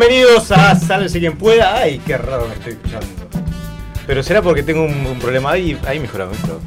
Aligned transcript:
Bienvenidos 0.00 0.50
a 0.50 0.74
Sálvese 0.76 1.20
quien 1.20 1.36
pueda. 1.36 1.76
Ay, 1.76 2.00
qué 2.06 2.16
raro 2.16 2.48
me 2.48 2.54
estoy 2.54 2.72
escuchando. 2.72 3.06
Pero 4.06 4.22
será 4.22 4.40
porque 4.40 4.62
tengo 4.62 4.82
un, 4.82 5.18
problema 5.18 5.50
ahí. 5.50 5.78
Ahí 5.86 6.00
mejoramos 6.00 6.38
esto. 6.38 6.58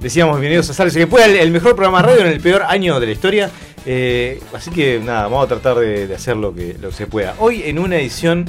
Decíamos, 0.00 0.36
bienvenidos 0.40 0.70
a 0.70 0.72
Sálvese 0.72 1.00
quien 1.00 1.10
pueda, 1.10 1.26
el, 1.26 1.50
mejor 1.50 1.76
programa 1.76 2.00
radio 2.00 2.22
en 2.22 2.28
el 2.28 2.40
peor 2.40 2.62
año 2.62 2.98
de 3.00 3.04
la 3.04 3.12
historia. 3.12 3.50
Eh, 3.84 4.40
así 4.54 4.70
que 4.70 4.98
nada, 4.98 5.24
vamos 5.24 5.44
a 5.44 5.48
tratar 5.48 5.76
de, 5.76 6.14
hacer 6.14 6.38
lo 6.38 6.54
que, 6.54 6.74
lo 6.80 6.90
se 6.90 7.06
pueda. 7.06 7.34
Hoy 7.38 7.64
en 7.66 7.78
una 7.78 7.96
edición 7.98 8.46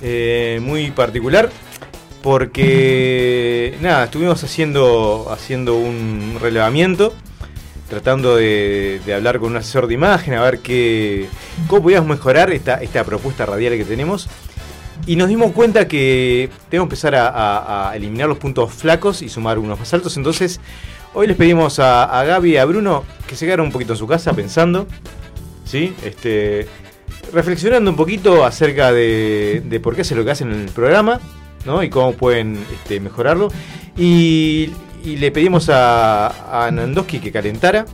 eh, 0.00 0.58
muy 0.62 0.90
particular. 0.92 1.50
Porque 2.22 3.76
nada, 3.82 4.04
estuvimos 4.04 4.42
haciendo, 4.42 5.28
haciendo 5.30 5.76
un 5.76 6.38
relevamiento 6.40 7.12
tratando 7.90 8.36
de, 8.36 9.00
de 9.04 9.14
hablar 9.14 9.38
con 9.38 9.50
un 9.50 9.56
asesor 9.58 9.86
de 9.86 9.94
imagen, 9.94 10.32
a 10.34 10.42
ver 10.42 10.60
qué, 10.60 11.26
cómo 11.66 11.82
podíamos 11.82 12.08
mejorar 12.08 12.50
esta, 12.52 12.76
esta 12.76 13.04
propuesta 13.04 13.44
radial 13.44 13.76
que 13.76 13.84
tenemos. 13.84 14.28
Y 15.06 15.16
nos 15.16 15.28
dimos 15.28 15.52
cuenta 15.52 15.88
que 15.88 16.48
tenemos 16.68 16.88
que 16.88 16.94
empezar 16.94 17.14
a, 17.16 17.88
a- 17.90 17.96
eliminar 17.96 18.28
los 18.28 18.38
puntos 18.38 18.72
flacos 18.72 19.22
y 19.22 19.28
sumar 19.28 19.58
unos 19.58 19.78
más 19.78 19.92
altos. 19.92 20.16
Entonces, 20.16 20.60
hoy 21.14 21.26
les 21.26 21.36
pedimos 21.36 21.78
a, 21.78 22.04
a 22.04 22.24
Gaby 22.24 22.52
y 22.52 22.56
a 22.58 22.64
Bruno 22.64 23.04
que 23.26 23.34
se 23.34 23.44
quedaran 23.46 23.66
un 23.66 23.72
poquito 23.72 23.94
en 23.94 23.98
su 23.98 24.06
casa 24.06 24.32
pensando, 24.34 24.86
¿sí? 25.64 25.94
Este, 26.04 26.68
reflexionando 27.32 27.90
un 27.90 27.96
poquito 27.96 28.44
acerca 28.44 28.92
de, 28.92 29.62
de 29.64 29.80
por 29.80 29.94
qué 29.96 30.02
hacen 30.02 30.18
lo 30.18 30.24
que 30.24 30.30
hacen 30.30 30.52
en 30.52 30.60
el 30.60 30.68
programa, 30.70 31.18
¿no? 31.64 31.82
Y 31.82 31.90
cómo 31.90 32.12
pueden 32.12 32.58
este, 32.72 33.00
mejorarlo. 33.00 33.48
Y, 33.96 34.70
y 35.04 35.16
le 35.16 35.30
pedimos 35.30 35.68
a, 35.68 36.66
a 36.66 36.70
Nandoski 36.70 37.20
que 37.20 37.30
calentara, 37.32 37.84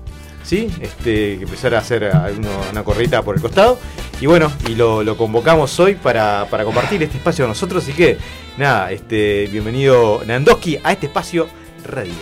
¿sí? 0.43 0.71
Este, 0.81 1.37
que 1.39 1.43
empezara 1.45 1.79
a 1.79 1.81
hacer 1.81 2.05
alguno- 2.05 2.61
una 2.71 2.83
corrita 2.85 3.23
por 3.23 3.37
el 3.37 3.43
costado. 3.43 3.79
Y 4.21 4.27
bueno, 4.27 4.51
y 4.69 4.75
lo, 4.75 5.17
convocamos 5.17 5.79
hoy 5.81 5.95
para, 5.95 6.47
compartir 6.65 7.03
este 7.03 7.19
espacio 7.19 7.45
con 7.45 7.51
nosotros. 7.51 7.83
Así 7.83 7.93
que, 7.93 8.17
nada, 8.57 8.91
este, 8.93 9.47
bienvenido 9.53 10.23
Nandoski 10.27 10.79
a 10.83 10.93
este 10.93 11.07
espacio 11.07 11.49
radial. 11.87 12.15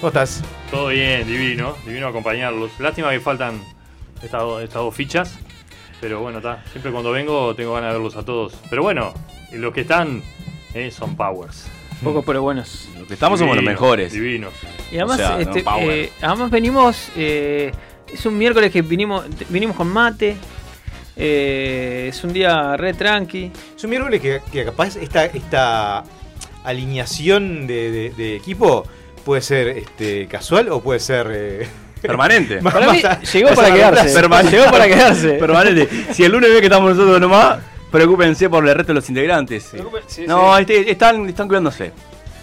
¿Cómo 0.00 0.08
estás? 0.08 0.42
Todo 0.70 0.88
bien, 0.88 1.26
divino, 1.26 1.76
divino 1.86 2.08
acompañarlos. 2.08 2.72
Lástima 2.80 3.10
que 3.10 3.20
faltan 3.20 3.60
estas 4.22 4.40
do- 4.40 4.60
estas 4.60 4.82
dos 4.82 4.94
fichas, 4.94 5.38
pero 6.00 6.20
bueno, 6.20 6.38
está. 6.38 6.62
Siempre 6.72 6.90
cuando 6.90 7.12
vengo 7.12 7.54
tengo 7.54 7.74
ganas 7.74 7.90
de 7.92 7.98
verlos 7.98 8.16
a 8.16 8.24
todos. 8.24 8.54
Pero 8.68 8.82
bueno, 8.82 9.14
los 9.52 9.72
que 9.72 9.82
están 9.82 10.22
eh, 10.74 10.90
son 10.90 11.14
powers. 11.16 11.66
Pocos 12.02 12.24
pero 12.26 12.42
buenos. 12.42 12.88
Los 12.98 13.06
que 13.08 13.14
estamos 13.14 13.38
somos 13.38 13.54
los 13.56 13.64
mejores. 13.64 14.12
Divinos. 14.12 14.52
Y 14.90 14.96
además, 14.96 15.14
O 15.14 15.16
sea, 15.18 15.40
este, 15.40 15.62
no, 15.62 15.78
eh, 15.80 16.10
además 16.20 16.50
venimos, 16.50 17.08
eh, 17.16 17.70
es 18.12 18.26
un 18.26 18.36
miércoles 18.36 18.70
que 18.72 18.82
vinimos, 18.82 19.24
vinimos 19.48 19.76
con 19.76 19.88
mate, 19.88 20.36
eh, 21.16 22.06
es 22.08 22.24
un 22.24 22.32
día 22.32 22.76
re 22.76 22.94
tranqui. 22.94 23.50
Es 23.76 23.84
un 23.84 23.90
miércoles 23.90 24.20
que, 24.20 24.40
que 24.50 24.64
capaz 24.64 24.96
esta, 24.96 25.26
esta 25.26 26.04
alineación 26.64 27.66
de, 27.66 27.90
de- 27.90 28.10
de 28.10 28.36
equipo 28.36 28.84
puede 29.24 29.42
ser 29.42 29.68
este, 29.68 30.26
casual 30.26 30.68
o 30.70 30.80
puede 30.80 31.00
ser... 31.00 31.28
eh, 31.30 31.68
Permanente. 32.02 32.56
Para 32.56 32.90
mí 32.92 33.00
llegó 33.32 33.54
para 33.54 33.72
quedarse. 33.72 34.12
Permanente. 34.12 34.56
Llegó 34.58 34.70
para 34.72 34.86
quedarse. 34.88 35.28
Permanente. 35.34 35.88
Si 36.12 36.24
el 36.24 36.32
lunes 36.32 36.50
ve 36.50 36.58
que 36.58 36.66
estamos 36.66 36.96
nosotros 36.96 37.20
nomás, 37.20 37.60
preocúpense 37.92 38.50
por 38.50 38.66
el 38.66 38.74
resto 38.74 38.92
de 38.92 38.94
los 38.94 39.08
integrantes. 39.08 39.72
Sí, 40.08 40.24
no, 40.26 40.56
sí. 40.56 40.60
este- 40.62 40.90
están, 40.90 41.28
están 41.28 41.46
cuidándose. 41.46 41.92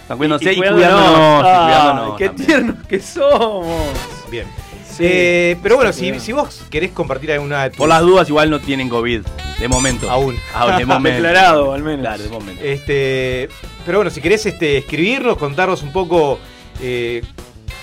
Están 0.02 0.16
cuidándose 0.16 0.52
y, 0.52 0.56
cuidándonos. 0.56 0.82
cuidándonos. 0.86 1.40
y 1.40 1.66
cuidándonos 1.66 2.16
qué 2.16 2.26
también. 2.28 2.46
tiernos 2.46 2.86
que 2.86 3.00
somos. 3.00 3.86
Bien. 4.30 4.46
Sí. 4.88 5.04
Eh, 5.06 5.56
pero 5.62 5.76
bueno, 5.76 5.92
si 5.92 6.32
vos 6.32 6.64
querés 6.70 6.92
compartir 6.92 7.32
alguna 7.32 7.64
de 7.64 7.70
tus... 7.70 7.78
Por 7.78 7.88
las 7.88 8.00
dudas, 8.02 8.28
igual 8.28 8.50
no 8.50 8.60
tienen 8.60 8.88
COVID. 8.88 9.22
De 9.58 9.68
momento. 9.68 10.10
Aún. 10.10 10.36
Aún, 10.54 10.76
de 10.78 10.86
momento. 10.86 11.22
Declarado, 11.22 11.72
al 11.72 11.82
menos. 11.82 12.00
Claro, 12.00 12.22
de 12.22 12.28
momento. 12.28 12.64
Este, 12.64 13.48
pero 13.84 13.98
bueno, 13.98 14.10
si 14.10 14.20
querés 14.20 14.46
este, 14.46 14.78
escribirnos, 14.78 15.36
contarnos 15.36 15.82
un 15.82 15.92
poco 15.92 16.38
eh, 16.80 17.22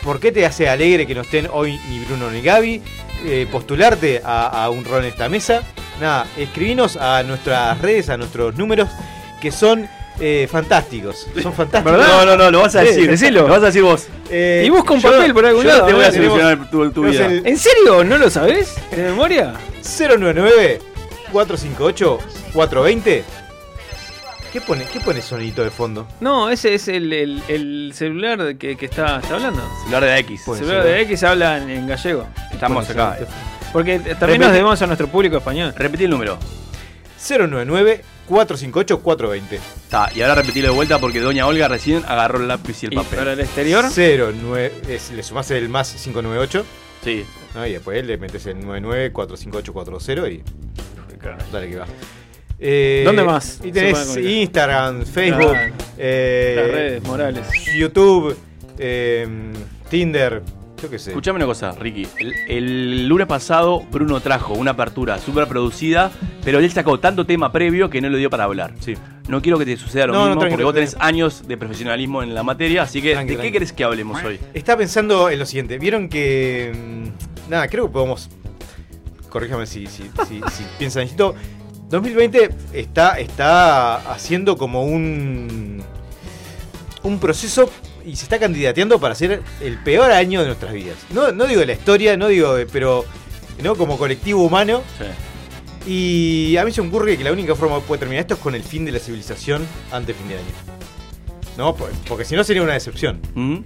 por 0.03 0.19
qué 0.19 0.31
te 0.31 0.45
hace 0.45 0.69
alegre 0.69 1.05
que 1.05 1.15
no 1.15 1.21
estén 1.21 1.47
hoy 1.51 1.79
ni 1.89 1.99
Bruno 2.05 2.29
ni 2.31 2.41
Gaby, 2.41 2.81
eh, 3.25 3.47
postularte 3.51 4.21
a, 4.23 4.63
a 4.65 4.69
un 4.69 4.83
rol 4.85 5.03
en 5.03 5.09
esta 5.09 5.29
mesa. 5.29 5.63
Nada, 5.99 6.27
escribinos 6.37 6.95
a 6.97 7.23
nuestras 7.23 7.79
redes, 7.81 8.09
a 8.09 8.17
nuestros 8.17 8.55
números, 8.55 8.87
que 9.41 9.51
son 9.51 9.87
eh, 10.19 10.47
fantásticos. 10.51 11.27
Son 11.41 11.53
fantásticos. 11.55 11.99
No, 12.07 12.25
no, 12.25 12.37
no, 12.37 12.51
lo 12.51 12.61
vas 12.61 12.75
a 12.75 12.81
Sí, 12.81 12.87
decir. 12.87 13.09
decilo. 13.09 13.41
Lo 13.43 13.47
vas 13.53 13.63
a 13.63 13.67
decir 13.67 13.81
vos. 13.83 14.07
Eh, 14.29 14.63
Y 14.65 14.69
busca 14.69 14.93
un 14.93 14.99
yo- 15.01 15.11
papel 15.11 15.33
por 15.33 15.45
algún 15.45 15.63
yo 15.63 15.69
lado. 15.69 15.85
Te 15.85 15.93
voy 15.93 16.03
a 16.03 16.11
solucionar 16.11 16.69
tu, 16.69 17.03
vida. 17.03 17.25
el- 17.25 17.45
¿En 17.47 17.57
serio? 17.57 18.03
¿No 18.03 18.17
lo 18.17 18.29
sabés? 18.29 18.75
¿De 18.91 19.03
memoria? 19.03 19.53
099 19.81 20.79
458 21.31 22.19
420 22.53 23.23
¿Qué 24.57 24.61
pone, 24.61 24.85
¿Qué 24.85 24.99
pone 24.99 25.21
sonidito 25.21 25.63
de 25.63 25.69
fondo? 25.69 26.07
No, 26.19 26.49
ese 26.49 26.73
es 26.73 26.87
el, 26.87 27.13
el- 27.13 27.43
el 27.47 27.91
celular 27.93 28.55
que, 28.57 28.75
que 28.75 28.85
está, 28.87 29.19
está 29.19 29.35
hablando. 29.35 29.61
Celular 29.83 30.03
de 30.03 30.17
X. 30.17 30.47
El 30.47 30.55
celular 30.55 30.81
ser. 30.81 30.91
de 30.95 31.01
X 31.01 31.23
habla 31.23 31.57
en, 31.59 31.69
en 31.69 31.85
gallego. 31.87 32.27
Estamos 32.51 32.89
acá. 32.89 33.13
sonidito. 33.17 33.31
Porque 33.71 33.99
también 33.99 34.19
Repite. 34.19 34.39
nos 34.39 34.51
debemos 34.53 34.81
a 34.81 34.87
nuestro 34.87 35.07
público 35.09 35.37
español. 35.37 35.75
Repetí 35.77 36.05
el 36.05 36.09
número. 36.09 36.39
099 37.29 38.01
458 38.27 39.03
420 39.03 39.55
Está, 39.57 40.09
y 40.15 40.21
ahora 40.23 40.33
repetilo 40.35 40.69
de 40.69 40.73
vuelta 40.73 40.97
porque 40.97 41.19
Doña 41.19 41.45
Olga 41.45 41.67
recién 41.67 42.03
agarró 42.07 42.39
el 42.39 42.47
lápiz 42.47 42.81
y 42.81 42.87
el 42.87 42.93
Y 42.93 42.95
papel. 42.95 43.19
para 43.19 43.33
el 43.33 43.39
exterior, 43.39 43.85
09, 43.95 44.73
es- 44.89 45.11
le 45.11 45.21
sumás 45.21 45.51
el 45.51 45.69
más 45.69 45.91
598 45.93 46.65
Sí. 47.03 47.25
¿no? 47.53 47.65
y 47.67 47.73
después 47.73 48.03
le 48.03 48.17
metes 48.17 48.45
el 48.47 48.59
99 48.59 49.11
458 49.11 49.71
40 49.71 50.29
y 50.31 50.41
dale 51.51 51.69
que 51.69 51.75
va. 51.77 51.85
Eh, 52.59 53.03
¿Dónde 53.05 53.23
más 53.23 53.59
Y 53.63 53.71
tenés? 53.71 54.17
Instagram, 54.17 55.05
Facebook, 55.05 55.51
Claro. 55.51 55.73
eh, 55.97 56.53
las 56.57 56.71
redes 56.71 57.03
morales. 57.03 57.47
YouTube, 57.77 58.35
eh, 58.79 59.27
Tinder, 59.89 60.41
yo 60.81 60.89
qué 60.89 60.97
sé. 60.99 61.11
Escuchame 61.11 61.37
una 61.37 61.45
cosa, 61.45 61.71
Ricky. 61.73 62.07
El, 62.19 62.33
el 62.47 63.07
lunes 63.07 63.27
pasado 63.27 63.81
Bruno 63.91 64.19
trajo 64.21 64.53
una 64.55 64.71
apertura 64.71 65.19
súper 65.19 65.47
producida, 65.47 66.11
pero 66.43 66.57
él 66.59 66.71
sacó 66.71 66.99
tanto 66.99 67.25
tema 67.25 67.51
previo 67.51 67.89
que 67.89 68.01
no 68.01 68.09
le 68.09 68.17
dio 68.17 68.29
para 68.29 68.45
hablar. 68.45 68.73
Sí. 68.79 68.95
No 69.27 69.41
quiero 69.41 69.59
que 69.59 69.65
te 69.65 69.75
suceda 69.77 70.07
lo 70.07 70.13
No, 70.13 70.25
mismo, 70.27 70.41
porque 70.41 70.63
vos 70.63 70.73
tenés 70.73 70.95
años 70.99 71.47
de 71.47 71.57
profesionalismo 71.57 72.23
en 72.23 72.33
la 72.33 72.43
materia, 72.43 72.83
así 72.83 73.01
que 73.01 73.11
Tranqui, 73.11 73.31
¿de 73.31 73.35
tranqui. 73.35 73.47
qué 73.49 73.53
querés 73.53 73.73
que 73.73 73.83
hablemos 73.83 74.23
hoy? 74.23 74.39
Estaba 74.53 74.79
pensando 74.79 75.29
en 75.29 75.37
lo 75.37 75.45
siguiente. 75.45 75.77
Vieron 75.77 76.07
que. 76.09 76.71
mm, 76.73 77.49
Nada, 77.51 77.67
creo 77.67 77.85
que 77.87 77.93
podemos. 77.93 78.29
Corríjame 79.29 79.65
si, 79.65 79.85
si, 79.87 80.03
si, 80.27 80.35
si 80.51 80.63
piensan 80.79 81.03
esto. 81.03 81.35
2020 81.89 82.49
está, 82.73 83.19
está 83.19 83.95
haciendo 84.11 84.57
como 84.57 84.83
un. 84.83 85.81
Un 87.03 87.19
proceso 87.19 87.69
y 88.05 88.15
se 88.15 88.23
está 88.23 88.37
candidateando 88.39 88.99
para 88.99 89.15
ser 89.15 89.41
el 89.61 89.77
peor 89.83 90.11
año 90.11 90.41
de 90.41 90.47
nuestras 90.47 90.73
vidas. 90.73 90.97
No, 91.11 91.31
no 91.31 91.45
digo 91.45 91.61
de 91.61 91.67
la 91.67 91.73
historia, 91.73 92.17
no 92.17 92.27
digo, 92.27 92.55
de- 92.55 92.65
pero. 92.65 93.05
¿no? 93.63 93.75
Como 93.75 93.97
colectivo 93.97 94.43
humano. 94.43 94.81
Sí. 94.97 95.05
Y 95.89 96.57
a 96.57 96.65
mí 96.65 96.71
se 96.73 96.81
me 96.81 96.89
ocurre 96.89 97.17
que 97.17 97.23
la 97.23 97.31
única 97.31 97.55
forma 97.55 97.77
que 97.77 97.83
puede 97.83 97.99
terminar 97.99 98.21
esto 98.21 98.33
es 98.33 98.39
con 98.41 98.53
el 98.55 98.63
fin 98.63 98.83
de 98.83 98.91
la 98.91 98.99
civilización 98.99 99.65
antes 99.91 100.07
de 100.07 100.13
fin 100.15 100.27
de 100.27 100.35
año. 100.35 100.45
¿No? 101.57 101.73
Por- 101.75 101.89
Porque 102.07 102.25
si 102.25 102.35
no 102.35 102.43
sería 102.43 102.61
una 102.61 102.73
decepción. 102.73 103.21
¿Mm? 103.33 103.57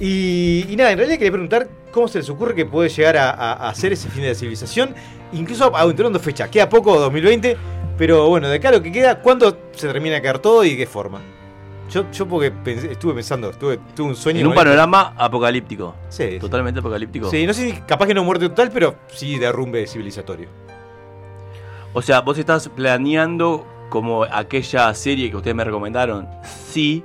Y, 0.00 0.66
y 0.68 0.76
nada, 0.76 0.90
en 0.90 0.98
realidad 0.98 1.18
quería 1.18 1.30
preguntar 1.32 1.68
cómo 1.92 2.08
se 2.08 2.18
les 2.18 2.28
ocurre 2.30 2.54
que 2.54 2.64
puede 2.66 2.88
llegar 2.88 3.16
a, 3.16 3.30
a- 3.30 3.52
a 3.52 3.68
hacer 3.68 3.92
ese 3.92 4.08
fin 4.08 4.22
de 4.22 4.28
la 4.30 4.34
civilización, 4.34 4.94
incluso 5.32 5.74
aventurando 5.76 6.18
fecha. 6.18 6.48
Queda 6.50 6.68
poco 6.68 6.98
2020, 6.98 7.56
pero 7.98 8.28
bueno, 8.28 8.48
de 8.48 8.56
acá 8.56 8.70
lo 8.70 8.82
que 8.82 8.90
queda, 8.92 9.20
¿cuándo 9.20 9.56
se 9.72 9.86
termina 9.86 10.16
de 10.16 10.22
caer 10.22 10.38
todo 10.38 10.64
y 10.64 10.70
de 10.70 10.76
qué 10.78 10.86
forma? 10.86 11.20
Yo, 11.90 12.04
yo 12.12 12.26
porque 12.28 12.52
pensé- 12.52 12.92
estuve 12.92 13.14
pensando, 13.14 13.50
tuve, 13.50 13.78
tuve 13.96 14.08
un 14.10 14.14
sueño. 14.16 14.40
En 14.40 14.46
un 14.46 14.54
panorama 14.54 15.12
apocalíptico. 15.16 15.94
Sí, 16.08 16.28
sí. 16.32 16.38
Totalmente 16.38 16.78
apocalíptico. 16.80 17.28
Sí, 17.30 17.44
no 17.46 17.52
sé 17.52 17.68
si 17.70 17.76
capaz 17.80 18.06
que 18.06 18.14
no 18.14 18.22
muerte 18.22 18.48
total, 18.48 18.70
pero 18.72 18.94
sí 19.08 19.38
derrumbe 19.38 19.86
civilizatorio. 19.88 20.48
O 21.92 22.00
sea, 22.02 22.20
vos 22.20 22.38
estás 22.38 22.68
planeando 22.68 23.66
como 23.88 24.22
aquella 24.22 24.94
serie 24.94 25.30
que 25.30 25.36
ustedes 25.36 25.56
me 25.56 25.64
recomendaron, 25.64 26.28
Sí, 26.68 27.02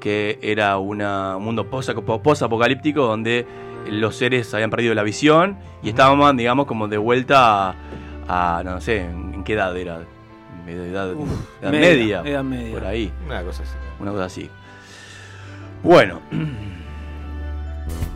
que 0.00 0.38
era 0.42 0.78
una, 0.78 1.36
un 1.36 1.44
mundo 1.44 1.68
post- 1.70 1.92
post-apocalíptico 2.22 3.02
donde 3.06 3.46
los 3.90 4.16
seres 4.16 4.52
habían 4.54 4.70
perdido 4.70 4.94
la 4.94 5.02
visión 5.02 5.58
y 5.82 5.88
estábamos, 5.90 6.36
digamos, 6.36 6.66
como 6.66 6.88
de 6.88 6.98
vuelta 6.98 7.70
a, 7.70 8.58
a, 8.58 8.62
no 8.64 8.80
sé, 8.80 9.00
¿en 9.00 9.42
qué 9.44 9.54
edad 9.54 9.76
era? 9.76 10.00
Edad, 10.66 11.10
edad 11.10 11.14
media, 11.62 11.70
media, 11.70 12.22
edad 12.24 12.44
media. 12.44 12.72
por 12.72 12.84
ahí, 12.86 13.12
Una 13.26 13.42
cosa 13.42 13.62
así. 13.64 13.72
una 14.00 14.10
cosa 14.12 14.24
así. 14.26 14.48
Bueno. 15.82 16.20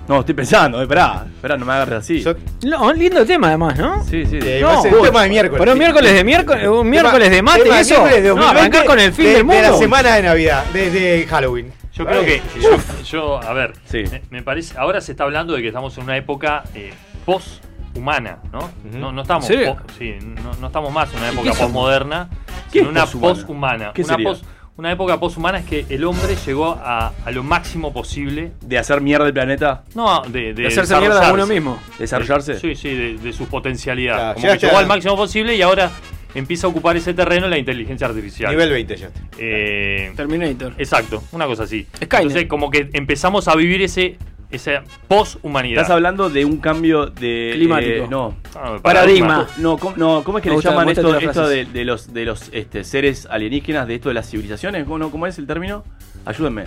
No, 0.09 0.21
estoy 0.21 0.37
pensando, 0.37 0.81
esperá, 0.81 1.27
esperá, 1.35 1.57
no 1.57 1.67
me 1.67 1.73
agarres 1.73 1.99
así. 1.99 2.21
Yo- 2.23 2.35
No, 2.63 2.87
un 2.87 2.97
lindo 2.97 3.27
tema 3.27 3.49
además, 3.49 3.77
¿no? 3.77 4.05
Sí, 4.05 4.25
sí. 4.25 4.39
Eh, 4.41 4.61
No, 4.63 4.77
vos- 4.77 5.03
tema 5.03 5.25
de 5.25 5.29
miércoles. 5.31 5.59
Pero 5.59 5.73
un 5.73 5.79
miércoles 5.79 6.13
de 6.15 6.23
miércoles, 6.23 6.69
un 6.69 6.89
miércoles 6.89 7.29
de 7.31 7.43
mate, 7.43 7.63
Tema- 7.65 7.79
¿y 7.79 7.81
eso? 7.81 7.95
miércoles 7.95 8.23
de 8.23 8.29
no, 8.29 8.35
2020, 8.37 8.61
arrancar 8.61 8.85
con 8.87 9.01
el 9.01 9.13
fin 9.13 9.25
de- 9.25 9.33
del 9.33 9.45
mundo. 9.45 9.63
De 9.63 9.69
la 9.71 9.77
semana 9.77 10.15
de 10.15 10.23
Navidad, 10.23 10.65
de, 10.67 10.91
de 10.93 11.27
Halloween. 11.29 11.73
Yo 11.97 12.05
creo 12.05 12.25
que, 12.25 12.43
yo, 12.61 12.71
yo, 13.05 13.43
a 13.43 13.53
ver, 13.55 13.73
Sí. 13.87 14.05
me, 14.11 14.23
me 14.31 14.43
parece, 14.43 14.77
ahora 14.79 15.01
se 15.01 15.13
está 15.13 15.25
hablando 15.25 15.55
de 15.55 15.63
que 15.63 15.69
estamos 15.69 15.97
en 15.97 16.05
una 16.05 16.17
época 16.17 16.65
eh, 16.75 16.93
post-humana, 17.25 18.39
¿no? 18.53 18.71
¿no? 18.99 19.13
No 19.13 19.23
estamos, 19.23 19.47
po- 19.47 19.77
sí, 19.99 20.15
no, 20.21 20.53
no 20.61 20.67
estamos 20.67 20.93
más 20.93 21.11
en 21.13 21.19
una 21.19 21.29
¿Y 21.29 21.33
época 21.35 21.53
postmoderna, 21.59 22.29
¿Qué 22.73 22.81
sino 22.81 22.91
una 22.91 23.05
poshumana? 23.05 23.33
post-humana. 23.35 23.93
¿Qué 23.95 24.03
Una, 24.03 24.11
sería? 24.15 24.29
pos- 24.29 24.43
una 24.77 24.93
época 24.93 25.19
post-humana 25.19 25.59
es 25.61 25.65
que 25.65 25.87
el 25.89 26.05
hombre 26.05 26.37
llegó 26.45 26.73
a, 26.79 27.13
a 27.25 27.31
lo 27.31 27.43
máximo 27.43 27.95
posible, 27.95 28.53
De 28.61 28.77
hacer 28.79 29.01
mierda 29.01 29.27
el 29.27 29.33
planeta, 29.33 29.85
no, 29.95 30.21
de, 30.23 30.53
de, 30.53 30.63
De 30.63 30.67
hacerse 30.69 30.99
mierda 30.99 31.27
a 31.27 31.33
uno 31.33 31.47
mismo. 31.47 31.79
desarrollarse. 31.99 32.59
Sí, 32.61 32.75
sí, 32.75 32.95
de, 32.95 33.17
de 33.17 33.33
su 33.33 33.47
potencialidad. 33.49 34.17
Claro, 34.17 34.35
Como 34.35 34.53
que 34.53 34.59
llegó 34.59 34.77
al 34.77 34.87
máximo 34.87 35.17
posible 35.17 35.57
y 35.57 35.63
ahora 35.63 35.91
empieza 36.39 36.67
a 36.67 36.71
ocupar 36.71 36.97
ese 36.97 37.15
terreno 37.15 37.49
la 37.49 37.59
inteligencia 37.59 38.07
artificial. 38.07 38.51
Nivel 38.53 38.71
20 38.71 38.97
ya. 38.97 39.11
Eh, 39.39 40.13
Terminator. 40.17 40.75
exacto, 40.79 41.23
una 41.33 41.47
cosa 41.47 41.65
así. 41.65 41.87
Skynet. 41.95 42.13
Entonces, 42.23 42.47
como 42.47 42.71
que 42.71 42.89
empezamos 42.93 43.49
a 43.49 43.55
vivir 43.57 43.83
ese 43.83 44.17
esa 44.49 44.85
post-humanidad. 45.09 45.83
Estás 45.83 45.91
hablando 45.95 46.31
de 46.31 46.45
un 46.45 46.59
cambio 46.59 47.07
de. 47.07 47.51
Climático. 47.55 48.05
eh, 48.05 48.07
no. 48.09 48.37
Ah, 48.55 48.77
Paradigma. 48.81 49.49
No, 49.59 49.77
¿cómo, 49.77 49.97
no, 49.97 50.23
¿cómo 50.23 50.39
es 50.39 50.45
que 50.45 50.51
le 50.51 50.61
llaman 50.61 50.89
esto, 50.89 51.03
de, 51.49 51.85
los, 51.85 52.13
de 52.15 52.25
los 52.25 52.49
este, 52.53 52.85
seres 52.85 53.27
alienígenas, 53.29 53.89
de 53.89 53.97
esto 53.97 54.09
de 54.09 54.15
las 54.15 54.31
civilizaciones? 54.31 54.85
¿Cómo, 54.85 54.99
no? 54.99 55.11
¿Cómo 55.11 55.27
es 55.27 55.37
el 55.39 55.49
término? 55.49 55.83
Ayúdenme. 56.25 56.65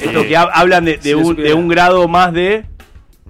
Esto 0.00 0.20
Eh, 0.22 0.26
que 0.26 0.36
ha- 0.36 0.42
hablan 0.42 0.84
de, 0.86 0.96
de 0.96 1.02
si 1.02 1.10
lo 1.12 1.18
un, 1.18 1.26
supiera. 1.26 1.48
de 1.50 1.54
un 1.54 1.68
grado 1.68 2.08
más 2.08 2.32
de. 2.32 2.64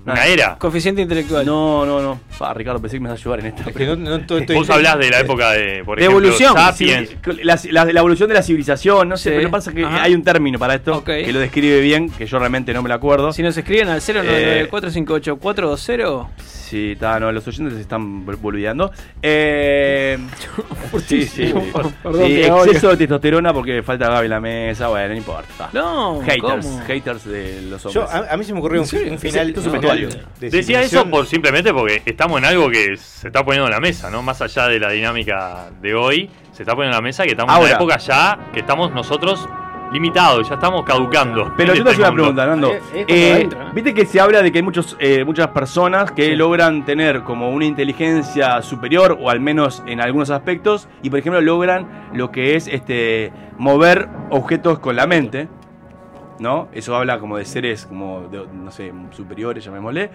Una 0.06 0.25
era. 0.27 0.56
Coeficiente 0.59 1.03
intelectual. 1.03 1.45
No, 1.45 1.85
no, 1.85 2.00
no. 2.00 2.21
Ricardo, 2.55 2.81
pensé 2.81 2.97
que 2.97 3.00
me 3.00 3.09
ibas 3.09 3.19
a 3.19 3.23
ayudar 3.23 3.41
en 3.41 3.47
esta. 3.47 3.69
Es 3.71 3.77
que 3.77 3.85
no, 3.87 3.97
no 3.97 4.21
to- 4.27 4.39
estoy- 4.39 4.56
Vos 4.56 4.71
hablás 4.71 4.99
de 4.99 5.11
la 5.11 5.21
época 5.21 5.50
de, 5.53 5.83
por 5.85 5.99
De 5.99 6.05
ejemplo, 6.05 6.27
evolución. 6.29 6.55
Sapiens. 6.55 7.11
La, 7.43 7.59
la- 7.71 7.85
la 7.93 7.99
evolución 8.00 8.29
de 8.29 8.35
la 8.37 8.43
civilización, 8.43 9.09
no 9.09 9.17
sé, 9.17 9.31
Sí. 9.31 9.37
pero 9.37 9.50
pasa 9.50 9.73
que 9.73 9.85
Ajá. 9.85 10.03
hay 10.05 10.15
un 10.15 10.23
término 10.23 10.59
para 10.59 10.75
esto 10.75 11.05
que 11.05 11.31
lo 11.33 11.41
describe 11.41 11.81
bien, 11.81 12.09
que 12.11 12.27
yo 12.27 12.39
realmente 12.39 12.73
no 12.73 12.83
me 12.83 12.89
lo 12.89 12.95
acuerdo. 12.95 13.33
Si 13.33 13.43
nos 13.43 13.56
escriben 13.56 13.89
al 13.89 13.99
Eh, 13.99 14.69
099458420 14.71 16.27
Sí, 16.44 16.93
está, 16.93 17.19
no, 17.19 17.33
los 17.33 17.47
oyentes 17.49 17.75
se 17.77 17.81
están 17.81 18.27
bol- 18.27 18.37
boludeando. 18.37 18.93
Eh, 19.23 20.19
sí, 21.06 21.25
sí. 21.25 21.55
Perdón, 22.03 22.27
Sí, 22.27 22.43
exceso 22.43 22.91
de 22.91 22.96
testosterona 22.99 23.55
porque 23.55 23.82
falta 23.82 24.08
Gaby 24.11 24.27
en 24.27 24.31
la 24.31 24.41
mesa, 24.41 24.89
bueno, 24.89 25.08
no 25.08 25.15
importa. 25.17 25.70
No, 25.72 26.20
haters, 26.20 26.67
¿cómo? 26.67 26.81
haters 26.87 27.25
de 27.25 27.63
los 27.63 27.82
Yo, 27.84 28.05
hombres. 28.05 28.29
a, 28.31 28.34
a 28.34 28.37
mí 28.37 28.44
se 28.44 28.53
me 28.53 28.58
ocurrió 28.58 28.82
un, 28.82 28.89
un 29.13 29.19
final. 29.19 29.55
Decía 30.41 30.83
eso 30.83 31.09
por 31.11 31.27
simplemente 31.27 31.73
porque 31.73 32.03
estamos 32.05 32.39
en 32.39 32.45
algo 32.45 32.71
que 32.71 32.97
se 32.97 33.29
está 33.29 33.45
poniendo 33.45 33.67
en 33.67 33.73
la 33.73 33.81
mesa, 33.81 34.11
¿no? 34.11 34.23
Más 34.23 34.41
allá 34.41 34.69
de 34.69 34.79
la 34.81 34.91
dinámica 34.91 35.67
de 35.81 35.95
hoy, 35.95 36.31
se 36.53 36.63
está 36.63 36.75
poniendo 36.75 36.97
en 36.97 37.03
la 37.03 37.07
mesa 37.07 37.25
que 37.25 37.31
estamos 37.31 37.53
en 37.53 37.57
Ahora. 37.57 37.69
una 37.71 37.77
época 37.77 37.99
ya 37.99 38.39
que 38.53 38.61
estamos 38.61 38.93
nosotros 38.93 39.49
limitados, 39.93 40.47
ya 40.49 40.57
estamos 40.57 40.85
caducando. 40.85 41.53
Pero 41.57 41.73
en 41.73 41.79
yo 41.79 41.85
te 41.85 41.91
este 41.91 42.03
hacía 42.03 42.13
una 42.13 42.15
pregunta, 42.23 42.47
Nando. 42.47 42.73
Es 42.75 42.83
Eh. 43.09 43.49
Viste 43.73 43.95
que 43.95 44.05
se 44.05 44.21
habla 44.21 44.43
de 44.43 44.53
que 44.53 44.59
hay 44.59 44.63
muchos, 44.63 44.97
eh, 45.01 45.25
muchas 45.25 45.49
personas 45.49 46.13
que 46.13 46.27
Sí. 46.27 46.37
logran 46.37 46.85
tener 46.85 47.23
como 47.23 47.51
una 47.51 47.65
inteligencia 47.65 48.61
superior, 48.61 49.17
o 49.19 49.31
al 49.31 49.41
menos 49.41 49.83
en 49.87 50.01
algunos 50.03 50.29
aspectos, 50.31 50.89
y 51.03 51.09
por 51.11 51.19
ejemplo 51.21 51.41
logran 51.41 52.11
lo 52.13 52.31
que 52.31 52.55
es 52.57 52.67
este 52.69 53.33
mover 53.57 54.09
objetos 54.31 54.79
con 54.79 54.95
la 54.95 55.07
mente. 55.07 55.49
¿No? 56.39 56.69
Eso 56.73 56.95
habla 56.97 57.19
como 57.19 57.37
de 57.37 57.45
seres 57.45 57.87
como 57.87 58.23
de, 58.29 58.47
no 58.53 58.71
sé, 58.71 58.93
superiores, 59.11 59.65
llamémosle. 59.65 60.11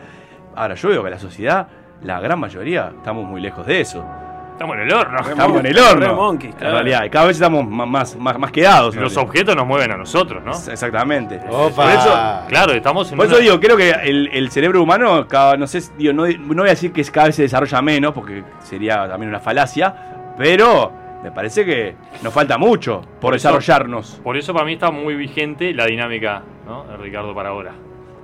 Ahora, 0.55 0.75
yo 0.75 0.89
veo 0.89 1.03
que 1.03 1.09
la 1.09 1.19
sociedad, 1.19 1.67
la 2.03 2.19
gran 2.19 2.39
mayoría, 2.39 2.91
estamos 2.95 3.25
muy 3.25 3.41
lejos 3.41 3.65
de 3.65 3.81
eso. 3.81 4.05
Estamos 4.53 4.75
en 4.75 4.83
el 4.83 4.93
horno. 4.93 5.17
Estamos 5.19 5.59
en 5.61 5.65
el 5.65 5.79
horno. 5.79 6.31
en 6.31 6.53
realidad, 6.59 7.03
y 7.05 7.09
cada 7.09 7.25
vez 7.25 7.37
estamos 7.37 7.67
más, 7.67 8.15
más, 8.15 8.37
más 8.39 8.51
quedados. 8.51 8.95
Los 8.95 9.17
objetos 9.17 9.55
nos 9.55 9.65
mueven 9.65 9.91
a 9.91 9.97
nosotros, 9.97 10.43
¿no? 10.43 10.51
Exactamente. 10.51 11.39
Opa. 11.49 11.75
Por 11.83 11.91
eso, 11.91 12.39
Claro, 12.49 12.71
estamos 12.73 13.11
en 13.11 13.17
Por 13.17 13.25
una- 13.25 13.33
eso 13.35 13.41
digo, 13.43 13.59
creo 13.59 13.75
que 13.75 13.89
el, 13.89 14.29
el 14.31 14.51
cerebro 14.51 14.83
humano, 14.83 15.27
cada, 15.27 15.57
no 15.57 15.65
sé, 15.65 15.81
digo, 15.97 16.13
no, 16.13 16.27
no 16.27 16.61
voy 16.61 16.67
a 16.67 16.71
decir 16.73 16.93
que 16.93 17.03
cada 17.05 17.27
vez 17.27 17.35
se 17.35 17.41
desarrolla 17.41 17.81
menos, 17.81 18.13
porque 18.13 18.43
sería 18.59 19.07
también 19.07 19.29
una 19.29 19.39
falacia, 19.39 20.33
pero 20.37 20.93
me 21.23 21.31
parece 21.31 21.65
que 21.65 21.95
nos 22.21 22.33
falta 22.33 22.57
mucho 22.57 23.01
por, 23.01 23.19
Por 23.19 23.35
eso- 23.35 23.47
desarrollarnos. 23.49 24.19
Por 24.23 24.37
eso 24.37 24.53
para 24.53 24.65
mí 24.65 24.73
está 24.73 24.91
muy 24.91 25.15
vigente 25.15 25.73
la 25.73 25.85
dinámica, 25.85 26.43
¿no? 26.67 26.83
De 26.85 26.97
Ricardo 26.97 27.33
para 27.33 27.49
ahora. 27.49 27.73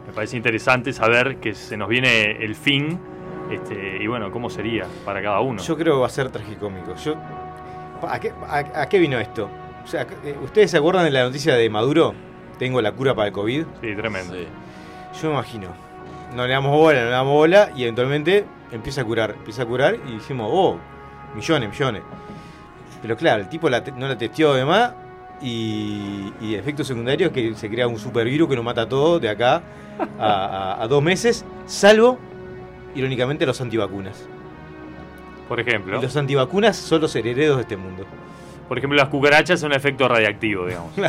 Me 0.06 0.14
parece 0.14 0.36
interesante 0.38 0.92
saber 0.94 1.38
que 1.38 1.54
se 1.56 1.78
nos 1.78 1.88
viene 1.88 2.32
el 2.44 2.56
fin 2.56 3.00
este, 3.52 3.98
y 4.02 4.08
bueno, 4.08 4.32
cómo 4.32 4.50
sería 4.50 4.86
para 5.06 5.22
cada 5.22 5.40
uno. 5.40 5.62
Yo 5.64 5.76
creo 5.78 5.96
que 5.96 6.00
va 6.02 6.08
a 6.08 6.10
ser 6.10 6.30
tragicómico. 6.30 6.94
Yo, 6.96 7.16
¿a, 8.08 8.20
qué, 8.20 8.32
a- 8.48 8.82
a 8.82 8.90
qué 8.90 9.00
vino 9.00 9.18
esto? 9.20 9.50
O 9.84 9.88
sea, 9.88 10.06
eh, 10.24 10.36
¿Ustedes 10.44 10.70
se 10.72 10.78
acuerdan 10.78 11.06
de 11.06 11.12
la 11.12 11.24
noticia 11.24 11.56
de 11.56 11.70
Maduro? 11.70 12.14
Tengo 12.60 12.82
la 12.82 12.92
cura 12.92 13.16
para 13.16 13.28
el 13.30 13.34
COVID. 13.34 13.64
Sí, 13.82 13.96
tremendo. 13.96 14.36
Yo 14.36 15.28
me 15.30 15.34
imagino. 15.36 15.68
No 16.36 16.46
le 16.46 16.54
damos 16.54 16.72
bola, 16.72 17.00
no 17.00 17.06
le 17.06 17.12
damos 17.12 17.34
bola 17.34 17.70
y 17.76 17.84
eventualmente 17.84 18.46
empieza 18.72 19.02
a 19.02 19.06
curar. 19.06 19.32
Empieza 19.38 19.64
a 19.64 19.66
curar 19.66 19.96
y 20.08 20.14
decimos, 20.16 20.48
oh, 20.52 20.78
millones, 21.36 21.70
millones. 21.70 22.04
Pero 23.02 23.16
claro, 23.18 23.42
el 23.44 23.50
tipo 23.50 23.70
la 23.70 23.84
te- 23.84 23.92
no 23.92 24.08
la 24.08 24.18
testeó 24.18 24.54
de 24.54 24.66
más 24.66 24.92
y, 25.42 26.32
y 26.42 26.54
el 26.54 26.60
efecto 26.60 26.84
secundario 26.84 27.28
es 27.28 27.34
que 27.34 27.56
se 27.56 27.70
crea 27.70 27.88
un 27.88 27.98
supervirus 27.98 28.50
que 28.50 28.56
nos 28.56 28.66
mata 28.66 28.82
a 28.82 28.90
todos 28.90 29.22
de 29.22 29.30
acá 29.30 29.62
a, 30.20 30.24
a- 30.78 30.84
a 30.84 30.88
dos 30.88 31.02
meses, 31.02 31.46
salvo, 31.66 32.18
irónicamente, 32.96 33.46
los 33.46 33.60
antivacunas. 33.62 34.26
Por 35.48 35.60
ejemplo, 35.60 35.98
Y 35.98 36.02
los 36.02 36.16
antivacunas 36.16 36.76
son 36.78 37.02
los 37.02 37.16
herederos 37.16 37.56
de 37.58 37.62
este 37.64 37.78
mundo. 37.78 38.06
por 38.68 38.78
ejemplo, 38.78 38.98
las 38.98 39.08
cucarachas 39.10 39.60
son 39.60 39.72
un 39.72 39.78
efecto 39.78 40.08
radiactivo, 40.08 40.66
digamos. 40.68 40.92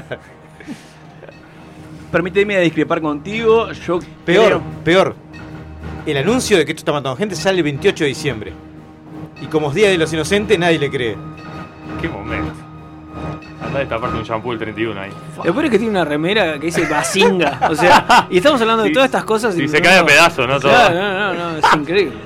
Permíteme 2.13 2.59
discrepar 2.61 3.01
contigo, 3.01 3.71
yo 3.73 4.01
Peor, 4.25 4.47
creo- 4.47 4.63
peor. 4.85 5.15
El 6.07 6.17
anuncio 6.17 6.57
de 6.57 6.65
que 6.65 6.73
esto 6.73 6.81
está 6.81 6.93
matando 6.93 7.17
gente 7.17 7.37
sale 7.37 7.59
el 7.59 7.65
28 7.65 8.05
de 8.05 8.09
diciembre. 8.09 8.53
Y 9.41 9.47
como 9.47 9.69
es 9.69 9.75
Día 9.75 9.89
de 9.91 9.99
los 9.99 10.13
Inocentes, 10.13 10.59
nadie 10.59 10.79
le 10.79 10.91
cree. 10.91 11.17
Qué 12.01 12.09
momento. 12.09 12.53
Anda 13.65 13.77
a 13.77 13.81
destaparte 13.81 14.17
un 14.17 14.23
shampoo 14.25 14.53
el 14.53 14.59
31 14.59 15.01
ahí. 15.01 15.11
Lo 15.45 15.53
peor 15.53 15.65
es 15.67 15.71
que 15.71 15.79
tiene 15.79 15.91
una 15.93 16.05
remera 16.05 16.55
que 16.55 16.67
dice 16.67 16.87
Basinga. 16.87 17.61
O 17.71 17.75
sea, 17.75 18.27
y 18.31 18.39
estamos 18.39 18.61
hablando 18.61 18.83
de 18.85 18.91
todas 18.91 19.07
estas 19.07 19.25
cosas. 19.25 19.55
sí, 19.55 19.65
y 19.65 19.69
se 19.69 19.79
no- 19.79 19.85
cae 19.85 19.99
a 19.99 20.05
pedazos, 20.07 20.49
¿no? 20.49 20.59
Todo. 20.61 20.71
Claro, 20.73 20.95
no, 20.95 21.35
no, 21.35 21.53
no, 21.53 21.57
es 21.59 21.65
increíble. 21.75 22.17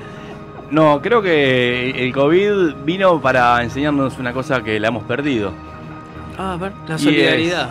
No, 0.71 0.99
creo 1.01 1.21
que 1.21 1.91
el 1.91 2.11
COVID 2.13 2.73
vino 2.85 3.21
para 3.21 3.61
enseñarnos 3.63 4.17
una 4.17 4.33
cosa 4.33 4.63
que 4.63 4.79
la 4.79 4.87
hemos 4.87 5.03
perdido. 5.03 5.51
Ah, 6.37 6.53
a 6.53 6.57
ver, 6.57 6.71
la 6.87 6.93
Y 6.93 6.95
es- 6.95 7.01
solidaridad. 7.03 7.69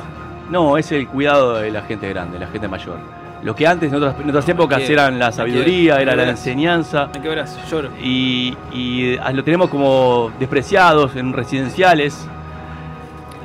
No, 0.51 0.77
es 0.79 0.93
el 0.93 1.09
cuidado 1.09 1.57
de 1.57 1.71
la 1.71 1.83
gente 1.83 2.09
grande, 2.09 2.39
la 2.39 2.47
gente 2.49 2.69
mayor. 2.69 2.97
Lo 3.45 3.55
que 3.55 3.67
antes 3.67 3.91
en 3.93 3.97
otras, 3.97 4.17
en 4.21 4.29
otras 4.31 4.49
épocas 4.49 4.81
eran 4.89 5.19
la 5.19 5.31
sabiduría, 5.31 6.01
era 6.01 6.17
la 6.17 6.29
enseñanza. 6.31 7.07
¿De 7.13 7.21
qué 7.21 7.29
verás? 7.29 7.57
Lloro. 7.71 7.91
y, 8.03 8.57
y 8.73 9.17
lo 9.35 9.45
tenemos 9.45 9.69
como 9.69 10.33
despreciados 10.41 11.15
en 11.15 11.33
residenciales, 11.33 12.27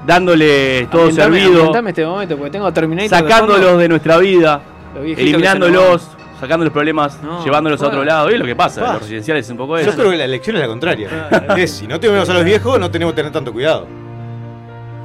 dándole 0.08 0.88
todo 0.90 1.10
Ambientame- 1.10 1.14
servido, 1.16 1.50
ambientame 1.58 1.90
este 1.90 2.06
momento 2.06 2.38
porque 2.38 2.52
tengo 2.52 2.72
Terminator. 2.72 3.10
de 3.10 3.30
sacándolos 3.30 3.78
de 3.78 3.90
nuestra 3.90 4.18
vida, 4.18 4.62
eliminándolos, 4.96 6.08
sacando 6.40 6.64
los 6.64 6.72
problemas, 6.74 7.22
No, 7.22 7.44
llevándolos 7.44 7.82
a 7.82 7.88
otro 7.88 8.04
lado. 8.06 8.32
Y 8.32 8.36
es 8.36 8.40
lo 8.40 8.46
que 8.46 8.56
pasa, 8.56 8.86
en 8.86 8.94
los 8.94 9.02
residenciales 9.02 9.46
es 9.46 9.52
un 9.52 9.58
poco 9.58 9.76
Yo 9.78 9.90
eso. 9.90 9.98
creo 9.98 10.12
que 10.12 10.18
la 10.18 10.24
elección 10.26 10.56
es 10.56 10.62
la 10.62 10.68
contraria. 10.70 11.10
Es, 11.58 11.72
si 11.72 11.88
no 11.88 12.00
tenemos 12.00 12.30
a 12.30 12.34
los 12.34 12.46
viejos, 12.46 12.80
no 12.80 12.90
tenemos 12.90 13.14
que 13.14 13.18
tener 13.18 13.32
tanto 13.34 13.52
cuidado. 13.52 13.86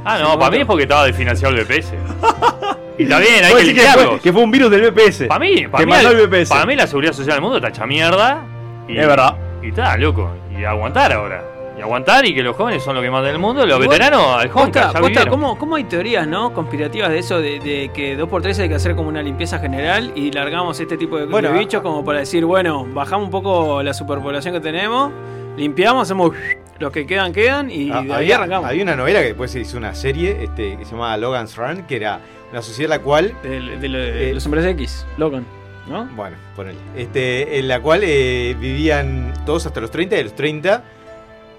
Ah, 0.04 0.18
no, 0.20 0.38
para 0.38 0.50
mí 0.52 0.58
es 0.58 0.66
porque 0.66 0.84
estaba 0.84 1.04
desfinanciado 1.06 1.52
el 1.54 1.64
BPS. 1.64 1.94
Y 2.98 3.02
está 3.04 3.18
bien, 3.18 3.44
hay 3.44 3.52
que 3.54 3.58
decís 3.60 3.74
que 3.74 3.80
fue, 3.80 3.86
limpiarlos. 3.92 4.20
que 4.20 4.32
fue 4.32 4.42
un 4.42 4.50
virus 4.50 4.70
del 4.70 4.90
BPS. 4.90 5.26
Para 5.26 5.40
mí, 5.40 5.66
para 5.68 5.84
mí, 5.84 5.92
el- 5.92 6.46
para 6.48 6.66
mí 6.66 6.76
la 6.76 6.86
seguridad 6.86 7.12
social 7.12 7.34
del 7.36 7.42
mundo 7.42 7.56
está 7.56 7.68
hecha 7.68 7.86
mierda. 7.86 8.44
Y, 8.88 8.98
Es 8.98 9.06
verdad. 9.06 9.36
Y 9.62 9.68
está, 9.68 9.96
loco. 9.96 10.30
Y 10.56 10.64
aguantar 10.64 11.12
ahora. 11.12 11.42
Y 11.76 11.80
aguantar 11.80 12.24
y 12.24 12.32
que 12.34 12.42
los 12.44 12.54
jóvenes 12.54 12.84
son 12.84 12.94
los 12.94 13.02
que 13.02 13.10
mandan 13.10 13.32
el 13.32 13.38
mundo. 13.40 13.66
Los 13.66 13.80
veteranos 13.80 14.36
al 14.38 14.48
Honka, 14.54 14.92
ya. 15.10 15.26
¿cómo, 15.26 15.58
cómo 15.58 15.74
hay 15.74 15.84
teorías 15.84 16.24
no 16.28 16.52
conspirativas 16.54 17.10
de 17.10 17.18
eso? 17.18 17.40
De, 17.40 17.58
de 17.58 17.90
que 17.92 18.16
2x3 18.16 18.60
hay 18.60 18.68
que 18.68 18.74
hacer 18.76 18.94
como 18.94 19.08
una 19.08 19.22
limpieza 19.22 19.58
general 19.58 20.12
y 20.14 20.30
largamos 20.30 20.78
este 20.78 20.96
tipo 20.96 21.18
de, 21.18 21.26
Bueno, 21.26 21.50
de 21.50 21.58
bichos 21.58 21.82
como 21.82 22.04
para 22.04 22.20
decir, 22.20 22.44
bueno, 22.44 22.86
bajamos 22.94 23.24
un 23.24 23.30
poco 23.32 23.82
la 23.82 23.92
superpoblación 23.92 24.54
que 24.54 24.60
tenemos, 24.60 25.10
limpiamos, 25.56 26.02
hacemos 26.04 26.32
Los 26.78 26.90
que 26.92 27.06
quedan, 27.06 27.32
quedan 27.32 27.70
y 27.70 27.90
Ah, 27.90 28.02
de 28.02 28.12
ahí 28.12 28.12
había, 28.16 28.36
arrancamos. 28.36 28.68
había 28.68 28.82
una 28.82 28.96
novela 28.96 29.20
que 29.20 29.26
después 29.28 29.50
se 29.50 29.60
hizo 29.60 29.76
una 29.78 29.94
serie 29.94 30.42
este, 30.42 30.76
que 30.76 30.84
se 30.84 30.90
llamaba 30.92 31.16
Logan's 31.16 31.56
Run, 31.56 31.84
que 31.84 31.96
era 31.96 32.20
una 32.50 32.62
sociedad 32.62 32.92
en 32.92 32.98
la 33.00 33.04
cual 33.04 33.32
De, 33.42 33.60
de- 33.60 33.88
de 33.88 34.30
Eh, 34.30 34.34
los 34.34 34.44
hombres 34.46 34.64
X, 34.66 35.06
Logan, 35.16 35.46
¿no? 35.88 36.06
Bueno, 36.16 36.36
ponele. 36.56 36.78
Este, 36.96 37.58
en 37.58 37.68
la 37.68 37.80
cual 37.80 38.00
eh, 38.02 38.56
vivían 38.58 39.32
todos 39.46 39.66
hasta 39.66 39.80
los 39.80 39.90
30 39.90 40.16
y 40.16 40.20
a 40.20 40.22
los 40.24 40.34
30 40.34 40.82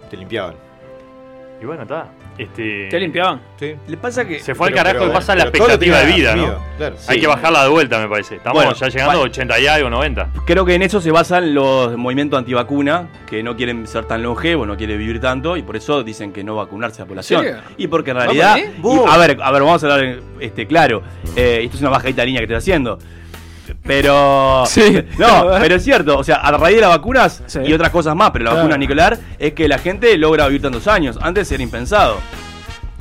te 0.09 0.17
limpiaban. 0.17 0.55
Y 1.61 1.65
bueno, 1.65 1.83
está. 1.83 2.09
Este, 2.37 2.87
Te 2.89 2.99
limpiaban. 2.99 3.39
¿sí? 3.57 3.75
Le 3.87 3.95
pasa 3.97 4.25
que. 4.27 4.39
Se 4.39 4.53
fue 4.55 4.67
al 4.67 4.73
carajo 4.73 4.97
pero- 4.99 5.11
y 5.11 5.13
pasa 5.13 5.35
la 5.35 5.45
pero 5.45 5.57
todo 5.57 5.67
lo 5.69 5.73
expectativa 5.75 5.99
de 6.11 6.13
vida, 6.17 6.29
asumido, 6.33 6.53
¿no? 6.59 6.77
Claro. 6.77 6.95
Hay 7.07 7.15
Sí. 7.15 7.21
que 7.21 7.27
bajarla 7.27 7.63
de 7.63 7.69
vuelta, 7.69 7.99
me 7.99 8.09
parece. 8.09 8.35
Estamos 8.35 8.57
Bueno, 8.63 8.73
ya 8.77 8.87
llegando 8.89 9.11
a 9.11 9.15
vale. 9.15 9.29
80 9.29 9.59
y 9.59 9.67
algo, 9.67 9.89
90. 9.89 10.29
Creo 10.45 10.65
que 10.65 10.75
en 10.75 10.81
eso 10.81 10.99
se 10.99 11.11
basan 11.11 11.53
los 11.55 11.95
movimientos 11.97 12.37
antivacuna, 12.37 13.07
que 13.29 13.41
no 13.41 13.55
quieren 13.55 13.87
ser 13.87 14.05
tan 14.05 14.21
longevos, 14.21 14.67
no 14.67 14.75
quieren 14.75 14.97
vivir 14.97 15.21
tanto, 15.21 15.55
y 15.55 15.61
por 15.63 15.77
eso 15.77 16.03
dicen 16.03 16.33
que 16.33 16.43
no 16.43 16.55
vacunarse 16.55 17.01
a 17.01 17.05
la 17.05 17.09
población. 17.09 17.45
Y 17.77 17.87
porque 17.87 18.11
en 18.11 18.17
¿Va 18.17 18.23
realidad. 18.25 18.57
y- 18.57 19.09
a 19.09 19.17
ver, 19.17 19.37
a 19.41 19.51
ver, 19.51 19.61
vamos 19.63 19.81
a 19.83 19.93
hablar 19.93 20.19
este, 20.41 20.67
claro. 20.67 21.03
eh, 21.37 21.61
esto 21.63 21.77
es 21.77 21.81
una 21.81 21.91
bajadita 21.91 22.21
de 22.21 22.25
línea 22.27 22.39
que 22.41 22.45
estoy 22.45 22.57
haciendo. 22.57 22.99
Pero. 23.85 24.63
Sí. 24.67 25.03
No, 25.17 25.47
pero 25.59 25.75
es 25.75 25.83
cierto. 25.83 26.17
O 26.17 26.23
sea, 26.23 26.37
a 26.37 26.51
raíz 26.51 26.75
de 26.75 26.81
las 26.81 26.89
vacunas 26.91 27.43
Sí. 27.45 27.59
y 27.65 27.73
otras 27.73 27.91
cosas 27.91 28.15
más, 28.15 28.31
pero 28.31 28.45
la 28.45 28.51
Claro. 28.51 28.63
vacuna 28.63 28.77
Nicolar 28.77 29.17
es 29.39 29.53
que 29.53 29.67
la 29.67 29.77
gente 29.77 30.17
logra 30.17 30.47
vivir 30.47 30.61
tantos 30.61 30.87
años. 30.87 31.17
Antes 31.21 31.51
era 31.51 31.61
impensado. 31.63 32.17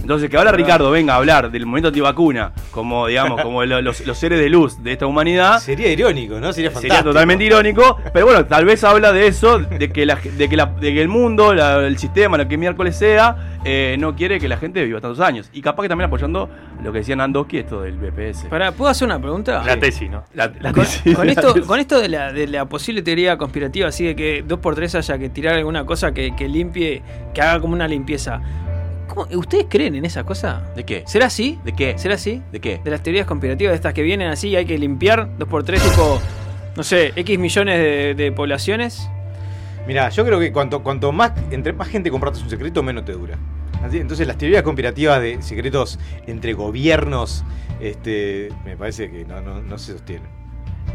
Entonces, 0.04 0.28
que 0.28 0.36
ahora 0.36 0.52
Ricardo 0.52 0.90
venga 0.90 1.14
a 1.14 1.16
hablar 1.16 1.50
del 1.50 1.64
movimiento 1.64 1.88
antivacuna 1.88 2.52
como, 2.70 3.06
digamos, 3.06 3.40
como 3.40 3.64
lo- 3.64 3.80
los, 3.82 4.06
los 4.06 4.18
seres 4.18 4.38
de 4.38 4.50
luz 4.50 4.82
de 4.82 4.92
esta 4.92 5.06
humanidad, 5.06 5.58
Sería 5.60 5.90
irónico, 5.90 6.38
¿no? 6.40 6.52
Sería 6.52 6.70
fantástico. 6.70 6.94
Sería 6.94 7.02
totalmente 7.02 7.44
irónico, 7.44 7.98
pero 8.12 8.26
bueno, 8.26 8.44
tal 8.44 8.66
vez 8.66 8.84
habla 8.84 9.12
de 9.12 9.26
eso, 9.28 9.58
de 9.60 9.88
que, 9.90 10.04
la- 10.04 10.16
de 10.16 10.48
que, 10.48 10.56
la- 10.56 10.66
de 10.66 10.92
que 10.92 11.00
el 11.00 11.08
mundo, 11.08 11.54
la- 11.54 11.86
el 11.86 11.96
sistema, 11.96 12.36
lo 12.36 12.46
que 12.46 12.58
miércoles 12.58 12.96
sea, 12.98 13.58
eh, 13.64 13.96
no 13.98 14.14
quiere 14.14 14.38
que 14.38 14.46
la 14.46 14.58
gente 14.58 14.84
viva 14.84 15.00
tantos 15.00 15.20
años. 15.20 15.48
Y 15.54 15.62
capaz 15.62 15.82
que 15.84 15.88
también 15.88 16.08
apoyando 16.08 16.50
lo 16.82 16.92
que 16.92 16.98
decía 16.98 17.16
Nandoski, 17.16 17.58
esto 17.60 17.80
del 17.80 17.96
BPS. 17.96 18.44
Pará, 18.50 18.72
¿puedo 18.72 18.90
hacer 18.90 19.06
una 19.06 19.18
pregunta? 19.18 19.62
La 19.64 19.78
tesis, 19.78 20.10
¿no? 20.10 20.22
La- 20.34 20.52
Con, 20.52 20.84
tesis- 20.84 21.14
con 21.16 21.30
esto, 21.30 21.54
tesis. 21.54 21.66
con 21.66 21.80
esto 21.80 21.98
de 21.98 22.08
la, 22.10 22.30
de 22.30 22.46
la 22.46 22.66
posible 22.66 23.00
teoría 23.00 23.38
conspirativa, 23.38 23.88
así 23.88 24.04
de 24.04 24.14
que 24.14 24.44
2x3 24.44 24.98
haya 24.98 25.18
que 25.18 25.30
tirar 25.30 25.54
alguna 25.54 25.86
cosa 25.86 26.12
que, 26.12 26.36
que 26.36 26.46
limpie, 26.46 27.02
que 27.32 27.40
haga 27.40 27.58
como 27.60 27.72
una 27.72 27.88
limpieza. 27.88 28.40
¿Cómo- 29.14 29.28
¿Ustedes 29.38 29.66
creen 29.68 29.94
en 29.94 30.04
esa 30.04 30.24
cosa? 30.24 30.62
¿De 30.74 30.84
qué? 30.84 31.04
¿Será 31.06 31.26
así? 31.26 31.58
¿De 31.64 31.72
qué? 31.72 31.96
¿Será 31.98 32.14
así? 32.16 32.42
¿De 32.52 32.60
qué? 32.60 32.80
De 32.82 32.90
las 32.90 33.02
teorías 33.02 33.26
conspirativas 33.26 33.72
de 33.72 33.76
estas 33.76 33.94
que 33.94 34.02
vienen 34.02 34.28
así 34.28 34.48
y 34.48 34.56
hay 34.56 34.64
que 34.66 34.76
limpiar 34.78 35.28
2x3 35.38 35.80
tipo, 35.80 36.20
no 36.76 36.82
sé, 36.82 37.12
X 37.16 37.38
millones 37.38 37.78
de, 37.78 38.14
de 38.14 38.32
poblaciones. 38.32 39.08
Mira, 39.86 40.08
yo 40.08 40.24
creo 40.24 40.40
que 40.40 40.50
cuanto, 40.52 40.82
cuanto 40.82 41.12
más, 41.12 41.32
entre 41.50 41.72
más 41.72 41.88
gente 41.88 42.10
compartas 42.10 42.42
un 42.42 42.50
secreto, 42.50 42.82
menos 42.82 43.04
te 43.04 43.12
dura. 43.12 43.38
Entonces 43.92 44.26
las 44.26 44.38
teorías 44.38 44.62
conspirativas 44.62 45.20
de 45.20 45.42
secretos 45.42 45.98
entre 46.26 46.54
gobiernos, 46.54 47.44
este, 47.80 48.48
me 48.64 48.76
parece 48.78 49.10
que 49.10 49.26
no, 49.26 49.42
no, 49.42 49.60
no 49.60 49.76
se 49.78 49.92
sostienen. 49.92 50.28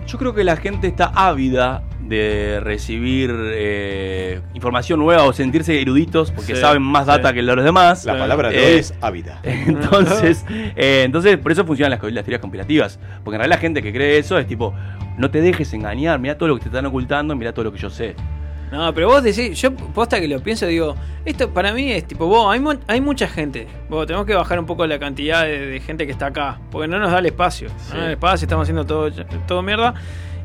Yo 0.08 0.18
creo 0.18 0.34
que 0.34 0.44
la 0.44 0.56
gente 0.58 0.88
está 0.88 1.06
ávida 1.14 1.84
de 2.02 2.60
recibir 2.64 3.32
eh, 3.54 4.42
información 4.56 5.00
nueva 5.00 5.24
o 5.26 5.34
sentirse 5.34 5.80
eruditos 5.80 6.32
porque 6.32 6.56
Sí, 6.56 6.62
saben 6.62 6.82
más 6.82 7.06
data 7.06 7.30
sí. 7.30 7.36
que 7.36 7.42
los 7.44 7.64
demás. 7.64 8.06
La 8.06 8.18
palabra 8.18 8.50
de 8.50 8.58
Eh, 8.58 8.74
hoy 8.74 8.80
es 8.80 8.94
ávida. 9.02 9.40
Entonces, 9.44 10.44
eh, 10.50 11.04
entonces, 11.06 11.38
por 11.38 11.52
eso 11.52 11.64
funcionan 11.66 11.92
las, 11.92 12.02
las 12.12 12.24
teorías 12.24 12.42
conspirativas. 12.42 13.00
Porque 13.24 13.36
en 13.36 13.42
realidad 13.42 13.58
la 13.58 13.62
gente 13.62 13.84
que 13.84 13.94
cree 13.94 14.18
eso 14.18 14.40
es 14.40 14.48
tipo, 14.48 14.74
no 15.18 15.30
te 15.30 15.42
dejes 15.42 15.72
engañar, 15.74 16.20
mira 16.20 16.36
todo 16.38 16.50
lo 16.50 16.56
que 16.56 16.62
te 16.64 16.70
están 16.70 16.88
ocultando, 16.88 17.36
mira 17.36 17.54
todo 17.54 17.66
lo 17.66 17.72
que 17.72 17.78
yo 17.78 17.92
sé. 17.92 18.16
No, 18.72 18.94
pero 18.94 19.08
vos 19.08 19.24
decís, 19.24 19.60
yo 19.60 19.74
posta 19.74 20.20
que 20.20 20.28
lo 20.28 20.40
pienso, 20.42 20.68
digo, 20.68 20.96
esto 21.26 21.50
para 21.50 21.74
mí 21.74 21.92
es 21.92 22.06
tipo, 22.06 22.28
vos, 22.28 22.54
hay, 22.54 22.64
hay 22.88 23.02
mucha 23.02 23.28
gente, 23.28 23.68
vos, 23.90 24.06
tenemos 24.06 24.28
que 24.28 24.36
bajar 24.36 24.60
un 24.60 24.66
poco 24.66 24.86
la 24.86 25.00
cantidad 25.00 25.44
de, 25.44 25.66
de 25.66 25.80
gente 25.80 26.06
que 26.06 26.12
está 26.12 26.28
acá, 26.28 26.60
porque 26.70 26.88
no 26.88 27.00
nos 27.00 27.12
da 27.12 27.20
el 27.20 27.26
espacio, 27.26 27.70
no 27.70 27.94
nos 27.94 27.98
da 27.98 28.06
el 28.06 28.12
espacio, 28.12 28.46
estamos 28.46 28.64
haciendo 28.64 28.86
todo, 28.86 29.12
todo 29.48 29.64
mierda, 29.64 29.96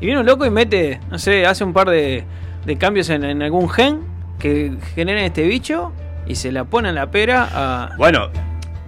y 0.01 0.05
viene 0.07 0.19
un 0.19 0.25
loco 0.25 0.45
y 0.45 0.49
mete, 0.49 0.99
no 1.11 1.19
sé, 1.19 1.45
hace 1.45 1.63
un 1.63 1.73
par 1.73 1.89
de, 1.89 2.23
de 2.65 2.77
cambios 2.77 3.09
en, 3.09 3.23
en 3.23 3.43
algún 3.43 3.69
gen 3.69 4.01
que 4.39 4.73
generen 4.95 5.23
este 5.23 5.43
bicho 5.43 5.91
y 6.27 6.35
se 6.35 6.51
la 6.51 6.65
pone 6.65 6.89
en 6.89 6.95
la 6.95 7.11
pera 7.11 7.47
a... 7.53 7.95
Bueno, 7.97 8.29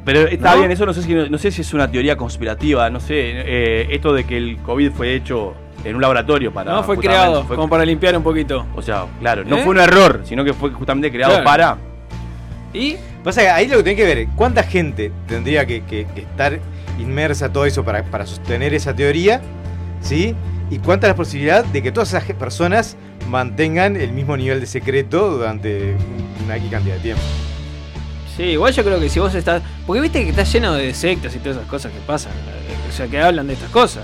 pero 0.04 0.22
está 0.22 0.54
¿No? 0.54 0.60
bien, 0.60 0.72
eso 0.72 0.86
no 0.86 0.94
sé, 0.94 1.04
si, 1.04 1.14
no 1.14 1.38
sé 1.38 1.52
si 1.52 1.62
es 1.62 1.74
una 1.74 1.92
teoría 1.92 2.16
conspirativa, 2.18 2.90
no 2.90 3.00
sé, 3.00 3.14
eh, 3.16 3.88
esto 3.92 4.14
de 4.14 4.24
que 4.24 4.38
el 4.38 4.58
COVID 4.58 4.92
fue 4.92 5.14
hecho 5.14 5.54
en 5.84 5.96
un 5.96 6.02
laboratorio 6.02 6.52
para... 6.52 6.72
no, 6.74 6.84
fue 6.84 6.98
creado 6.98 7.44
fue- 7.46 7.56
como 7.56 7.70
para 7.70 7.86
limpiar 7.86 8.16
un 8.18 8.24
poquito. 8.24 8.66
O 8.76 8.82
sea, 8.82 9.06
claro, 9.20 9.44
no 9.46 9.58
¿Eh? 9.58 9.62
fue 9.64 9.72
un 9.72 9.80
error, 9.80 10.22
sino 10.26 10.44
que 10.44 10.54
fue 10.54 10.72
justamente 10.72 11.12
creado 11.12 11.34
Claro. 11.34 11.46
para... 11.46 11.78
Y 12.74 12.98
Pasa 13.24 13.42
que 13.42 13.50
ahí 13.50 13.68
lo 13.68 13.78
que 13.78 13.84
tiene 13.84 13.98
que 13.98 14.06
ver 14.06 14.18
es 14.20 14.30
cuánta 14.36 14.64
gente 14.64 15.12
tendría 15.28 15.66
que, 15.66 15.84
que- 15.84 16.06
que 16.16 16.22
estar 16.22 16.60
inmersa 16.98 17.52
todo 17.52 17.66
eso 17.66 17.84
para, 17.84 18.04
para 18.04 18.26
sostener 18.26 18.74
esa 18.74 18.96
teoría, 18.96 19.42
¿sí? 20.02 20.34
Y 20.70 20.78
cuánta 20.80 21.08
es 21.08 21.12
la 21.12 21.16
posibilidad 21.16 21.66
de 21.66 21.82
que 21.84 21.92
todas 21.92 22.10
esas 22.10 22.24
personas 22.36 22.96
mantengan 23.30 23.96
el 23.98 24.12
mismo 24.14 24.38
nivel 24.38 24.60
de 24.62 24.66
secreto 24.66 25.30
durante 25.32 25.96
una 26.46 26.56
X 26.58 26.70
cantidad 26.72 26.96
de 26.96 27.02
tiempo. 27.02 27.22
Sí, 28.36 28.44
igual 28.44 28.72
yo 28.72 28.84
creo 28.84 29.00
que 29.00 29.10
si 29.10 29.20
vos 29.20 29.34
estás. 29.36 29.62
Porque 29.86 30.02
viste 30.02 30.24
que 30.24 30.30
está 30.30 30.44
lleno 30.44 30.74
de 30.76 30.94
sectas 30.94 31.36
y 31.36 31.40
todas 31.40 31.58
esas 31.58 31.68
cosas 31.70 31.92
que 31.92 32.00
pasan. 32.06 32.32
eh, 32.34 32.90
O 32.90 32.92
sea, 32.94 33.08
que 33.08 33.20
hablan 33.20 33.48
de 33.48 33.54
estas 33.54 33.70
cosas. 33.72 34.04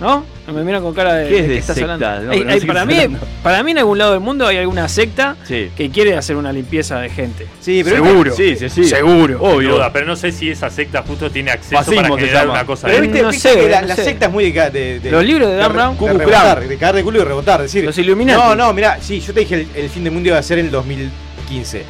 ¿No? 0.00 0.24
Me 0.52 0.62
miran 0.64 0.82
con 0.82 0.92
cara 0.92 1.14
de. 1.14 1.28
¿Qué 1.28 1.38
es 1.38 1.48
de 1.48 1.58
estás 1.58 1.76
secta? 1.76 1.94
hablando. 1.94 2.26
No, 2.26 2.32
Hay- 2.32 2.60
no 2.60 2.66
para, 2.66 2.84
mí, 2.84 2.94
hablando. 2.96 3.26
para 3.42 3.62
mí, 3.62 3.70
en 3.70 3.78
algún 3.78 3.96
lado 3.96 4.10
del 4.12 4.20
mundo 4.20 4.46
hay 4.46 4.56
alguna 4.58 4.88
secta 4.88 5.36
Sí. 5.44 5.70
que 5.76 5.88
quiere 5.90 6.16
hacer 6.16 6.34
una 6.36 6.52
limpieza 6.52 6.98
de 6.98 7.08
gente. 7.08 7.46
Sí, 7.60 7.82
pero 7.84 8.04
Seguro. 8.04 8.34
Sí, 8.34 8.56
sí, 8.56 8.68
sí. 8.68 8.84
Seguro. 8.84 9.40
Obvio. 9.40 9.76
duda, 9.76 9.92
pero 9.92 10.04
no 10.06 10.16
sé 10.16 10.32
si 10.32 10.50
esa 10.50 10.68
secta 10.68 11.02
justo 11.06 11.30
tiene 11.30 11.52
acceso 11.52 11.76
Fascismo 11.76 12.02
para 12.02 12.16
generar 12.20 12.48
una 12.50 12.66
cosa 12.66 12.88
Pero 12.88 13.00
de- 13.00 13.06
viste, 13.06 13.22
No 13.22 13.30
viste 13.30 13.48
sé, 13.48 13.58
que 13.60 13.68
la, 13.70 13.80
no 13.82 13.86
la 13.86 13.96
sé. 13.96 14.04
secta 14.04 14.26
es 14.26 14.32
muy 14.32 14.50
de, 14.50 14.70
de- 14.70 15.00
de- 15.00 15.10
Los 15.12 15.24
libros 15.24 15.48
de 15.48 15.56
Dan 15.56 15.72
Brown, 15.72 15.96
de 15.98 16.12
rebotar, 16.12 16.68
de 16.68 16.76
cagar 16.76 16.94
de 16.96 17.04
culo 17.04 17.20
y 17.20 17.24
rebotar. 17.24 17.62
Decir, 17.62 17.84
Los 17.84 17.96
Illuminati. 17.96 18.38
No, 18.38 18.54
no, 18.56 18.72
mira, 18.74 18.98
sí, 19.00 19.20
yo 19.20 19.32
te 19.32 19.40
dije 19.40 19.54
el, 19.54 19.68
el 19.76 19.88
fin 19.88 20.02
del 20.04 20.12
mundo 20.12 20.28
iba 20.28 20.38
a 20.38 20.42
ser 20.42 20.58
en 20.58 20.66
el 20.66 20.70
2015. 20.72 21.84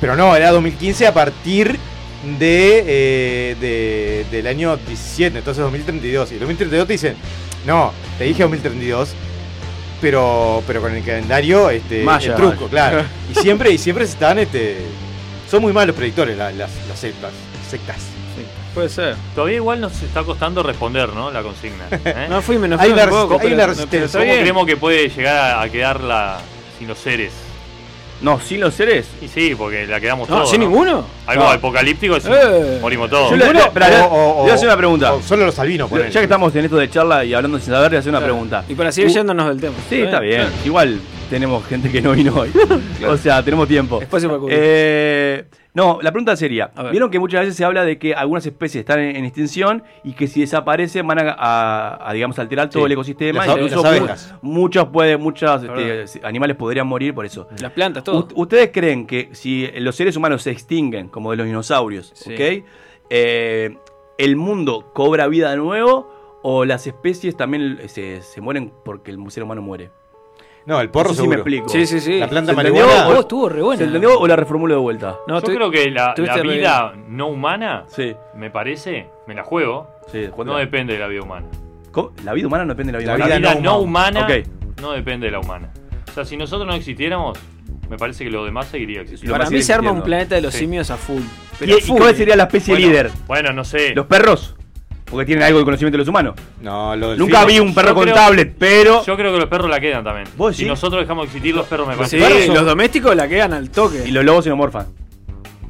Pero 0.00 0.14
no, 0.14 0.36
era 0.36 0.50
2015 0.52 1.06
a 1.08 1.14
partir 1.14 1.76
de, 2.38 2.84
eh, 2.86 3.56
de- 3.60 4.26
del 4.30 4.46
año 4.46 4.76
17, 4.76 5.38
entonces 5.38 5.62
2032. 5.62 6.30
Y 6.30 6.34
el 6.34 6.40
2032 6.40 6.86
te 6.86 6.92
dicen, 6.92 7.16
no, 7.66 7.92
te 8.18 8.24
dije 8.24 8.42
2032, 8.42 9.10
pero, 10.00 10.62
pero 10.66 10.80
con 10.80 10.94
el 10.94 11.02
calendario, 11.04 11.70
este, 11.70 12.02
Maya. 12.02 12.30
el 12.32 12.36
truco, 12.36 12.68
claro. 12.68 13.02
Y 13.30 13.34
siempre, 13.40 13.70
y 13.70 13.78
siempre 13.78 14.04
están, 14.04 14.38
este, 14.38 14.78
son 15.50 15.62
muy 15.62 15.72
malos 15.72 15.94
predictores 15.96 16.36
la- 16.36 16.50
las, 16.52 16.70
las 16.88 16.98
sectas. 16.98 17.32
sectas. 17.68 17.96
Puede 18.74 18.90
ser. 18.90 19.16
Todavía 19.34 19.56
igual 19.56 19.80
nos 19.80 20.02
está 20.02 20.22
costando 20.22 20.62
responder, 20.62 21.08
¿no? 21.08 21.30
La 21.32 21.42
consigna. 21.42 21.84
¿eh? 21.90 22.26
No 22.28 22.40
fui 22.42 22.58
menos 22.58 22.78
Hay 22.78 22.90
fui 22.90 22.94
una 22.94 23.04
un 23.04 23.10
poco, 23.10 23.34
hay 23.34 23.40
pero- 23.40 23.54
una 23.54 23.66
resistencia. 23.66 24.04
está 24.06 24.18
¿Cómo 24.18 24.30
bien. 24.30 24.40
creemos 24.42 24.66
que 24.66 24.76
puede 24.76 25.08
llegar 25.08 25.36
a, 25.36 25.62
a 25.62 25.68
quedar 25.68 26.00
la, 26.00 26.38
sin 26.78 26.86
los 26.86 26.98
seres? 26.98 27.32
No, 28.20 28.40
sin 28.40 28.60
los 28.60 28.74
seres. 28.74 29.06
Y 29.22 29.28
sí, 29.28 29.54
porque 29.56 29.86
la 29.86 30.00
quedamos 30.00 30.28
No, 30.28 30.36
todos. 30.38 30.50
sin 30.50 30.60
¿no? 30.60 30.66
ninguno. 30.68 31.04
Algo 31.26 31.44
No. 31.44 31.50
apocalíptico, 31.50 32.16
es- 32.16 32.26
Eh. 32.26 32.78
morimos 32.80 33.08
todos. 33.08 33.30
Yo 33.30 33.36
le- 33.36 33.44
Ninguno, 33.44 33.64
espera, 33.66 33.88
le- 33.88 34.00
o- 34.00 34.06
o- 34.08 34.36
le 34.38 34.42
voy 34.42 34.50
a 34.50 34.54
hacer 34.54 34.66
una 34.68 34.76
pregunta. 34.76 35.12
o 35.14 35.22
solo 35.22 35.46
los 35.46 35.58
albinos, 35.58 35.88
Ya 35.88 35.96
ponele. 35.96 36.10
que 36.12 36.22
estamos 36.22 36.54
en 36.56 36.64
esto 36.64 36.76
de 36.76 36.90
charla 36.90 37.24
y 37.24 37.32
hablando 37.34 37.58
sin 37.60 37.66
saber, 37.72 37.82
le 37.82 37.88
voy 37.90 37.96
a 37.96 38.00
hacer 38.00 38.10
una 38.10 38.18
Claro. 38.18 38.32
pregunta. 38.34 38.64
Y 38.68 38.74
para 38.74 38.90
seguir 38.90 39.10
Uh, 39.10 39.14
yéndonos 39.14 39.48
del 39.48 39.60
tema. 39.60 39.74
Sí, 39.88 40.00
está 40.00 40.18
bien. 40.20 40.40
Claro. 40.42 40.56
Igual 40.64 41.00
tenemos 41.30 41.64
gente 41.66 41.90
que 41.92 42.00
no 42.00 42.10
vino 42.12 42.34
hoy. 42.34 42.50
O 43.08 43.16
sea, 43.16 43.42
tenemos 43.44 43.68
tiempo. 43.68 44.02
Espacio 44.02 44.28
para 44.28 44.40
cubrir. 44.40 44.58
Eh, 44.60 45.44
no, 45.78 45.98
la 46.02 46.10
pregunta 46.10 46.36
sería. 46.36 46.70
Vieron 46.90 47.10
que 47.10 47.18
muchas 47.18 47.42
veces 47.42 47.54
se 47.56 47.64
habla 47.64 47.84
de 47.84 47.98
que 47.98 48.14
algunas 48.14 48.44
especies 48.44 48.80
están 48.80 48.98
en, 48.98 49.14
en 49.16 49.24
extinción 49.24 49.82
y 50.02 50.12
que 50.14 50.26
si 50.26 50.40
desaparecen 50.40 51.06
van 51.06 51.20
a, 51.20 51.36
a- 51.38 52.10
a, 52.10 52.12
digamos, 52.12 52.38
alterar 52.38 52.68
todo 52.68 52.82
Sí. 52.82 52.86
el 52.86 52.92
ecosistema. 52.92 53.46
Las- 53.46 53.56
Incluso 53.56 53.82
las 53.82 54.34
muchos 54.42 54.86
pueden, 54.88 55.20
muchos 55.20 55.62
este, 55.62 56.20
animales 56.26 56.56
podrían 56.56 56.86
morir 56.86 57.14
por 57.14 57.24
eso. 57.24 57.46
Las 57.60 57.72
plantas, 57.72 58.02
todo. 58.04 58.28
U- 58.34 58.42
¿Ustedes 58.42 58.70
creen 58.72 59.06
que 59.06 59.28
si 59.32 59.66
los 59.76 59.94
seres 59.94 60.16
humanos 60.16 60.42
se 60.42 60.50
extinguen, 60.50 61.08
como 61.08 61.30
de 61.30 61.36
los 61.36 61.46
dinosaurios, 61.46 62.10
Sí. 62.14 62.34
¿ok? 62.34 62.64
Eh, 63.10 63.76
¿el 64.18 64.36
mundo 64.36 64.90
cobra 64.92 65.28
vida 65.28 65.50
de 65.50 65.56
nuevo 65.56 66.12
o 66.42 66.64
las 66.64 66.86
especies 66.86 67.36
también 67.36 67.78
se, 67.88 68.20
se 68.22 68.40
mueren 68.40 68.72
porque 68.84 69.10
el 69.10 69.18
ser 69.30 69.42
humano 69.44 69.62
muere? 69.62 69.90
No, 70.66 70.80
el 70.80 70.90
porro 70.90 71.08
No 71.10 71.14
sé 71.14 71.22
si 71.22 71.28
me 71.28 71.34
explico. 71.36 71.68
Sí, 71.68 71.86
sí, 71.86 72.00
sí. 72.00 72.18
La 72.18 72.28
planta 72.28 72.52
¿Se 72.52 72.56
marihuana. 72.56 73.08
Oh, 73.08 73.20
estuvo 73.20 73.48
re 73.48 73.62
buena. 73.62 73.78
¿Se 73.78 73.84
entendió 73.84 74.18
o 74.18 74.26
la 74.26 74.36
reformulo 74.36 74.74
de 74.74 74.80
vuelta? 74.80 75.16
No, 75.26 75.40
Yo 75.40 75.54
creo 75.54 75.70
que 75.70 75.90
la, 75.90 76.14
vida 76.42 76.92
no 77.08 77.28
humana, 77.28 77.84
Sí, 77.88 78.14
me 78.34 78.50
parece, 78.50 79.08
me 79.26 79.34
la 79.34 79.44
juego, 79.44 79.88
sí. 80.12 80.28
no 80.44 80.56
depende 80.58 80.92
de 80.94 80.98
la 80.98 81.08
vida 81.08 81.22
humana. 81.22 81.46
¿Cómo? 81.92 82.12
¿La 82.24 82.34
vida 82.34 82.46
humana 82.46 82.64
no 82.64 82.74
depende 82.74 82.92
de 82.92 82.98
la 82.98 82.98
vida 82.98 83.12
La 83.12 83.18
La 83.18 83.24
humana? 83.24 83.38
vida, 83.38 83.50
vida 83.50 83.60
no 83.62 83.70
no 83.72 83.78
humana 83.80 84.20
Ok. 84.26 84.80
no 84.82 84.92
depende 84.92 85.26
de 85.26 85.32
la 85.32 85.40
humana. 85.40 85.70
O 86.08 86.12
sea, 86.12 86.24
si 86.24 86.36
nosotros 86.36 86.66
no 86.66 86.74
existiéramos, 86.74 87.38
me 87.88 87.96
parece 87.96 88.24
que 88.24 88.30
lo 88.30 88.44
demás 88.44 88.66
seguiría 88.68 89.00
existiendo. 89.00 89.36
Para 89.38 89.48
mí 89.48 89.62
se 89.62 89.72
arma 89.72 89.90
un 89.90 90.02
planeta 90.02 90.34
de 90.34 90.42
los 90.42 90.52
Sí. 90.52 90.60
simios 90.60 90.90
a 90.90 90.96
full. 90.96 91.22
¿Y, 91.22 91.24
Pero 91.60 91.78
y 91.78 91.80
full. 91.80 91.98
cuál 91.98 92.14
sería 92.14 92.36
la 92.36 92.44
especie 92.44 92.74
Bueno, 92.74 92.86
líder? 92.88 93.10
Bueno, 93.26 93.52
no 93.52 93.64
sé. 93.64 93.94
¿Los 93.94 94.06
perros? 94.06 94.54
Porque 95.10 95.24
tienen 95.26 95.44
algo 95.44 95.58
de 95.58 95.64
conocimiento 95.64 95.94
de 95.96 95.98
los 96.00 96.08
humanos. 96.08 96.34
No, 96.60 96.94
lo 96.94 97.10
del 97.10 97.18
Nunca 97.18 97.38
filo- 97.40 97.46
vi 97.48 97.60
un 97.60 97.74
perro 97.74 97.88
yo 97.88 97.94
con 97.94 98.02
creo- 98.04 98.14
tablet, 98.14 98.54
pero. 98.58 99.04
Yo 99.04 99.16
creo 99.16 99.32
que 99.32 99.38
los 99.40 99.48
perros 99.48 99.70
la 99.70 99.80
quedan 99.80 100.04
también. 100.04 100.28
¿Vos 100.36 100.54
si 100.56 100.62
sí? 100.64 100.68
nosotros 100.68 101.00
dejamos 101.02 101.22
de 101.24 101.26
existir, 101.28 101.54
los 101.54 101.66
perros 101.66 101.86
me 101.88 101.94
Sí, 101.94 101.98
parece. 101.98 102.18
perros 102.18 102.44
son- 102.46 102.54
los 102.56 102.66
domésticos 102.66 103.16
la 103.16 103.26
quedan 103.28 103.52
al 103.54 103.70
toque. 103.70 104.04
Y 104.06 104.10
los 104.10 104.24
lobos 104.24 104.44
se 104.44 104.52
morfan. 104.52 104.86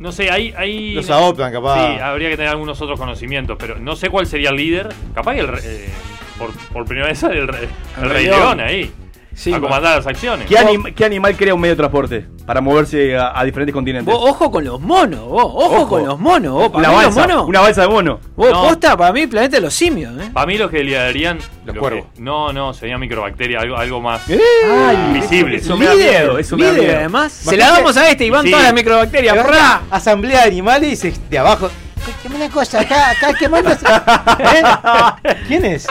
No 0.00 0.12
sé, 0.12 0.30
hay. 0.30 0.52
hay 0.57 0.92
Los 0.95 1.11
adoptan, 1.11 1.52
capaz. 1.52 1.75
Sí, 1.95 2.00
habría 2.00 2.30
que 2.30 2.37
tener 2.37 2.50
algunos 2.50 2.80
otros 2.80 2.99
conocimientos, 2.99 3.57
pero 3.59 3.76
no 3.78 3.97
sé 3.97 4.11
cuál 4.11 4.26
sería 4.26 4.50
el 4.50 4.57
líder. 4.57 4.88
Capaz 5.14 5.35
que 5.35 5.40
el, 5.40 5.49
re- 5.49 5.61
eh, 5.64 5.88
por, 6.38 6.50
por 6.73 6.85
primera 6.85 7.09
vez 7.09 7.18
sale 7.18 7.38
el, 7.40 7.49
re- 7.49 7.59
el 7.64 8.04
El 8.04 8.11
Rey 8.11 8.12
Rey 8.12 8.25
León. 8.26 8.38
León 8.40 8.61
ahí. 8.61 8.92
Sí, 9.38 9.52
a 9.54 9.61
comandar 9.61 9.97
las 9.99 10.07
acciones. 10.07 10.49
¿Qué, 10.49 10.57
anim- 10.57 10.92
qué 10.95 11.04
animal 11.04 11.37
crea 11.37 11.54
un 11.54 11.61
medio 11.61 11.75
de 11.75 11.76
transporte 11.76 12.26
para 12.45 12.61
moverse 12.61 13.16
a, 13.16 13.38
a 13.38 13.45
diferentes 13.45 13.73
continentes? 13.73 14.12
Vos, 14.12 14.30
ojo 14.30 14.50
con 14.50 14.64
los 14.64 14.80
monos, 14.80 15.21
vos, 15.21 15.45
ojo, 15.45 15.77
Ojo. 15.77 15.88
con 15.88 16.05
los 16.05 16.18
monos, 16.18 16.55
vos. 16.55 16.68
Para 16.70 16.79
una 16.79 16.88
mí 16.98 17.05
los 17.05 17.14
balsa, 17.14 17.29
monos, 17.35 17.48
una 17.48 17.61
balsa 17.61 17.83
de 17.83 17.88
mono. 17.88 18.18
vos, 18.35 18.51
No. 18.51 18.62
posta, 18.64 18.96
para 18.96 19.12
mí 19.12 19.20
el 19.20 19.29
planeta 19.29 19.57
de 19.57 19.61
los 19.62 19.72
simios, 19.72 20.12
¿eh? 20.20 20.31
Para 20.33 20.46
mí 20.46 20.59
los 20.59 20.68
que 20.70 20.83
liderarían. 20.83 21.38
Los 21.64 21.77
lo 21.77 21.81
cuervos. 21.81 22.05
que- 22.16 22.20
no, 22.20 22.53
no, 22.53 22.74
serían 22.74 22.98
microbacterias, 22.98 23.62
algo, 23.62 23.77
algo 23.77 24.01
más. 24.01 24.22
Ay, 24.29 24.96
invisible. 25.14 25.57
Eso 25.59 25.77
me 25.77 25.85
da 25.87 25.94
miedo, 25.94 26.38
eso 26.38 26.57
me 26.57 26.64
da 26.64 26.72
líder, 26.72 26.85
miedo. 26.87 26.98
además. 26.98 27.33
Se 27.33 27.57
la 27.57 27.68
damos 27.70 27.96
a 27.96 28.09
este 28.11 28.24
y 28.27 28.31
van 28.31 28.44
Sí. 28.44 28.51
todas 28.51 28.64
las 28.64 28.74
microbacterias. 28.74 29.37
Asamblea 29.90 30.40
de 30.42 30.48
animales 30.48 31.05
y 31.05 31.12
de 31.31 31.38
abajo. 31.38 31.70
Una 32.35 32.49
cosa, 32.51 32.81
acá, 32.81 33.11
acá. 33.11 33.31
¿Eh? 33.31 35.35
¿Quién 35.47 35.64
es? 35.64 35.87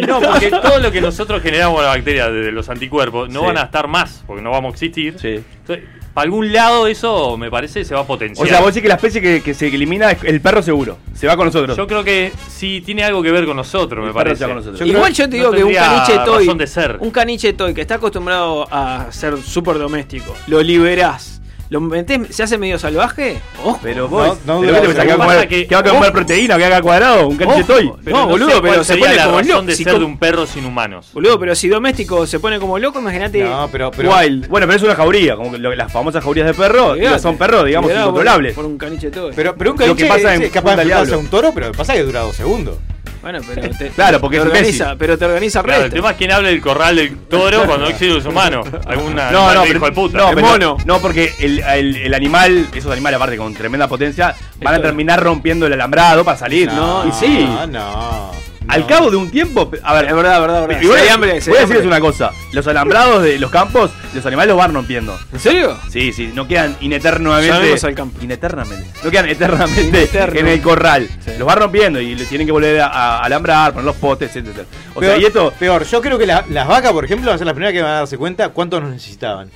Y 0.00 0.06
no, 0.06 0.20
porque 0.20 0.50
todo 0.50 0.78
lo 0.78 0.90
que 0.92 1.00
nosotros 1.00 1.42
generamos 1.42 1.82
las 1.82 1.96
bacterias 1.96 2.32
desde 2.32 2.52
los 2.52 2.68
anticuerpos 2.68 3.28
no 3.30 3.40
Sí. 3.40 3.46
van 3.46 3.58
a 3.58 3.62
estar 3.62 3.88
más, 3.88 4.22
porque 4.26 4.42
no 4.42 4.50
vamos 4.50 4.70
a 4.70 4.72
existir. 4.74 5.16
Sí. 5.20 5.40
Entonces, 5.60 5.84
para 6.14 6.24
algún 6.24 6.52
lado 6.52 6.86
eso 6.88 7.36
me 7.36 7.50
parece 7.50 7.84
se 7.84 7.94
va 7.94 8.00
a 8.00 8.02
O 8.02 8.06
potenciar. 8.06 8.48
sea, 8.48 8.58
vos 8.60 8.68
decís 8.68 8.82
que 8.82 8.88
la 8.88 8.94
especie 8.94 9.20
que, 9.20 9.42
que 9.42 9.54
se 9.54 9.68
elimina 9.68 10.10
es 10.10 10.18
el 10.24 10.40
perro 10.40 10.62
seguro. 10.62 10.98
Se 11.14 11.26
va 11.26 11.36
con 11.36 11.46
nosotros. 11.46 11.76
Yo 11.76 11.86
creo 11.86 12.02
que 12.02 12.32
sí 12.48 12.82
tiene 12.84 13.04
algo 13.04 13.22
que 13.22 13.30
ver 13.30 13.46
con 13.46 13.56
nosotros, 13.56 14.00
El 14.02 14.08
me 14.08 14.14
parece. 14.14 14.44
con 14.46 14.56
nosotros. 14.56 14.80
Yo 14.80 14.86
Igual 14.86 15.12
yo 15.12 15.28
te 15.28 15.38
no 15.38 15.50
digo 15.50 15.52
que 15.52 15.64
un 15.64 15.74
caniche 15.74 16.18
toy, 16.24 16.46
razón 16.46 16.58
de 16.58 16.66
ser. 16.66 16.96
un 17.00 17.10
caniche 17.10 17.52
toy 17.52 17.74
que 17.74 17.82
está 17.82 17.96
acostumbrado 17.96 18.66
a 18.70 19.06
ser 19.12 19.36
súper 19.42 19.78
doméstico, 19.78 20.34
lo 20.48 20.60
liberás, 20.62 21.37
lo 21.70 21.80
metés, 21.80 22.34
se 22.34 22.42
hace 22.42 22.56
medio 22.58 22.78
salvaje, 22.78 23.38
ojo. 23.64 23.78
Pero 23.82 24.08
vos, 24.08 24.38
No, 24.46 24.54
no 24.54 24.60
pero 24.60 24.72
dura 24.72 24.72
¿qué 24.72 24.72
te 24.72 24.72
dos 24.72 24.86
pensás, 24.86 25.04
que 25.04 25.16
va 25.16 25.40
a 25.40 25.46
que- 25.48 25.66
que 25.66 25.74
va 25.74 25.80
a 25.80 25.84
comer 25.84 26.12
proteína, 26.12 26.56
que 26.56 26.64
haga 26.64 26.80
cuadrado, 26.82 27.28
un 27.28 27.36
caniche 27.36 27.60
Ojo. 27.62 27.72
toy. 27.74 27.92
Pero 28.04 28.16
No, 28.16 28.26
boludo, 28.28 28.50
sé 28.50 28.60
pero 28.62 28.84
se 28.84 28.96
pone 28.96 29.14
la 29.16 29.24
como 29.26 29.40
loco. 29.42 29.62
de 29.62 29.74
Si 29.76 29.84
ser 29.84 29.98
de 29.98 30.04
un 30.04 30.18
perro 30.18 30.46
sin 30.46 30.64
humanos. 30.64 31.08
Boludo, 31.12 31.38
pero 31.38 31.54
si 31.54 31.68
doméstico 31.68 32.26
se 32.26 32.40
pone 32.40 32.58
como 32.58 32.78
loco, 32.78 33.00
imagínate. 33.00 33.42
No, 33.44 33.68
pero, 33.70 33.90
pero 33.90 34.14
Wild. 34.16 34.48
Bueno, 34.48 34.66
pero 34.66 34.76
es 34.76 34.82
una 34.82 34.94
jauría, 34.94 35.36
como 35.36 35.52
que 35.52 35.58
lo- 35.58 35.74
las 35.74 35.92
famosas 35.92 36.22
jaurías 36.24 36.46
de 36.46 36.54
perro, 36.54 36.94
son 37.18 37.36
perros, 37.36 37.66
digamos, 37.66 37.90
por- 37.90 38.00
incontrolables. 38.00 38.54
Por 38.54 38.64
un 38.64 38.78
caniche. 38.78 39.10
Pero, 39.10 39.54
pero 39.56 39.72
un 39.72 39.78
Lo 39.78 39.96
que 39.96 40.06
pasa 40.06 40.34
es, 40.34 40.40
en 40.40 40.46
es 40.46 40.50
capaz 40.52 40.76
de 40.76 41.16
un 41.16 41.26
toro, 41.28 41.52
pero 41.54 41.72
pasa 41.72 41.94
que 41.94 42.02
dura 42.02 42.20
dos 42.20 42.36
segundos. 42.36 42.76
Bueno, 43.22 43.40
pero 43.46 43.68
te, 43.76 43.88
Claro, 43.94 44.20
porque 44.20 44.36
te 44.38 44.42
es 44.42 44.46
organiza, 44.48 44.84
Messi. 44.86 44.96
pero 44.98 45.18
te 45.18 45.24
organiza 45.24 45.58
el 45.60 45.64
Claro, 45.66 45.84
el 45.84 45.92
tema 45.92 46.10
es 46.10 46.16
quién 46.16 46.32
habla 46.32 46.48
del 46.48 46.60
corral 46.60 46.96
del 46.96 47.16
toro 47.28 47.58
cuando 47.66 47.84
no 47.84 47.90
existe 47.90 48.14
los 48.14 48.24
humanos. 48.26 48.66
Alguna 48.86 49.30
No, 49.30 49.52
no, 49.54 49.64
hijo 49.66 49.72
pero, 49.74 49.86
de 49.86 49.92
puta. 49.92 50.18
no, 50.18 50.40
mono. 50.40 50.76
no, 50.84 50.98
porque 51.00 51.32
el, 51.40 51.60
el- 51.60 51.96
el 51.96 52.14
animal, 52.14 52.66
esos 52.74 52.90
animales 52.92 53.16
aparte 53.16 53.36
con 53.36 53.52
tremenda 53.54 53.88
potencia, 53.88 54.34
van 54.60 54.74
a 54.74 54.80
terminar 54.82 55.22
rompiendo 55.22 55.66
el 55.66 55.72
alambrado 55.72 56.24
para 56.24 56.36
salir. 56.38 56.70
No, 56.72 57.06
y 57.06 57.12
sí. 57.12 57.44
No, 57.44 57.66
no. 57.66 58.30
Al 58.68 58.86
cabo 58.86 59.10
de 59.10 59.16
un 59.16 59.30
tiempo, 59.30 59.70
a 59.82 59.94
ver, 59.94 60.04
Es 60.06 60.14
verdad, 60.14 60.40
verdad, 60.40 60.66
verdad. 60.66 60.82
y 60.82 60.86
voy, 60.86 60.98
a- 61.00 61.14
hambre, 61.14 61.34
decirles 61.34 61.84
una 61.86 62.00
cosa, 62.00 62.30
los 62.52 62.66
alambrados 62.66 63.22
de 63.22 63.38
los 63.38 63.50
campos, 63.50 63.90
los 64.14 64.24
animales 64.26 64.48
los 64.50 64.58
van 64.58 64.74
rompiendo. 64.74 65.18
¿En 65.32 65.40
serio? 65.40 65.76
Sí, 65.90 66.12
sí, 66.12 66.30
no 66.34 66.46
quedan 66.46 66.76
ineternamente. 66.80 67.48
Llamemos 67.52 67.84
al 67.84 67.94
campo. 67.94 68.18
Ineternamente. 68.22 68.90
No 69.02 69.10
quedan 69.10 69.28
eternamente 69.28 69.80
Ineterno. 70.02 70.38
en 70.40 70.46
el 70.48 70.60
corral. 70.62 71.08
Sí. 71.24 71.32
Los 71.38 71.48
va 71.48 71.54
rompiendo 71.54 72.00
y 72.00 72.14
le 72.14 72.24
tienen 72.26 72.46
que 72.46 72.52
volver 72.52 72.80
a, 72.80 72.86
a 72.88 73.18
alambrar, 73.24 73.72
poner 73.72 73.86
los 73.86 73.96
potes, 73.96 74.34
etc. 74.36 74.48
O 74.94 75.00
sea, 75.00 75.10
Peor, 75.10 75.22
y 75.22 75.24
esto. 75.26 75.52
peor, 75.58 75.84
yo 75.84 76.00
creo 76.02 76.18
que 76.18 76.26
la- 76.26 76.44
las 76.50 76.68
vacas, 76.68 76.92
por 76.92 77.04
ejemplo, 77.04 77.26
van 77.26 77.36
a 77.36 77.38
ser 77.38 77.46
las 77.46 77.54
primeras 77.54 77.72
que 77.72 77.82
van 77.82 77.92
a 77.92 77.94
darse 78.00 78.18
cuenta 78.18 78.50
cuánto 78.50 78.80
nos 78.80 78.90
necesitaban. 78.90 79.50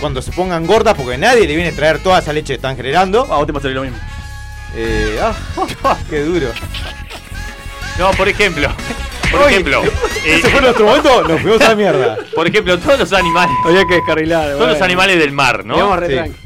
Cuando 0.00 0.22
se 0.22 0.32
pongan 0.32 0.66
gordas, 0.66 0.94
porque 0.94 1.18
nadie 1.18 1.46
le 1.46 1.54
viene 1.54 1.68
a 1.70 1.72
traer 1.76 1.98
toda 2.00 2.18
esa 2.18 2.32
leche 2.32 2.48
que 2.48 2.54
están 2.54 2.74
generando. 2.76 3.22
A 3.32 3.36
vos 3.36 3.46
te 3.46 3.52
pasaría 3.52 3.76
lo 3.76 3.82
mismo. 3.82 3.98
Eh, 4.74 5.18
ah, 5.22 5.96
qué 6.10 6.20
duro. 6.24 6.46
No, 8.00 8.10
por 8.12 8.28
ejemplo. 8.28 8.68
Por 9.30 9.42
Uy, 9.42 9.46
ejemplo. 9.52 9.82
eh, 10.26 10.36
Ese 10.38 10.48
fue 10.50 10.60
nuestro 10.60 10.86
momento, 10.86 11.22
nos 11.22 11.40
fuimos 11.40 11.60
a 11.60 11.68
la 11.68 11.74
mierda. 11.76 12.16
por 12.34 12.48
ejemplo, 12.48 12.76
todos 12.78 12.98
los 12.98 13.12
animales. 13.12 13.54
Había 13.64 13.84
que 13.84 13.94
descarrilar. 13.94 14.52
Todos 14.56 14.70
los 14.70 14.82
animales 14.82 15.18
del 15.18 15.30
mar, 15.32 15.64
¿no? 15.64 15.74
Digamos 15.74 15.98
re 16.00 16.06
Sí. 16.08 16.14
tranqui. 16.14 16.36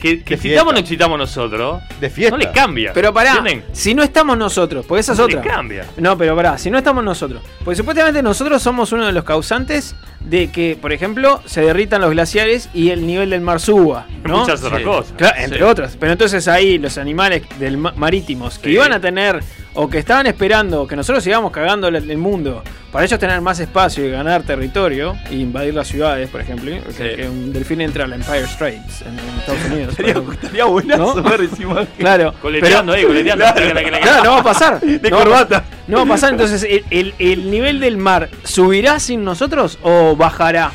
Que, 0.00 0.22
que 0.24 0.34
excitamos 0.34 0.70
o 0.70 0.74
no 0.74 0.78
excitamos 0.80 1.18
nosotros. 1.18 1.82
De 2.00 2.08
fiesta. 2.08 2.34
No 2.34 2.42
les 2.42 2.52
cambia. 2.52 2.92
Pero 2.94 3.12
pará, 3.12 3.32
¿Entienden? 3.36 3.66
si 3.72 3.94
no 3.94 4.02
estamos 4.02 4.38
nosotros, 4.38 4.86
porque 4.86 5.00
esa 5.00 5.12
es 5.12 5.18
No 5.18 5.24
otra. 5.26 5.42
les 5.42 5.52
cambia. 5.52 5.84
No, 5.98 6.16
pero 6.16 6.34
pará, 6.34 6.56
si 6.56 6.70
no 6.70 6.78
estamos 6.78 7.04
nosotros. 7.04 7.42
Porque 7.62 7.76
supuestamente 7.76 8.22
nosotros 8.22 8.62
somos 8.62 8.92
uno 8.92 9.04
de 9.04 9.12
los 9.12 9.24
causantes 9.24 9.94
de 10.20 10.50
que, 10.50 10.76
por 10.80 10.92
ejemplo, 10.92 11.40
se 11.46 11.62
derritan 11.62 12.00
los 12.02 12.10
glaciares 12.10 12.68
y 12.74 12.90
el 12.90 13.06
nivel 13.06 13.30
del 13.30 13.40
mar 13.40 13.58
suba. 13.60 14.06
¿no? 14.24 14.38
Muchas 14.38 14.62
otras 14.62 14.80
Sí. 14.80 14.84
cosas. 14.84 15.12
Claro, 15.16 15.34
entre 15.40 15.64
otras. 15.64 15.96
Pero 15.98 16.12
entonces 16.12 16.46
ahí 16.46 16.78
los 16.78 16.98
animales 16.98 17.42
del 17.58 17.76
ma- 17.78 17.92
marítimos 17.96 18.58
que 18.58 18.68
Sí. 18.68 18.74
iban 18.74 18.92
a 18.92 19.00
tener 19.00 19.40
o 19.74 19.88
que 19.88 19.98
estaban 19.98 20.26
esperando 20.26 20.86
que 20.86 20.94
nosotros 20.96 21.22
sigamos 21.24 21.52
cagando 21.52 21.88
el, 21.88 22.18
mundo 22.18 22.62
para 22.92 23.04
ellos 23.04 23.18
tener 23.20 23.40
más 23.40 23.60
espacio 23.60 24.04
y 24.04 24.10
ganar 24.10 24.42
territorio 24.42 25.16
e 25.30 25.36
invadir 25.36 25.72
las 25.74 25.86
ciudades, 25.88 26.28
por 26.28 26.40
ejemplo, 26.40 26.72
que, 26.84 26.92
Sí. 26.92 27.16
que 27.16 27.28
un 27.28 27.52
delfín 27.52 27.80
entre 27.80 28.02
a 28.02 28.08
la 28.08 28.16
Empire 28.16 28.46
Straits 28.48 29.02
en, 29.02 29.18
en 29.18 29.38
Estados 29.38 29.64
Unidos. 29.72 29.94
estaría 30.42 30.64
buenazo 30.66 31.14
¿No? 31.22 31.22
ver 31.30 31.40
esa 31.42 31.62
imagen. 31.62 31.88
Claro. 31.98 32.34
Coleteando 32.42 32.92
ahí, 32.92 33.04
coleteando. 33.04 33.44
Claro, 33.54 34.24
no 34.24 34.30
va 34.32 34.40
a 34.40 34.42
pasar. 34.44 34.80
De 34.80 35.08
no 35.10 35.16
va 35.16 35.22
a 35.22 35.24
corbata. 35.24 35.48
pasar. 35.62 35.80
No 35.86 35.96
va 35.98 36.02
a 36.02 36.06
pasar. 36.06 36.30
Entonces, 36.32 36.62
¿el, 36.64 36.84
el, 36.90 37.14
el 37.18 37.50
nivel 37.50 37.80
del 37.80 37.96
mar 37.96 38.28
subirá 38.44 38.98
sin 39.00 39.24
nosotros 39.24 39.78
o 39.82 40.09
bajará? 40.16 40.70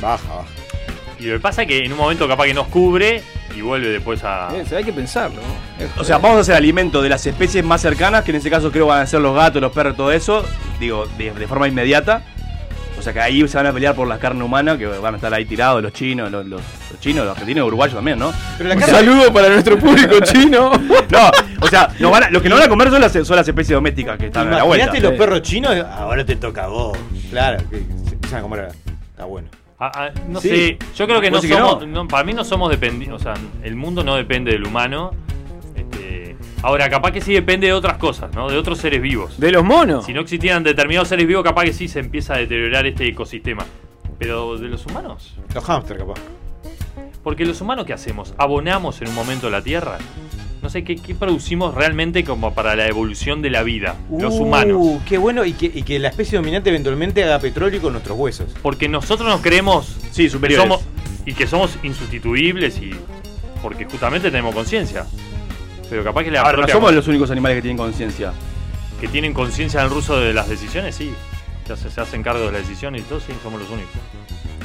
Baja, 0.00 0.22
baja. 0.28 0.48
Y 1.18 1.24
lo 1.26 1.34
que 1.36 1.40
pasa 1.40 1.62
es 1.62 1.68
que 1.68 1.84
en 1.84 1.92
un 1.92 1.98
momento 1.98 2.28
capaz 2.28 2.44
que 2.44 2.54
nos 2.54 2.66
cubre 2.68 3.22
y 3.56 3.62
vuelve 3.62 3.88
después 3.88 4.22
a. 4.24 4.48
Eso 4.54 4.76
hay 4.76 4.84
que 4.84 4.92
pensarlo. 4.92 5.40
Es- 5.78 5.88
O 5.98 6.04
sea, 6.04 6.18
vamos 6.18 6.38
a 6.38 6.40
hacer 6.42 6.54
alimento 6.54 7.00
de 7.00 7.08
las 7.08 7.24
especies 7.26 7.64
más 7.64 7.80
cercanas, 7.80 8.22
que 8.22 8.30
en 8.32 8.36
este 8.36 8.50
caso 8.50 8.70
creo 8.70 8.86
van 8.86 9.00
a 9.00 9.06
ser 9.06 9.20
los 9.20 9.34
gatos, 9.34 9.62
los 9.62 9.72
perros, 9.72 9.96
todo 9.96 10.12
eso, 10.12 10.44
digo, 10.78 11.06
de, 11.16 11.32
de 11.32 11.46
forma 11.46 11.66
inmediata. 11.68 12.22
O 12.98 13.02
sea 13.02 13.12
que 13.12 13.20
ahí 13.20 13.46
se 13.46 13.56
van 13.58 13.66
a 13.66 13.72
pelear 13.72 13.94
por 13.94 14.08
la 14.08 14.18
carne 14.18 14.42
humana, 14.42 14.76
que 14.78 14.86
van 14.86 15.14
a 15.14 15.16
estar 15.18 15.32
ahí 15.32 15.44
tirados 15.44 15.82
los 15.82 15.92
chinos, 15.92 16.30
los, 16.30 16.44
los- 16.46 16.62
los 16.90 17.00
chinos, 17.00 17.24
los 17.24 17.32
argentinos 17.32 17.64
y 17.64 17.66
uruguayos 17.68 17.94
también, 17.94 18.18
¿no? 18.18 18.32
Pero 18.56 18.68
la 18.70 18.74
Un 18.74 18.80
carne, 18.80 18.94
saludo 18.96 19.32
para 19.32 19.48
nuestro 19.48 19.78
público 19.78 20.16
chino. 20.22 20.70
No, 21.10 21.30
o 21.60 21.68
sea, 21.68 21.88
nos 22.00 22.10
van 22.10 22.24
a- 22.24 22.30
lo 22.30 22.42
que 22.42 22.48
no 22.48 22.56
van 22.56 22.64
a 22.64 22.68
comer 22.68 22.90
son 22.90 23.00
las, 23.00 23.12
son 23.12 23.36
las 23.36 23.46
especies 23.46 23.74
domésticas 23.74 24.18
que 24.18 24.26
están 24.26 24.48
a 24.52 24.56
la 24.58 24.62
vuelta. 24.64 24.86
Imagínate 24.86 25.08
los 25.10 25.18
perros 25.18 25.42
chinos, 25.42 25.74
ahora 25.92 26.24
te 26.26 26.36
toca 26.36 26.64
a 26.64 26.66
vos. 26.68 26.98
Claro, 27.30 27.58
que 27.70 27.82
empiezan 28.26 28.40
a 28.40 28.42
comer. 28.42 28.68
Está 29.10 29.24
bueno. 29.24 29.48
Ah, 29.78 29.90
ah, 29.94 30.10
no 30.28 30.40
Sí. 30.40 30.48
sé, 30.48 30.78
yo 30.96 31.06
creo 31.06 31.20
que 31.20 31.30
no 31.30 31.36
¿Vos 31.36 31.42
decís 31.42 31.56
que 31.56 31.62
somos, 31.62 31.86
no? 31.86 32.04
no, 32.04 32.08
para 32.08 32.24
mí 32.24 32.32
no 32.32 32.44
somos 32.44 32.70
dependientes, 32.70 33.20
o 33.20 33.22
sea, 33.22 33.34
el 33.62 33.76
mundo 33.76 34.02
no 34.02 34.16
depende 34.16 34.50
del 34.52 34.66
humano. 34.66 35.10
Este, 35.76 36.34
ahora, 36.62 36.88
capaz 36.88 37.12
que 37.12 37.20
sí 37.20 37.34
depende 37.34 37.66
de 37.66 37.72
otras 37.74 37.98
cosas, 37.98 38.34
¿no? 38.34 38.48
De 38.48 38.56
otros 38.56 38.78
seres 38.78 39.02
vivos. 39.02 39.38
De 39.38 39.52
los 39.52 39.62
monos. 39.64 40.06
Si 40.06 40.14
no 40.14 40.22
existieran 40.22 40.62
determinados 40.64 41.08
seres 41.08 41.26
vivos, 41.26 41.44
capaz 41.44 41.64
que 41.64 41.72
sí 41.74 41.88
se 41.88 42.00
empieza 42.00 42.34
a 42.34 42.38
deteriorar 42.38 42.86
este 42.86 43.06
ecosistema. 43.06 43.64
Pero 44.18 44.56
de 44.56 44.68
los 44.68 44.86
humanos, 44.86 45.34
Los 45.54 45.62
hamsters, 45.64 46.00
capaz. 46.00 46.14
porque 47.22 47.44
los 47.44 47.60
humanos 47.60 47.84
¿qué 47.84 47.92
hacemos? 47.92 48.34
¿Abonamos 48.38 49.02
en 49.02 49.08
un 49.08 49.14
momento 49.14 49.50
la 49.50 49.60
Tierra? 49.60 49.98
No 50.62 50.70
sé, 50.70 50.82
¿qué, 50.84 50.96
qué 50.96 51.14
producimos 51.14 51.74
realmente 51.74 52.24
como 52.24 52.52
para 52.54 52.74
la 52.74 52.86
evolución 52.88 53.40
de 53.42 53.50
la 53.50 53.62
vida? 53.62 53.96
los 54.10 54.34
Uh, 54.34 54.42
humanos. 54.42 55.00
Qué 55.06 55.18
bueno 55.18 55.44
y 55.44 55.52
que, 55.52 55.66
y 55.66 55.82
que 55.82 55.98
la 55.98 56.08
especie 56.08 56.36
dominante 56.38 56.70
eventualmente 56.70 57.22
haga 57.22 57.38
petróleo 57.38 57.80
con 57.80 57.92
nuestros 57.92 58.18
huesos. 58.18 58.46
Porque 58.62 58.88
nosotros 58.88 59.28
nos 59.28 59.40
creemos 59.42 59.96
Sí, 60.10 60.24
que 60.24 60.30
superiores. 60.30 60.66
somos, 60.66 60.82
y 61.24 61.34
que 61.34 61.46
somos 61.46 61.78
insustituibles 61.82 62.78
y 62.78 62.90
porque 63.62 63.84
justamente 63.84 64.30
tenemos 64.30 64.54
conciencia. 64.54 65.06
Pero 65.88 66.02
capaz 66.02 66.24
que 66.24 66.30
la 66.32 66.40
Ahora, 66.40 66.52
no 66.52 66.58
propia- 66.58 66.74
somos 66.74 66.94
los 66.94 67.06
únicos 67.06 67.30
animales 67.30 67.56
que 67.58 67.62
tienen 67.62 67.76
conciencia. 67.76 68.32
que 69.00 69.08
tienen 69.08 69.34
conciencia 69.34 69.80
en 69.80 69.86
el 69.86 69.92
ruso 69.92 70.18
de 70.18 70.32
las 70.32 70.48
decisiones, 70.48 70.94
sí. 70.96 71.12
Ya 71.68 71.76
se, 71.76 71.90
se 71.90 72.00
hacen 72.00 72.22
cargo 72.22 72.46
de 72.46 72.52
las 72.52 72.62
decisiones 72.66 73.02
y 73.02 73.04
todo, 73.04 73.20
sí, 73.20 73.26
somos 73.42 73.60
los 73.60 73.68
únicos. 73.70 73.92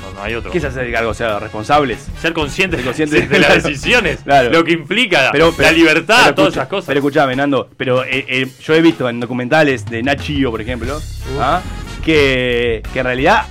No, 0.01 0.11
no 0.13 0.23
hay 0.23 0.33
otro. 0.35 0.51
¿Qué 0.51 0.59
se 0.59 0.67
hace 0.67 0.95
algo? 0.95 1.11
O 1.11 1.13
sea, 1.13 1.39
responsables. 1.39 2.07
Ser 2.21 2.33
conscientes 2.33 2.79
Ser 2.79 2.85
conscientes, 2.85 3.29
de 3.29 3.39
las 3.39 3.63
decisiones, 3.63 4.19
Claro. 4.23 4.49
lo 4.51 4.63
que 4.63 4.71
implica 4.73 5.29
Pero, 5.31 5.51
pero- 5.55 5.69
la 5.69 5.73
libertad, 5.77 6.19
pero 6.23 6.35
todas 6.35 6.47
escucha- 6.49 6.59
esas 6.61 6.69
cosas. 6.69 6.87
Pero 6.87 6.99
escuchame, 6.99 7.35
Nando, 7.35 7.69
pero 7.77 8.03
eh, 8.03 8.25
eh, 8.27 8.47
yo 8.61 8.73
he 8.73 8.81
visto 8.81 9.07
en 9.07 9.19
documentales 9.19 9.85
de 9.85 10.01
Nachio, 10.03 10.51
por 10.51 10.61
ejemplo, 10.61 10.99
¿ah? 11.39 11.61
que, 12.03 12.81
que 12.93 12.99
en 12.99 13.05
realidad 13.05 13.45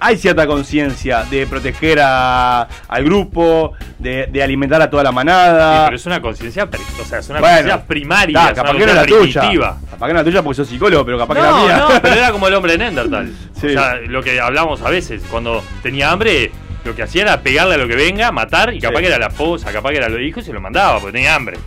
hay 0.00 0.16
cierta 0.16 0.46
conciencia 0.46 1.24
de 1.30 1.46
proteger 1.46 2.00
a- 2.02 2.62
al 2.88 3.04
grupo, 3.04 3.74
de, 3.98 4.26
de 4.32 4.42
alimentar 4.42 4.80
a 4.82 4.88
toda 4.90 5.02
la 5.04 5.10
Sí, 5.10 5.14
manada. 5.16 5.84
pero 5.84 5.96
es 5.96 6.06
una 6.06 6.20
conciencia, 6.22 6.68
pri- 6.70 6.80
o 7.00 7.04
sea, 7.04 7.18
es 7.18 7.28
una 7.28 7.40
Bueno, 7.40 7.54
conciencia 7.56 7.86
primaria, 7.86 8.38
es 8.38 8.44
una 8.46 8.54
capaz 8.54 8.72
que 8.72 8.78
no 8.78 8.86
la 8.86 8.94
conciencia 9.00 9.18
tuya. 9.20 9.40
primitiva. 9.40 9.78
Capaz 9.90 10.06
que 10.06 10.12
no 10.12 10.18
la 10.18 10.24
tuya 10.24 10.42
porque 10.42 10.56
sos 10.56 10.68
psicólogo, 10.68 11.04
pero 11.04 11.18
capaz 11.18 11.34
que 11.34 11.40
No, 11.42 11.64
mía. 11.66 11.76
no, 11.76 11.88
pero 12.02 12.14
era 12.14 12.32
como 12.32 12.48
el 12.48 12.54
hombre 12.54 12.72
de 12.72 12.78
Neandertal. 12.78 13.32
Sí. 13.60 13.66
O 13.66 13.70
sea, 13.70 13.96
lo 13.96 14.22
que 14.22 14.40
hablamos 14.40 14.80
a 14.82 14.90
veces, 14.90 15.22
cuando 15.30 15.62
tenía 15.82 16.10
hambre, 16.10 16.50
lo 16.84 16.94
que 16.96 17.02
hacía 17.02 17.22
era 17.22 17.40
pegarle 17.42 17.74
a 17.74 17.78
lo 17.78 17.86
que 17.86 17.96
venga, 17.96 18.32
matar, 18.32 18.72
y 18.72 18.80
capaz 18.80 18.96
Sí. 18.98 19.02
que 19.02 19.08
era 19.08 19.18
la 19.18 19.26
esposa, 19.26 19.70
capaz 19.70 19.90
que 19.90 19.96
era 19.98 20.08
los 20.08 20.20
hijos, 20.20 20.42
y 20.42 20.46
se 20.46 20.52
lo 20.54 20.60
mandaba, 20.62 20.98
porque 20.98 21.12
tenía 21.12 21.34
hambre. 21.34 21.58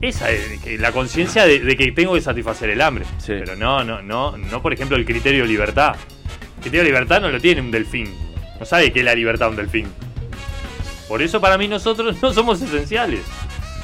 esa 0.00 0.30
es 0.32 0.80
la 0.80 0.90
conciencia 0.90 1.46
de, 1.46 1.60
de 1.60 1.76
que 1.76 1.92
tengo 1.92 2.14
que 2.14 2.20
satisfacer 2.20 2.70
el 2.70 2.80
hambre. 2.80 3.04
Sí. 3.18 3.34
Pero 3.38 3.54
no, 3.54 3.84
no, 3.84 4.02
no, 4.02 4.36
no, 4.36 4.60
por 4.62 4.72
ejemplo, 4.72 4.96
el 4.96 5.04
criterio 5.04 5.42
de 5.42 5.48
libertad. 5.48 5.94
Criterio 6.62 6.80
de 6.80 6.86
libertad 6.90 7.20
no 7.20 7.28
lo 7.28 7.40
tiene 7.40 7.60
un 7.60 7.70
delfín. 7.70 8.14
No 8.58 8.64
sabe 8.66 8.92
qué 8.92 9.00
es 9.00 9.04
la 9.04 9.14
libertad 9.14 9.48
un 9.50 9.56
delfín. 9.56 9.86
Por 11.08 11.20
eso 11.22 11.40
para 11.40 11.58
mí 11.58 11.68
nosotros 11.68 12.16
no 12.22 12.32
somos 12.32 12.60
esenciales. 12.62 13.20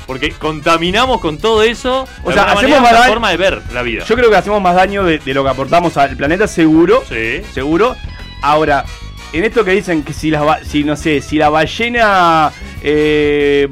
Porque 0.07 0.31
contaminamos 0.33 1.21
con 1.21 1.37
todo 1.37 1.63
eso. 1.63 2.09
O 2.25 2.33
sea, 2.33 2.45
hacemos 2.53 2.81
más 2.81 2.93
daño- 2.93 3.09
forma 3.09 3.31
de 3.31 3.37
ver 3.37 3.61
la 3.75 3.83
vida. 3.83 4.05
Yo 4.05 4.15
creo 4.17 4.31
que 4.31 4.37
hacemos 4.37 4.63
más 4.63 4.75
daño 4.75 5.05
de, 5.05 5.19
de 5.19 5.35
lo 5.35 5.45
que 5.45 5.51
aportamos 5.51 5.97
al 5.99 6.17
planeta, 6.17 6.49
seguro. 6.49 7.05
Sí. 7.07 7.43
Seguro. 7.53 7.95
Ahora, 8.41 8.85
en 9.35 9.45
esto 9.45 9.65
que 9.67 9.73
dicen 9.73 10.03
que 10.05 10.15
si 10.15 10.31
ba- 10.31 10.61
si 10.65 10.83
no 10.85 10.97
sé, 10.97 11.21
si 11.21 11.37
la 11.37 11.51
ballena 11.51 12.51
eh, 12.83 13.69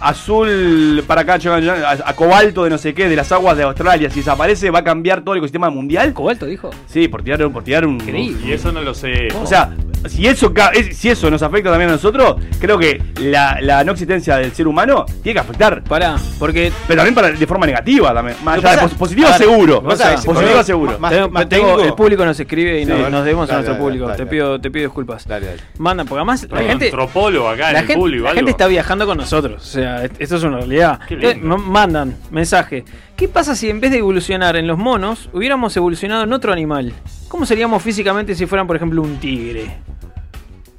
azul 0.00 1.04
para 1.06 1.22
acá, 1.22 1.34
a, 1.34 1.90
a 2.10 2.14
cobalto 2.14 2.64
de 2.64 2.70
no 2.70 2.78
sé 2.78 2.94
qué, 2.94 3.08
de 3.08 3.16
las 3.16 3.30
aguas 3.32 3.56
de 3.56 3.62
Australia, 3.64 4.10
si 4.10 4.20
desaparece, 4.20 4.70
va 4.70 4.80
a 4.80 4.84
cambiar 4.84 5.22
todo 5.22 5.34
el 5.34 5.38
ecosistema 5.38 5.70
mundial. 5.70 6.12
¿Cobalto 6.12 6.46
dijo? 6.46 6.70
Sí, 6.86 7.08
por 7.08 7.22
tirar, 7.22 7.48
por 7.50 7.62
tirar 7.64 7.86
un. 7.86 7.94
Increíble. 7.94 8.40
Y 8.46 8.52
eso 8.52 8.72
no 8.72 8.80
lo 8.82 8.94
sé. 8.94 9.28
O 9.42 9.46
sea, 9.46 9.70
si 10.08 10.26
eso, 10.26 10.52
si 10.92 11.08
eso 11.10 11.30
nos 11.30 11.42
afecta 11.42 11.70
también 11.70 11.90
a 11.90 11.94
nosotros, 11.94 12.36
creo 12.58 12.78
que 12.78 13.02
la, 13.20 13.58
la 13.60 13.84
no 13.84 13.92
existencia 13.92 14.36
del 14.36 14.52
ser 14.52 14.66
humano 14.66 15.04
tiene 15.22 15.34
que 15.34 15.40
afectar. 15.40 15.82
Pará, 15.84 16.16
porque 16.38 16.72
Pero 16.86 16.98
también 16.98 17.14
para, 17.14 17.30
de 17.32 17.46
forma 17.46 17.66
negativa 17.66 18.12
también. 18.14 18.36
Más 18.42 18.58
allá 18.64 18.86
de 18.86 18.94
positivo 18.94 19.28
ver, 19.28 19.36
seguro. 19.38 19.82
positivo 19.82 20.62
seguro. 20.62 20.98
más- 20.98 21.12
tengo- 21.12 21.28
más 21.30 21.48
tengo- 21.48 21.66
técnico. 21.66 21.88
el 21.88 21.94
público 21.94 22.24
nos 22.24 22.38
escribe 22.40 22.80
y 22.80 22.84
Sí, 22.86 22.90
nos, 22.90 23.10
nos 23.10 23.24
debemos 23.24 23.50
a 23.50 23.54
nuestro 23.54 23.74
dale, 23.74 23.84
público. 23.84 24.04
dale, 24.06 24.16
te, 24.16 24.24
dale. 24.24 24.30
pido, 24.30 24.60
te 24.60 24.70
pido 24.70 24.84
disculpas. 24.86 25.26
Dale, 25.26 25.46
dale. 25.46 25.60
Manda, 25.78 26.04
porque 26.04 26.18
además 26.20 26.46
la 26.50 26.62
gente, 26.62 26.84
antropólogo 26.86 27.48
acá 27.48 27.64
la 27.64 27.70
en 27.70 27.76
el 27.76 27.82
gente, 27.82 27.94
público. 27.96 28.24
la 28.24 28.30
algo. 28.30 28.38
gente 28.38 28.50
está 28.52 28.66
viajando 28.68 29.06
con 29.06 29.18
nosotros. 29.18 29.62
O 29.62 29.66
sea, 29.66 29.89
esto 30.18 30.36
es 30.36 30.42
una 30.42 30.58
realidad. 30.58 31.00
Entonces, 31.08 31.42
m- 31.42 31.56
mandan 31.58 32.16
mensaje. 32.30 32.84
¿Qué 33.16 33.28
pasa 33.28 33.54
si 33.54 33.68
en 33.70 33.80
vez 33.80 33.90
de 33.90 33.98
evolucionar 33.98 34.56
en 34.56 34.66
los 34.66 34.78
monos, 34.78 35.28
hubiéramos 35.32 35.76
evolucionado 35.76 36.24
en 36.24 36.32
otro 36.32 36.52
animal? 36.52 36.92
¿Cómo 37.28 37.46
seríamos 37.46 37.82
físicamente 37.82 38.34
si 38.34 38.46
fueran, 38.46 38.66
por 38.66 38.76
ejemplo, 38.76 39.02
un 39.02 39.16
tigre? 39.18 39.70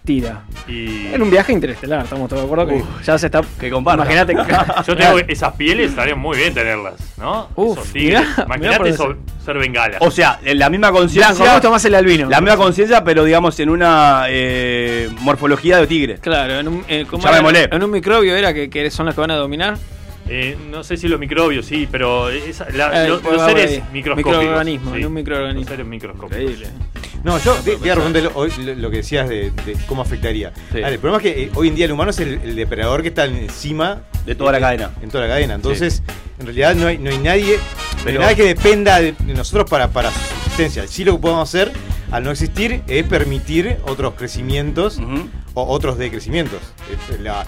Tira. 0.03 0.41
Y 0.67 1.13
En 1.13 1.21
un 1.21 1.29
viaje 1.29 1.53
interestelar, 1.53 2.03
estamos 2.05 2.27
todos 2.27 2.41
de 2.41 2.45
acuerdo 2.47 2.67
que 2.67 2.75
Uf, 2.81 3.03
ya 3.05 3.17
se 3.19 3.27
está. 3.27 3.41
que 3.59 3.69
comparta. 3.69 4.01
Imagínate 4.03 4.33
que. 4.33 4.41
yo 4.87 4.95
tengo 4.97 5.19
esas 5.27 5.53
pieles, 5.53 5.91
estarían 5.91 6.17
muy 6.17 6.37
bien 6.37 6.53
tenerlas, 6.55 6.95
¿no? 7.17 7.49
Uf, 7.55 7.95
Imagínate 7.95 8.93
so- 8.93 9.15
ser 9.45 9.57
bengala. 9.59 9.97
O 10.01 10.09
sea, 10.09 10.39
en 10.43 10.57
la 10.57 10.69
misma 10.71 10.91
conciencia. 10.91 11.35
¿cómo 11.45 11.61
tomás 11.61 11.85
el 11.85 11.93
albino? 11.93 12.29
La 12.29 12.41
misma 12.41 12.57
conciencia, 12.57 13.03
pero 13.03 13.23
digamos 13.23 13.59
en 13.59 13.69
una 13.69 14.25
eh, 14.27 15.07
morfología 15.19 15.77
de 15.77 15.85
tigre. 15.87 16.17
Claro, 16.19 16.59
en 16.59 16.67
un, 16.67 16.83
eh, 16.87 17.05
¿cómo 17.07 17.21
Ya 17.23 17.29
me 17.29 17.35
era? 17.35 17.43
molé. 17.43 17.69
en 17.71 17.83
un 17.83 17.91
microbio 17.91 18.35
era 18.35 18.53
que, 18.55 18.69
que 18.71 18.89
son 18.89 19.05
los 19.05 19.13
que 19.13 19.21
van 19.21 19.31
a 19.31 19.35
dominar. 19.35 19.77
Eh, 20.27 20.57
no 20.69 20.83
sé 20.83 20.97
si 20.97 21.07
los 21.09 21.19
microbios, 21.19 21.65
sí, 21.65 21.87
pero 21.91 22.29
esa- 22.29 22.67
la- 22.71 23.05
Eh, 23.05 23.07
lo- 23.07 23.15
los 23.15 23.21
por 23.23 23.39
seres 23.49 23.81
microscópicos. 23.91 24.37
Microorganismo, 24.37 24.93
sí. 24.95 24.99
en 25.01 25.05
un 25.07 25.13
microorganismo. 25.13 25.59
Los 25.61 25.69
seres 25.69 25.85
microscópicos. 25.85 26.39
Increíble. 26.41 26.67
No, 27.23 27.37
yo 27.39 27.53
te, 27.55 27.73
iba 27.73 27.91
a 27.93 27.95
preguntar 27.95 28.23
lo, 28.23 28.31
hoy 28.35 28.51
lo- 28.59 28.73
lo 28.75 28.89
que 28.91 28.97
decías 28.97 29.29
de, 29.29 29.51
de 29.51 29.77
cómo 29.87 30.01
afectaría. 30.01 30.51
Sí. 30.71 30.79
El 30.79 30.97
problema 30.99 31.17
es 31.17 31.23
que 31.33 31.43
eh, 31.43 31.51
hoy 31.55 31.67
en 31.67 31.75
día 31.75 31.85
el 31.85 31.91
humano 31.91 32.09
es 32.11 32.19
el, 32.19 32.39
el 32.43 32.55
depredador 32.55 33.01
que 33.03 33.09
está 33.09 33.25
encima 33.25 34.01
De 34.25 34.35
toda 34.35 34.51
la 34.53 34.57
eh, 34.57 34.61
cadena. 34.61 34.91
En 35.01 35.09
toda 35.09 35.25
la 35.27 35.33
cadena. 35.33 35.53
Entonces, 35.55 36.01
en 36.39 36.45
realidad 36.45 36.73
no 36.75 36.87
hay, 36.87 36.97
no 36.97 37.09
hay 37.11 37.17
nadie, 37.19 37.57
no 37.57 37.97
hay 37.99 38.03
Pero- 38.05 38.21
nada 38.21 38.35
que 38.35 38.43
dependa 38.45 38.99
de, 38.99 39.13
nosotros 39.27 39.69
para, 39.69 39.89
para 39.89 40.09
su 40.11 40.19
subsistencia. 40.19 40.87
Sí 40.87 41.03
lo 41.03 41.13
que 41.15 41.19
podemos 41.21 41.47
hacer 41.47 41.71
al 42.11 42.23
no 42.23 42.31
existir 42.31 42.81
es 42.87 43.03
permitir 43.05 43.77
otros 43.87 44.15
crecimientos 44.15 44.99
o 45.53 45.63
otros 45.63 45.97
decrecimientos. 45.97 46.59
La- 47.21 47.45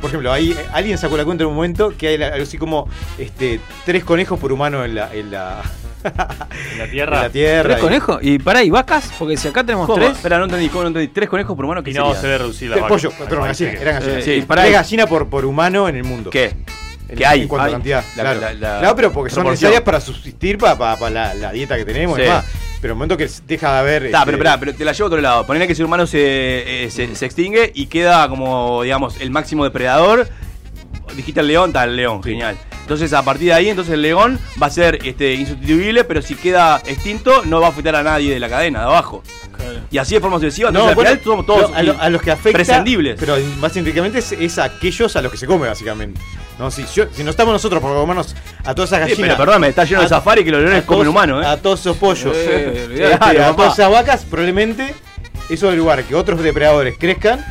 por 0.00 0.10
ejemplo, 0.10 0.30
hay, 0.32 0.54
alguien 0.72 0.98
sacó 0.98 1.16
la 1.16 1.24
cuenta 1.24 1.44
en 1.44 1.48
un 1.48 1.56
momento 1.56 1.94
que 1.96 2.08
hay 2.08 2.22
algo 2.22 2.42
así 2.42 2.58
como 2.58 2.86
este, 3.18 3.58
tres 3.86 4.04
conejos 4.04 4.38
por 4.38 4.52
humano 4.52 4.84
en 4.84 4.94
la, 4.96 5.12
en 5.14 5.30
la, 5.30 5.62
En 6.04 6.78
la 6.78 6.84
en 6.84 6.90
tierra. 6.90 7.22
la 7.22 7.30
tierra. 7.30 7.62
¿Tres 7.62 7.78
Y- 7.78 7.80
conejos? 7.80 8.18
¿Y 8.22 8.38
pará, 8.38 8.62
y 8.62 8.70
vacas? 8.70 9.10
Porque 9.18 9.36
si 9.36 9.48
acá 9.48 9.64
tenemos 9.64 9.86
¿Cómo? 9.86 9.98
tres. 10.04 10.16
Espera, 10.16 10.38
no 10.38 10.44
entendí, 10.44 10.68
¿cómo 10.68 10.82
no 10.82 10.88
entendí? 10.88 11.08
¿Tres 11.08 11.28
conejos 11.28 11.56
por 11.56 11.64
humano? 11.64 11.82
¿Qué 11.82 11.90
Y 11.90 11.94
no 11.94 12.06
sería? 12.06 12.20
se 12.20 12.26
ve 12.28 12.38
reducir 12.38 12.70
la 12.70 12.76
vaca. 12.76 12.88
pollo, 12.88 13.10
gallinas, 13.18 13.56
que- 13.58 13.66
eran 13.82 14.00
gallinas. 14.00 14.24
Sí, 14.24 14.42
para 14.46 14.62
ahí- 14.62 14.72
gallinas 14.72 15.06
por, 15.08 15.28
por 15.28 15.44
humano 15.44 15.88
en 15.88 15.96
el 15.96 16.04
mundo. 16.04 16.30
¿Qué? 16.30 16.54
En, 17.08 17.16
¿Qué 17.18 17.26
hay? 17.26 17.42
En 17.42 17.48
cuanto 17.48 17.64
Hay. 17.66 17.70
a 17.72 17.74
cantidad. 17.74 18.04
La- 18.16 18.22
claro. 18.22 18.40
la- 18.40 18.52
la 18.54 18.78
Claro, 18.80 18.96
pero 18.96 19.12
porque 19.12 19.30
son 19.30 19.42
proporción. 19.44 19.70
necesarias 19.70 19.82
para 19.82 20.00
subsistir 20.00 20.58
para, 20.58 21.10
la, 21.10 21.34
la 21.34 21.52
dieta 21.52 21.76
que 21.76 21.84
tenemos 21.84 22.18
y 22.18 22.22
Sí. 22.22 22.28
demás. 22.28 22.44
Pero 22.80 22.92
en 22.92 22.96
el 22.96 22.96
momento 22.96 23.16
que 23.16 23.28
deja 23.46 23.72
de 23.72 23.78
haber. 23.78 24.04
Está, 24.06 24.18
este, 24.18 24.24
pero 24.26 24.36
espera, 24.36 24.60
pero 24.60 24.74
te 24.74 24.84
la 24.84 24.92
llevo 24.92 25.04
a 25.04 25.06
otro 25.08 25.20
lado. 25.22 25.46
Ponele 25.46 25.66
que 25.66 25.72
el 25.72 25.76
ser 25.76 25.86
humano 25.86 26.06
se, 26.06 26.84
eh, 26.84 26.90
se, 26.90 27.14
se 27.14 27.24
extingue 27.26 27.72
y 27.74 27.86
queda 27.86 28.28
como, 28.28 28.82
digamos, 28.82 29.18
el 29.20 29.30
máximo 29.30 29.64
depredador. 29.64 30.28
Dijiste 31.16 31.40
el 31.40 31.46
león, 31.48 31.70
está 31.70 31.84
el 31.84 31.96
león, 31.96 32.22
genial. 32.22 32.56
Entonces, 32.82 33.12
a 33.14 33.22
partir 33.22 33.46
de 33.48 33.54
ahí, 33.54 33.68
entonces 33.70 33.94
el 33.94 34.02
león 34.02 34.38
va 34.62 34.66
a 34.66 34.70
ser 34.70 34.98
este, 35.06 35.32
insustituible, 35.34 36.04
pero 36.04 36.20
si 36.20 36.34
queda 36.34 36.82
extinto, 36.86 37.42
no 37.46 37.60
va 37.60 37.68
a 37.68 37.70
afectar 37.70 37.96
a 37.96 38.02
nadie 38.02 38.32
de 38.34 38.40
la 38.40 38.48
cadena, 38.48 38.80
de 38.80 38.84
abajo. 38.86 39.22
Y 39.90 39.96
así 39.98 40.14
de 40.14 40.20
forma 40.20 40.36
sucesiva, 40.38 40.70
No, 40.70 40.80
entonces 40.80 40.90
al 40.90 40.94
bueno, 40.96 41.10
final 41.10 41.24
somos 41.24 41.46
todos 41.46 41.70
no, 41.70 41.76
a, 41.76 41.82
lo- 41.82 42.00
a 42.00 42.10
los 42.10 42.20
que 42.20 42.30
afecta. 42.32 42.58
prescindibles. 42.58 43.16
Pero 43.18 43.36
más 43.60 43.72
científicamente 43.72 44.18
es, 44.18 44.32
es 44.32 44.58
a 44.58 44.64
aquellos 44.64 45.14
a 45.16 45.22
los 45.22 45.30
que 45.32 45.38
se 45.38 45.46
come, 45.46 45.68
básicamente. 45.68 46.20
No, 46.58 46.70
si, 46.70 46.84
yo- 46.94 47.06
si 47.12 47.24
no 47.24 47.30
estamos 47.30 47.52
nosotros 47.52 47.80
por 47.80 47.94
comernos 47.94 48.34
a 48.64 48.74
todas 48.74 48.90
esas 48.92 49.04
Sí, 49.06 49.10
gallinas. 49.12 49.18
pero 49.30 49.36
perdóname, 49.38 49.68
está 49.68 49.84
lleno 49.84 50.02
de 50.02 50.08
safari 50.08 50.44
que 50.44 50.50
los 50.50 50.60
leones 50.60 50.82
comen 50.84 51.08
humanos, 51.08 51.42
¿eh? 51.44 51.48
A 51.48 51.56
todos 51.56 51.80
esos 51.80 51.96
pollos. 51.96 52.34
Eh, 52.36 52.72
este, 52.74 52.84
olvidate, 52.86 53.42
a 53.42 53.56
todas 53.56 53.72
esas 53.78 53.90
vacas, 53.90 54.24
probablemente 54.28 54.94
eso 55.48 55.68
del 55.68 55.78
lugar 55.78 56.04
que 56.04 56.14
otros 56.14 56.42
depredadores 56.42 56.96
crezcan. 56.98 57.42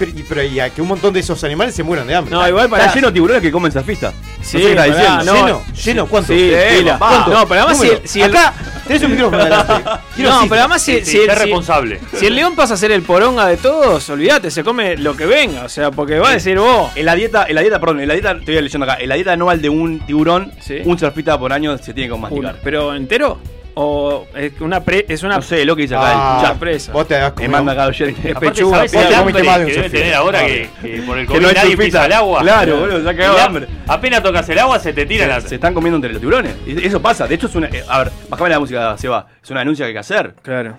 Pero, 0.00 0.10
y, 0.18 0.22
pero 0.22 0.42
y 0.42 0.58
a 0.58 0.70
que 0.70 0.80
un 0.82 0.88
montón 0.88 1.12
de 1.12 1.20
esos 1.20 1.44
animales 1.44 1.74
se 1.74 1.82
mueran 1.82 2.06
de 2.06 2.14
hambre. 2.16 2.34
No, 2.34 2.48
igual 2.48 2.68
para. 2.70 2.84
Está 2.86 2.94
lleno 2.96 3.08
de 3.08 3.12
tiburones 3.12 3.42
que 3.42 3.52
comen 3.52 3.70
surfistas. 3.70 4.14
Sí, 4.40 4.56
no 4.56 4.62
sé 4.62 4.64
qué 4.64 4.70
está 4.70 4.86
pará, 4.86 4.94
diciendo. 5.18 5.24
no. 5.34 5.46
¿Lleno? 5.46 5.62
¿Lleno? 5.84 6.06
¿Cuánto? 6.06 6.32
Sí, 6.32 6.52
pila. 6.78 6.98
¿Cuánto? 6.98 7.30
No, 7.34 7.46
pero 7.46 7.60
además 7.60 7.76
si 7.78 7.84
Número. 7.84 8.02
el- 8.02 8.08
si 8.08 8.22
el- 8.22 8.36
Acá 8.36 8.54
tenés 8.86 9.02
un 9.02 9.10
micrófono 9.12 9.42
adelante. 9.42 9.72
Quiero 10.16 10.30
No, 10.30 10.40
pero 10.48 10.60
además 10.62 10.82
si, 10.82 10.98
Sí, 11.00 11.04
si 11.04 11.16
el, 11.18 11.30
si- 11.30 11.36
responsable. 11.36 12.00
si 12.16 12.26
el 12.26 12.34
león 12.34 12.56
pasa 12.56 12.74
a 12.74 12.76
ser 12.78 12.90
el 12.92 13.02
poronga 13.02 13.46
de 13.46 13.58
todos, 13.58 14.08
olvídate, 14.08 14.50
se 14.50 14.64
come 14.64 14.96
lo 14.96 15.14
que 15.14 15.26
venga. 15.26 15.64
O 15.64 15.68
sea, 15.68 15.90
porque 15.90 16.18
va 16.18 16.30
a 16.30 16.32
decir 16.32 16.58
vos. 16.58 16.90
En 16.96 17.04
la 17.04 17.14
dieta, 17.14 17.44
en 17.46 17.54
la 17.54 17.60
dieta, 17.60 17.78
perdón, 17.78 18.00
en 18.00 18.08
la 18.08 18.14
dieta, 18.14 18.32
estoy 18.32 18.54
leyendo 18.60 18.84
acá, 18.90 18.96
en 19.02 19.08
la 19.10 19.14
dieta 19.16 19.32
anual 19.32 19.60
de 19.60 19.68
un 19.68 20.00
tiburón, 20.00 20.50
Sí. 20.60 20.78
un 20.84 20.98
surfista 20.98 21.38
por 21.38 21.52
año 21.52 21.76
se 21.76 21.92
tiene 21.92 22.10
que 22.12 22.18
masticar. 22.18 22.56
¿Pero 22.64 22.94
entero? 22.94 23.38
¿O 23.74 24.26
es 24.34 24.60
una 24.60 24.84
pre, 24.84 25.06
es 25.08 25.22
una 25.22 25.36
No 25.36 25.42
sé, 25.42 25.64
lo 25.64 25.76
que 25.76 25.82
dice 25.82 25.94
acá 25.94 26.06
Ah, 26.12 26.40
el 26.42 26.46
chat. 26.48 26.58
presa. 26.58 26.92
Vos 26.92 27.06
te 27.08 27.14
das 27.14 27.32
Me 27.36 27.48
manda 27.48 27.72
acá 27.72 27.86
oyente. 27.86 28.30
Es 28.30 28.38
pechuga, 28.38 28.76
¿sabés 28.78 28.92
vos 28.92 29.04
el 29.06 29.14
hambre 29.14 29.42
más 29.42 29.60
de 29.60 29.66
que 29.66 29.72
debe 29.72 29.90
tener 29.90 30.14
ahora 30.14 30.46
que, 30.46 30.68
que 30.82 31.02
por 31.02 31.18
el 31.18 31.26
Que 31.26 31.32
COVID 31.32 31.40
no 31.42 31.48
hay 31.48 31.54
nadie 31.54 31.70
surfista. 31.72 31.84
pisa 32.00 32.06
el 32.06 32.12
agua? 32.12 32.40
Claro, 32.42 32.80
boludo, 32.80 33.02
se 33.02 33.08
ha 33.08 33.16
cagado 33.16 33.34
de 33.36 33.42
hambre. 33.42 33.66
Apenas 33.86 34.22
tocas 34.22 34.48
el 34.48 34.58
agua, 34.58 34.78
se 34.78 34.92
te 34.92 35.06
tira 35.06 35.26
la. 35.26 35.40
Se 35.40 35.54
están 35.54 35.72
comiendo 35.74 35.96
entre 35.96 36.12
los 36.12 36.20
tiburones. 36.20 36.54
Y 36.66 36.84
Eso 36.86 37.00
pasa. 37.00 37.26
De 37.26 37.34
hecho, 37.36 37.46
es 37.46 37.54
una. 37.54 37.68
eh, 37.68 37.84
a 37.88 37.98
ver, 38.04 38.12
bajame 38.28 38.50
la 38.50 38.58
música, 38.60 38.96
Seba. 38.98 39.26
Es 39.42 39.50
una 39.50 39.60
denuncia 39.60 39.84
que 39.84 39.88
hay 39.88 39.92
que 39.94 39.98
hacer. 40.00 40.34
Claro. 40.42 40.76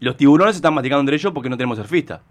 Los 0.00 0.16
tiburones 0.16 0.54
se 0.54 0.58
están 0.58 0.74
masticando 0.74 1.00
entre 1.00 1.16
ellos 1.16 1.32
porque 1.32 1.48
no 1.48 1.56
tenemos 1.56 1.78
surfista. 1.78 2.22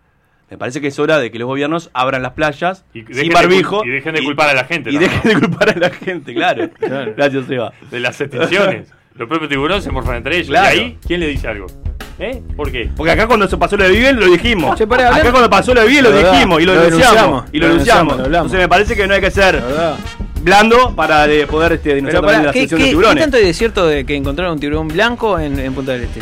Me 0.49 0.57
parece 0.57 0.81
que 0.81 0.87
es 0.87 0.99
hora 0.99 1.17
de 1.19 1.31
que 1.31 1.39
los 1.39 1.47
gobiernos 1.47 1.89
abran 1.93 2.21
las 2.21 2.33
playas 2.33 2.83
Y 2.93 3.03
sin 3.03 3.29
de 3.29 3.29
barbijo. 3.33 3.81
cul- 3.83 3.87
y 3.87 3.89
dejen 3.91 4.13
de 4.15 4.21
culpar 4.21 4.49
a 4.49 4.53
la 4.53 4.65
gente 4.65 4.89
Y 4.89 4.95
también. 4.95 5.09
dejen 5.23 5.39
de 5.39 5.47
culpar 5.47 5.69
a 5.69 5.75
la 5.79 5.89
gente, 5.89 6.33
claro. 6.33 6.69
Claro. 6.79 7.13
Gracias, 7.15 7.45
Seba. 7.47 7.71
de 7.89 7.99
las 8.01 8.19
extinciones. 8.19 8.91
Los 9.15 9.27
propios 9.27 9.49
tiburones 9.49 9.83
se 9.83 9.91
morfan 9.91 10.15
entre 10.17 10.37
ellos. 10.37 10.47
Claro. 10.47 10.75
Y 10.75 10.79
ahí, 10.79 10.97
¿quién 11.05 11.19
le 11.19 11.27
dice 11.27 11.47
algo? 11.47 11.67
¿Eh? 12.19 12.41
¿Por 12.55 12.71
qué? 12.71 12.89
Porque 12.95 13.11
acá 13.11 13.27
cuando 13.27 13.47
se 13.47 13.57
pasó 13.57 13.75
lo 13.77 13.83
de 13.83 13.89
Viven 13.91 14.19
lo 14.19 14.27
dijimos. 14.27 14.77
Che, 14.77 14.85
pará, 14.87 15.15
acá 15.15 15.31
cuando 15.31 15.49
pasó 15.49 15.73
lo 15.73 15.81
de 15.81 15.87
Viven 15.87 16.03
lo 16.03 16.11
verdad, 16.11 16.31
dijimos 16.33 16.61
y 16.61 16.65
lo, 16.65 16.75
lo 16.75 16.81
denunciamos. 16.81 17.15
denunciamos, 17.17 17.49
Y 17.53 17.57
lo 17.59 17.65
lo 17.67 17.71
denunciamos. 17.73 18.17
lo. 18.17 18.25
Entonces 18.25 18.59
me 18.59 18.69
parece 18.69 18.95
que 18.95 19.07
no 19.07 19.13
hay 19.15 19.21
que 19.21 19.31
ser 19.31 19.61
blando 20.41 20.95
para 20.95 21.27
de 21.27 21.45
poder 21.47 21.73
este, 21.73 21.95
denunciar 21.95 22.21
Pero 22.21 22.31
también 22.31 22.45
la 22.47 22.51
¿qué, 22.53 22.59
sección 22.61 22.77
qué- 22.79 22.83
de 22.83 22.89
qué 22.89 22.91
tiburones. 22.95 23.23
tanto 23.23 23.37
hay 23.37 23.45
de 23.45 23.53
cierto 23.53 23.87
de 23.87 24.05
que 24.05 24.15
encontraron 24.15 24.53
un 24.53 24.59
tiburón 24.59 24.87
blanco 24.87 25.39
en, 25.39 25.59
en 25.59 25.73
Punta 25.73 25.91
del 25.93 26.03
Este? 26.03 26.21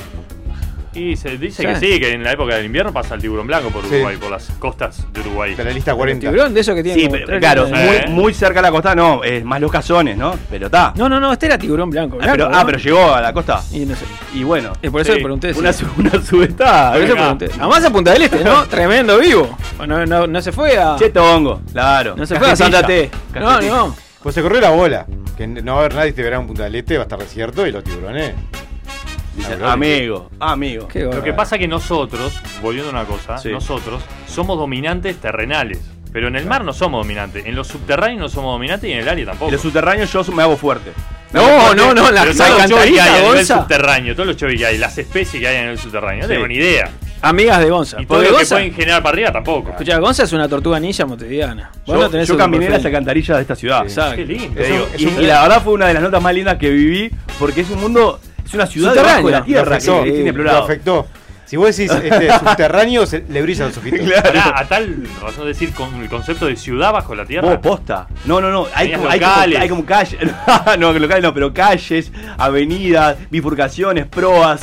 Y 0.93 1.15
se 1.15 1.37
dice 1.37 1.61
Sí. 1.61 1.67
que 1.67 1.75
sí, 1.75 1.99
que 1.99 2.13
en 2.13 2.23
la 2.23 2.31
época 2.31 2.55
del 2.55 2.65
invierno 2.65 2.91
pasa 2.91 3.15
el 3.15 3.21
tiburón 3.21 3.45
blanco 3.47 3.69
por 3.69 3.83
Sí. 3.85 3.95
Uruguay, 3.95 4.17
por 4.17 4.31
las 4.31 4.49
costas 4.59 5.05
de 5.13 5.21
Uruguay. 5.21 5.53
De 5.55 5.63
la 5.63 5.71
lista 5.71 5.93
40. 5.93 6.29
¿Tiburón 6.29 6.53
de 6.53 6.59
eso 6.61 6.73
que 6.73 6.81
tiene 6.83 7.01
Sí, 7.01 7.07
pero 7.09 7.25
tres 7.27 7.39
claro, 7.39 7.67
muy, 7.67 7.77
Eh. 7.79 8.05
muy 8.09 8.33
cerca 8.33 8.59
a 8.59 8.63
la 8.63 8.71
costa 8.71 8.95
no, 8.95 9.23
es 9.23 9.43
más 9.45 9.61
los 9.61 9.71
cazones, 9.71 10.17
¿no? 10.17 10.33
Pero 10.49 10.65
está. 10.65 10.93
No, 10.95 11.07
no, 11.07 11.19
no, 11.19 11.31
este 11.33 11.45
era 11.45 11.57
tiburón 11.57 11.89
blanco. 11.89 12.17
Ah, 12.21 12.27
pero, 12.31 12.49
ah, 12.51 12.63
pero 12.65 12.77
llegó 12.79 13.13
a 13.13 13.21
la 13.21 13.31
costa. 13.33 13.61
Y 13.71 13.85
no 13.85 13.95
sé. 13.95 14.05
Y 14.33 14.43
bueno, 14.43 14.73
Y 14.81 14.89
por 14.89 15.01
eso 15.01 15.11
Sí, 15.11 15.17
le 15.19 15.23
pregunté. 15.23 15.53
una, 15.53 15.73
sí. 15.73 15.85
una 15.97 16.11
subestada. 16.21 16.93
Por 16.93 17.01
eso 17.03 17.13
pregunté. 17.15 17.49
Además 17.59 17.83
a 17.85 17.89
Punta 17.91 18.11
del 18.13 18.21
Este, 18.23 18.43
¿no? 18.43 18.65
Tremendo 18.67 19.17
vivo. 19.19 19.57
No, 19.87 20.05
no, 20.05 20.27
no 20.27 20.41
se 20.41 20.51
fue 20.51 20.77
a. 20.77 20.95
Che 20.97 21.09
tongo, 21.09 21.61
claro. 21.71 22.15
no 22.17 22.25
se 22.25 22.35
fue 22.37 22.49
a. 22.51 22.55
Santa 22.55 22.83
Té. 22.85 23.09
No, 23.39 23.61
no. 23.61 23.95
Pues 24.23 24.35
se 24.35 24.41
corrió 24.41 24.59
la 24.59 24.71
bola. 24.71 25.05
Que 25.37 25.47
no 25.47 25.73
va 25.75 25.77
a 25.77 25.85
haber 25.85 25.95
nadie 25.95 26.09
este 26.09 26.21
verano 26.23 26.41
en 26.41 26.47
Punta 26.47 26.63
del 26.63 26.75
Este, 26.75 26.95
va 26.97 27.03
a 27.03 27.05
estar 27.05 27.17
desierto 27.19 27.65
y 27.65 27.71
los 27.71 27.83
tiburones. 27.83 28.33
Amigo, 29.65 30.29
amigo. 30.39 30.87
Lo 30.93 31.23
que 31.23 31.33
pasa 31.33 31.57
que 31.57 31.67
nosotros, 31.67 32.39
volviendo 32.61 32.89
a 32.89 32.93
una 32.93 33.05
cosa, 33.05 33.37
Sí. 33.37 33.49
nosotros 33.49 34.01
somos 34.27 34.57
dominantes 34.57 35.17
terrenales. 35.17 35.79
Pero 36.11 36.27
en 36.27 36.35
el 36.35 36.45
mar 36.47 36.63
no 36.65 36.73
somos 36.73 37.03
dominantes. 37.05 37.45
En 37.45 37.53
los 37.53 37.67
subterráneos 37.67 38.19
no 38.19 38.29
somos 38.29 38.53
dominantes 38.53 38.89
y 38.89 38.93
en 38.93 38.99
el 38.99 39.09
área 39.09 39.25
tampoco. 39.27 39.45
En 39.49 39.53
los 39.53 39.61
subterráneos 39.61 40.11
yo 40.11 40.23
me 40.33 40.41
hago 40.41 40.57
fuerte. 40.57 40.91
No, 41.33 41.75
no, 41.75 41.93
no, 41.93 42.09
la, 42.09 42.23
Pero 42.23 42.33
la 42.33 42.45
todos 42.47 42.69
los 42.71 42.79
que 42.79 42.99
hay 42.99 43.11
nivel 43.13 43.21
bolsa. 43.25 43.59
subterráneo, 43.59 44.15
todos 44.15 44.25
los 44.27 44.35
chovis 44.37 44.57
que 44.59 44.65
hay, 44.65 44.77
las 44.79 44.97
especies 44.97 45.39
que 45.39 45.47
hay 45.47 45.57
en 45.57 45.65
el 45.69 45.77
subterráneo, 45.77 46.21
no 46.23 46.27
Sí. 46.27 46.33
tengo 46.33 46.47
ni 46.47 46.55
idea. 46.55 46.89
amigas 47.21 47.59
de 47.59 47.69
Gonza. 47.69 48.01
Y 48.01 48.05
todo 48.07 48.21
lo 48.23 48.37
que 48.37 48.45
pueden 48.45 48.73
generar 48.73 49.03
para 49.03 49.13
arriba 49.13 49.31
tampoco. 49.33 49.71
escuchá, 49.71 49.99
Gonza 49.99 50.23
es 50.23 50.31
una 50.33 50.47
tortuga 50.47 50.79
ninja 50.79 51.05
montevideana. 51.05 51.69
Yo, 51.85 51.95
no 51.95 52.09
tenés 52.09 52.27
yo 52.29 52.37
caminé 52.37 52.65
perfil. 52.67 52.77
las 52.77 52.85
alcantarillas 52.85 53.37
de 53.37 53.41
esta 53.41 53.55
ciudad. 53.55 53.83
Exacto. 53.83 54.15
Qué 54.15 54.25
lindo. 54.25 54.63
Digo, 54.63 54.87
Es 54.93 55.01
un- 55.03 55.21
y 55.23 55.25
la 55.27 55.41
verdad 55.43 55.61
fue 55.61 55.73
una 55.73 55.87
de 55.87 55.93
las 55.95 56.01
notas 56.03 56.21
más 56.23 56.33
lindas 56.33 56.57
que 56.57 56.69
viví, 56.69 57.11
porque 57.37 57.59
es 57.61 57.69
un 57.69 57.81
mundo, 57.81 58.19
es 58.49 58.53
una 58.55 58.65
ciudad 58.67 58.93
debajo 58.93 59.27
de 59.27 59.31
la 59.31 59.43
tierra 59.45 59.77
que 59.79 59.89
afectó, 59.89 60.05
inexplorado. 60.05 60.57
lo 60.59 60.63
afectó. 60.65 61.07
Si 61.45 61.57
vos 61.57 61.75
decís 61.75 61.91
este, 61.91 62.29
subterráneo, 62.39 63.05
se- 63.07 63.23
le 63.27 63.41
brillan 63.41 63.69
los 63.69 63.77
ojitos. 63.77 64.07
Pará, 64.21 64.59
a 64.59 64.67
tal 64.67 65.07
razón 65.19 65.43
de 65.45 65.47
decir 65.47 65.71
con 65.73 65.95
el 65.99 66.07
concepto 66.07 66.45
de 66.45 66.55
ciudad 66.55 66.93
bajo 66.93 67.15
la 67.15 67.25
tierra. 67.25 67.47
Vos, 67.49 67.57
posta. 67.57 68.07
No, 68.25 68.39
no, 68.39 68.51
no. 68.51 68.67
Hay 68.75 68.91
como, 68.91 69.09
hay, 69.09 69.19
como, 69.19 69.31
locales. 69.31 69.59
hay 69.59 69.69
como 69.69 69.85
calles. 69.85 70.19
no, 70.79 70.93
locales 70.93 71.23
no, 71.23 71.33
pero 71.33 71.51
calles, 71.51 72.11
avenidas, 72.37 73.17
bifurcaciones, 73.31 74.05
proas. 74.05 74.61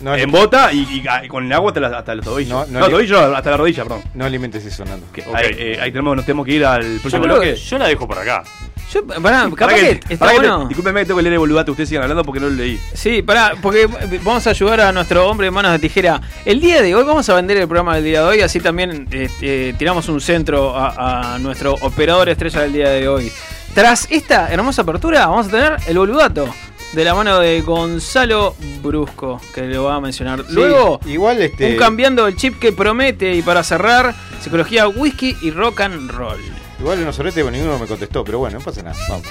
No, 0.00 0.14
en 0.14 0.30
bota 0.30 0.72
y, 0.72 1.02
y 1.24 1.26
con 1.28 1.44
el 1.46 1.52
agua 1.52 1.70
hasta, 1.70 1.80
la- 1.80 1.98
hasta 1.98 2.14
los 2.14 2.24
tobillos. 2.24 2.68
No, 2.70 2.80
No, 2.80 2.88
tobillos 2.88 3.20
hasta 3.36 3.50
la 3.50 3.56
rodilla, 3.56 3.82
perdón. 3.82 4.02
No 4.14 4.24
alimentes 4.24 4.64
eso, 4.64 4.84
Nando. 4.84 5.06
Que 5.12 5.22
Ok. 5.22 5.34
ahí, 5.34 5.46
eh, 5.58 5.78
ahí 5.82 5.90
tenemos, 5.90 6.14
nos 6.14 6.24
tenemos 6.24 6.46
que 6.46 6.52
ir 6.52 6.64
al 6.64 6.82
yo, 6.94 7.00
próximo 7.00 7.24
bloque. 7.24 7.54
que- 7.54 7.56
yo 7.56 7.78
la 7.78 7.86
dejo 7.88 8.06
por 8.06 8.16
acá. 8.16 8.44
Yo, 8.92 9.06
pará, 9.06 9.48
capaz 9.54 9.74
que, 9.74 10.00
que- 10.00 10.14
está 10.14 10.28
te- 10.28 10.34
bueno. 10.36 10.66
discúlpenme 10.66 11.00
que 11.00 11.06
tengo 11.06 11.18
que 11.18 11.22
leer 11.24 11.34
el 11.34 11.38
boludato, 11.40 11.72
ustedes 11.72 11.88
sigan 11.90 12.04
hablando 12.04 12.24
porque 12.24 12.40
no 12.40 12.48
lo 12.48 12.54
leí. 12.54 12.80
Sí, 12.94 13.20
pará, 13.22 13.52
porque 13.60 13.86
vamos 14.24 14.46
a 14.46 14.50
ayudar 14.50 14.80
a 14.80 14.92
nuestro 14.92 15.28
hombre 15.28 15.46
de 15.46 15.50
manos 15.50 15.72
de 15.72 15.78
tijera. 15.78 16.20
El 16.44 16.60
día 16.60 16.80
de 16.80 16.94
hoy 16.94 17.04
vamos 17.04 17.28
a 17.28 17.34
vender 17.34 17.58
el 17.58 17.66
programa 17.68 17.96
del 17.96 18.04
día 18.04 18.22
de 18.22 18.26
hoy, 18.28 18.40
así 18.40 18.60
también 18.60 19.06
eh, 19.10 19.28
eh, 19.42 19.74
tiramos 19.78 20.08
un 20.08 20.20
centro 20.22 20.74
a, 20.74 21.34
a 21.34 21.38
nuestro 21.38 21.74
operador 21.82 22.28
estrella 22.30 22.60
del 22.62 22.72
día 22.72 22.88
de 22.88 23.08
hoy. 23.08 23.30
Tras 23.74 24.06
esta 24.10 24.48
hermosa 24.50 24.82
apertura, 24.82 25.26
vamos 25.26 25.48
a 25.48 25.50
tener 25.50 25.76
el 25.86 25.98
boludato 25.98 26.48
de 26.94 27.04
la 27.04 27.14
mano 27.14 27.38
de 27.40 27.60
Gonzalo 27.60 28.56
Brusco, 28.82 29.38
que 29.54 29.62
lo 29.66 29.84
va 29.84 29.96
a 29.96 30.00
mencionar. 30.00 30.40
Sí, 30.48 30.54
Luego, 30.54 30.98
igual 31.04 31.42
este. 31.42 31.72
un 31.72 31.76
cambiando 31.76 32.26
el 32.26 32.34
chip 32.36 32.58
que 32.58 32.72
promete 32.72 33.34
y 33.34 33.42
para 33.42 33.62
cerrar, 33.62 34.14
psicología, 34.40 34.88
whisky 34.88 35.36
y 35.42 35.50
rock 35.50 35.82
and 35.82 36.10
roll. 36.10 36.40
Igual 36.78 37.00
unos 37.00 37.16
soretes 37.16 37.42
con 37.42 37.52
ninguno 37.52 37.78
me 37.78 37.86
contestó, 37.86 38.24
pero 38.24 38.38
bueno, 38.38 38.58
no 38.58 38.64
pasa 38.64 38.82
nada. 38.82 38.96
Vamos. 39.08 39.26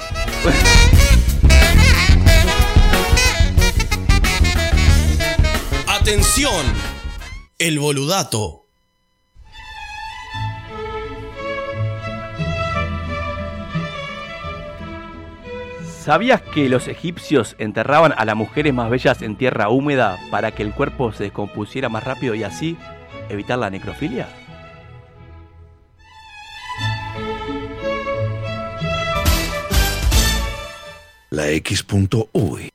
Atención, 5.86 6.64
el 7.58 7.78
boludato. 7.78 8.64
¿Sabías 16.08 16.40
que 16.40 16.70
los 16.70 16.88
egipcios 16.88 17.54
enterraban 17.58 18.14
a 18.16 18.24
las 18.24 18.34
mujeres 18.34 18.72
más 18.72 18.88
bellas 18.88 19.20
en 19.20 19.36
tierra 19.36 19.68
húmeda 19.68 20.18
para 20.30 20.52
que 20.52 20.62
el 20.62 20.72
cuerpo 20.72 21.12
se 21.12 21.24
descompusiera 21.24 21.90
más 21.90 22.04
rápido 22.04 22.34
y 22.34 22.44
así 22.44 22.78
evitar 23.28 23.58
la 23.58 23.68
necrofilia? 23.68 24.26
La 31.30 31.50
X.uy. 31.50 32.70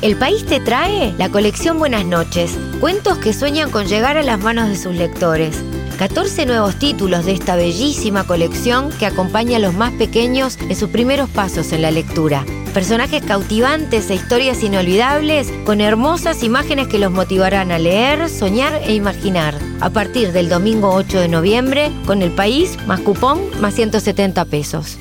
El 0.00 0.16
país 0.16 0.46
te 0.46 0.60
trae 0.60 1.12
la 1.18 1.28
colección 1.28 1.78
Buenas 1.78 2.06
noches, 2.06 2.56
cuentos 2.80 3.18
que 3.18 3.34
sueñan 3.34 3.70
con 3.70 3.86
llegar 3.86 4.16
a 4.16 4.22
las 4.22 4.40
manos 4.40 4.70
de 4.70 4.76
sus 4.76 4.94
lectores. 4.94 5.62
14 5.98 6.46
nuevos 6.46 6.78
títulos 6.78 7.26
de 7.26 7.32
esta 7.32 7.54
bellísima 7.54 8.24
colección 8.24 8.90
que 8.98 9.04
acompaña 9.04 9.58
a 9.58 9.60
los 9.60 9.74
más 9.74 9.92
pequeños 9.92 10.58
en 10.58 10.74
sus 10.74 10.88
primeros 10.88 11.28
pasos 11.28 11.70
en 11.72 11.82
la 11.82 11.90
lectura. 11.90 12.46
Personajes 12.72 13.22
cautivantes 13.22 14.08
e 14.08 14.14
historias 14.14 14.62
inolvidables 14.62 15.52
con 15.66 15.82
hermosas 15.82 16.42
imágenes 16.42 16.88
que 16.88 16.98
los 16.98 17.12
motivarán 17.12 17.72
a 17.72 17.78
leer, 17.78 18.30
soñar 18.30 18.74
e 18.86 18.94
imaginar. 18.94 19.54
A 19.80 19.90
partir 19.90 20.32
del 20.32 20.48
domingo 20.48 20.94
8 20.94 21.20
de 21.20 21.28
noviembre, 21.28 21.90
con 22.06 22.22
el 22.22 22.30
país 22.30 22.78
más 22.86 23.00
cupón 23.00 23.42
más 23.60 23.74
170 23.74 24.46
pesos. 24.46 24.96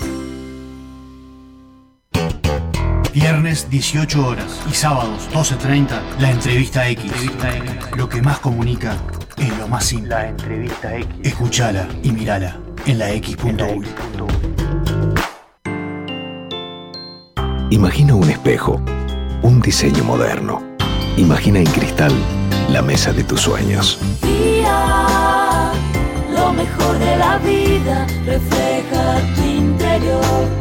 Viernes 3.13 3.69
18 3.69 4.25
horas 4.25 4.61
y 4.69 4.73
sábados 4.73 5.29
12.30, 5.33 5.99
la 6.19 6.31
entrevista 6.31 6.87
X. 6.87 7.11
Lo 7.97 8.07
que 8.07 8.21
más 8.21 8.39
comunica 8.39 8.95
es 9.37 9.57
lo 9.57 9.67
más 9.67 9.83
simple. 9.83 10.11
La 10.11 10.29
entrevista 10.29 10.95
X. 10.95 11.07
Escuchala 11.21 11.89
y 12.03 12.11
mirala 12.11 12.57
en 12.85 12.99
la 12.99 13.11
X.uy. 13.11 13.85
Imagina 17.69 18.15
un 18.15 18.29
espejo, 18.29 18.81
un 19.41 19.59
diseño 19.59 20.05
moderno. 20.05 20.63
Imagina 21.17 21.59
en 21.59 21.65
cristal 21.65 22.13
la 22.69 22.81
mesa 22.81 23.11
de 23.11 23.25
tus 23.25 23.41
sueños. 23.41 23.99
Día, 24.21 25.71
lo 26.33 26.53
mejor 26.53 26.97
de 26.97 27.17
la 27.17 27.37
vida 27.39 28.07
refleja 28.25 29.19
tu 29.35 29.43
interior. 29.43 30.60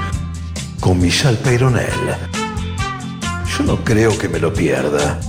Con 0.81 0.99
Michelle 0.99 1.37
Peyronel. 1.37 1.85
Yo 3.55 3.63
no 3.63 3.83
creo 3.83 4.17
que 4.17 4.27
me 4.27 4.39
lo 4.39 4.51
pierda. 4.51 5.19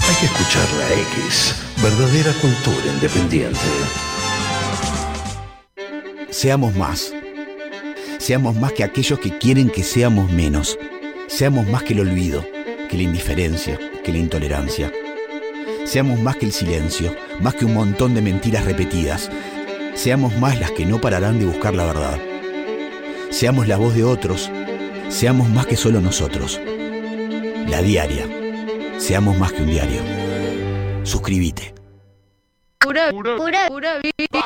Hay 0.00 0.14
que 0.16 0.26
escuchar 0.26 0.66
la 0.76 0.92
X. 1.22 1.54
Verdadera 1.80 2.32
cultura 2.40 2.92
independiente. 2.92 3.60
Seamos 6.30 6.74
más. 6.74 7.12
Seamos 8.18 8.56
más 8.56 8.72
que 8.72 8.82
aquellos 8.82 9.20
que 9.20 9.38
quieren 9.38 9.70
que 9.70 9.84
seamos 9.84 10.32
menos. 10.32 10.76
Seamos 11.28 11.68
más 11.68 11.84
que 11.84 11.92
el 11.92 12.00
olvido, 12.00 12.44
que 12.88 12.96
la 12.96 13.04
indiferencia, 13.04 13.78
que 14.04 14.10
la 14.10 14.18
intolerancia. 14.18 14.92
Seamos 15.84 16.18
más 16.18 16.34
que 16.34 16.46
el 16.46 16.52
silencio, 16.52 17.14
más 17.40 17.54
que 17.54 17.66
un 17.66 17.74
montón 17.74 18.16
de 18.16 18.22
mentiras 18.22 18.64
repetidas. 18.64 19.30
Seamos 19.94 20.36
más 20.38 20.58
las 20.58 20.72
que 20.72 20.86
no 20.86 21.00
pararán 21.00 21.38
de 21.38 21.46
buscar 21.46 21.72
la 21.72 21.86
verdad. 21.86 22.29
Seamos 23.30 23.68
la 23.68 23.76
voz 23.76 23.94
de 23.94 24.02
otros. 24.02 24.50
Seamos 25.08 25.48
más 25.48 25.66
que 25.66 25.76
solo 25.76 26.00
nosotros. 26.00 26.60
La 27.68 27.80
diaria. 27.80 28.28
Seamos 28.98 29.38
más 29.38 29.52
que 29.52 29.62
un 29.62 29.70
diario. 29.70 30.00
Suscríbete. 31.04 31.72
Pura, 32.80 33.10
pura, 33.10 33.68
pura 33.68 34.00
vida. 34.00 34.44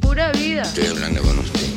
Pura 0.00 0.32
vida. 0.32 0.62
Estoy 0.62 0.86
hablando 0.86 1.22
con 1.22 1.38
usted. 1.38 1.68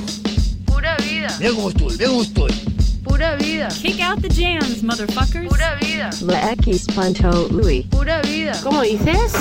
Pura 0.65 0.95
vida. 0.97 1.35
Mira 1.37 1.51
cómo 1.51 1.69
estoy, 1.69 1.97
cómo 1.97 2.21
estoy. 2.21 2.70
Pura 3.11 3.35
vida. 3.35 3.67
Kick 3.67 3.99
out 3.99 4.21
the 4.21 4.29
jams, 4.29 4.81
motherfuckers. 4.81 5.49
Pura 5.49 5.77
vida. 5.81 6.09
La 6.21 6.53
X 6.53 6.87
Pancho 6.95 7.49
Louis. 7.49 7.85
Pura 7.87 8.21
vida. 8.21 8.57
¿Cómo 8.63 8.81
dices? 8.83 9.33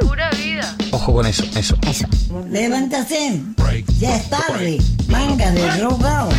Pura 0.00 0.30
vida. 0.30 0.76
Ojo 0.92 1.14
con 1.14 1.26
eso, 1.26 1.42
eso. 1.56 1.76
Eso. 1.82 2.06
Levántate. 2.48 3.42
Ya 3.98 4.14
es 4.14 4.30
tarde. 4.30 4.78
Manga 5.08 5.50
de 5.50 5.68
drogado. 5.76 6.30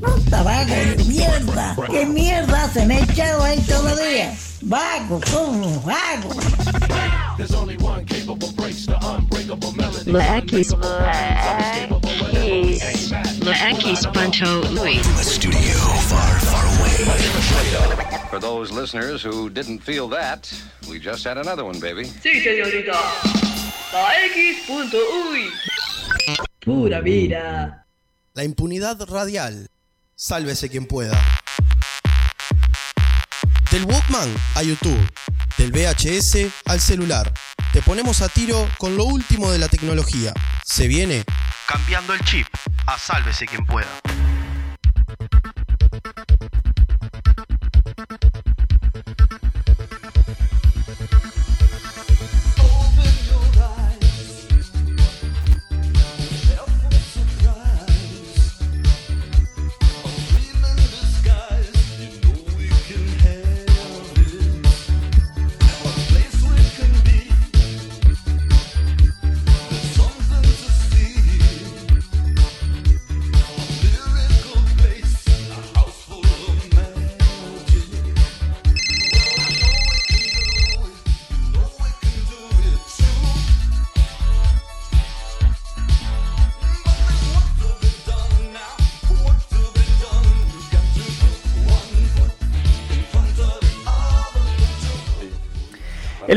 Puta 0.00 0.42
vago 0.44 0.72
de 0.72 1.04
mierda. 1.04 1.76
¿Qué 1.90 2.06
mierda 2.06 2.70
se 2.72 2.86
me 2.86 2.98
ha 2.98 3.00
echado 3.00 3.42
ahí 3.42 3.58
todavía? 3.62 4.32
Vago, 4.62 5.20
como 5.32 5.80
vago. 5.80 6.30
La 10.06 10.38
X. 10.38 10.76
La 10.80 11.28
X 11.32 13.14
Pancho 14.12 14.62
Louis. 14.70 15.02
Studio 15.20 15.76
far, 16.08 16.40
far 16.40 16.64
away. 16.64 16.94
For 18.30 18.40
those 18.40 18.72
listeners 18.72 19.22
who 19.22 19.50
didn't 19.50 19.80
feel 19.80 20.08
that, 20.08 20.50
we 20.88 20.98
just 20.98 21.24
had 21.24 21.36
another 21.36 21.64
one, 21.64 21.78
baby. 21.78 22.04
Sí, 22.04 22.40
señorita. 22.40 22.98
La 23.92 24.14
X.uy. 24.24 25.50
Pura 26.64 27.02
vida. 27.02 27.84
La 28.32 28.44
impunidad 28.44 28.98
radial. 29.10 29.68
Sálvese 30.16 30.70
quien 30.70 30.86
pueda. 30.86 31.20
Del 33.70 33.84
Walkman 33.84 34.34
a 34.54 34.62
YouTube. 34.62 35.06
Del 35.58 35.70
VHS 35.70 36.50
al 36.64 36.80
celular. 36.80 37.30
Te 37.74 37.82
ponemos 37.82 38.22
a 38.22 38.28
tiro 38.28 38.68
con 38.78 38.96
lo 38.96 39.04
último 39.04 39.52
de 39.52 39.58
la 39.58 39.68
tecnología. 39.68 40.32
Se 40.64 40.88
viene 40.88 41.24
cambiando 41.66 42.12
el 42.14 42.20
chip 42.20 42.46
a 42.86 42.98
sálvese 42.98 43.46
quien 43.46 43.64
pueda. 43.66 43.88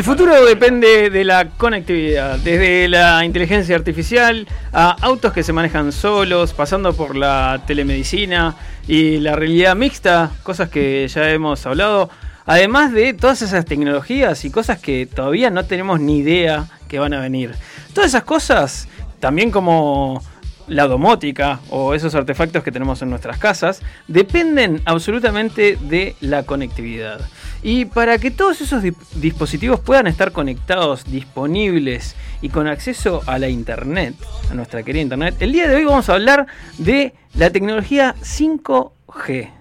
Futuro 0.08 0.46
depende 0.46 1.10
de 1.10 1.26
la 1.26 1.50
conectividad, 1.50 2.40
desde 2.40 2.88
la 2.88 3.26
inteligencia 3.26 3.76
artificial 3.76 4.48
a 4.72 4.92
autos 5.02 5.34
que 5.34 5.44
se 5.44 5.52
manejan 5.52 5.92
solos, 5.92 6.54
pasando 6.54 6.94
por 6.94 7.18
la 7.18 7.62
telemedicina 7.68 8.56
y 8.88 9.18
la 9.18 9.36
realidad 9.36 9.76
mixta, 9.76 10.32
cosas 10.44 10.70
que 10.70 11.06
ya 11.10 11.30
hemos 11.32 11.66
hablado. 11.66 12.10
Además 12.46 12.94
de 12.94 13.16
todas 13.16 13.42
esas 13.42 13.66
tecnologías 13.66 14.46
y 14.46 14.50
cosas 14.50 14.80
que 14.80 15.08
todavía 15.08 15.50
no 15.50 15.66
tenemos 15.66 16.00
ni 16.00 16.20
idea 16.20 16.68
que 16.88 17.00
van 17.00 17.14
a 17.14 17.20
venir. 17.20 17.52
Todas 17.94 18.12
esas 18.12 18.24
cosas, 18.24 18.88
también 19.20 19.52
como 19.52 20.24
la 20.68 20.88
domótica 20.88 21.60
o 21.70 21.94
esos 21.94 22.14
artefactos 22.16 22.64
que 22.64 22.72
tenemos 22.72 23.02
en 23.02 23.10
nuestras 23.10 23.38
casas, 23.38 23.82
dependen 24.08 24.82
absolutamente 24.86 25.78
de 25.82 26.16
la 26.22 26.44
conectividad. 26.44 27.22
Y 27.64 27.86
para 27.86 28.18
que 28.20 28.32
todos 28.32 28.62
esos 28.62 28.84
di- 28.84 28.94
dispositivos 29.16 29.80
puedan 29.80 30.08
estar 30.08 30.32
conectados, 30.32 31.06
disponibles 31.06 32.16
y 32.42 32.50
con 32.50 32.68
acceso 32.68 33.22
a 33.26 33.40
la 33.40 33.50
Internet, 33.50 34.14
a 34.52 34.54
nuestra 34.54 34.84
querida 34.84 35.02
Internet, 35.02 35.36
el 35.40 35.52
día 35.54 35.68
de 35.68 35.76
hoy 35.76 35.86
vamos 35.86 36.10
a 36.10 36.14
hablar 36.14 36.48
de 36.78 37.14
la 37.34 37.50
tecnología 37.50 38.16
5G. 38.22 39.57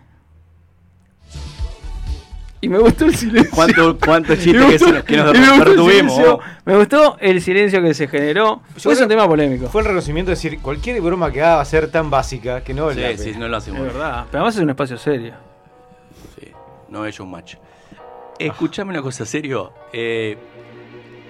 Y 2.66 2.68
me 2.68 2.78
gustó 2.78 3.04
el 3.04 3.14
silencio. 3.14 3.50
¿Cuánto, 3.54 3.96
cuánto 3.96 4.34
chiste 4.36 4.52
que, 4.52 4.64
gustó- 4.64 4.86
se- 4.96 5.02
que 5.04 5.16
nos 5.18 5.34
y 5.36 5.38
me 5.38 5.46
gustó 5.50 5.62
el 5.62 5.68
retuvimos? 5.68 6.12
silencio- 6.16 6.40
Me 6.64 6.76
gustó 6.76 7.16
el 7.20 7.40
silencio 7.40 7.80
que 7.82 7.94
se 7.94 8.08
generó. 8.08 8.60
Fue 8.76 8.92
creo- 8.92 9.04
un 9.04 9.08
tema 9.08 9.28
polémico. 9.28 9.68
Fue 9.68 9.82
el 9.82 9.86
reconocimiento 9.86 10.30
de 10.30 10.34
decir, 10.34 10.58
cualquier 10.60 11.00
broma 11.00 11.30
que 11.30 11.42
haga 11.42 11.56
va 11.56 11.60
a 11.62 11.64
ser 11.64 11.88
tan 11.92 12.10
básica 12.10 12.62
que 12.64 12.74
no 12.74 12.90
la 12.90 13.16
Sí, 13.16 13.32
sí, 13.32 13.38
no 13.38 13.46
lo 13.46 13.56
hacemos. 13.56 13.80
Es 13.86 13.92
verdad. 13.94 14.24
Pero 14.30 14.42
además 14.42 14.56
es 14.56 14.62
un 14.62 14.70
espacio 14.70 14.98
serio. 14.98 15.34
No 16.88 17.04
es 17.06 17.18
un 17.20 17.30
match. 17.30 17.54
Escuchame 18.38 18.90
una 18.90 19.02
cosa, 19.02 19.24
serio. 19.24 19.72
Eh, 19.92 20.36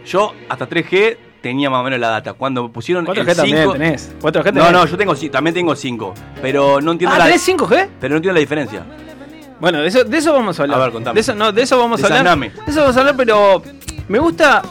yo 0.07 0.33
hasta 0.49 0.69
3G 0.69 1.17
tenía 1.43 1.69
más 1.71 1.81
o 1.81 1.85
menos 1.85 1.99
la 2.01 2.09
data. 2.09 2.33
Cuando 2.33 2.63
me 2.65 2.69
pusieron 2.71 3.05
4G 3.07 3.29
el 3.31 3.37
también 3.37 3.59
5, 3.59 3.73
tenés. 3.73 4.15
4G 4.21 4.35
No, 4.37 4.43
tenés. 4.65 4.73
no, 4.73 4.87
yo 4.87 4.97
tengo, 4.97 5.15
también 5.31 5.55
tengo 5.55 5.77
5. 5.77 6.15
Pero 6.43 6.81
no 6.81 6.93
entiendo 6.93 7.15
Ah, 7.15 7.19
la 7.19 7.25
¿tenés 7.27 7.47
5G? 7.49 7.89
Pero 8.01 8.13
no 8.13 8.17
entiendo 8.17 8.33
la 8.35 8.41
diferencia. 8.41 8.85
Bueno, 9.61 9.81
de 9.81 9.89
eso, 9.89 10.05
de 10.05 10.19
eso 10.19 10.33
vamos 10.33 10.59
a 10.59 10.63
hablar. 10.63 10.79
A 10.81 10.83
ver, 10.85 10.93
contame. 10.93 11.15
De 11.15 11.21
eso, 11.21 11.35
no, 11.35 11.53
de 11.53 11.63
eso 11.63 11.79
vamos 11.79 12.03
a 12.03 12.07
hablar. 12.07 12.23
De 12.67 12.71
eso 12.71 12.81
vamos 12.81 12.97
a 12.97 13.01
hablar, 13.01 13.17
pero 13.17 13.63
me 14.09 14.19
gusta 14.19 14.63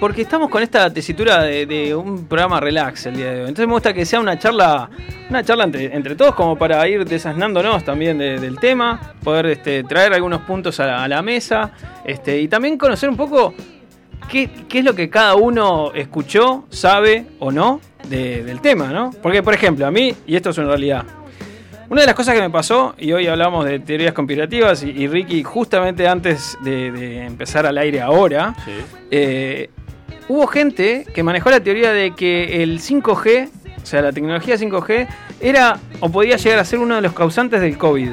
porque 0.00 0.22
estamos 0.22 0.48
con 0.48 0.62
esta 0.62 0.92
tesitura 0.92 1.42
de, 1.42 1.66
de 1.66 1.94
un 1.94 2.26
programa 2.28 2.60
relax 2.60 3.06
el 3.06 3.16
día 3.16 3.26
de 3.32 3.40
hoy. 3.42 3.48
Entonces 3.48 3.66
me 3.66 3.72
gusta 3.72 3.92
que 3.92 4.06
sea 4.06 4.20
una 4.20 4.38
charla, 4.38 4.88
una 5.28 5.42
charla 5.42 5.64
entre, 5.64 5.94
entre 5.94 6.14
todos 6.14 6.34
como 6.36 6.56
para 6.56 6.86
ir 6.88 7.04
desasnándonos 7.04 7.82
también 7.84 8.16
de- 8.18 8.38
del 8.38 8.58
tema, 8.60 9.14
poder 9.24 9.46
este, 9.46 9.82
traer 9.84 10.12
algunos 10.12 10.42
puntos 10.42 10.78
a 10.78 10.86
la, 10.86 11.02
a 11.04 11.08
la 11.08 11.20
mesa 11.22 11.72
este, 12.04 12.40
y 12.40 12.46
también 12.46 12.78
conocer 12.78 13.08
un 13.08 13.16
poco 13.16 13.54
qué, 14.30 14.48
qué 14.68 14.78
es 14.80 14.84
lo 14.84 14.94
que 14.94 15.10
cada 15.10 15.34
uno 15.34 15.90
escuchó, 15.94 16.64
sabe 16.70 17.26
o 17.40 17.50
no 17.50 17.80
de- 18.08 18.44
del 18.44 18.60
tema, 18.60 18.88
¿no? 18.92 19.10
Porque, 19.20 19.42
por 19.42 19.52
ejemplo, 19.54 19.84
a 19.84 19.90
mí, 19.90 20.14
y 20.28 20.36
esto 20.36 20.50
es 20.50 20.58
una 20.58 20.68
realidad, 20.68 21.04
una 21.90 22.02
de 22.02 22.06
las 22.06 22.14
cosas 22.14 22.34
que 22.34 22.40
me 22.40 22.50
pasó, 22.50 22.94
y 22.98 23.12
hoy 23.12 23.26
hablamos 23.26 23.64
de 23.64 23.78
teorías 23.80 24.12
conspirativas, 24.12 24.82
y, 24.82 24.90
y 24.90 25.06
Ricky, 25.08 25.42
justamente 25.42 26.06
antes 26.06 26.58
de, 26.62 26.90
de 26.92 27.24
empezar 27.24 27.64
al 27.66 27.78
aire 27.78 28.00
ahora, 28.00 28.54
eh, 29.10 29.70
hubo 30.28 30.46
gente 30.46 31.06
que 31.14 31.22
manejó 31.22 31.50
la 31.50 31.60
teoría 31.60 31.92
de 31.92 32.14
que 32.14 32.62
el 32.62 32.80
5G, 32.80 33.48
o 33.82 33.86
sea, 33.86 34.02
la 34.02 34.12
tecnología 34.12 34.56
5G, 34.56 35.08
era 35.40 35.78
o 36.00 36.10
podía 36.10 36.36
llegar 36.36 36.58
a 36.58 36.64
ser 36.64 36.78
uno 36.80 36.96
de 36.96 37.00
los 37.00 37.12
causantes 37.14 37.60
del 37.60 37.78
COVID. 37.78 38.10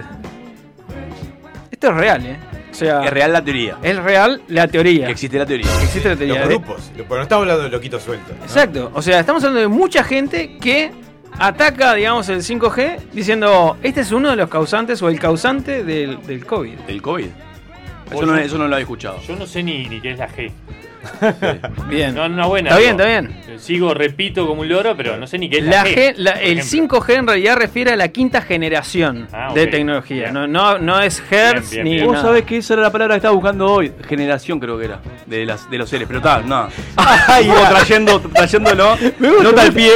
Esto 1.72 1.88
es 1.90 1.94
real, 1.96 2.26
¿eh? 2.26 2.38
O 2.72 2.78
sea, 2.78 3.04
Es 3.06 3.10
real 3.12 3.32
la 3.32 3.44
teoría. 3.44 3.78
es 3.82 3.96
real 3.98 4.42
la 4.50 4.68
teoría. 4.68 5.06
Que 5.06 5.12
existe 5.14 5.38
la 5.38 5.46
teoría. 5.46 5.68
Existe 5.82 6.10
la 6.10 6.16
teoría. 6.16 6.40
Los 6.40 6.50
grupos, 6.50 6.92
pero 6.96 7.16
no 7.16 7.22
estamos 7.24 7.44
hablando 7.44 7.64
de 7.64 7.70
loquitos 7.70 8.04
sueltos. 8.04 8.36
¿no? 8.38 8.44
Exacto. 8.44 8.92
O 8.94 9.02
sea, 9.02 9.20
estamos 9.22 9.44
hablando 9.44 9.62
de 9.62 9.68
mucha 9.70 10.04
gente 10.04 10.58
que 10.58 10.92
ataca, 11.40 11.94
digamos, 11.94 12.30
el 12.30 12.40
5G 12.40 13.12
diciendo, 13.12 13.78
este 13.84 14.02
es 14.02 14.12
uno 14.12 14.30
de 14.30 14.36
los 14.36 14.50
causantes 14.50 15.02
o 15.02 15.10
el 15.10 15.20
causante 15.20 15.84
del, 15.84 16.22
del 16.26 16.46
COVID. 16.46 16.80
¿Del 16.80 17.02
COVID? 17.02 17.28
Eso 18.12 18.26
no, 18.26 18.38
eso 18.38 18.58
no 18.58 18.68
lo 18.68 18.76
había 18.76 18.84
escuchado. 18.84 19.20
Yo 19.22 19.36
no 19.36 19.46
sé 19.46 19.64
ni, 19.64 19.88
ni 19.88 20.00
qué 20.00 20.12
es 20.12 20.20
la 20.20 20.30
G. 20.30 20.52
Bien. 21.90 22.14
No, 22.16 22.28
no, 22.30 22.48
buena. 22.50 22.70
Está 22.70 22.80
bien, 22.80 22.92
está 22.92 23.06
bien. 23.06 23.60
Sigo, 23.60 23.94
repito 23.94 24.46
como 24.48 24.62
un 24.62 24.70
loro, 24.70 24.96
pero 24.98 25.16
no 25.18 25.28
sé 25.28 25.38
ni 25.38 25.50
qué 25.50 25.60
es 25.60 25.64
la, 25.64 25.84
La 25.84 25.86
G, 25.86 26.14
la- 26.18 26.32
el 26.42 26.60
ejemplo. 26.60 27.00
5G 27.00 27.14
en 27.16 27.28
realidad 27.28 27.56
refiere 27.56 27.92
a 27.92 27.96
la 27.96 28.10
quinta 28.10 28.42
generación 28.42 29.28
Ah, 29.32 29.52
de 29.54 29.68
tecnología. 29.68 30.24
Bien. 30.24 30.34
No, 30.34 30.46
no, 30.48 30.78
no 30.78 31.00
es 31.02 31.24
Hertz 31.32 31.72
Bien, 31.72 31.72
bien, 31.72 31.84
ni 31.86 31.94
bien. 31.96 32.06
Vos 32.06 32.14
nada. 32.16 32.26
sabés 32.28 32.44
que 32.44 32.58
esa 32.58 32.74
era 32.74 32.84
la 32.84 32.92
palabra 32.92 33.16
que 33.16 33.18
estaba 33.20 33.34
buscando 33.34 33.66
hoy. 33.72 33.94
Generación 34.08 34.60
creo 34.60 34.78
que 34.78 34.86
era. 34.86 35.00
De, 35.26 35.46
las, 35.46 35.70
de 35.70 35.78
los 35.78 35.90
seres. 35.90 36.06
Pero 36.08 36.20
está, 36.20 36.42
nada. 36.42 36.70
Ay, 36.98 37.48
Como 37.48 37.70
trayendo, 37.70 38.20
trayéndolo. 38.20 38.98
Nota 39.44 39.62
al 39.62 39.74
pie. 39.74 39.92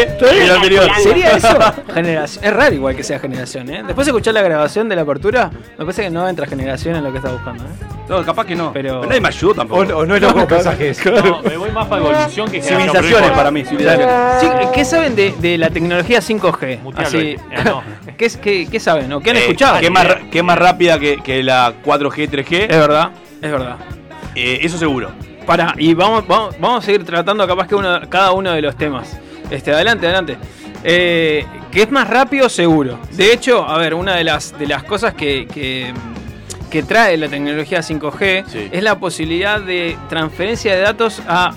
Anterior. 0.56 0.88
¿Sería 1.04 1.32
eso? 1.38 1.58
Generación. 1.94 2.46
Es 2.46 2.54
raro 2.54 2.76
igual 2.76 2.96
que 2.96 3.04
sea 3.04 3.20
generación, 3.20 3.70
¿eh? 3.70 3.84
Después 3.86 4.06
de 4.08 4.12
escuchar 4.12 4.34
la 4.34 4.42
grabación 4.42 4.88
de 4.88 4.96
la 4.96 5.02
apertura, 5.02 5.52
me 5.78 5.86
parece 5.86 6.04
que 6.04 6.10
no 6.10 6.28
entra 6.30 6.48
generación 6.48 6.96
en 6.96 7.04
lo 7.04 7.12
que 7.12 7.18
está 7.18 7.30
buscando, 7.32 7.64
¿eh? 7.66 7.99
No, 8.10 8.26
capaz 8.26 8.46
que 8.46 8.56
no. 8.56 8.74
Pero- 8.74 9.02
Pero 9.02 9.08
nadie 9.08 9.22
me 9.22 9.28
ayudó 9.28 9.54
tampoco. 9.54 9.82
O, 9.82 9.98
o 10.00 10.06
no 10.06 10.16
es 10.16 10.22
lo 10.22 10.34
que 10.34 10.46
mensajes. 10.56 11.06
No, 11.06 11.42
me 11.44 11.58
voy 11.58 11.70
más 11.72 11.88
para 11.88 12.02
evolución 12.04 12.50
que 12.52 12.62
Civilizaciones 12.62 13.32
para 13.32 13.52
mí, 13.52 13.64
civilizaciones. 13.64 14.16
Sí, 14.42 14.48
¿Qué 14.74 14.84
saben 14.86 15.16
de, 15.16 15.34
de 15.40 15.58
la 15.58 15.70
tecnología 15.70 16.20
5G? 16.20 16.82
Mutealo 16.82 17.08
Así. 17.08 17.18
Eh, 17.18 17.38
no. 17.66 17.84
¿qué, 18.18 18.26
es- 18.26 18.38
qué- 18.38 18.68
qué 18.70 18.80
saben 18.80 19.14
o 19.14 19.20
qué 19.22 19.30
han 19.30 19.36
Eh, 19.38 19.40
escuchado? 19.42 19.80
Que 19.80 19.86
es 19.86 19.92
más, 19.92 20.08
es 20.32 20.44
más 20.44 20.58
rápida 20.58 20.98
que, 21.00 21.18
que 21.18 21.44
la 21.44 21.74
4G, 21.86 22.30
3G. 22.30 22.62
Es 22.70 22.78
verdad, 22.80 23.12
es 23.42 23.52
verdad. 23.52 23.78
Eh, 24.36 24.60
eso 24.64 24.78
seguro. 24.78 25.12
Para, 25.46 25.74
y 25.78 25.94
vamos, 25.94 26.28
vamos, 26.28 26.56
vamos 26.60 26.84
a 26.84 26.86
seguir 26.86 27.04
tratando 27.06 27.48
capaz 27.48 27.68
que 27.68 27.76
uno, 27.76 28.00
cada 28.10 28.32
uno 28.34 28.52
de 28.54 28.62
los 28.62 28.76
temas. 28.76 29.20
Este, 29.50 29.72
adelante, 29.72 30.06
adelante. 30.08 30.38
Eh, 30.84 31.46
que 31.72 31.82
es 31.84 31.92
más 31.92 32.10
rápido, 32.10 32.50
seguro. 32.50 33.00
De 33.12 33.34
hecho, 33.34 33.68
a 33.68 33.78
ver, 33.78 33.94
una 33.94 34.16
de 34.16 34.24
las, 34.24 34.58
de 34.58 34.66
las 34.68 34.84
cosas 34.84 35.14
que, 35.14 35.48
que, 35.48 35.94
que 36.70 36.84
trae 36.84 37.18
la 37.18 37.28
tecnología 37.28 37.80
5G 37.82 38.46
Sí. 38.48 38.70
es 38.72 38.84
la 38.84 39.00
posibilidad 39.00 39.60
de 39.62 39.98
transferencia 40.10 40.76
de 40.76 40.82
datos 40.82 41.22
a, 41.28 41.54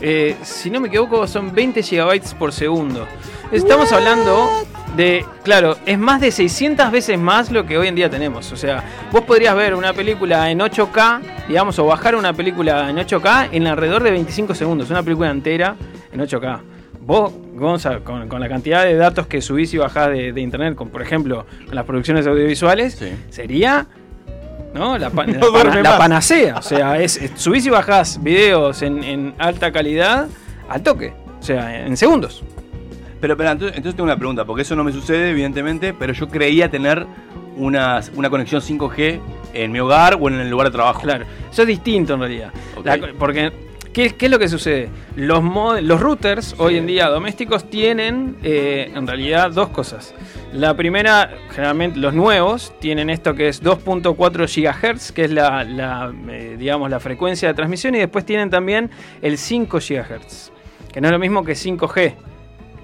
eh, 0.00 0.36
si 0.42 0.70
no 0.70 0.80
me 0.80 0.88
equivoco, 0.88 1.26
son 1.26 1.52
20 1.54 1.82
gigabytes 1.82 2.34
por 2.34 2.52
segundo. 2.52 3.06
Estamos 3.52 3.92
hablando 3.92 4.48
de, 4.96 5.24
claro, 5.42 5.76
es 5.86 5.98
más 5.98 6.20
de 6.20 6.30
600 6.30 6.90
veces 6.92 7.18
más 7.18 7.50
lo 7.50 7.66
que 7.66 7.76
hoy 7.78 7.88
en 7.88 7.94
día 7.96 8.08
tenemos. 8.08 8.50
O 8.52 8.56
sea, 8.56 8.84
vos 9.10 9.22
podrías 9.22 9.54
ver 9.56 9.74
una 9.74 9.92
película 9.92 10.50
en 10.50 10.60
8K, 10.60 11.20
digamos, 11.48 11.78
o 11.78 11.86
bajar 11.86 12.14
una 12.14 12.32
película 12.32 12.88
en 12.88 12.96
8K 12.98 13.48
en 13.52 13.66
alrededor 13.66 14.02
de 14.04 14.12
25 14.12 14.54
segundos. 14.54 14.88
Una 14.90 15.02
película 15.02 15.30
entera 15.30 15.74
en 16.12 16.20
8K. 16.20 16.60
Vos, 17.00 17.32
Gonza, 17.54 18.00
con, 18.00 18.28
con 18.28 18.40
la 18.40 18.48
cantidad 18.48 18.84
de 18.84 18.94
datos 18.94 19.26
que 19.26 19.40
subís 19.42 19.74
y 19.74 19.78
bajás 19.78 20.10
de, 20.10 20.32
de 20.32 20.40
internet, 20.40 20.76
con, 20.76 20.90
por 20.90 21.02
ejemplo, 21.02 21.44
con 21.66 21.74
las 21.74 21.84
producciones 21.84 22.26
audiovisuales, 22.26 22.94
Sí. 22.94 23.10
sería 23.30 23.86
¿no? 24.74 24.96
la, 24.98 25.10
pana- 25.10 25.38
panacea. 25.98 26.56
O 26.58 26.62
sea, 26.62 26.98
es, 27.00 27.16
es- 27.16 27.32
subís 27.36 27.66
y 27.66 27.70
bajás 27.70 28.22
videos 28.22 28.82
en, 28.82 29.02
en 29.04 29.34
alta 29.38 29.72
calidad 29.72 30.28
al 30.68 30.82
toque. 30.82 31.12
O 31.38 31.42
sea, 31.42 31.86
en 31.86 31.96
segundos. 31.96 32.42
Pero, 33.20 33.36
pero 33.36 33.50
entonces, 33.50 33.76
entonces 33.76 33.96
tengo 33.96 34.04
una 34.06 34.16
pregunta, 34.16 34.44
porque 34.44 34.62
eso 34.62 34.74
no 34.76 34.82
me 34.84 34.92
sucede, 34.92 35.30
evidentemente, 35.30 35.92
pero 35.92 36.12
yo 36.12 36.28
creía 36.28 36.70
tener 36.70 37.06
una, 37.56 38.00
una 38.14 38.30
conexión 38.30 38.62
5G 38.62 39.20
en 39.52 39.72
mi 39.72 39.80
hogar 39.80 40.16
o 40.20 40.28
en 40.28 40.40
el 40.40 40.48
lugar 40.48 40.68
de 40.68 40.72
trabajo. 40.72 41.02
Claro, 41.02 41.24
eso 41.50 41.62
es 41.62 41.68
distinto 41.68 42.14
en 42.14 42.20
realidad. 42.20 42.50
La- 42.84 42.98
porque, 43.18 43.52
¿qué, 43.92 44.14
qué 44.14 44.26
es 44.26 44.30
lo 44.30 44.38
que 44.38 44.48
sucede? 44.48 44.88
Los, 45.16 45.42
los 45.82 46.00
routers 46.00 46.54
hoy 46.58 46.76
en 46.76 46.86
día 46.86 47.08
domésticos 47.08 47.68
tienen 47.68 48.36
eh, 48.42 48.90
en 48.94 49.06
realidad 49.06 49.50
dos 49.50 49.68
cosas. 49.68 50.14
La 50.52 50.74
primera, 50.74 51.30
generalmente 51.50 51.98
los 51.98 52.14
nuevos, 52.14 52.72
tienen 52.80 53.08
esto 53.10 53.34
que 53.34 53.48
es 53.48 53.62
2.4 53.62 54.96
GHz, 54.96 55.12
que 55.12 55.24
es 55.24 55.30
la, 55.30 55.64
la, 55.64 56.12
eh, 56.28 56.56
digamos, 56.58 56.90
la 56.90 56.98
frecuencia 57.00 57.48
de 57.48 57.54
transmisión, 57.54 57.94
y 57.94 57.98
después 57.98 58.24
tienen 58.24 58.50
también 58.50 58.90
el 59.22 59.38
5 59.38 59.78
GHz, 59.78 60.52
que 60.92 61.00
no 61.00 61.08
es 61.08 61.12
lo 61.12 61.18
mismo 61.18 61.44
que 61.44 61.52
5G, 61.52 62.14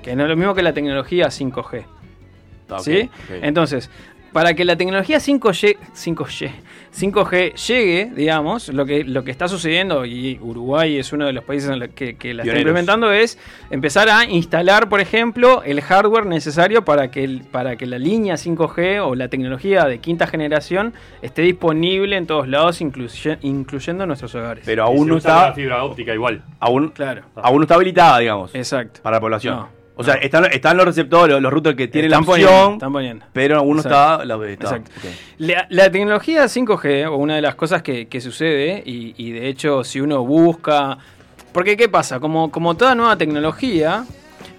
que 0.02 0.14
no 0.14 0.22
es 0.22 0.28
lo 0.28 0.36
mismo 0.36 0.54
que 0.54 0.62
la 0.62 0.72
tecnología 0.72 1.26
5G. 1.26 1.84
Ah, 2.68 2.78
¿Sí? 2.80 3.09
Entonces, 3.42 3.90
para 4.37 4.53
que 4.53 4.66
la 4.66 4.76
tecnología 4.76 5.16
5G, 5.16 5.78
5G, 5.95 6.51
5G 6.95 7.55
llegue, 7.55 8.11
digamos, 8.14 8.68
lo 8.68 8.84
que, 8.84 9.03
lo 9.03 9.24
que 9.24 9.30
está 9.30 9.49
sucediendo, 9.49 10.05
y 10.05 10.39
Uruguay 10.43 10.99
es 10.99 11.11
uno 11.14 11.24
de 11.24 11.32
los 11.32 11.43
países 11.43 11.70
en 11.70 11.78
los 11.78 11.89
que, 11.89 12.16
que 12.16 12.34
la 12.34 12.43
está 12.43 12.55
implementando, 12.59 13.11
es 13.12 13.39
empezar 13.70 14.11
a 14.11 14.26
instalar, 14.26 14.91
por 14.91 15.01
ejemplo, 15.01 15.62
el 15.62 15.80
hardware 15.80 16.26
necesario 16.26 16.84
para 16.84 17.11
que, 17.11 17.24
el- 17.24 17.45
para 17.51 17.76
que 17.76 17.87
la 17.87 17.99
línea 17.99 18.34
5G 18.37 19.01
o 19.03 19.14
la 19.14 19.28
tecnología 19.28 19.87
de 19.87 20.01
quinta 20.01 20.26
generación 20.26 20.93
esté 21.22 21.41
disponible 21.41 22.14
en 22.18 22.26
todos 22.26 22.47
lados, 22.47 22.82
incluye- 22.82 23.39
incluyendo 23.41 24.05
nuestros 24.05 24.34
hogares. 24.34 24.64
Pero 24.66 24.84
aún 24.84 25.07
se 25.07 25.11
no 25.12 25.16
está, 25.16 25.47
la 25.49 25.55
fibra 25.55 25.82
óptica 25.82 26.12
igual. 26.12 26.43
aún, 26.61 26.91
Claro. 26.91 27.22
aún 27.37 27.57
no 27.57 27.62
está 27.62 27.76
habilitada, 27.76 28.18
digamos, 28.18 28.55
Exacto. 28.55 29.01
para 29.03 29.16
la 29.16 29.20
población. 29.22 29.55
No. 29.57 29.76
O 29.99 30.05
sea, 30.05 30.14
están, 30.14 30.44
están 30.53 30.76
los 30.76 30.84
receptores, 30.84 31.40
los, 31.40 31.53
routers 31.53 31.74
que 31.76 31.88
tienen 31.88 32.11
la 32.11 32.18
opción, 32.18 32.34
poniendo, 32.34 32.72
están 32.74 32.92
poniendo. 32.92 33.26
pero 33.32 33.62
uno 33.62 33.80
Exacto. 33.80 34.22
está... 34.22 34.36
La, 34.36 34.47
está- 34.47 34.64
Exacto. 34.66 34.90
La, 35.38 35.66
la 35.70 35.90
tecnología 35.90 36.44
5G, 36.44 37.09
o 37.11 37.16
una 37.16 37.36
de 37.36 37.42
las 37.42 37.55
cosas 37.55 37.82
que, 37.82 38.07
que 38.07 38.20
sucede, 38.20 38.82
y, 38.84 39.14
y 39.16 39.32
de 39.32 39.49
hecho 39.49 39.82
si 39.84 40.01
uno 40.01 40.22
busca... 40.24 40.99
Porque 41.53 41.78
¿qué 41.78 41.88
pasa? 41.88 42.20
Como, 42.20 42.51
como 42.51 42.76
toda 42.76 42.94
nueva 42.94 43.16
tecnología, 43.16 44.05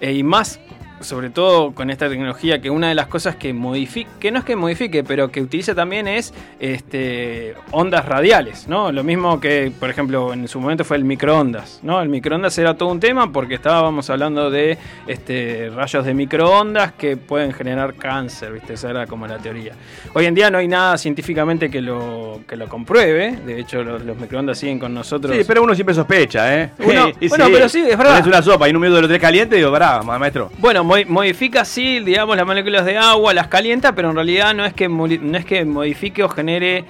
eh, 0.00 0.12
y 0.12 0.24
más 0.24 0.58
sobre 1.00 1.30
todo 1.30 1.72
con 1.72 1.90
esta 1.90 2.08
tecnología, 2.08 2.60
que 2.60 2.70
una 2.70 2.88
de 2.88 2.94
las 2.94 3.06
cosas 3.06 3.36
que 3.36 3.52
modifique, 3.52 4.08
que 4.20 4.30
no 4.30 4.38
es 4.40 4.44
que 4.44 4.56
modifique, 4.56 5.04
pero 5.04 5.30
que 5.30 5.40
utiliza 5.40 5.74
también 5.74 6.08
es 6.08 6.32
este, 6.60 7.54
ondas 7.70 8.04
radiales, 8.06 8.68
¿no? 8.68 8.92
Lo 8.92 9.02
mismo 9.04 9.40
que, 9.40 9.72
por 9.78 9.90
ejemplo, 9.90 10.32
en 10.32 10.46
su 10.48 10.60
momento 10.60 10.84
fue 10.84 10.96
el 10.96 11.04
microondas, 11.04 11.80
¿no? 11.82 12.00
El 12.00 12.08
microondas 12.08 12.56
era 12.58 12.74
todo 12.74 12.88
un 12.90 13.00
tema 13.00 13.32
porque 13.32 13.54
estábamos 13.54 14.10
hablando 14.10 14.50
de 14.50 14.78
este, 15.06 15.70
rayos 15.74 16.04
de 16.04 16.14
microondas 16.14 16.92
que 16.92 17.16
pueden 17.16 17.52
generar 17.52 17.94
cáncer, 17.94 18.52
¿viste? 18.52 18.74
Esa 18.74 18.90
era 18.90 19.06
como 19.06 19.26
la 19.26 19.38
teoría. 19.38 19.72
Hoy 20.14 20.26
en 20.26 20.34
día 20.34 20.50
no 20.50 20.58
hay 20.58 20.68
nada 20.68 20.98
científicamente 20.98 21.70
que 21.70 21.80
lo, 21.80 22.40
que 22.46 22.56
lo 22.56 22.68
compruebe, 22.68 23.36
de 23.46 23.60
hecho 23.60 23.82
los, 23.82 24.02
los 24.04 24.16
microondas 24.16 24.58
siguen 24.58 24.78
con 24.78 24.92
nosotros. 24.94 25.34
Sí, 25.36 25.42
pero 25.46 25.62
uno 25.62 25.74
siempre 25.74 25.94
sospecha, 25.94 26.54
¿eh? 26.60 26.70
Uno- 26.78 27.10
bueno, 27.28 27.46
pero 27.52 27.68
sí, 27.68 27.80
es 27.80 27.96
verdad. 27.96 28.12
Pones 28.18 28.26
una 28.26 28.42
sopa 28.42 28.66
y 28.66 28.70
en 28.70 28.76
un 28.76 28.82
minuto 28.82 28.96
de 28.96 29.02
los 29.02 29.08
tres 29.08 29.20
caliente 29.20 29.56
digo, 29.56 29.70
pará, 29.70 30.02
ma- 30.02 30.18
maestro. 30.18 30.50
Bueno, 30.58 30.84
modifica 31.06 31.64
sí, 31.64 32.00
digamos, 32.00 32.36
las 32.36 32.46
moléculas 32.46 32.84
de 32.84 32.96
agua, 32.96 33.34
las 33.34 33.48
calienta, 33.48 33.94
pero 33.94 34.10
en 34.10 34.16
realidad 34.16 34.54
no 34.54 34.64
es 34.64 34.72
que, 34.72 34.88
no 34.88 35.38
es 35.38 35.44
que 35.44 35.64
modifique 35.64 36.22
o 36.22 36.28
genere 36.28 36.84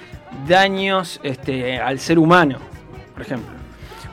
daños 0.47 1.21
este, 1.23 1.79
al 1.79 1.99
ser 1.99 2.19
humano, 2.19 2.59
por 3.13 3.23
ejemplo. 3.23 3.58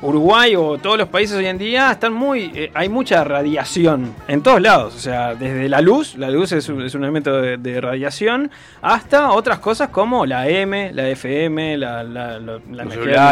Uruguay 0.06 0.56
o 0.56 0.78
todos 0.78 0.97
los 0.97 1.10
países 1.10 1.36
hoy 1.36 1.47
en 1.47 1.58
día 1.58 1.91
están 1.91 2.14
muy. 2.14 2.51
eh, 2.53 2.72
hay 2.74 2.89
mucha 2.89 3.24
radiación 3.24 4.14
en 4.28 4.41
todos 4.41 4.62
lados. 4.62 4.95
O 4.95 4.99
sea, 4.99 5.36
desde 5.36 5.68
la 5.70 5.82
luz, 5.82 6.16
la 6.16 6.30
luz 6.30 6.51
es 6.51 6.70
un, 6.70 6.82
es 6.84 6.93
un 6.95 7.03
elemento 7.03 7.41
de, 7.41 7.58
de 7.58 7.82
radiación, 7.82 8.51
hasta 8.82 9.32
otras 9.32 9.60
cosas 9.60 9.89
como 9.89 10.26
la 10.26 10.47
M, 10.47 10.91
la 10.93 11.10
FM, 11.10 11.78
la, 11.78 12.03
la, 12.03 12.39
la- 12.39 12.60
la 12.72 12.84
energía 12.84 13.32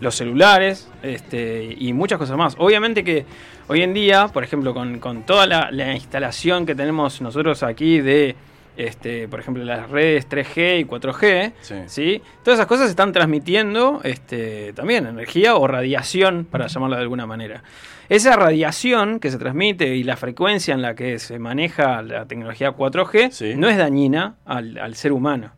los 0.00 0.14
celulares 0.14 0.88
este, 1.02 1.74
y 1.78 1.92
muchas 1.92 2.18
cosas 2.18 2.36
más. 2.36 2.54
Obviamente 2.58 3.02
que 3.04 3.24
hoy 3.68 3.82
en 3.82 3.94
día, 3.94 4.28
por 4.28 4.44
ejemplo, 4.44 4.74
con, 4.74 4.98
con 4.98 5.22
toda 5.22 5.46
la, 5.46 5.70
la 5.70 5.94
instalación 5.94 6.66
que 6.66 6.74
tenemos 6.74 7.20
nosotros 7.20 7.62
aquí 7.62 8.00
de, 8.00 8.36
este, 8.76 9.28
por 9.28 9.40
ejemplo, 9.40 9.64
las 9.64 9.90
redes 9.90 10.28
3G 10.28 10.80
y 10.80 10.84
4G, 10.84 11.52
Sí. 11.86 12.22
todas 12.42 12.58
esas 12.58 12.66
cosas 12.66 12.90
están 12.90 13.12
transmitiendo 13.12 14.00
este, 14.04 14.72
también 14.74 15.06
energía 15.06 15.56
o 15.56 15.66
radiación, 15.66 16.44
para 16.50 16.66
llamarla 16.66 16.96
de 16.96 17.02
alguna 17.02 17.26
manera. 17.26 17.62
Esa 18.08 18.36
radiación 18.36 19.18
que 19.18 19.30
se 19.30 19.38
transmite 19.38 19.96
y 19.96 20.04
la 20.04 20.16
frecuencia 20.16 20.74
en 20.74 20.82
la 20.82 20.94
que 20.94 21.18
se 21.18 21.38
maneja 21.38 22.02
la 22.02 22.26
tecnología 22.26 22.70
4G 22.72 23.56
no 23.56 23.68
es 23.68 23.76
dañina 23.76 24.36
al, 24.44 24.78
al 24.78 24.94
ser 24.94 25.12
humano. 25.12 25.50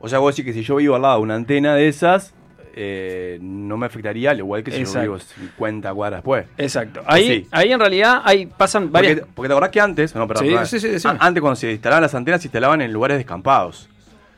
O 0.00 0.08
sea, 0.08 0.18
vos 0.18 0.36
decís 0.36 0.52
que 0.52 0.58
si 0.60 0.64
yo 0.64 0.76
vivo 0.76 0.94
al 0.96 1.02
lado 1.02 1.16
de 1.16 1.22
una 1.22 1.34
antena 1.34 1.74
de 1.74 1.88
esas, 1.88 2.34
eh, 2.80 3.38
no 3.42 3.76
me 3.76 3.86
afectaría, 3.86 4.30
al 4.30 4.38
igual 4.38 4.62
que 4.62 4.70
si 4.70 4.78
Exacto. 4.78 4.98
yo 4.98 5.02
vivo 5.14 5.18
50 5.18 5.92
cuadras 5.94 6.18
después. 6.18 6.46
Exacto. 6.56 7.02
Ahí, 7.06 7.26
Sí. 7.26 7.48
ahí 7.50 7.72
en 7.72 7.80
realidad 7.80 8.22
hay, 8.24 8.46
pasan 8.46 8.92
varias... 8.92 9.16
Porque, 9.16 9.32
porque 9.34 9.48
te 9.48 9.52
acordás 9.52 9.70
que 9.70 9.80
antes, 9.80 10.14
no, 10.14 10.28
perdón, 10.28 10.66
Sí, 10.66 10.78
sí, 10.80 10.88
antes 11.04 11.40
cuando 11.40 11.56
se 11.56 11.72
instalaban 11.72 12.02
las 12.02 12.14
antenas, 12.14 12.40
se 12.40 12.46
instalaban 12.48 12.80
en 12.80 12.92
lugares 12.92 13.16
descampados. 13.18 13.88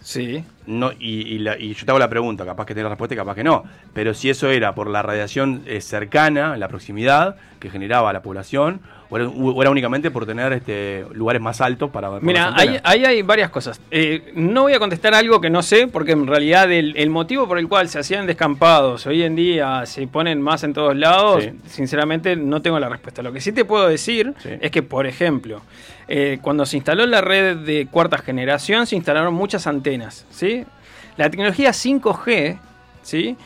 Sí. 0.02 0.42
No, 0.66 0.92
y, 0.92 1.20
y 1.34 1.38
la- 1.40 1.58
y 1.58 1.74
yo 1.74 1.84
te 1.84 1.90
hago 1.90 1.98
la 1.98 2.08
pregunta, 2.08 2.46
capaz 2.46 2.64
que 2.64 2.72
tenés 2.74 2.84
la 2.84 2.88
respuesta 2.90 3.14
y 3.14 3.18
capaz 3.18 3.34
que 3.34 3.44
no. 3.44 3.64
Pero 3.92 4.14
si 4.14 4.30
eso 4.30 4.48
era 4.48 4.74
por 4.74 4.88
la 4.88 5.02
radiación 5.02 5.62
eh, 5.66 5.82
cercana, 5.82 6.56
la 6.56 6.68
proximidad 6.68 7.36
que 7.58 7.68
generaba 7.68 8.10
la 8.12 8.22
población, 8.22 8.80
o 9.10 9.16
era, 9.16 9.28
o 9.28 9.60
era 9.60 9.70
únicamente 9.70 10.10
por 10.10 10.24
tener 10.24 10.52
este, 10.52 11.04
lugares 11.12 11.42
más 11.42 11.60
altos 11.60 11.90
para 11.90 12.08
para 12.08 12.20
Mira, 12.22 12.54
ahí, 12.56 13.04
hay 13.04 13.22
varias 13.22 13.50
cosas. 13.50 13.80
Eh, 13.90 14.32
no 14.34 14.62
voy 14.62 14.72
a 14.72 14.78
contestar 14.78 15.12
algo 15.14 15.40
que 15.40 15.50
no 15.50 15.62
sé, 15.62 15.88
porque 15.88 16.12
en 16.12 16.26
realidad 16.26 16.70
el, 16.70 16.96
el 16.96 17.10
motivo 17.10 17.46
por 17.48 17.58
el 17.58 17.68
cual 17.68 17.88
se 17.88 17.98
hacían 17.98 18.26
descampados 18.26 19.06
hoy 19.06 19.22
en 19.22 19.34
día 19.36 19.84
se 19.86 20.06
ponen 20.06 20.40
más 20.40 20.62
en 20.64 20.72
todos 20.72 20.96
lados, 20.96 21.42
Sí. 21.44 21.50
sinceramente 21.66 22.36
no 22.36 22.62
tengo 22.62 22.78
la 22.78 22.88
respuesta. 22.88 23.22
Lo 23.22 23.32
que 23.32 23.40
sí 23.40 23.52
te 23.52 23.64
puedo 23.64 23.88
decir 23.88 24.32
es 24.44 24.70
que, 24.70 24.82
por 24.82 25.06
ejemplo, 25.06 25.60
eh, 26.08 26.38
cuando 26.40 26.64
se 26.64 26.76
instaló 26.76 27.04
la 27.06 27.20
red 27.20 27.56
de 27.58 27.86
cuarta 27.90 28.18
generación, 28.18 28.86
se 28.86 28.96
instalaron 28.96 29.34
muchas 29.34 29.66
antenas, 29.66 30.26
¿sí? 30.30 30.64
La 31.16 31.28
tecnología 31.30 31.70
5G, 31.72 32.58
¿sí? 33.02 33.36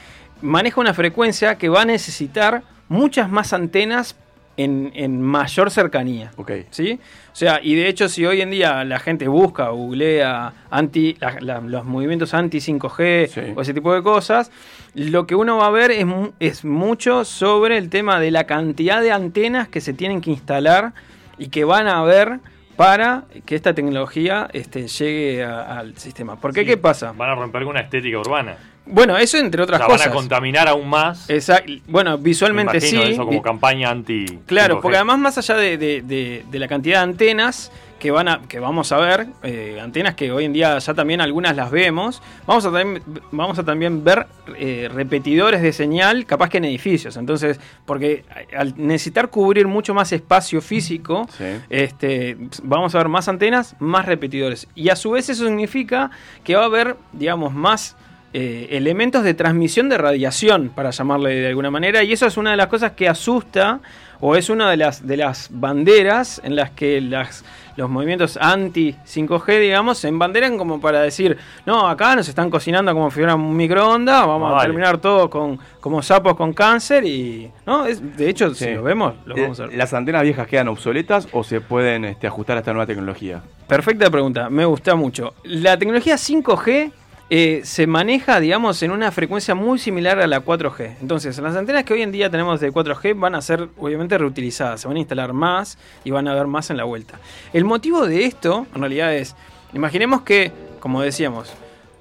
Maneja 0.42 0.80
una 0.80 0.94
frecuencia 0.94 1.56
que 1.56 1.68
va 1.68 1.82
a 1.82 1.84
necesitar 1.84 2.62
muchas 2.88 3.30
más 3.30 3.52
antenas 3.52 4.14
en, 4.56 4.92
en 4.94 5.20
mayor 5.20 5.70
cercanía. 5.70 6.30
¿sí? 6.70 7.00
O 7.32 7.36
sea, 7.36 7.60
y 7.62 7.74
de 7.74 7.88
hecho, 7.88 8.08
si 8.08 8.24
hoy 8.24 8.40
en 8.40 8.50
día 8.50 8.84
la 8.84 8.98
gente 9.00 9.26
busca 9.28 9.70
o 9.72 9.76
googlea 9.76 10.52
anti, 10.70 11.16
la- 11.20 11.36
la- 11.40 11.60
los 11.60 11.84
movimientos 11.84 12.32
anti 12.34 12.58
5G 12.60 13.54
o 13.56 13.60
ese 13.62 13.74
tipo 13.74 13.92
de 13.94 14.02
cosas, 14.02 14.50
lo 14.94 15.26
que 15.26 15.34
uno 15.34 15.56
va 15.56 15.66
a 15.66 15.70
ver 15.70 15.90
es, 15.90 16.06
mu- 16.06 16.30
es 16.38 16.64
mucho 16.64 17.24
sobre 17.24 17.76
el 17.78 17.90
tema 17.90 18.20
de 18.20 18.30
la 18.30 18.44
cantidad 18.44 19.00
de 19.02 19.10
antenas 19.12 19.66
que 19.68 19.80
se 19.80 19.92
tienen 19.92 20.20
que 20.20 20.30
instalar 20.30 20.92
y 21.38 21.48
que 21.48 21.64
van 21.64 21.88
a 21.88 21.98
haber 21.98 22.38
para 22.76 23.24
que 23.46 23.54
esta 23.56 23.72
tecnología 23.74 24.48
este, 24.52 24.86
llegue 24.88 25.44
a- 25.44 25.78
al 25.78 25.96
sistema. 25.96 26.36
Porque, 26.40 26.60
Sí. 26.60 26.66
¿qué 26.66 26.76
pasa? 26.76 27.12
Van 27.12 27.30
a 27.30 27.34
romper 27.34 27.62
con 27.62 27.70
una 27.70 27.80
estética 27.80 28.18
urbana. 28.18 28.56
Bueno, 28.86 29.16
eso 29.16 29.38
entre 29.38 29.62
otras 29.62 29.78
sea, 29.78 29.86
cosas. 29.86 30.06
Van 30.06 30.12
a 30.12 30.14
contaminar 30.14 30.68
aún 30.68 30.88
más. 30.88 31.28
Exacto. 31.30 31.72
Bueno, 31.88 32.18
visualmente 32.18 32.78
Me 32.78 32.78
imagino 32.78 33.02
sí. 33.04 33.12
Eso 33.12 33.24
como 33.24 33.38
Vi- 33.38 33.42
campaña 33.42 33.90
anti. 33.90 34.26
Claro, 34.46 34.76
5G. 34.76 34.82
porque 34.82 34.96
además 34.96 35.18
más 35.18 35.38
allá 35.38 35.54
de, 35.56 35.78
de- 35.78 36.02
de- 36.02 36.44
de 36.50 36.58
la 36.58 36.68
cantidad 36.68 36.98
de 36.98 37.02
antenas 37.04 37.72
que 37.98 38.10
van 38.10 38.28
a, 38.28 38.42
que 38.46 38.60
vamos 38.60 38.92
a 38.92 38.98
ver, 38.98 39.26
eh, 39.42 39.78
antenas 39.82 40.14
que 40.14 40.30
hoy 40.30 40.44
en 40.44 40.52
día 40.52 40.76
ya 40.78 40.92
también 40.92 41.22
algunas 41.22 41.56
las 41.56 41.70
vemos, 41.70 42.20
vamos 42.46 42.66
a 42.66 42.70
también, 42.70 43.02
vamos 43.32 43.58
a 43.58 43.64
también 43.64 44.04
ver 44.04 44.26
eh, 44.58 44.90
repetidores 44.92 45.62
de 45.62 45.72
señal, 45.72 46.26
capaz 46.26 46.50
que 46.50 46.58
en 46.58 46.66
edificios. 46.66 47.16
Entonces, 47.16 47.58
porque 47.86 48.26
al 48.54 48.74
necesitar 48.76 49.30
cubrir 49.30 49.66
mucho 49.66 49.94
más 49.94 50.12
espacio 50.12 50.60
físico, 50.60 51.26
este, 51.70 52.36
vamos 52.62 52.94
a 52.94 52.98
ver 52.98 53.08
más 53.08 53.28
antenas, 53.28 53.74
más 53.78 54.04
repetidores. 54.04 54.68
Y 54.74 54.90
a 54.90 54.96
su 54.96 55.12
vez 55.12 55.30
eso 55.30 55.46
significa 55.46 56.10
que 56.42 56.56
va 56.56 56.62
a 56.62 56.66
haber, 56.66 56.96
digamos, 57.14 57.54
más 57.54 57.96
eh, 58.36 58.76
elementos 58.76 59.22
de 59.22 59.32
transmisión 59.32 59.88
de 59.88 59.96
radiación, 59.96 60.68
para 60.74 60.90
llamarle 60.90 61.36
de 61.36 61.46
alguna 61.46 61.70
manera, 61.70 62.02
y 62.02 62.12
eso 62.12 62.26
es 62.26 62.36
una 62.36 62.50
de 62.50 62.56
las 62.56 62.66
cosas 62.66 62.90
que 62.90 63.08
asusta, 63.08 63.78
o 64.18 64.34
es 64.34 64.50
una 64.50 64.68
de 64.68 64.76
las, 64.76 65.06
de 65.06 65.16
las 65.16 65.50
banderas 65.52 66.40
en 66.42 66.56
las 66.56 66.72
que 66.72 67.00
las, 67.00 67.44
los 67.76 67.88
movimientos 67.88 68.36
anti-5G, 68.40 69.60
digamos, 69.60 69.98
se 69.98 70.08
embanderan 70.08 70.58
como 70.58 70.80
para 70.80 71.00
decir, 71.00 71.38
no, 71.64 71.88
acá 71.88 72.16
nos 72.16 72.28
están 72.28 72.50
cocinando 72.50 72.92
como 72.92 73.08
si 73.08 73.18
fuera 73.18 73.36
un 73.36 73.56
microondas, 73.56 74.26
vamos 74.26 74.52
a 74.60 74.64
terminar 74.64 74.98
todos 74.98 75.28
con, 75.28 75.56
como 75.78 76.02
sapos 76.02 76.34
con 76.34 76.52
cáncer, 76.52 77.04
y 77.04 77.52
no, 77.64 77.86
es, 77.86 78.16
de 78.16 78.28
hecho, 78.28 78.52
si 78.52 78.74
lo 78.74 78.82
vemos, 78.82 79.14
lo 79.26 79.36
Eh, 79.36 79.42
vamos 79.42 79.60
a 79.60 79.66
ver. 79.66 79.76
¿Las 79.76 79.94
antenas 79.94 80.24
viejas 80.24 80.48
quedan 80.48 80.66
obsoletas 80.66 81.28
o 81.30 81.44
se 81.44 81.60
pueden 81.60 82.04
este, 82.04 82.26
ajustar 82.26 82.56
a 82.56 82.60
esta 82.60 82.72
nueva 82.72 82.86
tecnología? 82.86 83.42
Perfecta 83.68 84.10
pregunta, 84.10 84.50
me 84.50 84.64
gusta 84.64 84.96
mucho. 84.96 85.34
La 85.44 85.78
tecnología 85.78 86.16
5G 86.16 87.03
eh, 87.36 87.62
se 87.64 87.86
maneja, 87.88 88.38
digamos, 88.38 88.80
en 88.84 88.92
una 88.92 89.10
frecuencia 89.10 89.56
muy 89.56 89.78
similar 89.80 90.20
a 90.20 90.26
la 90.28 90.44
4G. 90.44 90.98
Entonces, 91.00 91.36
las 91.38 91.56
antenas 91.56 91.82
que 91.84 91.92
hoy 91.94 92.02
en 92.02 92.12
día 92.12 92.30
tenemos 92.30 92.60
de 92.60 92.72
4G 92.72 93.18
van 93.18 93.34
a 93.34 93.40
ser, 93.42 93.68
obviamente, 93.76 94.16
reutilizadas. 94.18 94.82
Se 94.82 94.86
van 94.86 94.96
a 94.96 95.00
instalar 95.00 95.32
más 95.32 95.76
y 96.04 96.10
van 96.12 96.28
a 96.28 96.32
haber 96.32 96.46
más 96.46 96.70
en 96.70 96.76
la 96.76 96.84
vuelta. 96.84 97.18
El 97.52 97.64
motivo 97.64 98.06
de 98.06 98.24
esto, 98.26 98.66
en 98.74 98.80
realidad, 98.82 99.12
es, 99.14 99.34
imaginemos 99.72 100.22
que, 100.22 100.52
como 100.78 101.02
decíamos, 101.02 101.52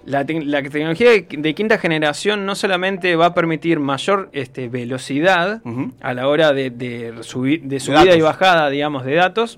la, 0.06 0.24
tec- 0.26 0.44
la 0.44 0.62
tecnología 0.62 1.10
de, 1.10 1.26
de 1.30 1.56
quinta 1.56 1.78
generación 1.80 2.46
no 2.46 2.54
solamente 2.56 3.16
va 3.16 3.28
a 3.28 3.34
permitir 3.34 3.80
mayor 3.80 4.30
este, 4.34 4.68
velocidad 4.68 5.62
a 6.02 6.14
la 6.14 6.28
hora 6.28 6.54
de, 6.54 6.70
de 6.70 7.14
subi- 7.22 7.62
de 7.62 7.80
subida 7.80 8.02
y 8.18 8.22
bajada, 8.22 8.70
digamos, 8.70 9.04
de 9.06 9.16
datos, 9.16 9.56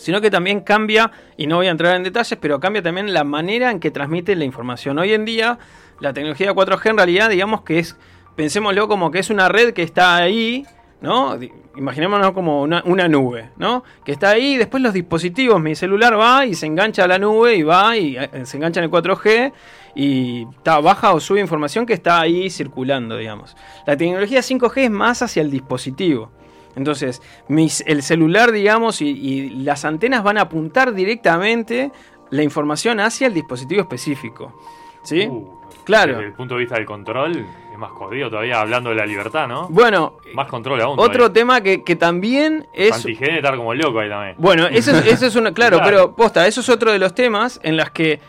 sino 0.00 0.20
que 0.20 0.30
también 0.30 0.60
cambia, 0.60 1.10
y 1.36 1.46
no 1.46 1.56
voy 1.56 1.66
a 1.66 1.70
entrar 1.70 1.94
en 1.94 2.02
detalles, 2.02 2.38
pero 2.40 2.58
cambia 2.58 2.82
también 2.82 3.12
la 3.12 3.22
manera 3.22 3.70
en 3.70 3.80
que 3.80 3.90
transmite 3.90 4.34
la 4.34 4.44
información. 4.44 4.98
Hoy 4.98 5.12
en 5.12 5.24
día, 5.24 5.58
la 6.00 6.12
tecnología 6.12 6.52
4G 6.52 6.90
en 6.90 6.96
realidad, 6.96 7.28
digamos 7.28 7.62
que 7.62 7.78
es, 7.78 7.96
pensémoslo 8.34 8.88
como 8.88 9.10
que 9.10 9.18
es 9.18 9.30
una 9.30 9.48
red 9.48 9.74
que 9.74 9.82
está 9.82 10.16
ahí, 10.16 10.66
¿no? 11.00 11.38
Imaginémonos 11.76 12.32
como 12.32 12.62
una, 12.62 13.08
nube, 13.08 13.50
¿no? 13.56 13.84
Que 14.04 14.12
está 14.12 14.30
ahí, 14.30 14.54
y 14.54 14.56
después 14.56 14.82
los 14.82 14.94
dispositivos, 14.94 15.60
mi 15.60 15.74
celular 15.74 16.18
va 16.18 16.46
y 16.46 16.54
se 16.54 16.66
engancha 16.66 17.04
a 17.04 17.08
la 17.08 17.18
nube 17.18 17.54
y 17.56 17.62
va 17.62 17.96
y 17.96 18.16
eh, 18.16 18.44
se 18.44 18.56
engancha 18.56 18.80
en 18.80 18.84
el 18.84 18.90
4G 18.90 19.52
y 19.94 20.46
baja 20.64 21.12
o 21.12 21.20
sube 21.20 21.40
información 21.40 21.84
que 21.84 21.92
está 21.92 22.20
ahí 22.20 22.48
circulando, 22.48 23.16
digamos. 23.16 23.56
La 23.86 23.96
tecnología 23.96 24.40
5G 24.40 24.84
es 24.84 24.90
más 24.90 25.22
hacia 25.22 25.42
el 25.42 25.50
dispositivo. 25.50 26.30
Entonces, 26.76 27.20
mis, 27.48 27.82
el 27.86 28.02
celular, 28.02 28.52
digamos, 28.52 29.00
y, 29.02 29.08
y 29.08 29.50
las 29.50 29.84
antenas 29.84 30.22
van 30.22 30.38
a 30.38 30.42
apuntar 30.42 30.94
directamente 30.94 31.90
la 32.30 32.42
información 32.42 33.00
hacia 33.00 33.26
el 33.26 33.34
dispositivo 33.34 33.80
específico. 33.80 34.52
¿Sí? 35.02 35.26
Uh, 35.26 35.48
claro. 35.84 36.12
Desde 36.14 36.26
el 36.26 36.32
punto 36.34 36.54
de 36.54 36.60
vista 36.60 36.76
del 36.76 36.84
control, 36.84 37.32
es 37.72 37.78
más 37.78 37.90
jodido 37.90 38.28
todavía 38.30 38.60
hablando 38.60 38.90
de 38.90 38.96
la 38.96 39.06
libertad, 39.06 39.48
¿no? 39.48 39.66
Bueno, 39.70 40.18
Más 40.34 40.46
control 40.46 40.80
aún. 40.82 40.98
otro 41.00 41.32
tema 41.32 41.60
que, 41.62 41.82
que 41.82 41.96
también 41.96 42.66
es 42.74 42.92
Antigene 42.92 43.36
estar 43.38 43.56
como 43.56 43.72
loco 43.74 43.98
ahí 43.98 44.08
también. 44.10 44.34
Bueno, 44.38 44.66
eso 44.70 44.90
es, 44.92 45.06
eso 45.06 45.26
es 45.26 45.34
una. 45.36 45.52
Claro, 45.52 45.78
Claro. 45.78 45.90
pero 45.90 46.14
posta, 46.16 46.46
eso 46.46 46.60
es 46.60 46.68
otro 46.68 46.92
de 46.92 46.98
los 46.98 47.14
temas 47.14 47.58
en 47.62 47.76
las 47.78 47.90
que, 47.90 48.20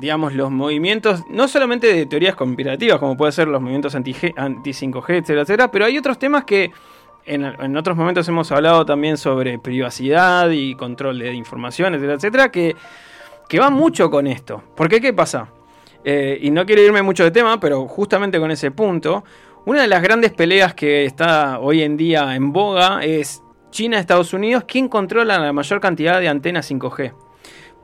digamos, 0.00 0.34
los 0.34 0.50
movimientos, 0.50 1.22
no 1.30 1.46
solamente 1.46 1.86
de 1.94 2.04
teorías 2.06 2.34
conspirativas, 2.34 2.98
como 2.98 3.16
puede 3.16 3.30
ser 3.32 3.46
los 3.48 3.60
movimientos 3.60 3.94
anti-G- 3.94 4.34
anti-5G, 4.36 5.10
etcétera, 5.18 5.42
etcétera, 5.42 5.70
pero 5.70 5.84
hay 5.84 5.96
otros 5.96 6.18
temas 6.18 6.44
que 6.44 6.72
en, 7.28 7.76
otros 7.76 7.96
momentos 7.96 8.26
hemos 8.28 8.50
hablado 8.52 8.84
también 8.86 9.16
sobre 9.16 9.58
privacidad 9.58 10.50
y 10.50 10.74
control 10.74 11.18
de 11.18 11.32
información, 11.34 11.94
etcétera, 11.94 12.14
etcétera, 12.14 12.50
que, 12.50 13.58
va 13.58 13.70
mucho 13.70 14.10
con 14.10 14.26
esto. 14.26 14.62
Porque, 14.76 15.00
¿qué 15.00 15.12
pasa? 15.12 15.48
Eh, 16.04 16.38
y 16.42 16.50
no 16.50 16.64
quiero 16.64 16.82
irme 16.82 17.02
mucho 17.02 17.24
de 17.24 17.30
tema, 17.30 17.60
pero 17.60 17.86
justamente 17.86 18.38
con 18.38 18.50
ese 18.50 18.70
punto, 18.70 19.24
una 19.66 19.82
de 19.82 19.88
las 19.88 20.02
grandes 20.02 20.32
peleas 20.32 20.74
que 20.74 21.04
está 21.04 21.58
hoy 21.58 21.82
en 21.82 21.96
día 21.96 22.34
en 22.34 22.52
boga 22.52 23.00
es 23.02 23.42
China-Estados 23.70 24.32
Unidos, 24.32 24.64
¿quién 24.66 24.88
controla 24.88 25.38
la 25.38 25.52
mayor 25.52 25.80
cantidad 25.80 26.20
de 26.20 26.28
antenas 26.28 26.70
5G? 26.70 27.12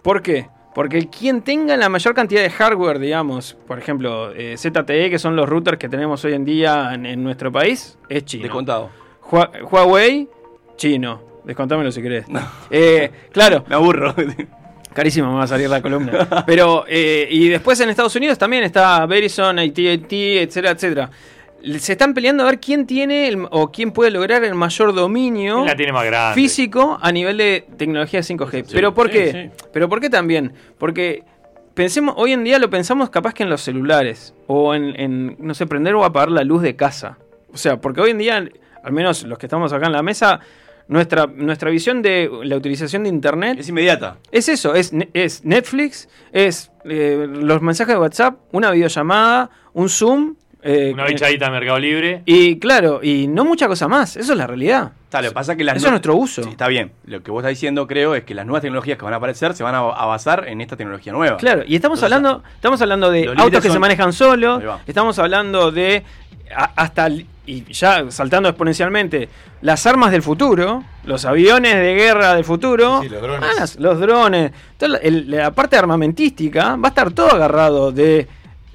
¿Por 0.02 0.22
qué? 0.22 0.48
Porque 0.74 1.08
quien 1.08 1.42
tenga 1.42 1.76
la 1.76 1.88
mayor 1.88 2.14
cantidad 2.14 2.42
de 2.42 2.50
hardware, 2.50 2.98
digamos, 2.98 3.56
por 3.66 3.78
ejemplo, 3.78 4.32
eh, 4.32 4.56
ZTE, 4.58 5.08
que 5.08 5.18
son 5.18 5.36
los 5.36 5.48
routers 5.48 5.78
que 5.78 5.88
tenemos 5.88 6.24
hoy 6.24 6.32
en 6.32 6.44
día 6.44 6.92
en, 6.94 7.06
en 7.06 7.22
nuestro 7.22 7.52
país, 7.52 7.96
es 8.08 8.24
chino. 8.24 8.42
Descontado. 8.42 8.86
Hua- 8.86 9.03
Huawei, 9.30 10.28
chino. 10.76 11.20
Descontámelo 11.44 11.90
si 11.92 12.02
querés. 12.02 12.26
Eh, 12.70 13.10
claro. 13.32 13.64
Me 13.68 13.74
aburro. 13.74 14.14
Carísimo 14.94 15.30
me 15.32 15.38
va 15.38 15.44
a 15.44 15.46
salir 15.48 15.68
la 15.68 15.82
columna. 15.82 16.44
Pero, 16.46 16.84
eh, 16.88 17.26
y 17.30 17.48
después 17.48 17.78
en 17.80 17.88
Estados 17.90 18.14
Unidos 18.14 18.38
también 18.38 18.62
está 18.62 19.04
Verizon, 19.06 19.58
AT&T, 19.58 20.42
etcétera, 20.42 20.70
etcétera. 20.70 21.10
Se 21.78 21.92
están 21.92 22.14
peleando 22.14 22.42
a 22.44 22.46
ver 22.46 22.60
quién 22.60 22.86
tiene 22.86 23.26
el- 23.26 23.48
o 23.50 23.72
quién 23.72 23.90
puede 23.90 24.10
lograr 24.10 24.44
el 24.44 24.54
mayor 24.54 24.94
dominio 24.94 25.56
¿Quién 25.56 25.66
la 25.66 25.76
tiene 25.76 25.92
más 25.92 26.04
grande? 26.04 26.34
físico 26.40 26.98
a 27.00 27.10
nivel 27.10 27.38
de 27.38 27.66
tecnología 27.76 28.20
5G. 28.22 28.66
Pero 28.70 28.94
¿por 28.94 29.08
sí, 29.08 29.12
qué? 29.14 29.50
Pero 29.72 29.88
¿por 29.88 30.00
qué 30.00 30.10
también? 30.10 30.52
Porque 30.78 31.24
pensemos, 31.72 32.14
hoy 32.18 32.32
en 32.32 32.44
día 32.44 32.58
lo 32.58 32.68
pensamos 32.70 33.10
capaz 33.10 33.32
que 33.34 33.42
en 33.42 33.50
los 33.50 33.62
celulares 33.62 34.34
o 34.46 34.74
en, 34.74 34.98
en, 35.00 35.36
no 35.40 35.54
sé, 35.54 35.66
prender 35.66 35.94
o 35.94 36.04
apagar 36.04 36.30
la 36.30 36.44
luz 36.44 36.62
de 36.62 36.76
casa. 36.76 37.18
O 37.52 37.56
sea, 37.56 37.80
porque 37.80 38.00
hoy 38.02 38.10
en 38.10 38.18
día, 38.18 38.46
al 38.84 38.92
menos 38.92 39.24
los 39.24 39.38
que 39.38 39.46
estamos 39.46 39.72
acá 39.72 39.86
en 39.86 39.92
la 39.92 40.02
mesa, 40.02 40.40
nuestra, 40.88 41.26
nuestra 41.26 41.70
visión 41.70 42.02
de 42.02 42.30
la 42.44 42.56
utilización 42.56 43.04
de 43.04 43.08
Internet 43.08 43.58
Es 43.58 43.68
inmediata. 43.68 44.18
es 44.30 44.48
eso, 44.48 44.74
es, 44.74 44.92
es 45.14 45.44
Netflix, 45.44 46.08
es 46.32 46.70
eh, 46.84 47.26
los 47.28 47.62
mensajes 47.62 47.94
de 47.94 48.00
WhatsApp, 48.00 48.38
una 48.52 48.70
videollamada, 48.70 49.50
un 49.72 49.88
Zoom. 49.88 50.36
Eh, 50.64 50.90
Una 50.94 51.04
bichadita 51.04 51.44
de 51.44 51.50
Mercado 51.50 51.78
Libre. 51.78 52.22
Y 52.24 52.58
claro, 52.58 53.00
y 53.02 53.26
no 53.28 53.44
mucha 53.44 53.68
cosa 53.68 53.86
más, 53.86 54.16
eso 54.16 54.32
es 54.32 54.38
la 54.38 54.46
realidad. 54.46 54.92
Está, 55.04 55.20
lo 55.22 55.32
pasa 55.32 55.54
que 55.56 55.62
las 55.62 55.76
Eso 55.76 55.86
es 55.86 55.88
nue- 55.88 55.92
nuestro 55.92 56.16
uso. 56.16 56.42
Sí, 56.42 56.48
está 56.50 56.66
bien. 56.68 56.90
Lo 57.04 57.22
que 57.22 57.30
vos 57.30 57.42
estás 57.42 57.50
diciendo, 57.50 57.86
creo, 57.86 58.14
es 58.14 58.24
que 58.24 58.34
las 58.34 58.46
nuevas 58.46 58.62
tecnologías 58.62 58.98
que 58.98 59.04
van 59.04 59.14
a 59.14 59.18
aparecer 59.18 59.54
se 59.54 59.62
van 59.62 59.74
a, 59.74 59.78
a 59.80 60.06
basar 60.06 60.48
en 60.48 60.60
esta 60.60 60.76
tecnología 60.76 61.12
nueva. 61.12 61.36
Claro, 61.36 61.62
y 61.66 61.76
estamos 61.76 61.98
Entonces, 61.98 62.16
hablando, 62.16 62.42
estamos 62.56 62.80
hablando 62.82 63.10
de 63.10 63.32
autos 63.36 63.62
que 63.62 63.70
se 63.70 63.78
manejan 63.78 64.12
solos, 64.12 64.62
estamos 64.86 65.18
hablando 65.18 65.70
de 65.70 66.02
a- 66.56 66.70
hasta 66.76 67.08
y 67.46 67.64
ya 67.72 68.10
saltando 68.10 68.48
exponencialmente 68.48 69.28
las 69.60 69.86
armas 69.86 70.10
del 70.12 70.22
futuro, 70.22 70.82
los 71.04 71.26
aviones 71.26 71.74
de 71.74 71.94
guerra 71.94 72.34
del 72.34 72.44
futuro, 72.44 73.02
Sí, 73.02 73.08
los 73.10 73.20
drones. 73.20 73.76
los 73.78 74.00
drones, 74.00 74.52
el- 75.02 75.30
la 75.30 75.50
parte 75.50 75.76
armamentística 75.76 76.76
va 76.76 76.88
a 76.88 76.88
estar 76.88 77.10
todo 77.12 77.30
agarrado 77.32 77.92
de 77.92 78.26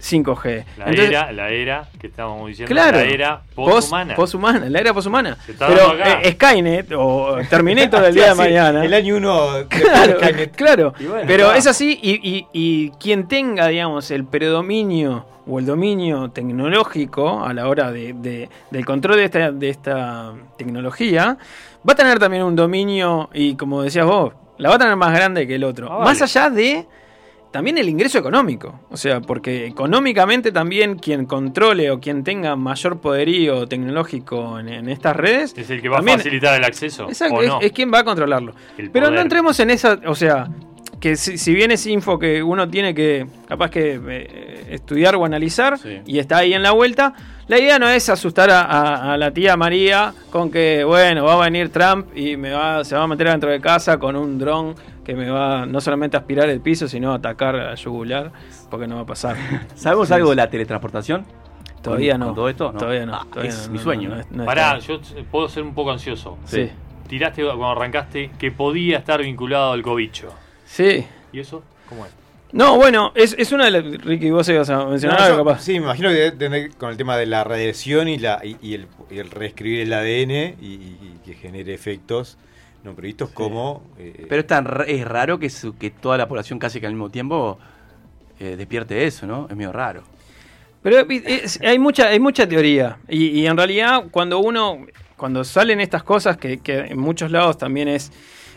5G. 0.02 0.64
La 0.78 0.86
Entonces- 0.86 1.10
era, 1.10 1.32
la 1.32 1.50
era 1.50 1.90
que 2.00 2.08
estábamos 2.08 2.48
diciendo, 2.48 2.74
Claro. 2.74 2.98
la 2.98 3.04
era 3.04 3.42
Post- 3.56 3.72
post-humana. 3.74 4.16
Poshumana, 4.16 4.70
la 4.70 4.80
era 4.80 4.94
poshumana. 4.94 5.38
Pero 5.46 5.94
eh, 5.98 6.32
Skynet 6.34 6.92
o 6.96 7.38
Terminator 7.50 8.02
del 8.02 8.14
día 8.16 8.30
de 8.30 8.36
mañana. 8.36 8.86
El 8.86 8.94
año 8.94 9.18
1 9.18 9.48
Claro, 9.70 10.18
claro. 10.56 10.94
Y 11.00 11.06
bueno, 11.06 11.24
pero 11.28 11.44
claro. 11.46 11.60
es 11.60 11.68
así 11.68 12.00
y, 12.02 12.12
y- 12.30 12.48
y 12.54 12.90
quien 12.92 13.28
tenga, 13.28 13.68
digamos, 13.68 14.10
el 14.12 14.26
predominio 14.26 15.26
o 15.48 15.60
el 15.60 15.66
dominio 15.66 16.30
tecnológico 16.30 17.44
a 17.44 17.54
la 17.54 17.68
hora 17.68 17.92
de, 17.92 18.14
de- 18.14 18.50
del 18.72 18.86
control 18.86 19.18
de 19.18 19.26
esta, 19.26 19.52
de 19.52 19.70
esta 19.70 20.34
tecnología, 20.58 21.38
va 21.88 21.94
a 21.94 21.96
tener 21.96 22.20
también 22.20 22.44
un 22.44 22.56
dominio 22.56 23.30
y 23.34 23.56
como 23.56 23.82
decías 23.82 24.06
vos, 24.06 24.34
la 24.58 24.70
va 24.70 24.76
a 24.76 24.78
tener 24.80 24.96
más 24.96 25.12
grande 25.14 25.48
que 25.48 25.56
el 25.56 25.64
otro. 25.64 25.88
Ah, 25.92 25.96
vale. 25.98 26.06
Más 26.06 26.22
allá 26.22 26.50
de 26.50 26.86
también 27.52 27.78
el 27.78 27.90
ingreso 27.90 28.18
económico. 28.20 28.80
O 28.92 28.98
sea, 28.98 29.22
porque 29.22 29.66
económicamente 29.66 30.52
también 30.52 30.98
quien 31.00 31.26
controle 31.26 31.90
o 31.92 32.00
quien 32.00 32.24
tenga 32.24 32.56
mayor 32.56 33.00
poderío 33.00 33.68
tecnológico 33.68 34.60
en, 34.60 34.70
en 34.70 34.90
estas 34.90 35.16
redes... 35.16 35.54
Es 35.58 35.70
el 35.70 35.82
que 35.82 35.90
va 35.90 35.98
también- 35.98 36.16
a 36.16 36.24
facilitar 36.24 36.58
el 36.58 36.64
acceso. 36.66 37.08
Exacto, 37.08 37.36
¿o 37.36 37.42
no? 37.44 37.62
es 37.62 37.72
quien 37.72 37.92
va 37.94 38.00
a 38.00 38.04
controlarlo. 38.04 38.54
El 38.78 38.92
Pero 38.92 39.10
no 39.10 39.20
entremos 39.20 39.60
en 39.60 39.70
esa, 39.72 40.00
o 40.06 40.16
sea, 40.16 40.48
que 41.00 41.16
si, 41.16 41.38
si 41.38 41.54
bien 41.54 41.72
es 41.72 41.88
info 41.88 42.20
que 42.20 42.44
uno 42.44 42.70
tiene 42.70 42.94
que, 42.94 43.26
capaz 43.48 43.70
que 43.72 44.00
eh, 44.08 44.66
estudiar 44.72 45.16
o 45.16 45.26
analizar, 45.26 45.78
y 46.06 46.20
está 46.20 46.38
ahí 46.40 46.54
en 46.54 46.62
la 46.62 46.72
vuelta, 46.72 47.14
la 47.48 47.58
idea 47.58 47.80
no 47.80 47.88
es 47.90 48.10
asustar 48.10 48.50
a, 48.52 48.62
a- 48.62 49.14
a 49.14 49.18
la 49.18 49.32
tía 49.32 49.56
María 49.58 50.14
con 50.30 50.52
que, 50.52 50.84
bueno, 50.84 51.24
va 51.24 51.34
a 51.36 51.46
venir 51.50 51.70
Trump 51.70 52.08
y 52.16 52.36
me 52.38 52.52
va, 52.52 52.84
se 52.84 52.96
va 52.96 53.04
a 53.04 53.08
meter 53.08 53.28
dentro 53.30 53.50
de 53.50 53.60
casa 53.62 53.98
con 53.98 54.16
un 54.16 54.38
dron 54.38 54.76
que 55.10 55.16
me 55.16 55.30
va 55.30 55.66
no 55.66 55.82
solamente 55.82 56.18
a 56.18 56.20
aspirar 56.20 56.50
el 56.50 56.62
piso, 56.62 56.88
sino 56.88 57.12
a 57.14 57.16
atacar 57.16 57.56
a 57.56 57.74
yugular, 57.76 58.32
porque 58.70 58.88
no 58.88 58.98
va 58.98 59.02
a 59.02 59.06
pasar. 59.08 59.36
¿Sabemos 59.76 60.08
Sí, 60.10 60.14
algo 60.14 60.30
de 60.30 60.36
la 60.36 60.50
teletransportación? 60.50 61.26
Todavía 61.82 62.12
¿Con- 62.14 62.20
no. 62.20 62.26
con 62.28 62.36
todo 62.36 62.50
esto? 62.50 62.72
Todavía 62.74 63.06
no, 63.06 63.16
Ah, 63.16 63.26
todavía 63.30 63.50
es 63.52 63.66
no, 63.66 63.72
mi 63.72 63.78
no, 63.80 63.84
sueño. 63.84 64.10
no, 64.10 64.16
no, 64.18 64.24
no 64.30 64.46
Pará, 64.46 64.78
está. 64.78 64.94
yo 64.94 65.00
puedo 65.32 65.50
ser 65.50 65.64
un 65.64 65.74
poco 65.74 65.92
ansioso. 65.92 66.38
Sí. 66.46 66.70
Tiraste 67.08 67.42
cuando 67.44 67.70
arrancaste 67.72 68.30
que 68.38 68.52
podía 68.52 69.00
estar 69.00 69.22
vinculado 69.22 69.72
al 69.72 69.82
cobicho. 69.82 70.32
Sí. 70.66 71.06
¿Y 71.34 71.40
eso? 71.40 71.64
¿Cómo 71.88 72.06
es? 72.06 72.12
No, 72.52 72.76
bueno, 72.78 73.12
es, 73.16 73.36
es 73.38 73.52
una 73.52 73.66
de 73.66 73.72
las... 73.72 73.84
Ricky, 74.04 74.30
vos 74.30 74.48
ibas 74.50 74.70
a 74.70 74.86
mencionar 74.86 75.20
No, 75.20 75.26
algo 75.26 75.38
yo- 75.40 75.46
capaz. 75.46 75.62
Sí, 75.62 75.72
me 75.74 75.86
imagino 75.86 76.10
que 76.10 76.70
con 76.78 76.92
el 76.92 76.98
tema 76.98 77.18
de 77.18 77.26
la 77.26 77.44
radiación 77.44 78.08
y, 78.08 78.20
la, 78.20 78.42
y, 78.44 78.58
y 78.62 78.74
el, 78.76 78.88
y 79.10 79.18
el 79.18 79.32
reescribir 79.32 79.82
el 79.82 79.94
ADN 79.94 80.56
y, 80.62 80.66
y 80.74 81.20
que 81.26 81.34
genere 81.34 81.74
efectos 81.74 82.38
no 82.84 82.94
previstos 82.96 83.30
como... 83.32 83.84
eh, 83.98 84.26
Pero 84.30 84.42
es, 84.42 84.48
tan 84.48 84.68
es 84.88 85.06
raro 85.08 85.38
que, 85.40 85.50
su- 85.50 85.78
que 85.78 85.90
toda 85.92 86.18
la 86.18 86.28
población 86.28 86.60
casi 86.60 86.80
que 86.80 86.88
al 86.88 86.94
mismo 86.94 87.10
tiempo 87.10 87.58
eh, 88.40 88.56
despierte 88.56 89.06
eso, 89.06 89.28
¿no? 89.28 89.48
Es 89.50 89.56
medio 89.56 89.72
raro. 89.74 90.04
Pero 90.82 91.00
es- 91.10 91.60
hay 91.62 91.78
mucha, 91.78 92.08
hay 92.08 92.20
mucha 92.20 92.48
teoría. 92.48 92.98
Y, 93.10 93.28
y 93.42 93.48
en 93.48 93.58
realidad, 93.58 94.06
cuando 94.12 94.40
uno, 94.40 94.86
cuando 95.18 95.44
salen 95.44 95.82
estas 95.82 96.04
cosas, 96.04 96.38
que, 96.38 96.60
que 96.60 96.78
en 96.80 97.00
muchos 97.00 97.32
lados 97.32 97.58
también 97.58 97.90
es 97.90 98.12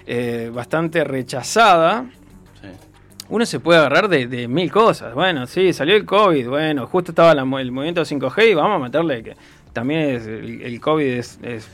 eh, 0.06 0.50
bastante 0.54 1.02
rechazada, 1.04 2.06
uno 3.28 3.46
se 3.46 3.60
puede 3.60 3.78
agarrar 3.78 4.08
de, 4.08 4.26
de 4.26 4.46
mil 4.46 4.70
cosas. 4.70 5.14
Bueno, 5.14 5.46
sí, 5.46 5.72
salió 5.72 5.96
el 5.96 6.04
COVID, 6.04 6.48
bueno, 6.48 6.86
justo 6.86 7.12
estaba 7.12 7.34
la 7.34 7.42
el 7.60 7.72
movimiento 7.72 8.02
5G 8.02 8.50
y 8.50 8.54
vamos 8.54 8.76
a 8.76 8.78
meterle 8.84 9.22
que 9.22 9.36
también 9.72 10.00
es- 10.16 10.26
el, 10.26 10.60
el 10.62 10.80
COVID 10.80 11.06
es, 11.06 11.38
es 11.42 11.68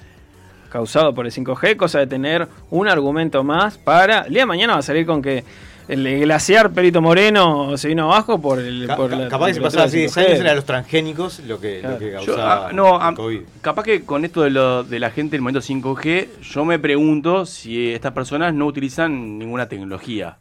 causado 0.69 1.15
por 1.15 1.27
el 1.27 1.33
5G, 1.33 1.77
cosa 1.77 1.99
de 2.01 2.07
tener 2.07 2.49
un 2.71 2.89
argumento 2.89 3.43
más 3.45 3.79
para... 3.79 4.21
El 4.23 4.33
día 4.35 4.43
de 4.43 4.47
mañana 4.47 4.75
va 4.75 4.79
a 4.81 4.83
salir 4.83 5.07
con 5.07 5.23
que 5.23 5.45
el 5.89 6.21
glaciar 6.21 6.71
Perito 6.73 7.01
Moreno 7.01 7.77
se 7.79 7.89
vino 7.89 8.05
abajo 8.13 8.39
por 8.41 8.59
el... 8.59 8.87
ca- 8.87 8.97
por 8.97 9.09
ca- 9.09 9.17
la 9.17 9.29
capaz 9.29 9.47
que 9.49 9.55
se 9.55 9.61
pasaba 9.63 9.85
así 9.85 9.97
10 10.01 10.17
años 10.19 10.31
5G. 10.33 10.41
eran 10.41 10.57
los 10.57 10.65
transgénicos 10.67 11.41
lo 11.41 11.59
que, 11.59 11.81
lo 11.83 11.99
que 11.99 12.11
Yo, 12.11 12.35
causaba 12.35 12.69
ah, 12.69 12.73
no, 12.75 12.97
el 12.97 13.03
ah, 13.03 13.13
COVID. 13.17 13.41
capaz 13.63 13.83
que 13.85 14.03
con 14.05 14.25
esto 14.27 14.43
de, 14.43 14.51
lo, 14.51 14.85
de 14.85 15.01
la 15.01 15.11
gente 15.11 15.33
del 15.33 15.41
momento 15.41 15.61
5G, 15.61 16.29
yo 16.43 16.65
me 16.67 16.79
pregunto 16.79 17.47
si 17.47 17.91
estas 17.93 18.13
personas 18.13 18.53
no 18.53 18.67
utilizan 18.67 19.39
ninguna 19.39 19.67
tecnología. 19.67 20.37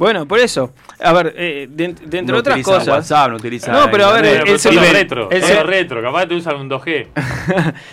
Bueno, 0.00 0.24
por 0.26 0.38
eso. 0.38 0.72
A 0.98 1.12
ver, 1.12 1.34
eh, 1.36 1.66
de, 1.70 1.88
de 1.88 2.18
entre 2.20 2.32
No 2.32 2.38
otras 2.38 2.62
cosas. 2.62 2.88
WhatsApp, 2.88 3.32
no 3.32 3.36
No, 3.36 3.90
pero 3.90 4.06
a 4.06 4.12
ver, 4.14 4.24
el, 4.24 4.38
Pero 4.44 4.52
el 4.54 4.58
celu- 4.58 4.92
retro, 4.92 5.30
el 5.30 5.66
retro. 5.66 6.02
Capaz 6.02 6.26
te 6.26 6.34
usan 6.36 6.56
un 6.56 6.70
2G. 6.70 7.08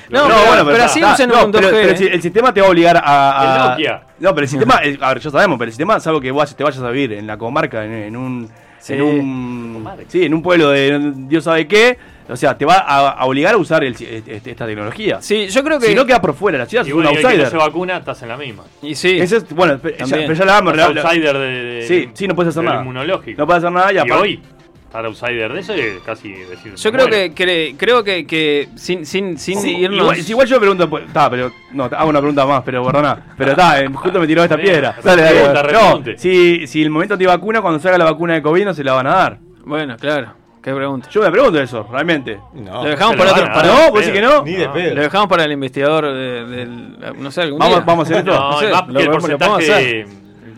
No, 0.09 0.23
pero- 0.27 0.35
pero 0.47 0.71
está, 0.71 0.85
así 0.85 0.99
está. 0.99 1.13
usen 1.15 1.29
No, 1.29 1.45
un 1.47 1.51
pero- 1.51 1.67
2G. 1.67 1.71
pero 1.81 1.97
si 1.97 2.05
el 2.05 2.21
sistema 2.21 2.53
te 2.53 2.61
va 2.61 2.67
a 2.67 2.69
obligar 2.69 2.95
a. 2.95 3.01
a- 3.03 3.43
El 3.65 3.69
Nokia. 3.71 4.01
No, 4.19 4.29
pero 4.33 4.43
el 4.45 4.47
sistema, 4.47 4.75
eh, 4.85 4.97
a 5.01 5.09
ver, 5.09 5.19
ya 5.19 5.29
sabemos, 5.31 5.57
pero 5.59 5.67
el 5.67 5.73
sistema 5.73 5.97
es 5.97 6.07
algo 6.07 6.21
que 6.21 6.31
vos 6.31 6.55
te 6.55 6.63
vayas 6.63 6.81
a 6.81 6.89
vivir 6.91 7.11
en 7.11 7.27
la 7.27 7.37
comarca, 7.37 7.83
en, 7.83 7.91
en 7.91 8.15
un. 8.15 8.49
Sí. 8.79 8.93
En 8.93 9.01
un. 9.01 9.89
Sí, 10.07 10.23
en 10.23 10.33
un 10.33 10.41
pueblo 10.41 10.69
de 10.69 11.11
Dios 11.13 11.43
sabe 11.43 11.67
qué. 11.67 11.97
O 12.29 12.35
sea, 12.35 12.57
te 12.57 12.65
va 12.65 12.75
a, 12.79 13.09
a 13.11 13.25
obligar 13.25 13.53
a 13.53 13.57
usar 13.57 13.83
el- 13.83 13.93
este- 13.93 14.51
esta 14.51 14.65
tecnología. 14.65 15.21
Sí, 15.21 15.47
yo 15.47 15.63
creo 15.63 15.79
que. 15.79 15.87
Si 15.87 15.95
no 15.95 16.05
queda 16.05 16.19
por 16.21 16.33
fuera, 16.33 16.57
la 16.57 16.65
ciudad 16.65 16.85
Y 16.85 16.89
es 16.89 16.93
un 16.93 17.01
el 17.05 17.09
que 17.15 17.21
no 17.21 17.27
outsider. 17.29 17.49
se 17.49 17.57
vacuna, 17.57 17.97
estás 17.97 18.21
en 18.23 18.29
la 18.29 18.37
misma. 18.37 18.63
Y 18.81 18.95
sí. 18.95 19.17
Ese 19.19 19.37
es- 19.37 19.49
bueno, 19.53 19.75
ya, 19.75 20.05
pero 20.17 20.33
ya 20.33 20.45
la 20.45 20.53
vamos. 20.53 20.75
La- 20.75 20.85
outsider 20.87 21.37
de, 21.37 21.47
de- 21.63 21.87
Sí, 21.87 22.09
sí, 22.13 22.27
no 22.27 22.35
puedes 22.35 22.49
hacer 22.49 22.63
nada. 22.63 22.81
inmunológico. 22.81 23.39
No 23.39 23.45
puedes 23.45 23.63
hacer 23.63 23.71
nada 23.73 23.91
y 23.91 23.95
Y 23.95 23.99
aparte- 23.99 24.13
hoy, 24.21 24.41
estar 24.87 25.05
outsider 25.05 25.53
de 25.53 25.59
eso 25.59 25.73
es 25.73 25.99
casi 26.05 26.31
decir. 26.33 26.75
Yo 26.75 26.91
creo 26.91 27.07
que, 27.07 27.33
cre- 27.33 27.75
creo 27.77 28.03
que, 28.03 28.25
que 28.27 28.69
sin, 28.75 29.05
sin, 29.05 29.37
sin 29.37 29.59
Sí, 29.61 29.77
irnos. 29.77 29.99
igual, 29.99 30.17
si 30.17 30.31
igual 30.31 30.47
yo 30.47 30.55
me 30.55 30.59
pregunto, 30.61 30.89
pues, 30.89 31.05
está, 31.05 31.29
pero 31.29 31.51
no, 31.71 31.89
te 31.89 31.95
hago 31.95 32.09
una 32.09 32.19
pregunta 32.19 32.45
más, 32.45 32.61
pero 32.65 32.83
perdona, 32.85 33.33
pero 33.37 33.51
está, 33.51 33.81
eh, 33.81 33.87
justo 33.93 34.19
me 34.19 34.27
tiró 34.27 34.43
esta 34.43 34.57
piedra. 34.57 34.95
no, 35.73 36.03
si, 36.17 36.67
si 36.67 36.81
el 36.81 36.89
momento 36.89 37.13
antivacuna, 37.13 37.61
cuando 37.61 37.79
se 37.79 37.87
haga 37.87 37.97
la 37.97 38.05
vacuna 38.05 38.33
de 38.35 38.41
COVID, 38.41 38.65
no 38.65 38.73
se 38.73 38.83
la 38.83 38.93
van 38.93 39.07
a 39.07 39.15
dar. 39.15 39.39
Bueno, 39.65 39.95
claro. 39.97 40.33
¿Qué 40.67 40.73
pregunta? 40.75 41.07
Yo 41.09 41.21
me 41.21 41.31
pregunto 41.31 41.61
eso, 41.61 41.87
realmente. 41.89 42.41
No. 42.51 42.83
Lo 42.83 42.89
dejamos 42.89 43.15
para 43.15 43.31
otro. 43.31 43.43
van 43.43 43.51
a- 43.51 43.53
para- 43.55 43.67
no, 43.69 43.89
¿vos 43.91 43.99
decís 44.01 44.11
que 44.11 44.21
no? 44.21 44.43
Ni 44.43 44.51
de 44.51 44.67
pedo. 44.67 44.95
Lo 44.95 45.01
dejamos 45.01 45.27
para 45.29 45.45
el 45.45 45.51
investigador 45.53 46.05
de- 46.13 46.45
del. 46.45 46.99
No 47.21 47.31
sé, 47.31 47.43
algún 47.43 47.59
Vamos- 47.59 47.75
día. 47.77 47.85
vamos 47.85 48.03
a 48.03 48.05
hacer 48.11 48.17
esto. 48.27 48.37
No, 48.37 48.51
No 48.51 48.59
sé, 48.59 48.65
lo 48.67 48.75
el 48.75 48.81
lo 48.81 48.93
podemos 48.93 49.17
porcentaje, 49.21 49.71
hacer. 49.73 50.07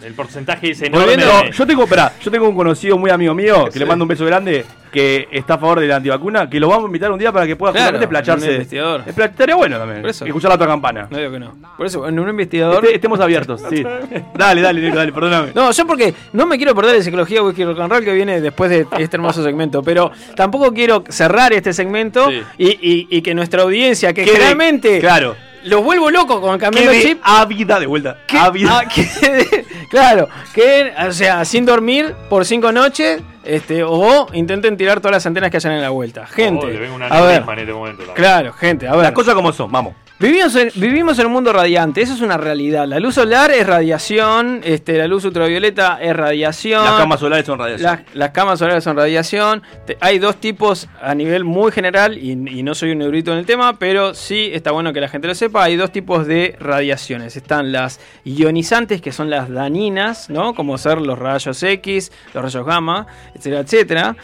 El 0.03 0.13
porcentaje 0.13 0.71
es 0.71 0.81
enorme. 0.81 1.05
Volviendo- 1.15 1.25
No, 1.43 1.49
yo 1.51 1.67
tengo, 1.67 1.83
espera, 1.83 2.13
yo 2.21 2.31
tengo 2.31 2.47
un 2.49 2.55
conocido 2.55 2.97
muy 2.97 3.09
amigo 3.11 3.33
mío, 3.33 3.65
que 3.65 3.71
Sí. 3.73 3.79
le 3.79 3.85
mando 3.85 4.03
un 4.05 4.09
beso 4.09 4.25
grande, 4.25 4.65
que 4.91 5.27
está 5.31 5.53
a 5.53 5.57
favor 5.59 5.79
de 5.79 5.87
la 5.87 5.97
antivacuna, 5.97 6.49
que 6.49 6.59
lo 6.59 6.67
vamos 6.67 6.85
a 6.85 6.87
invitar 6.87 7.11
un 7.11 7.19
día 7.19 7.31
para 7.31 7.45
que 7.45 7.55
pueda 7.55 7.71
Claro, 7.73 7.99
justamente 7.99 8.07
placharse. 8.07 8.61
Estaría 9.05 9.55
bueno 9.55 9.77
también. 9.77 10.01
Por 10.01 10.09
eso. 10.09 10.25
Escuchar 10.25 10.49
la 10.49 10.55
otra 10.55 10.67
campana. 10.67 11.07
No 11.09 11.17
digo 11.17 11.31
que 11.31 11.39
no. 11.39 11.55
Por 11.77 11.85
eso, 11.85 12.07
en 12.07 12.19
un 12.19 12.27
investigador. 12.29 12.83
Este- 12.83 12.95
estemos 12.95 13.19
abiertos, 13.19 13.61
sí. 13.69 13.83
dale, 14.35 14.61
dale, 14.61 14.81
Nico, 14.81 14.95
dale, 14.95 15.11
perdóname. 15.13 15.51
No, 15.53 15.71
yo 15.71 15.85
porque 15.85 16.13
no 16.33 16.45
me 16.47 16.57
quiero 16.57 16.73
perder 16.73 16.95
de 16.95 17.03
psicología 17.03 17.43
whisky 17.43 17.63
rock 17.65 17.79
and 17.79 17.91
roll 17.91 18.03
que 18.03 18.13
viene 18.13 18.41
después 18.41 18.69
de 18.71 18.87
este 18.97 19.17
hermoso 19.17 19.43
segmento, 19.43 19.83
pero 19.83 20.11
tampoco 20.35 20.73
quiero 20.73 21.03
cerrar 21.09 21.53
este 21.53 21.71
segmento 21.73 22.27
Sí. 22.29 22.41
y, 22.57 22.67
y- 22.69 23.07
y 23.11 23.21
que 23.21 23.35
nuestra 23.35 23.61
audiencia, 23.61 24.11
que 24.13 24.23
Quede- 24.23 24.33
generalmente 24.33 24.99
Claro. 24.99 25.35
Los 25.63 25.83
vuelvo 25.83 26.09
locos 26.09 26.39
con 26.39 26.57
cambiando 26.57 26.91
el 26.91 27.01
chip, 27.01 27.19
ávida 27.23 27.79
de 27.79 27.85
vuelta. 27.85 28.17
ávida. 28.29 28.79
ah, 28.79 28.83
claro, 29.91 30.29
que, 30.53 30.93
o 31.07 31.11
sea, 31.11 31.45
sin 31.45 31.65
dormir 31.65 32.15
por 32.29 32.45
cinco 32.45 32.71
noches, 32.71 33.21
este, 33.49 33.83
o 33.83 34.27
intenten 34.33 34.77
tirar 34.77 34.99
todas 34.99 35.13
las 35.13 35.25
antenas 35.25 35.49
que 35.51 35.57
hayan 35.57 35.73
en 35.73 35.81
la 35.81 35.89
vuelta. 35.89 36.25
Gente, 36.27 36.65
Oh, 36.65 36.69
le 36.69 36.79
vengo 36.79 36.95
una 36.95 37.07
a 37.07 37.21
ver, 37.21 37.43
en 37.47 37.59
este 37.59 37.73
momento. 37.73 37.97
también. 38.03 38.15
claro, 38.15 38.53
gente, 38.53 38.87
a 38.87 38.91
ver. 38.93 39.03
Las 39.03 39.11
cosas 39.11 39.33
como 39.35 39.51
son, 39.51 39.71
vamos. 39.71 39.93
Vivimos 40.21 40.53
en, 40.57 40.69
vivimos 40.75 41.17
en 41.19 41.27
un 41.27 41.31
mundo 41.31 41.53
radiante, 41.53 42.01
eso 42.01 42.13
es 42.13 42.19
una 42.19 42.35
realidad. 42.35 42.85
La 42.85 42.99
luz 42.99 43.15
solar 43.15 43.51
es 43.51 43.65
radiación, 43.65 44.59
este, 44.65 44.97
la 44.97 45.07
luz 45.07 45.23
ultravioleta 45.23 45.97
es 46.01 46.13
radiación. 46.13 46.83
Las 46.83 46.95
camas 46.97 47.19
solares 47.21 47.45
son 47.45 47.57
radiación. 47.57 47.89
Las, 47.89 48.15
las 48.15 48.29
camas 48.31 48.59
solares 48.59 48.83
son 48.83 48.97
radiación. 48.97 49.63
Te- 49.87 49.97
hay 50.01 50.19
dos 50.19 50.35
tipos 50.35 50.89
a 51.01 51.15
nivel 51.15 51.45
muy 51.45 51.71
general, 51.71 52.17
y, 52.17 52.31
y 52.31 52.63
no 52.63 52.75
soy 52.75 52.91
un 52.91 52.97
neurito 52.97 53.31
en 53.31 53.37
el 53.37 53.45
tema, 53.45 53.79
pero 53.79 54.13
sí 54.13 54.49
está 54.53 54.71
bueno 54.71 54.91
que 54.91 54.99
la 54.99 55.07
gente 55.07 55.25
lo 55.29 55.35
sepa. 55.35 55.63
Hay 55.63 55.77
dos 55.77 55.89
tipos 55.93 56.27
de 56.27 56.57
radiaciones. 56.59 57.37
Están 57.37 57.71
las 57.71 58.01
ionizantes, 58.25 59.01
que 59.01 59.13
son 59.13 59.29
las 59.29 59.49
dañinas, 59.49 60.29
¿no? 60.29 60.53
Como 60.53 60.77
ser 60.77 60.99
los 60.99 61.17
rayos 61.17 61.63
X, 61.63 62.11
los 62.33 62.43
rayos 62.43 62.65
gamma, 62.65 63.07
etcétera, 63.39 63.61
etcétera. 63.61 64.15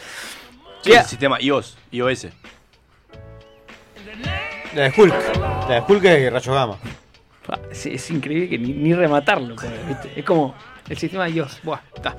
Sí, 0.81 0.91
el 0.91 1.03
sistema 1.05 1.41
iOS, 1.41 1.77
iOS. 1.91 2.27
La 4.75 4.83
de 4.83 4.93
Hulk. 4.95 5.13
La 5.69 5.75
de 5.75 5.83
Hulk 5.87 6.03
es 6.05 6.33
rayo 6.33 6.53
gamma. 6.53 6.77
Ah, 7.47 7.59
Es, 7.71 7.85
es 7.85 8.09
increíble 8.11 8.49
que 8.49 8.57
ni, 8.57 8.73
ni 8.73 8.93
rematarlo. 8.93 9.55
puede, 9.55 9.77
¿viste? 9.87 10.11
Es 10.19 10.25
como 10.25 10.55
el 10.89 10.97
sistema 10.97 11.25
de 11.25 11.31
Dios. 11.33 11.59
Buah, 11.63 11.79
está. 11.95 12.15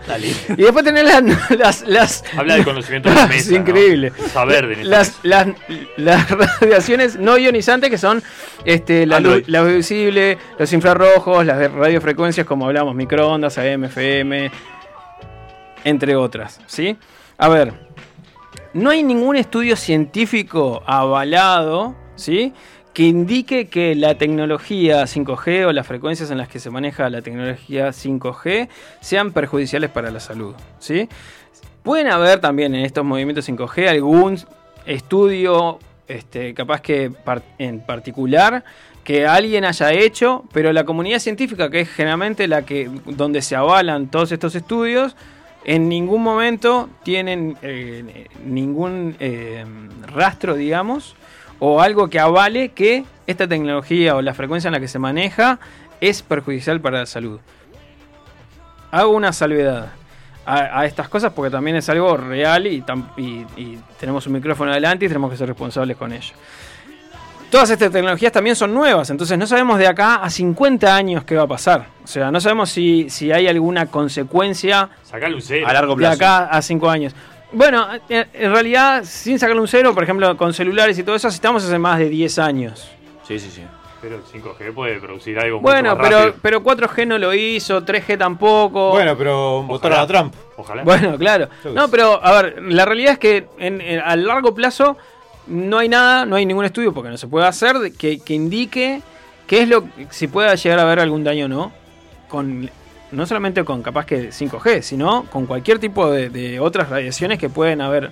Y 0.56 0.62
después 0.62 0.84
tenés 0.84 1.04
las. 1.04 1.22
las, 1.50 1.82
las- 1.82 2.24
Habla 2.36 2.56
de 2.56 2.64
conocimiento 2.64 3.08
de 3.08 3.14
la 3.16 3.26
mesa, 3.26 3.38
Es 3.40 3.50
¿no? 3.50 3.56
increíble. 3.58 4.12
Saber 4.32 4.66
de 4.68 4.84
las, 4.84 5.18
las, 5.24 5.48
las 5.96 6.30
radiaciones 6.60 7.16
no 7.18 7.36
ionizantes 7.38 7.90
que 7.90 7.98
son 7.98 8.22
este, 8.64 9.04
la, 9.06 9.18
luz, 9.20 9.42
la 9.48 9.62
luz 9.62 9.74
visible, 9.74 10.38
los 10.58 10.72
infrarrojos, 10.72 11.44
las 11.44 11.58
de 11.58 11.68
radiofrecuencias, 11.68 12.46
como 12.46 12.66
hablamos, 12.66 12.94
microondas, 12.94 13.58
AM, 13.58 13.84
FM, 13.84 14.50
entre 15.86 16.16
otras. 16.16 16.60
¿sí? 16.66 16.96
A 17.38 17.48
ver, 17.48 17.72
no 18.74 18.90
hay 18.90 19.02
ningún 19.02 19.36
estudio 19.36 19.76
científico 19.76 20.82
avalado, 20.84 21.94
¿sí? 22.16 22.52
que 22.92 23.04
indique 23.04 23.68
que 23.68 23.94
la 23.94 24.16
tecnología 24.16 25.02
5G 25.02 25.66
o 25.66 25.72
las 25.72 25.86
frecuencias 25.86 26.30
en 26.30 26.38
las 26.38 26.48
que 26.48 26.58
se 26.58 26.70
maneja 26.70 27.08
la 27.08 27.22
tecnología 27.22 27.90
5G 27.90 28.68
sean 29.00 29.32
perjudiciales 29.32 29.90
para 29.90 30.10
la 30.10 30.18
salud, 30.18 30.54
¿sí? 30.78 31.06
Pueden 31.82 32.08
haber 32.08 32.40
también 32.40 32.74
en 32.74 32.86
estos 32.86 33.04
movimientos 33.04 33.46
5G 33.46 33.88
algún 33.88 34.38
estudio, 34.86 35.78
este, 36.08 36.54
capaz 36.54 36.80
que 36.80 37.12
en 37.58 37.80
particular, 37.80 38.64
que 39.04 39.26
alguien 39.26 39.66
haya 39.66 39.92
hecho, 39.92 40.44
pero 40.52 40.72
la 40.72 40.84
comunidad 40.84 41.18
científica, 41.18 41.68
que 41.68 41.80
es 41.80 41.90
generalmente 41.90 42.48
la 42.48 42.62
que 42.62 42.90
donde 43.04 43.42
se 43.42 43.56
avalan 43.56 44.10
todos 44.10 44.32
estos 44.32 44.54
estudios, 44.54 45.16
en 45.68 45.88
ningún 45.88 46.22
momento 46.22 46.88
tienen 47.02 47.58
eh, 47.60 48.28
ningún 48.44 49.16
eh, 49.18 49.64
rastro, 50.06 50.54
digamos, 50.54 51.16
o 51.58 51.82
algo 51.82 52.08
que 52.08 52.20
avale 52.20 52.68
que 52.70 53.04
esta 53.26 53.48
tecnología 53.48 54.14
o 54.14 54.22
la 54.22 54.32
frecuencia 54.32 54.68
en 54.68 54.74
la 54.74 54.80
que 54.80 54.86
se 54.88 55.00
maneja 55.00 55.58
es 56.00 56.22
perjudicial 56.22 56.80
para 56.80 57.00
la 57.00 57.06
salud. 57.06 57.40
Hago 58.92 59.10
una 59.10 59.32
salvedad 59.32 59.88
a, 60.48 60.86
estas 60.86 61.08
cosas 61.08 61.32
porque 61.32 61.50
también 61.50 61.76
es 61.76 61.88
algo 61.88 62.16
real 62.16 62.68
y- 62.68 62.84
y 63.16 63.78
tenemos 63.98 64.24
un 64.28 64.34
micrófono 64.34 64.70
adelante 64.70 65.06
y 65.06 65.08
tenemos 65.08 65.28
que 65.32 65.36
ser 65.36 65.48
responsables 65.48 65.96
con 65.96 66.12
ello. 66.12 66.34
Todas 67.50 67.70
estas 67.70 67.90
tecnologías 67.92 68.32
también 68.32 68.56
son 68.56 68.74
nuevas, 68.74 69.08
entonces 69.10 69.38
no 69.38 69.46
sabemos 69.46 69.78
de 69.78 69.86
acá 69.86 70.16
a 70.16 70.28
50 70.28 70.94
años 70.94 71.24
qué 71.24 71.36
va 71.36 71.44
a 71.44 71.46
pasar. 71.46 71.86
O 72.04 72.06
sea, 72.06 72.30
no 72.30 72.40
sabemos 72.40 72.70
si, 72.70 73.08
si 73.08 73.30
hay 73.32 73.46
alguna 73.46 73.86
consecuencia 73.86 74.88
cero. 75.40 75.66
A 75.68 75.72
largo 75.72 75.92
de 75.94 75.98
plazo. 75.98 76.14
acá 76.16 76.38
a 76.46 76.60
5 76.60 76.90
años. 76.90 77.14
Bueno, 77.52 77.86
en 78.08 78.26
en 78.32 78.52
realidad, 78.52 79.04
sin 79.04 79.38
sacarle 79.38 79.60
un 79.62 79.68
cero, 79.68 79.94
por 79.94 80.02
ejemplo, 80.02 80.36
con 80.36 80.52
celulares 80.52 80.98
y 80.98 81.04
todo 81.04 81.14
eso, 81.14 81.28
estamos 81.28 81.64
hace 81.64 81.78
más 81.78 81.98
de 82.00 82.08
10 82.08 82.38
años. 82.40 82.90
Sí, 83.26 83.38
sí, 83.38 83.48
sí. 83.50 83.62
Pero 84.02 84.16
el 84.16 84.22
5G 84.24 84.74
puede 84.74 84.98
producir 85.00 85.38
algo 85.38 85.60
Bueno, 85.60 85.90
mucho 85.90 85.96
más 86.02 86.06
pero, 86.08 86.18
rápido. 86.18 86.38
pero 86.42 86.62
4G 86.62 87.06
no 87.06 87.18
lo 87.18 87.32
hizo, 87.32 87.82
3G 87.84 88.18
tampoco. 88.18 88.90
Bueno, 88.90 89.16
pero 89.16 89.62
votaron 89.62 90.00
a 90.00 90.06
Trump. 90.06 90.34
Ojalá. 90.56 90.82
Bueno, 90.82 91.16
claro. 91.16 91.48
No, 91.72 91.88
pero 91.88 92.22
a 92.22 92.42
ver, 92.42 92.62
la 92.62 92.84
realidad 92.84 93.12
es 93.14 93.18
que 93.18 93.46
en- 93.58 93.80
en- 93.80 94.00
a 94.00 94.14
largo 94.16 94.54
plazo 94.54 94.98
no 95.46 95.78
hay 95.78 95.88
nada, 95.88 96.26
no 96.26 96.36
hay 96.36 96.46
ningún 96.46 96.64
estudio 96.64 96.92
porque 96.92 97.10
no 97.10 97.16
se 97.16 97.26
puede 97.26 97.46
hacer 97.46 97.76
que, 97.98 98.18
que 98.18 98.34
indique 98.34 99.02
qué 99.46 99.62
es 99.62 99.68
lo 99.68 99.88
si 100.10 100.26
pueda 100.26 100.54
llegar 100.54 100.78
a 100.78 100.82
haber 100.82 101.00
algún 101.00 101.24
daño 101.24 101.46
o 101.46 101.48
no 101.48 101.72
con 102.28 102.68
no 103.12 103.26
solamente 103.26 103.64
con 103.64 103.82
capaz 103.82 104.06
que 104.06 104.28
5G, 104.30 104.82
sino 104.82 105.24
con 105.30 105.46
cualquier 105.46 105.78
tipo 105.78 106.10
de, 106.10 106.60
otras 106.60 106.88
radiaciones 106.90 107.38
que 107.38 107.48
pueden 107.48 107.80
haber 107.80 108.10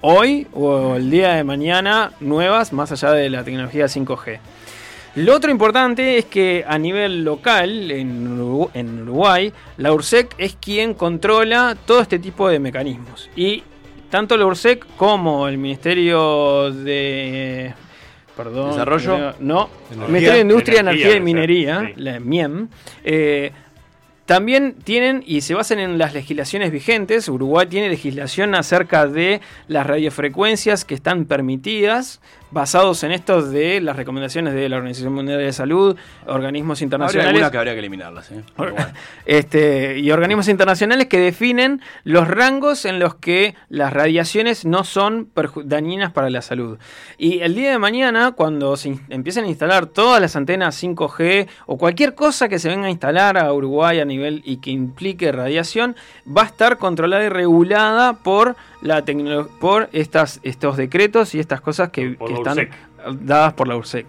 hoy 0.00 0.46
o 0.52 0.96
el 0.96 1.10
día 1.10 1.34
de 1.34 1.44
mañana 1.44 2.12
nuevas 2.20 2.72
más 2.72 2.90
allá 2.92 3.12
de 3.12 3.30
la 3.30 3.44
tecnología 3.44 3.86
5G. 3.86 4.40
Lo 5.14 5.36
otro 5.36 5.50
importante 5.50 6.16
es 6.16 6.24
que 6.24 6.64
a 6.66 6.78
nivel 6.78 7.22
local, 7.22 7.90
en 7.90 9.02
Uruguay, 9.02 9.52
la 9.76 9.92
URSEC 9.92 10.34
es 10.38 10.56
quien 10.56 10.94
controla 10.94 11.76
todo 11.86 12.00
este 12.00 12.18
tipo 12.18 12.48
de 12.48 12.58
mecanismos. 12.58 13.28
Y 13.36 13.62
tanto 14.12 14.36
la 14.36 14.44
URSEC 14.44 14.84
como 14.98 15.48
el 15.48 15.56
Ministerio 15.56 16.70
de... 16.70 17.72
Perdón. 18.36 18.72
¿Desarrollo? 18.72 19.34
No, 19.40 19.70
Energía. 19.90 20.06
Ministerio 20.08 20.32
de 20.34 20.40
Industria, 20.40 20.80
Energía, 20.80 21.06
Energía 21.06 21.16
y 21.16 21.24
Minería, 21.24 21.80
sí. 21.80 21.92
la 21.96 22.20
MIEM, 22.20 22.68
eh, 23.04 23.52
también 24.26 24.74
tienen 24.84 25.24
y 25.26 25.40
se 25.40 25.54
basan 25.54 25.78
en 25.78 25.96
las 25.96 26.12
legislaciones 26.12 26.70
vigentes. 26.70 27.26
Uruguay 27.30 27.66
tiene 27.68 27.88
legislación 27.88 28.54
acerca 28.54 29.06
de 29.06 29.40
las 29.66 29.86
radiofrecuencias 29.86 30.84
que 30.84 30.94
están 30.94 31.24
permitidas, 31.24 32.20
basados 32.52 33.02
en 33.02 33.12
estos 33.12 33.50
de 33.50 33.80
las 33.80 33.96
recomendaciones 33.96 34.54
de 34.54 34.68
la 34.68 34.76
Organización 34.76 35.14
Mundial 35.14 35.38
de 35.38 35.46
la 35.46 35.52
Salud, 35.52 35.96
organismos 36.26 36.78
Habría 36.78 36.84
internacionales. 36.84 37.28
algunas 37.30 37.50
que 37.50 37.58
habría 37.58 37.72
que 37.72 37.78
eliminarlas, 37.78 38.30
¿eh? 38.30 38.42
Bueno. 38.56 38.76
Este, 39.24 39.98
y 39.98 40.10
organismos 40.10 40.48
internacionales 40.48 41.06
que 41.06 41.18
definen 41.18 41.80
los 42.04 42.28
rangos 42.28 42.84
en 42.84 42.98
los 42.98 43.14
que 43.14 43.54
las 43.68 43.92
radiaciones 43.92 44.64
no 44.64 44.84
son 44.84 45.30
dañinas 45.64 46.12
para 46.12 46.28
la 46.28 46.42
salud. 46.42 46.78
Y 47.18 47.40
el 47.40 47.54
día 47.54 47.70
de 47.70 47.78
mañana, 47.78 48.32
cuando 48.32 48.76
se 48.76 48.98
empiecen 49.08 49.44
a 49.44 49.48
instalar 49.48 49.86
todas 49.86 50.20
las 50.20 50.34
antenas 50.36 50.82
5G 50.82 51.48
o 51.66 51.78
cualquier 51.78 52.14
cosa 52.14 52.48
que 52.48 52.58
se 52.58 52.68
venga 52.68 52.86
a 52.86 52.90
instalar 52.90 53.38
a 53.38 53.52
Uruguay 53.52 54.00
a 54.00 54.04
nivel 54.04 54.42
y 54.44 54.56
que 54.58 54.70
implique 54.70 55.32
radiación, 55.32 55.96
va 56.26 56.42
a 56.42 56.46
estar 56.46 56.78
controlada 56.78 57.24
y 57.24 57.28
regulada 57.28 58.14
por 58.14 58.56
la 58.82 59.04
tecno- 59.04 59.48
por 59.60 59.88
estas, 59.92 60.40
estos 60.42 60.76
decretos 60.76 61.34
y 61.34 61.40
estas 61.40 61.60
cosas 61.60 61.90
que, 61.90 62.16
están 62.28 62.58
URSEC. 62.58 62.72
dadas 63.20 63.52
por 63.54 63.68
la 63.68 63.76
URSEC. 63.76 64.06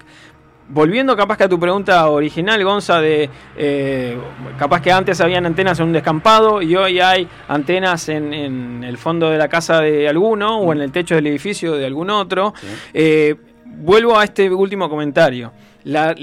Volviendo 0.69 1.15
capaz 1.17 1.37
que 1.37 1.43
a 1.43 1.49
tu 1.49 1.59
pregunta 1.59 2.07
original, 2.09 2.63
Gonza, 2.63 3.01
de 3.01 3.29
eh, 3.57 4.17
capaz 4.57 4.81
que 4.81 4.91
antes 4.93 5.19
habían 5.19 5.45
antenas 5.45 5.77
en 5.79 5.87
un 5.87 5.93
descampado 5.93 6.61
y 6.61 6.75
hoy 6.75 6.99
hay 7.01 7.27
antenas 7.49 8.07
en, 8.09 8.33
en 8.33 8.83
el 8.83 8.97
fondo 8.97 9.29
de 9.29 9.37
la 9.37 9.49
casa 9.49 9.81
de 9.81 10.07
alguno 10.07 10.59
o 10.59 10.71
en 10.71 10.79
el 10.81 10.91
techo 10.91 11.15
del 11.15 11.27
edificio 11.27 11.73
de 11.75 11.85
algún 11.85 12.09
otro. 12.09 12.53
Eh, 12.93 13.35
vuelvo 13.65 14.17
a 14.17 14.23
este 14.23 14.49
último 14.49 14.89
comentario. 14.89 15.51
La, 15.83 16.15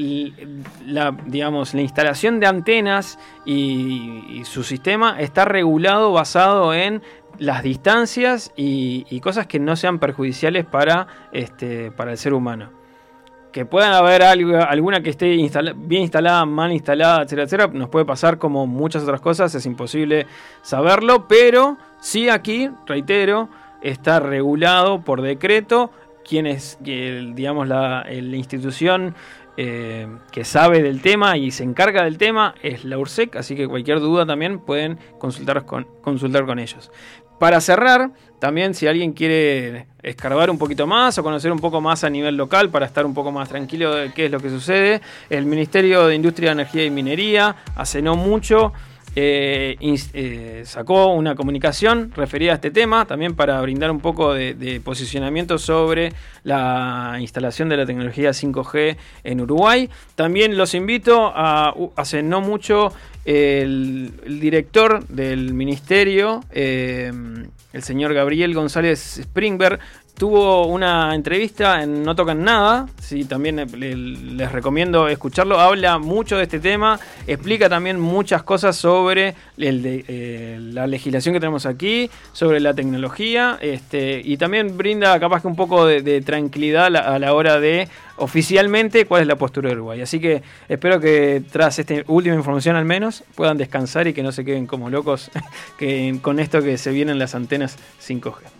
la, 0.86 1.14
digamos, 1.26 1.74
la 1.74 1.82
instalación 1.82 2.40
de 2.40 2.46
antenas 2.46 3.18
y, 3.44 4.24
y 4.30 4.44
su 4.46 4.62
sistema 4.64 5.20
está 5.20 5.44
regulado 5.44 6.12
basado 6.14 6.72
en 6.72 7.03
las 7.41 7.62
distancias 7.62 8.53
y, 8.55 9.18
cosas 9.20 9.47
que 9.47 9.59
no 9.59 9.74
sean 9.74 9.99
perjudiciales 9.99 10.66
para, 10.66 11.09
este, 11.32 11.91
para 11.91 12.12
el 12.12 12.18
ser 12.18 12.34
humano. 12.34 12.70
que 13.51 13.64
pueda 13.64 13.99
haber 13.99 14.22
algo, 14.22 14.59
alguna 14.59 15.03
que 15.03 15.11
esté 15.11 15.26
bien 15.74 16.03
instalada, 16.03 16.45
mal 16.45 16.70
instalada, 16.70 17.22
etcétera, 17.22 17.43
etcétera. 17.43 17.66
Nos 17.72 17.88
puede 17.88 18.05
pasar 18.05 18.38
como 18.38 18.68
muchas 18.68 19.03
otras 19.03 19.20
cosas, 19.20 19.53
es 19.57 19.66
imposible 19.66 20.26
saberlo, 20.62 21.26
pero 21.26 21.76
sí 21.99 22.28
aquí, 22.28 22.70
reitero, 22.86 23.49
está 23.82 24.20
regulado 24.20 25.01
por 25.03 25.20
decreto. 25.20 25.91
Quien 26.22 26.47
es, 26.47 26.78
digamos, 26.80 27.66
la, 27.66 28.07
la 28.09 28.36
institución 28.36 29.16
eh, 29.57 30.07
que 30.30 30.45
sabe 30.45 30.82
del 30.82 31.03
tema 31.03 31.36
y 31.36 31.51
se 31.51 31.64
encarga 31.64 32.05
del 32.05 32.16
tema 32.16 32.55
es 32.62 32.84
la 32.84 32.97
URSEC, 32.97 33.36
así 33.36 33.57
que 33.57 33.68
cualquier 33.68 34.01
duda 34.01 34.24
también 34.24 34.61
pueden 34.61 34.99
consultar 35.18 35.66
con, 35.66 35.86
consultar 36.01 36.47
con 36.47 36.59
ellos. 36.59 36.91
Para 37.41 37.62
cerrar, 37.62 38.11
también 38.38 38.74
si 38.74 38.86
alguien 38.86 39.14
quiere 39.14 39.86
escarbar 40.03 40.51
un 40.51 40.59
poquito 40.59 40.86
más 40.86 41.16
o 41.16 41.22
conocer 41.22 41.51
un 41.51 41.59
poco 41.59 41.80
más 41.80 42.05
a 42.05 42.11
nivel 42.11 42.36
local 42.36 42.68
para 42.68 42.84
estar 42.84 43.07
un 43.07 43.14
poco 43.14 43.32
más 43.32 43.49
tranquilo 43.49 43.95
de 43.95 44.12
qué 44.12 44.26
es 44.26 44.30
lo 44.30 44.41
que 44.41 44.51
sucede, 44.51 45.01
el 45.30 45.47
Ministerio 45.47 46.07
de 46.07 46.16
Industria, 46.16 46.53
Energía 46.53 46.84
y 46.84 46.91
Minería 46.91 47.57
hace 47.76 48.03
no 48.03 48.14
mucho 48.14 48.74
eh, 49.17 49.77
eh, 49.81 50.63
sacó 50.65 51.09
una 51.09 51.35
comunicación 51.35 52.13
referida 52.15 52.53
a 52.53 52.55
este 52.55 52.71
tema, 52.71 53.07
también 53.07 53.35
para 53.35 53.61
brindar 53.61 53.91
un 53.91 54.01
poco 54.01 54.35
de, 54.35 54.81
posicionamiento 54.85 55.59
sobre 55.59 56.13
la 56.45 57.17
instalación 57.21 57.69
de 57.69 57.77
la 57.77 57.87
tecnología 57.87 58.31
5G 58.31 58.97
en 59.25 59.41
Uruguay. 59.41 59.91
También 60.15 60.57
los 60.57 60.75
invito 60.75 61.33
a, 61.35 61.75
hace 61.97 62.23
no 62.23 62.41
mucho, 62.41 62.93
el, 63.25 64.13
el 64.25 64.41
director 64.41 65.07
del 65.09 65.55
ministerio, 65.55 66.45
eh, 66.51 67.13
el 67.73 67.83
señor 67.83 68.14
Gabriel 68.14 68.55
González 68.55 69.18
Springberg, 69.18 69.79
tuvo 70.18 70.66
una 70.66 71.14
entrevista 71.14 71.83
en 71.83 72.03
No 72.03 72.14
Tocan 72.14 72.45
Nada, 72.45 72.87
sí, 73.01 73.25
también 73.25 73.57
le- 73.57 73.97
les 73.97 74.53
recomiendo 74.53 75.09
escucharlo, 75.09 75.59
habla 75.59 75.99
mucho 75.99 76.37
de 76.37 76.43
este 76.43 76.61
tema, 76.61 77.01
explica 77.27 77.71
también 77.71 77.99
muchas 77.99 78.43
cosas 78.43 78.77
sobre 78.77 79.35
eh, 79.57 80.59
la 80.61 80.87
legislación 80.87 81.33
que 81.33 81.41
tenemos 81.41 81.64
aquí, 81.64 82.11
sobre 82.33 82.61
la 82.61 82.75
tecnología, 82.75 83.57
este, 83.62 84.21
y 84.23 84.37
también 84.37 84.77
brinda 84.77 85.18
capaz 85.18 85.41
que 85.41 85.49
un 85.49 85.57
poco 85.57 85.87
de, 85.87 86.21
tranquilidad 86.21 86.95
a 86.97 87.18
la 87.18 87.33
hora 87.33 87.59
de 87.59 87.89
oficialmente 88.21 89.07
cuál 89.07 89.23
es 89.23 89.29
la 89.29 89.37
postura 89.37 89.68
de 89.68 89.75
Uruguay. 89.75 90.01
Así 90.01 90.21
que 90.21 90.43
espero 90.68 91.01
que 91.01 91.43
tras 91.51 91.79
esta 91.79 91.95
última 92.07 92.35
información 92.35 92.77
al 92.77 92.85
menos 92.85 93.25
puedan 93.35 93.57
descansar 93.59 94.07
y 94.07 94.12
que 94.12 94.23
no 94.23 94.31
se 94.31 94.45
queden 94.45 94.66
como 94.66 94.91
locos 94.91 95.31
que, 95.79 96.18
con 96.23 96.39
esto 96.39 96.62
que 96.62 96.79
se 96.79 96.91
vienen 96.91 97.18
las 97.18 97.35
antenas 97.35 97.77
5G. 98.07 98.60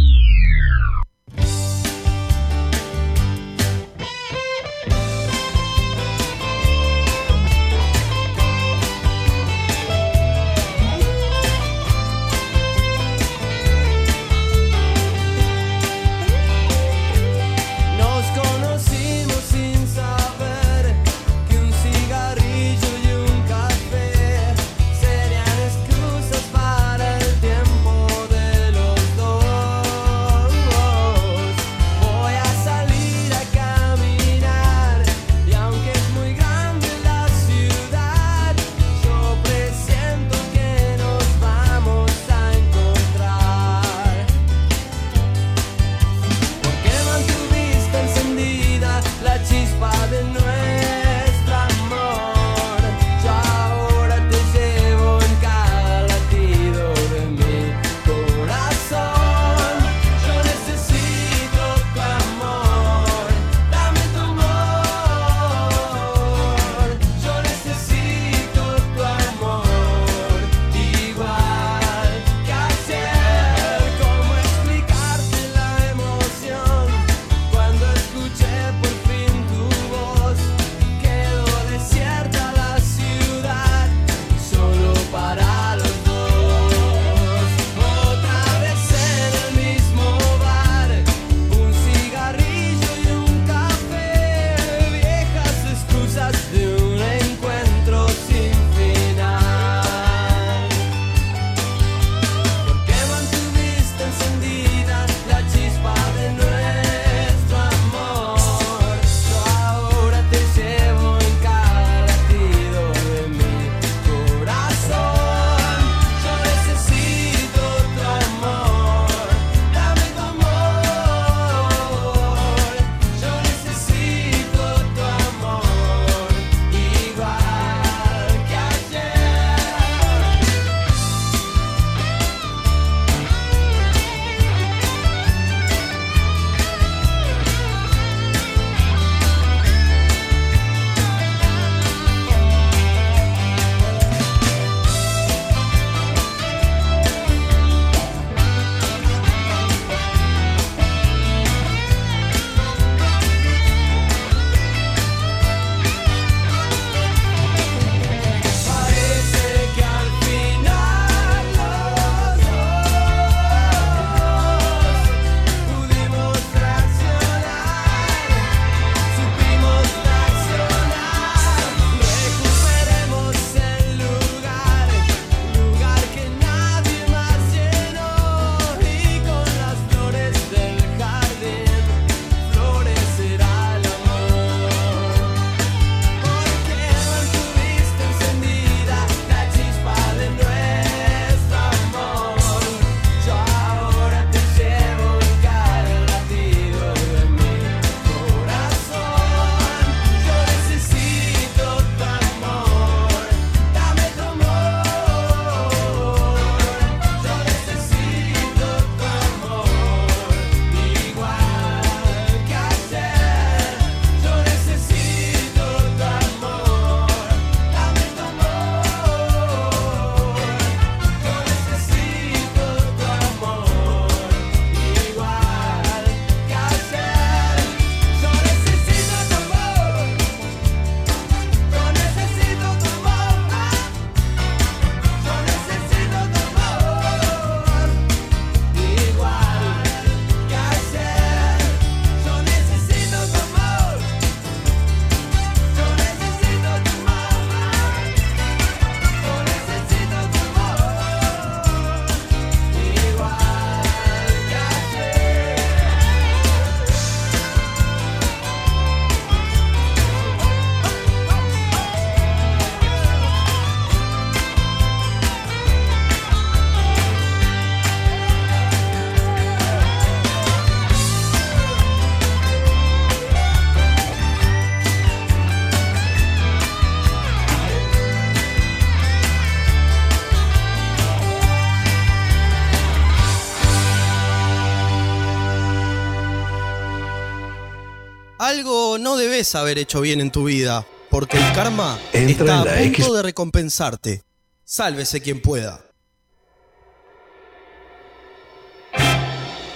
Debes 289.41 289.55
haber 289.55 289.79
hecho 289.79 290.01
bien 290.01 290.21
en 290.21 290.29
tu 290.29 290.43
vida, 290.43 290.85
porque 291.09 291.35
el 291.37 291.53
karma 291.53 291.97
Entra 292.13 292.45
está 292.45 292.61
a 292.61 292.63
punto 292.63 292.79
X- 292.83 293.11
de 293.15 293.21
recompensarte. 293.23 294.21
Sálvese 294.63 295.19
quien 295.19 295.41
pueda. 295.41 295.83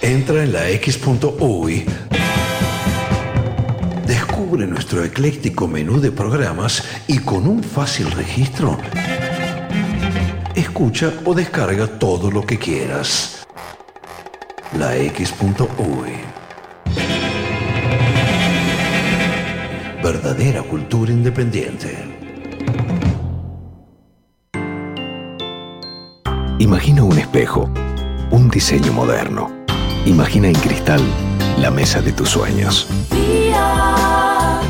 Entra 0.02 0.44
en 0.44 0.52
la 0.52 0.70
X.UI. 0.70 1.84
Descubre 4.06 4.68
nuestro 4.68 5.02
ecléctico 5.02 5.66
menú 5.66 6.00
de 6.00 6.12
programas 6.12 6.84
y 7.08 7.18
con 7.18 7.48
un 7.48 7.64
fácil 7.64 8.12
registro, 8.12 8.78
escucha 10.54 11.12
o 11.24 11.34
descarga 11.34 11.88
todo 11.98 12.30
lo 12.30 12.46
que 12.46 12.56
quieras. 12.56 13.44
La 14.78 14.96
X.UI. 14.96 16.35
Verdadera 20.06 20.62
cultura 20.62 21.10
independiente. 21.10 21.98
Imagina 26.60 27.02
un 27.02 27.18
espejo, 27.18 27.68
un 28.30 28.48
diseño 28.48 28.92
moderno. 28.92 29.50
Imagina 30.04 30.46
en 30.46 30.54
cristal 30.54 31.00
la 31.58 31.72
mesa 31.72 32.00
de 32.02 32.12
tus 32.12 32.28
sueños. 32.28 32.86
Día, 33.10 34.60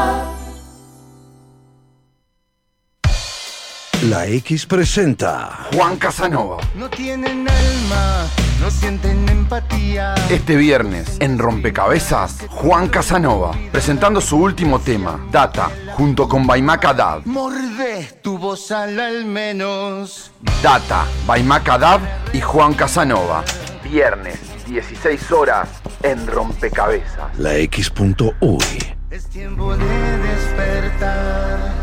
La 4.10 4.26
X 4.26 4.66
presenta 4.66 5.68
Juan 5.74 5.98
Casanova. 5.98 6.60
No 6.76 6.90
tienen 6.90 7.46
alma, 7.46 8.26
no 8.62 8.72
sienten 8.72 9.28
empatía. 9.28 10.16
Este 10.30 10.56
viernes, 10.56 11.18
en 11.20 11.38
Rompecabezas, 11.38 12.46
Juan 12.48 12.88
Casanova, 12.88 13.52
presentando 13.70 14.22
su 14.22 14.38
último 14.38 14.80
tema, 14.80 15.28
Data, 15.30 15.70
junto 15.96 16.30
con 16.30 16.48
Baimaka 16.48 16.94
Dab. 16.94 17.26
Mordés 17.26 18.22
tu 18.22 18.38
voz 18.38 18.72
al 18.72 18.98
al 18.98 19.26
menos. 19.26 20.32
Data, 20.64 21.06
Baimaka 21.26 21.78
Dab 21.78 22.00
y 22.32 22.40
Juan 22.40 22.76
Casanova. 22.76 23.44
Viernes, 23.84 24.40
16 24.68 25.32
horas, 25.34 25.68
en 26.04 26.26
Rompecabezas. 26.28 27.38
La 27.38 27.58
X.UI. 27.58 28.96
Es 29.10 29.28
tiempo 29.28 29.76
de 29.76 29.86
despertar. 30.20 31.77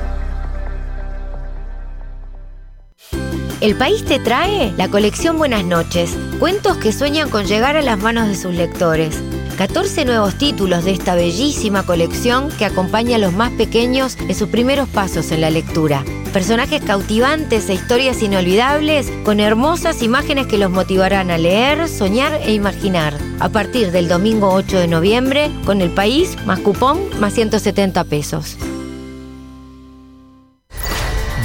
El 3.64 3.76
país 3.76 4.04
te 4.04 4.18
trae 4.18 4.74
la 4.76 4.90
colección 4.90 5.38
Buenas 5.38 5.64
noches, 5.64 6.14
cuentos 6.38 6.76
que 6.76 6.92
sueñan 6.92 7.30
con 7.30 7.46
llegar 7.46 7.78
a 7.78 7.80
las 7.80 7.98
manos 7.98 8.28
de 8.28 8.36
sus 8.36 8.54
lectores. 8.54 9.22
14 9.56 10.04
nuevos 10.04 10.36
títulos 10.36 10.84
de 10.84 10.90
esta 10.90 11.14
bellísima 11.14 11.82
colección 11.82 12.50
que 12.58 12.66
acompaña 12.66 13.16
a 13.16 13.18
los 13.18 13.32
más 13.32 13.52
pequeños 13.52 14.18
en 14.20 14.34
sus 14.34 14.50
primeros 14.50 14.86
pasos 14.90 15.32
en 15.32 15.40
la 15.40 15.48
lectura. 15.48 16.04
Personajes 16.34 16.84
cautivantes 16.84 17.70
e 17.70 17.74
historias 17.74 18.22
inolvidables 18.22 19.10
con 19.24 19.40
hermosas 19.40 20.02
imágenes 20.02 20.46
que 20.46 20.58
los 20.58 20.70
motivarán 20.70 21.30
a 21.30 21.38
leer, 21.38 21.88
soñar 21.88 22.42
e 22.44 22.52
imaginar. 22.52 23.16
A 23.40 23.48
partir 23.48 23.92
del 23.92 24.08
domingo 24.08 24.52
8 24.52 24.78
de 24.78 24.88
noviembre, 24.88 25.50
con 25.64 25.80
el 25.80 25.88
país 25.88 26.36
más 26.44 26.58
cupón 26.58 27.00
más 27.18 27.32
170 27.32 28.04
pesos. 28.04 28.58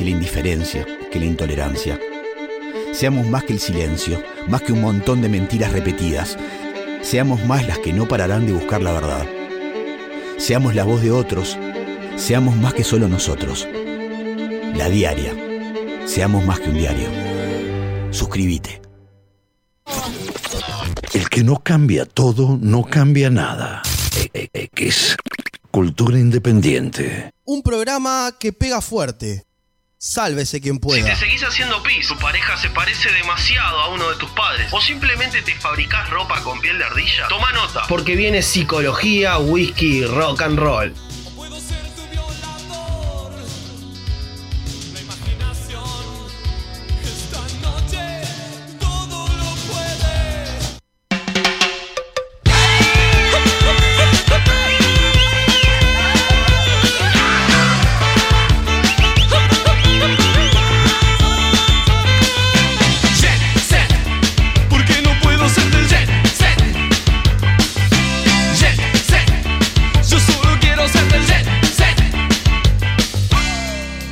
que 0.00 0.06
la 0.06 0.12
indiferencia, 0.12 0.86
que 1.12 1.18
la 1.18 1.26
intolerancia. 1.26 2.00
Seamos 2.94 3.26
más 3.26 3.44
que 3.44 3.52
el 3.52 3.60
silencio, 3.60 4.22
más 4.48 4.62
que 4.62 4.72
un 4.72 4.80
montón 4.80 5.20
de 5.20 5.28
mentiras 5.28 5.72
repetidas. 5.72 6.38
Seamos 7.02 7.44
más 7.44 7.68
las 7.68 7.80
que 7.80 7.92
no 7.92 8.08
pararán 8.08 8.46
de 8.46 8.54
buscar 8.54 8.80
la 8.80 8.92
verdad. 8.92 9.26
Seamos 10.38 10.74
la 10.74 10.84
voz 10.84 11.02
de 11.02 11.10
otros. 11.10 11.58
Seamos 12.16 12.56
más 12.56 12.72
que 12.72 12.82
solo 12.82 13.08
nosotros. 13.08 13.68
La 14.74 14.88
diaria. 14.88 15.34
Seamos 16.06 16.46
más 16.46 16.60
que 16.60 16.70
un 16.70 16.78
diario. 16.78 17.08
Suscríbete. 18.10 18.80
El 21.12 21.28
que 21.28 21.44
no 21.44 21.56
cambia 21.62 22.06
todo, 22.06 22.58
no 22.58 22.84
cambia 22.84 23.28
nada. 23.28 23.82
E- 24.16 24.30
e- 24.32 24.48
X. 24.72 25.14
Cultura 25.70 26.18
independiente. 26.18 27.32
Un 27.44 27.60
programa 27.60 28.34
que 28.40 28.54
pega 28.54 28.80
fuerte. 28.80 29.44
Sálvese 30.02 30.62
quien 30.62 30.76
Si 30.76 30.80
pueda. 30.80 31.04
te 31.04 31.14
seguís 31.14 31.42
haciendo 31.44 31.82
pis, 31.82 32.08
tu 32.08 32.16
pareja 32.16 32.56
se 32.56 32.70
parece 32.70 33.12
demasiado 33.12 33.78
a 33.80 33.88
uno 33.90 34.08
de 34.08 34.16
tus 34.16 34.30
padres, 34.30 34.72
o 34.72 34.80
simplemente 34.80 35.42
te 35.42 35.54
fabricás 35.56 36.08
ropa 36.08 36.42
con 36.42 36.58
piel 36.58 36.78
de 36.78 36.84
ardilla, 36.84 37.28
toma 37.28 37.52
nota. 37.52 37.82
Porque 37.86 38.16
viene 38.16 38.40
psicología, 38.40 39.36
whisky, 39.36 40.06
rock 40.06 40.40
and 40.40 40.58
roll. 40.58 40.94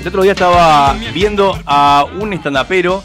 El 0.09 0.13
otro 0.13 0.23
día 0.23 0.33
estaba 0.33 0.95
viendo 1.13 1.55
a 1.67 2.07
un 2.19 2.33
estandapero, 2.33 3.05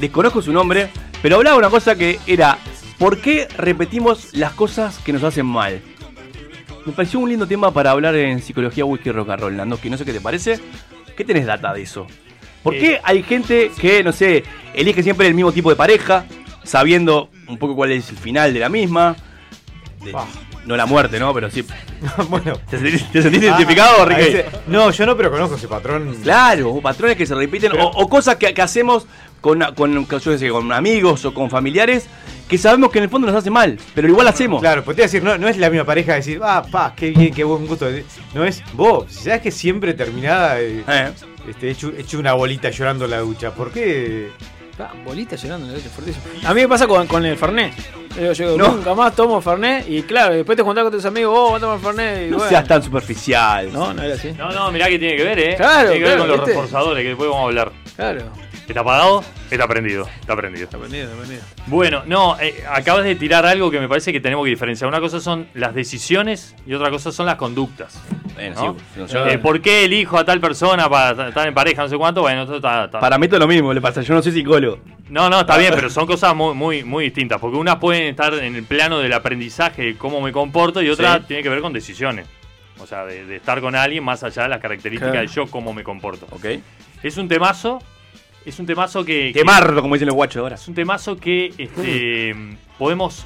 desconozco 0.00 0.42
su 0.42 0.52
nombre, 0.52 0.90
pero 1.22 1.36
hablaba 1.36 1.56
una 1.56 1.70
cosa 1.70 1.94
que 1.94 2.18
era, 2.26 2.58
¿por 2.98 3.20
qué 3.20 3.46
repetimos 3.56 4.34
las 4.34 4.52
cosas 4.54 4.98
que 4.98 5.12
nos 5.12 5.22
hacen 5.22 5.46
mal? 5.46 5.80
Me 6.84 6.92
pareció 6.92 7.20
un 7.20 7.28
lindo 7.28 7.46
tema 7.46 7.70
para 7.72 7.92
hablar 7.92 8.16
en 8.16 8.42
psicología 8.42 8.84
whisky 8.84 9.12
rock 9.12 9.30
and 9.30 9.40
roll, 9.42 9.56
Nando, 9.56 9.80
que 9.80 9.88
no 9.90 9.96
sé 9.96 10.04
qué 10.04 10.12
te 10.12 10.20
parece. 10.20 10.58
¿Qué 11.16 11.24
tenés 11.24 11.46
data 11.46 11.72
de 11.72 11.82
eso? 11.82 12.08
¿Por 12.64 12.74
qué 12.80 13.00
hay 13.04 13.22
gente 13.22 13.70
que, 13.80 14.02
no 14.02 14.10
sé, 14.10 14.42
elige 14.74 15.04
siempre 15.04 15.28
el 15.28 15.34
mismo 15.34 15.52
tipo 15.52 15.70
de 15.70 15.76
pareja, 15.76 16.24
sabiendo 16.64 17.30
un 17.46 17.58
poco 17.58 17.76
cuál 17.76 17.92
es 17.92 18.10
el 18.10 18.16
final 18.16 18.52
de 18.52 18.58
la 18.58 18.68
misma? 18.68 19.14
De- 20.04 20.10
No 20.66 20.76
la 20.76 20.86
muerte, 20.86 21.18
¿no? 21.18 21.32
Pero 21.32 21.50
sí. 21.50 21.64
bueno. 22.28 22.58
¿Te 22.68 22.78
sentís, 22.78 23.10
te 23.10 23.22
sentís 23.22 23.42
Ah, 23.42 23.46
identificado, 23.46 24.02
a 24.02 24.04
Ricky? 24.06 24.38
No, 24.66 24.90
yo 24.90 25.06
no, 25.06 25.16
pero 25.16 25.30
conozco 25.30 25.56
ese 25.56 25.68
patrón. 25.68 26.16
Claro, 26.22 26.80
patrones 26.80 27.16
que 27.16 27.26
se 27.26 27.34
repiten, 27.34 27.72
o, 27.80 27.86
o 27.88 28.08
cosas 28.08 28.36
que, 28.36 28.52
que 28.52 28.62
hacemos 28.62 29.06
con, 29.40 29.60
con, 29.74 30.06
yo 30.06 30.38
sé, 30.38 30.48
con 30.50 30.70
amigos 30.72 31.24
o 31.24 31.32
con 31.32 31.50
familiares 31.50 32.06
que 32.50 32.58
sabemos 32.58 32.90
que 32.90 32.98
en 32.98 33.04
el 33.04 33.10
fondo 33.10 33.28
nos 33.28 33.36
hace 33.36 33.48
mal, 33.48 33.78
pero 33.94 34.08
igual 34.08 34.26
hacemos. 34.26 34.60
Claro, 34.60 34.82
pues 34.84 34.96
te 34.96 35.02
iba 35.02 35.04
a 35.04 35.08
decir, 35.08 35.22
no, 35.22 35.38
no 35.38 35.46
es 35.46 35.56
la 35.56 35.70
misma 35.70 35.84
pareja 35.86 36.14
decir, 36.14 36.40
ah, 36.42 36.64
pa, 36.68 36.92
qué 36.96 37.10
bien, 37.10 37.32
qué 37.32 37.44
buen 37.44 37.64
gusto. 37.64 37.86
No 38.34 38.44
es 38.44 38.60
vos, 38.72 39.04
si 39.08 39.24
sabes 39.24 39.40
que 39.40 39.52
siempre 39.52 39.94
terminada, 39.94 40.60
eh, 40.60 40.82
este, 41.48 41.70
hecho, 41.70 41.92
hecho 41.96 42.18
una 42.18 42.32
bolita 42.32 42.70
llorando 42.70 43.04
en 43.04 43.12
la 43.12 43.18
ducha. 43.20 43.54
¿Por 43.54 43.70
qué? 43.70 44.30
Ah, 44.80 44.92
bolita 45.04 45.36
llorando 45.36 45.66
en 45.66 45.72
la 45.72 45.78
leche, 45.78 45.90
fuertísimo. 45.90 46.24
A 46.44 46.54
mí 46.54 46.60
me 46.62 46.68
pasa 46.68 46.86
con, 46.86 47.06
con 47.06 47.24
el 47.24 47.36
Fernet. 47.36 47.72
Yo, 48.16 48.32
yo 48.32 48.56
No. 48.56 48.68
nunca 48.72 48.92
más 48.94 49.14
tomo 49.14 49.40
Fernet 49.40 49.88
y 49.88 50.02
claro, 50.02 50.34
después 50.34 50.56
te 50.56 50.62
juntás 50.62 50.82
con 50.84 50.92
tus 50.92 51.04
amigos, 51.04 51.32
oh, 51.36 51.44
vamos 51.52 51.56
a 51.58 51.60
tomar 51.60 51.78
Fernet. 51.80 52.26
Y 52.26 52.30
No 52.30 52.36
bueno. 52.38 52.50
seas 52.50 52.66
tan 52.66 52.82
superficial. 52.82 53.72
No, 53.72 53.92
no 53.94 54.02
era 54.02 54.14
así. 54.14 54.32
No, 54.32 54.50
no, 54.50 54.70
mirá 54.72 54.88
que 54.88 54.98
tiene 54.98 55.16
que 55.16 55.24
ver, 55.24 55.38
¿eh? 55.38 55.54
Claro, 55.56 55.90
tiene 55.90 56.04
que 56.04 56.10
ver 56.10 56.18
con 56.18 56.28
los 56.28 56.36
¿viste? 56.38 56.50
reforzadores, 56.52 57.02
que 57.02 57.08
después 57.08 57.28
vamos 57.30 57.42
a 57.44 57.46
hablar. 57.48 57.72
Claro. 57.96 58.22
¿Está 58.70 58.82
apagado? 58.82 59.24
Está 59.50 59.66
prendido. 59.66 60.08
Está 60.20 60.36
prendido. 60.36 60.64
Está 60.64 60.78
prendido, 60.78 61.04
está 61.06 61.16
prendido. 61.18 61.42
Bueno, 61.66 62.02
no, 62.06 62.38
eh, 62.40 62.62
acabas 62.70 63.02
de 63.04 63.16
tirar 63.16 63.44
algo 63.44 63.68
que 63.68 63.80
me 63.80 63.88
parece 63.88 64.12
que 64.12 64.20
tenemos 64.20 64.44
que 64.44 64.50
diferenciar. 64.50 64.86
Una 64.86 65.00
cosa 65.00 65.18
son 65.20 65.48
las 65.54 65.74
decisiones 65.74 66.54
y 66.64 66.74
otra 66.74 66.88
cosa 66.88 67.10
son 67.10 67.26
las 67.26 67.34
conductas. 67.34 68.00
Bueno, 68.34 68.76
¿no? 68.96 69.06
sí, 69.08 69.12
yo- 69.12 69.26
Eh, 69.26 69.38
¿Por 69.38 69.60
qué 69.60 69.84
elijo 69.86 70.16
a 70.18 70.24
tal 70.24 70.40
persona 70.40 70.88
para 70.88 71.28
estar 71.30 71.48
en 71.48 71.52
pareja, 71.54 71.82
no 71.82 71.88
sé 71.88 71.96
cuánto? 71.96 72.20
Bueno, 72.22 72.42
esto 72.42 72.56
está, 72.56 72.84
está- 72.84 73.00
Para 73.00 73.18
mí 73.18 73.26
todo 73.26 73.40
lo 73.40 73.48
mismo, 73.48 73.74
le 73.74 73.80
pasa, 73.80 74.02
yo 74.02 74.14
no 74.14 74.22
soy 74.22 74.30
psicólogo. 74.32 74.78
No, 75.08 75.28
no, 75.28 75.40
está 75.40 75.58
bien, 75.58 75.72
pero 75.74 75.90
son 75.90 76.06
cosas 76.06 76.32
muy, 76.36 76.54
muy, 76.54 76.84
muy 76.84 77.04
distintas. 77.06 77.40
Porque 77.40 77.56
unas 77.56 77.76
pueden 77.76 78.04
estar 78.04 78.32
en 78.34 78.54
el 78.54 78.62
plano 78.62 79.00
del 79.00 79.12
aprendizaje, 79.12 79.82
de 79.82 79.96
cómo 79.96 80.20
me 80.20 80.30
comporto, 80.30 80.80
y 80.80 80.88
otra 80.90 81.18
Sí. 81.18 81.24
tiene 81.26 81.42
que 81.42 81.48
ver 81.48 81.60
con 81.60 81.72
decisiones. 81.72 82.28
O 82.78 82.86
sea, 82.86 83.04
de, 83.04 83.26
de 83.26 83.34
estar 83.34 83.60
con 83.60 83.74
alguien 83.74 84.04
más 84.04 84.22
allá 84.22 84.44
de 84.44 84.48
las 84.48 84.60
características 84.60 85.10
Claro. 85.10 85.28
de 85.28 85.34
yo, 85.34 85.46
cómo 85.48 85.72
me 85.72 85.82
comporto. 85.82 86.28
Ok. 86.30 86.46
Es 87.02 87.16
un 87.16 87.26
temazo. 87.26 87.80
Es 88.44 88.58
un 88.58 88.66
temazo 88.66 89.04
que. 89.04 89.32
que- 89.32 89.40
Quemarlo, 89.40 89.82
como 89.82 89.94
dicen 89.94 90.06
los 90.06 90.14
guachos 90.14 90.40
ahora. 90.40 90.54
Es 90.56 90.66
un 90.68 90.74
temazo 90.74 91.16
que 91.16 91.52
este, 91.58 92.34
podemos. 92.78 93.24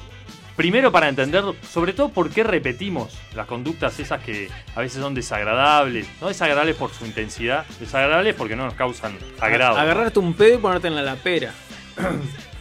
Primero 0.55 0.89
para 0.89 1.09
entender, 1.09 1.43
sobre 1.69 1.91
todo 1.91 2.07
por 2.09 2.29
qué 2.29 2.41
repetimos 2.41 3.17
las 3.35 3.45
conductas 3.45 3.99
esas 3.99 4.23
que 4.23 4.47
a 4.73 4.79
veces 4.79 5.01
son 5.01 5.13
desagradables. 5.13 6.07
No 6.21 6.29
desagradables 6.29 6.77
por 6.77 6.91
su 6.93 7.05
intensidad, 7.05 7.65
desagradables 7.77 8.35
porque 8.35 8.55
no 8.55 8.63
nos 8.63 8.73
causan 8.73 9.17
agrado. 9.41 9.77
Agarrarte 9.77 10.19
un 10.19 10.33
pedo 10.33 10.55
y 10.55 10.57
ponerte 10.59 10.87
en 10.87 10.95
la 10.95 11.01
lapera. 11.01 11.53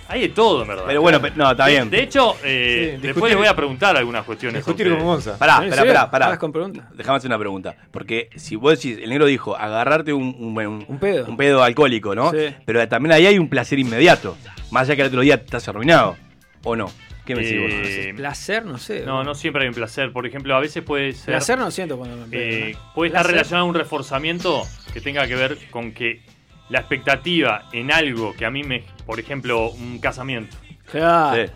Hay 0.08 0.20
de 0.20 0.28
todo, 0.28 0.62
en 0.62 0.68
verdad. 0.68 0.84
Pero 0.86 1.00
bueno, 1.00 1.20
pe- 1.20 1.32
no, 1.34 1.50
está 1.50 1.66
bien. 1.66 1.88
De 1.90 2.02
hecho, 2.02 2.36
eh, 2.44 2.98
Sí, 3.00 3.06
después 3.06 3.30
les 3.30 3.38
voy 3.38 3.46
a 3.46 3.56
preguntar 3.56 3.96
algunas 3.96 4.24
cuestiones. 4.24 4.56
a 4.56 4.58
discutir 4.58 4.86
ustedes. 4.86 5.02
con 5.02 5.06
Gonza. 5.14 5.38
Pará, 5.38 5.54
¿En 5.64 5.70
pará, 5.70 5.76
serio? 5.76 5.92
pará, 5.94 6.10
pará. 6.10 6.28
¿Vas 6.28 6.38
con 6.38 6.52
preguntas? 6.52 6.84
Déjame 6.94 7.16
hacer 7.16 7.28
una 7.30 7.38
pregunta. 7.38 7.74
Porque 7.90 8.28
si 8.36 8.56
vos 8.56 8.72
decís, 8.80 8.98
el 9.02 9.08
negro 9.08 9.26
dijo, 9.26 9.56
agarrarte 9.56 10.12
un, 10.12 10.36
un, 10.38 10.58
un- 10.58 10.84
Un 10.88 10.98
pedo. 10.98 11.26
un 11.26 11.36
pedo 11.36 11.62
alcohólico, 11.62 12.14
¿no? 12.14 12.30
Sí. 12.32 12.54
Pero 12.66 12.86
también 12.88 13.12
ahí 13.12 13.26
hay 13.26 13.38
un 13.38 13.48
placer 13.48 13.78
inmediato. 13.78 14.36
Más 14.70 14.82
allá 14.82 14.96
que 14.96 15.02
el 15.02 15.08
otro 15.08 15.20
día 15.22 15.36
estás 15.36 15.66
arruinado. 15.68 16.16
¿O 16.64 16.76
no? 16.76 16.90
¿Qué 17.24 17.34
me 17.34 17.42
decís 17.42 17.58
vos? 17.58 17.70
Eh, 17.72 18.12
Placer, 18.14 18.66
no 18.66 18.76
sé. 18.76 19.00
No, 19.06 19.24
no 19.24 19.34
siempre 19.34 19.62
hay 19.62 19.68
un 19.68 19.74
placer. 19.74 20.12
Por 20.12 20.26
ejemplo, 20.26 20.54
a 20.54 20.60
veces 20.60 20.82
puede 20.82 21.12
ser. 21.12 21.32
Placer 21.32 21.58
no 21.58 21.70
siento 21.70 21.96
cuando 21.96 22.26
me 22.26 22.36
Eh, 22.36 22.76
puede 22.94 23.08
estar 23.08 23.22
Placer. 23.22 23.32
relacionado 23.36 23.64
a 23.64 23.68
un 23.70 23.74
reforzamiento 23.74 24.62
que 24.92 25.00
tenga 25.00 25.26
que 25.26 25.34
ver 25.34 25.56
con 25.70 25.92
que 25.92 26.20
la 26.68 26.80
expectativa 26.80 27.68
en 27.72 27.92
algo 27.92 28.34
que 28.34 28.44
a 28.44 28.50
mí 28.50 28.62
me. 28.62 28.84
Por 29.06 29.20
ejemplo, 29.20 29.70
un 29.70 29.98
casamiento. 29.98 30.56
Claro. 30.90 31.50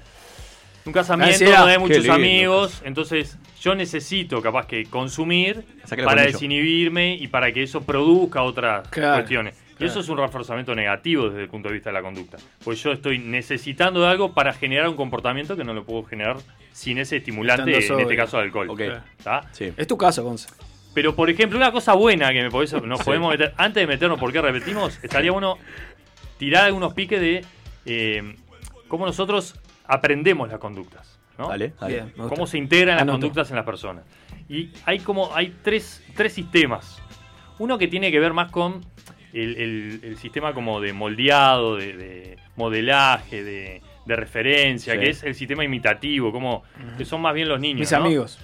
Un 0.84 0.92
casamiento 0.92 1.44
donde 1.44 1.72
hay 1.72 1.78
muchos 1.78 1.98
lindo. 1.98 2.12
amigos, 2.14 2.82
entonces 2.84 3.36
yo 3.61 3.74
necesito 3.74 4.40
capaz 4.40 4.66
que 4.66 4.84
consumir 4.86 5.64
para 6.04 6.22
desinhibirme 6.22 7.14
y 7.14 7.28
para 7.28 7.52
que 7.52 7.62
eso 7.62 7.82
produzca 7.82 8.42
otras 8.42 8.88
Claro, 8.88 9.16
cuestiones. 9.16 9.54
Y 9.80 9.84
eso 9.84 10.00
es 10.00 10.09
un 10.09 10.18
reforzamiento 10.18 10.74
negativo 10.74 11.28
desde 11.28 11.42
el 11.42 11.48
punto 11.48 11.68
de 11.68 11.74
vista 11.74 11.90
de 11.90 11.94
la 11.94 12.02
conducta. 12.02 12.36
Pues 12.64 12.82
yo 12.82 12.90
estoy 12.90 13.18
necesitando 13.18 14.00
de 14.00 14.09
algo 14.09 14.32
para 14.32 14.52
generar 14.52 14.88
un 14.88 14.96
comportamiento 14.96 15.56
que 15.56 15.62
no 15.62 15.72
lo 15.72 15.84
puedo 15.84 16.04
generar 16.04 16.36
sin 16.72 16.98
ese 16.98 17.18
estimulante, 17.18 17.86
en 17.86 18.00
este 18.00 18.16
caso 18.16 18.38
alcohol. 18.38 18.68
Es 19.59 19.86
tu 19.86 19.96
caso, 19.96 20.24
Gonza. 20.24 20.48
Pero, 20.99 21.14
por 21.14 21.30
ejemplo, 21.30 21.57
una 21.57 21.70
cosa 21.70 21.92
buena 21.94 22.32
que 22.32 22.42
me 22.42 22.51
podés- 22.51 22.82
nos 22.82 22.99
Sí. 22.99 23.05
podemos 23.05 23.30
meter, 23.30 23.55
antes 23.57 23.80
de 23.82 23.86
meternos 23.86 24.18
por 24.18 24.32
qué 24.32 24.40
repetimos, 24.42 24.99
estaría 25.01 25.30
bueno 25.30 25.57
tirar 26.38 26.64
algunos 26.64 26.92
piques 26.92 27.20
de 27.20 27.44
eh, 27.86 28.34
cómo 28.88 29.07
nosotros 29.07 29.55
aprendemos 29.86 30.49
las 30.49 30.59
conductas. 30.59 31.20
¿no? 31.38 31.51
Dale, 31.51 31.72
dale. 31.80 31.94
Bien, 31.94 32.07
me 32.07 32.12
gusta. 32.24 32.28
Cómo 32.34 32.49
se 32.49 32.59
integran 32.59 32.96
las 32.96 33.07
conductas 33.07 33.49
en 33.51 33.55
las 33.57 33.64
personas. 33.64 34.03
Y 34.49 34.70
hay 34.86 34.99
como, 34.99 35.32
hay 35.36 35.55
tres, 35.62 36.03
tres 36.16 36.32
sistemas. 36.32 37.01
Uno 37.61 37.78
que 37.78 37.86
tiene 37.86 38.11
que 38.11 38.18
ver 38.18 38.32
más 38.32 38.51
con 38.51 38.84
el, 39.32 39.57
el- 39.57 40.01
el 40.03 40.16
sistema 40.18 40.53
como 40.53 40.80
de 40.80 40.92
moldeado, 40.92 41.76
de, 41.76 41.92
de 41.96 42.38
modelaje, 42.57 43.44
de, 43.44 43.82
de 44.05 44.16
referencia, 44.16 44.94
Sí. 44.94 44.99
que 44.99 45.11
es 45.11 45.22
el 45.22 45.36
sistema 45.36 45.62
imitativo, 45.62 46.32
como 46.32 46.64
que 46.96 47.05
son 47.05 47.20
más 47.22 47.34
bien 47.34 47.49
los 47.49 47.61
niños. 47.61 47.78
Mis 47.78 47.92
¿no? 47.92 47.99
amigos. 47.99 48.40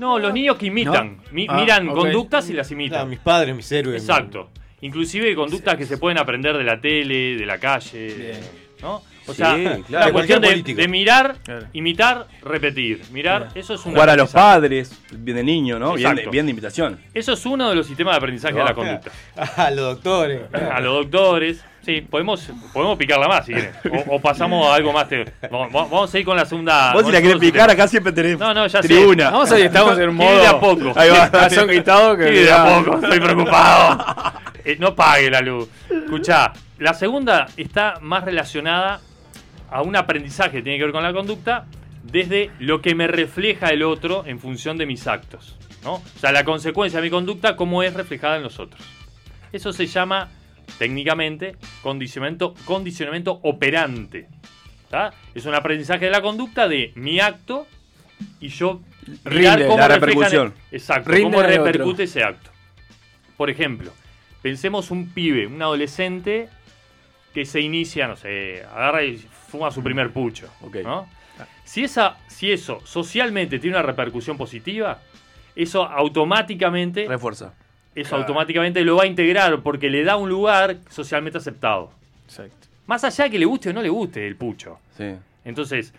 No, 0.00 0.18
los 0.18 0.32
niños 0.32 0.56
que 0.56 0.66
imitan. 0.66 1.18
¿No? 1.18 1.22
Mi- 1.30 1.46
Ah, 1.48 1.60
miran 1.60 1.86
conductas 1.88 2.48
y 2.48 2.54
las 2.54 2.70
imitan. 2.70 3.00
Claro, 3.00 3.06
mis 3.10 3.18
padres, 3.20 3.54
mis 3.54 3.70
héroes. 3.70 4.02
Exacto. 4.02 4.48
Inclusive 4.80 5.34
conductas 5.34 5.76
que 5.76 5.84
se 5.84 5.98
pueden 5.98 6.16
aprender 6.18 6.56
de 6.56 6.64
la 6.64 6.80
tele, 6.80 7.36
de 7.36 7.44
la 7.46 7.58
calle, 7.58 7.98
de- 8.14 8.40
¿no? 8.80 9.02
O 9.26 9.32
Sí, 9.32 9.34
sea, 9.34 9.54
claro. 9.54 9.84
la 9.90 10.06
De 10.06 10.12
cuestión 10.12 10.40
de, 10.40 10.88
mirar, 10.88 11.36
Claro. 11.44 11.66
imitar, 11.74 12.26
repetir. 12.42 13.02
Mirar, 13.12 13.48
eso 13.54 13.74
es 13.74 13.84
un 13.84 13.92
Jugar 13.92 14.08
a 14.08 14.16
los 14.16 14.32
padres, 14.32 14.98
bien 15.12 15.36
de 15.36 15.44
niño, 15.44 15.78
¿no? 15.78 15.92
Bien 15.92 16.08
de, 16.08 16.10
Exacto. 16.12 16.30
bien 16.30 16.46
de 16.46 16.50
invitación. 16.50 16.98
Eso 17.12 17.34
es 17.34 17.44
uno 17.46 17.68
de 17.68 17.76
los 17.76 17.86
sistemas 17.86 18.14
de 18.14 18.16
aprendizaje 18.18 18.54
de 18.54 18.64
la 18.64 18.74
conducta. 18.74 19.10
A 19.56 19.70
los 19.70 19.94
doctores. 19.96 20.40
A 20.54 20.80
los 20.80 20.94
doctores. 20.94 21.62
Sí, 21.82 22.02
podemos, 22.02 22.46
podemos 22.74 22.98
picarla 22.98 23.26
más 23.26 23.46
si 23.46 23.54
quieren. 23.54 23.72
O, 24.06 24.16
o 24.16 24.20
pasamos 24.20 24.66
a 24.68 24.74
algo 24.74 24.92
más. 24.92 25.08
te- 25.08 25.24
vamos, 25.50 25.72
vamos 25.72 26.14
a 26.14 26.18
ir 26.18 26.24
con 26.26 26.36
la 26.36 26.44
segunda. 26.44 26.92
Vos 26.92 27.06
si 27.06 27.12
la 27.12 27.22
querés 27.22 27.38
picar, 27.38 27.70
acá 27.70 27.88
siempre 27.88 28.12
tenés 28.12 28.38
No, 28.38 28.52
no, 28.52 28.66
ya 28.66 28.82
sé. 28.82 28.88
tribuna. 28.88 29.30
Vamos 29.30 29.50
a 29.50 29.58
ir, 29.58 29.66
estamos 29.66 29.98
en 29.98 30.10
un 30.10 30.16
Quiere 30.18 30.32
de 30.34 30.38
modo- 30.46 30.56
a 30.56 30.60
poco. 30.60 30.92
Ahí 31.00 31.10
va. 31.10 31.28
Corazón 31.30 31.66
gritado 31.66 32.16
que- 32.16 32.24
Quiere 32.24 32.42
de 32.44 32.52
a 32.52 32.64
poco, 32.84 32.98
estoy 33.02 33.20
preocupado. 33.20 34.04
Eh, 34.62 34.76
no 34.78 34.94
pague 34.94 35.30
la 35.30 35.40
luz. 35.40 35.70
Escuchá, 35.88 36.52
la 36.78 36.92
segunda 36.92 37.46
está 37.56 37.94
más 38.02 38.24
relacionada 38.26 39.00
a 39.70 39.80
un 39.80 39.96
aprendizaje 39.96 40.50
que 40.58 40.62
tiene 40.62 40.76
que 40.76 40.84
ver 40.84 40.92
con 40.92 41.02
la 41.02 41.14
conducta 41.14 41.64
desde 42.02 42.50
lo 42.58 42.82
que 42.82 42.94
me 42.94 43.06
refleja 43.06 43.68
el 43.68 43.82
otro 43.82 44.22
en 44.26 44.38
función 44.38 44.76
de 44.76 44.84
mis 44.84 45.06
actos. 45.06 45.56
¿no? 45.82 45.94
O 45.94 46.02
sea, 46.20 46.30
la 46.30 46.44
consecuencia 46.44 46.98
de 47.00 47.06
mi 47.06 47.10
conducta, 47.10 47.56
cómo 47.56 47.82
es 47.82 47.94
reflejada 47.94 48.36
en 48.36 48.42
los 48.42 48.60
otros. 48.60 48.82
Eso 49.50 49.72
se 49.72 49.86
llama 49.86 50.28
técnicamente 50.78 51.56
condicionamiento, 51.82 52.54
condicionamiento 52.64 53.40
operante. 53.42 54.28
¿tá? 54.88 55.12
Es 55.34 55.46
un 55.46 55.54
aprendizaje 55.54 56.06
de 56.06 56.10
la 56.10 56.22
conducta 56.22 56.68
de 56.68 56.92
mi 56.96 57.20
acto 57.20 57.66
y 58.40 58.48
yo 58.48 58.80
mirar 59.24 59.58
Rinde, 59.58 59.66
cómo 59.66 59.78
la 59.78 59.88
repercusión. 59.88 60.54
exacto, 60.70 61.10
Rinde 61.10 61.36
cómo 61.36 61.42
repercute 61.42 62.04
ese 62.04 62.22
acto. 62.22 62.50
Por 63.36 63.50
ejemplo, 63.50 63.92
pensemos 64.42 64.90
un 64.90 65.08
pibe, 65.10 65.46
un 65.46 65.60
adolescente 65.62 66.48
que 67.32 67.44
se 67.44 67.60
inicia, 67.60 68.08
no 68.08 68.16
sé, 68.16 68.62
agarra 68.64 69.04
y 69.04 69.16
fuma 69.16 69.70
su 69.70 69.82
primer 69.82 70.10
pucho. 70.10 70.48
¿no? 70.84 71.08
Si, 71.64 71.84
esa, 71.84 72.18
si 72.26 72.50
eso 72.50 72.80
socialmente 72.84 73.58
tiene 73.58 73.76
una 73.76 73.86
repercusión 73.86 74.36
positiva, 74.36 75.00
eso 75.54 75.84
automáticamente. 75.84 77.06
Refuerza. 77.06 77.54
Eso 78.00 78.10
Claro. 78.10 78.22
automáticamente 78.24 78.82
lo 78.84 78.96
va 78.96 79.04
a 79.04 79.06
integrar 79.06 79.60
porque 79.62 79.90
le 79.90 80.04
da 80.04 80.16
un 80.16 80.28
lugar 80.28 80.78
socialmente 80.88 81.38
aceptado. 81.38 81.90
Exacto. 82.26 82.68
Más 82.86 83.04
allá 83.04 83.24
de 83.24 83.30
que 83.30 83.38
le 83.38 83.44
guste 83.46 83.70
o 83.70 83.72
no 83.72 83.82
le 83.82 83.88
guste 83.88 84.26
el 84.26 84.36
pucho. 84.36 84.78
Sí. 84.96 85.14
Entonces, 85.44 85.92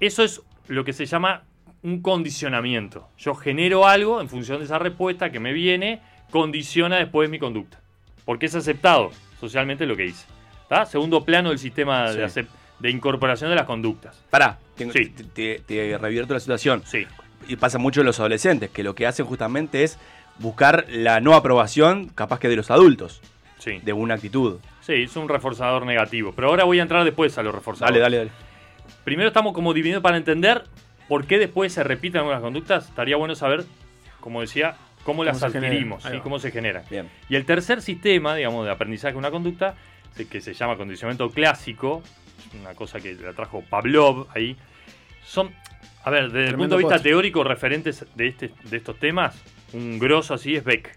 eso 0.00 0.22
es 0.24 0.40
lo 0.68 0.84
que 0.84 0.92
se 0.92 1.06
llama 1.06 1.42
un 1.82 2.00
condicionamiento. 2.02 3.08
Yo 3.18 3.34
genero 3.34 3.86
algo 3.86 4.20
en 4.20 4.28
función 4.28 4.58
de 4.58 4.64
esa 4.64 4.78
respuesta 4.78 5.30
que 5.30 5.40
me 5.40 5.52
viene, 5.52 6.00
condiciona 6.30 6.96
después 6.96 7.30
mi 7.30 7.38
conducta. 7.38 7.80
Porque 8.24 8.46
es 8.46 8.54
aceptado 8.54 9.10
socialmente 9.40 9.86
lo 9.86 9.96
que 9.96 10.06
hice. 10.06 10.26
¿Tá? 10.68 10.84
Segundo 10.84 11.24
plano 11.24 11.50
del 11.50 11.58
sistema 11.60 12.10
de, 12.10 12.28
Sí. 12.28 12.40
acep- 12.40 12.48
de 12.80 12.90
incorporación 12.90 13.50
de 13.50 13.56
las 13.56 13.66
conductas. 13.66 14.20
Pará, 14.30 14.58
tengo- 14.76 14.92
Sí. 14.92 15.06
te, 15.10 15.24
te- 15.24 15.58
te 15.60 15.96
revierto 15.98 16.34
la 16.34 16.40
situación. 16.40 16.82
Sí. 16.84 17.06
Y 17.46 17.54
pasa 17.56 17.78
mucho 17.78 18.00
en 18.00 18.06
los 18.06 18.18
adolescentes, 18.18 18.70
que 18.70 18.82
lo 18.82 18.94
que 18.96 19.06
hacen 19.06 19.24
justamente 19.26 19.84
es 19.84 19.98
buscar 20.38 20.86
la 20.88 21.20
no 21.20 21.34
aprobación, 21.34 22.08
capaz 22.08 22.38
que 22.40 22.48
de 22.48 22.56
los 22.56 22.70
adultos, 22.70 23.20
Sí. 23.58 23.80
de 23.82 23.92
una 23.92 24.14
actitud. 24.14 24.58
Sí, 24.80 24.92
es 24.94 25.16
un 25.16 25.28
reforzador 25.28 25.84
negativo. 25.86 26.32
Pero 26.36 26.48
ahora 26.48 26.64
voy 26.64 26.78
a 26.78 26.82
entrar 26.82 27.04
después 27.04 27.36
a 27.38 27.42
los 27.42 27.54
reforzadores. 27.54 28.00
Dale, 28.00 28.16
dale, 28.16 28.30
dale. 28.30 28.46
Primero 29.04 29.28
estamos 29.28 29.52
como 29.52 29.72
dividiendo 29.74 30.02
para 30.02 30.16
entender 30.16 30.64
por 31.08 31.26
qué 31.26 31.38
después 31.38 31.72
se 31.72 31.82
repiten 31.82 32.20
algunas 32.20 32.40
conductas. 32.40 32.88
Estaría 32.88 33.16
bueno 33.16 33.34
saber, 33.34 33.64
como 34.20 34.40
decía, 34.40 34.76
cómo 35.04 35.24
las 35.24 35.38
se 35.40 35.50
genera. 35.50 35.68
adquirimos, 35.68 36.04
va. 36.06 36.20
cómo 36.22 36.38
se 36.38 36.50
generan. 36.50 36.84
Bien. 36.90 37.08
Y 37.28 37.36
el 37.36 37.44
tercer 37.44 37.82
sistema, 37.82 38.34
digamos, 38.34 38.64
de 38.64 38.70
aprendizaje 38.72 39.12
de 39.12 39.18
una 39.18 39.30
conducta, 39.30 39.74
que 40.30 40.40
se 40.40 40.54
llama 40.54 40.76
condicionamiento 40.76 41.30
clásico, 41.30 42.02
es 42.48 42.60
una 42.60 42.74
cosa 42.74 43.00
que 43.00 43.14
la 43.14 43.32
trajo 43.32 43.62
Pavlov 43.68 44.26
ahí, 44.34 44.56
son, 45.24 45.50
a 46.04 46.10
ver, 46.10 46.30
desde 46.30 46.50
el 46.50 46.56
punto 46.56 46.76
de 46.76 46.84
vista 46.84 47.00
teórico, 47.02 47.42
referentes 47.44 48.06
de, 48.14 48.28
este, 48.28 48.50
de 48.64 48.76
estos 48.76 48.98
temas, 48.98 49.34
un 49.76 49.98
grosso 49.98 50.34
así 50.34 50.56
es 50.56 50.64
Beck. 50.64 50.96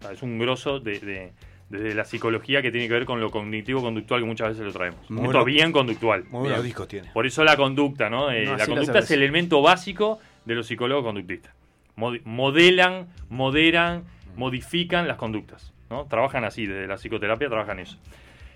O 0.00 0.02
sea, 0.02 0.12
Es 0.12 0.22
un 0.22 0.38
grosso 0.38 0.80
de, 0.80 0.98
de- 1.00 1.32
desde 1.70 1.94
la 1.94 2.04
psicología 2.06 2.62
que 2.62 2.70
tiene 2.70 2.86
que 2.88 2.94
ver 2.94 3.04
con 3.04 3.20
lo 3.20 3.30
cognitivo-conductual 3.30 4.20
que 4.22 4.26
muchas 4.26 4.48
veces 4.48 4.64
lo 4.64 4.72
traemos. 4.72 5.10
Muy 5.10 5.26
Esto 5.26 5.44
bien 5.44 5.70
conductual. 5.72 6.24
Muy 6.30 6.42
buenos 6.48 6.62
discos 6.64 6.88
tiene. 6.88 7.10
Por 7.12 7.26
eso 7.26 7.44
la 7.44 7.56
conducta, 7.58 8.08
¿no? 8.08 8.30
Eh, 8.30 8.44
No, 8.46 8.56
la 8.56 8.66
conducta 8.66 9.00
es 9.00 9.10
el 9.10 9.22
elemento 9.22 9.60
básico 9.60 10.18
de 10.46 10.54
los 10.54 10.66
psicólogos 10.66 11.04
conductistas. 11.04 11.52
Mod- 11.96 12.22
modelan, 12.24 13.08
moderan, 13.28 14.04
modifican 14.36 15.06
las 15.08 15.16
conductas. 15.18 15.72
¿no? 15.90 16.04
Trabajan 16.06 16.44
así, 16.44 16.66
desde 16.66 16.86
la 16.86 16.96
psicoterapia 16.96 17.48
trabajan 17.48 17.80
eso. 17.80 17.98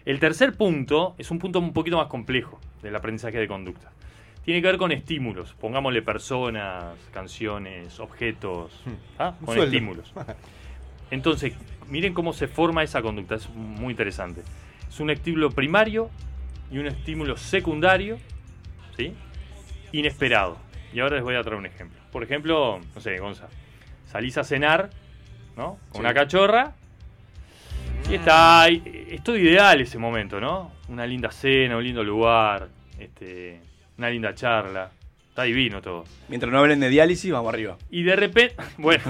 El 0.04 0.18
tercer 0.18 0.54
punto 0.54 1.14
es 1.18 1.30
un 1.30 1.38
punto 1.38 1.58
un 1.58 1.72
poquito 1.74 1.96
más 1.98 2.06
complejo 2.06 2.60
del 2.82 2.96
aprendizaje 2.96 3.38
de 3.38 3.46
conducta. 3.46 3.90
Tiene 4.44 4.60
que 4.60 4.66
ver 4.69 4.77
con 4.78 4.90
estímulos. 4.93 5.52
Pongámosle 5.55 6.02
personas, 6.02 6.94
canciones, 7.12 8.01
objetos. 8.01 8.73
¿ah? 9.19 9.35
Un 9.40 9.47
Con 9.47 9.55
sueldo. 9.55 9.64
estímulos. 9.77 10.12
Entonces, 11.10 11.55
miren 11.89 12.12
cómo 12.14 12.32
se 12.32 12.48
forma 12.48 12.82
esa 12.82 13.02
conducta. 13.02 13.36
Es 13.36 13.48
muy 13.51 13.90
interesante. 13.93 14.43
Es 14.89 14.98
un 15.01 15.10
estímulo 15.10 15.51
primario 15.51 16.10
y 16.70 16.78
un 16.78 16.86
estímulo 16.86 17.36
secundario, 17.36 18.19
¿sí? 18.97 19.14
Inesperado. 19.93 20.56
Y 20.93 21.01
ahora 21.01 21.16
les 21.16 21.24
voy 21.24 21.35
a 21.36 21.43
traer 21.43 21.59
un 21.59 21.66
ejemplo. 21.66 21.98
Por 22.10 22.23
ejemplo, 22.23 22.81
no 22.94 23.01
sé, 23.01 23.19
Gonza, 23.19 23.48
salís 24.06 24.36
a 24.39 24.44
cenar, 24.44 24.90
¿no? 25.56 25.78
Con 25.90 25.94
Sí. 25.94 26.01
una 26.01 26.14
cachorra. 26.14 26.74
Y 28.10 28.14
está 28.14 28.62
ahí. 28.62 29.06
Es 29.10 29.23
todo 29.23 29.36
ideal 29.36 29.81
ese 29.81 29.98
momento, 29.98 30.40
¿no? 30.40 30.73
Una 30.89 31.06
linda 31.06 31.31
cena, 31.31 31.77
un 31.77 31.85
lindo 31.85 32.02
lugar, 32.02 32.69
este, 32.98 33.60
una 34.02 34.10
linda 34.10 34.34
charla. 34.34 34.90
Está 35.28 35.44
divino 35.44 35.80
todo. 35.80 36.04
Mientras 36.28 36.52
no 36.52 36.58
hablen 36.58 36.80
de 36.80 36.88
diálisis, 36.90 37.30
vamos 37.32 37.54
arriba. 37.54 37.78
Y 37.90 38.02
de 38.02 38.16
repente, 38.16 38.56
bueno, 38.76 39.02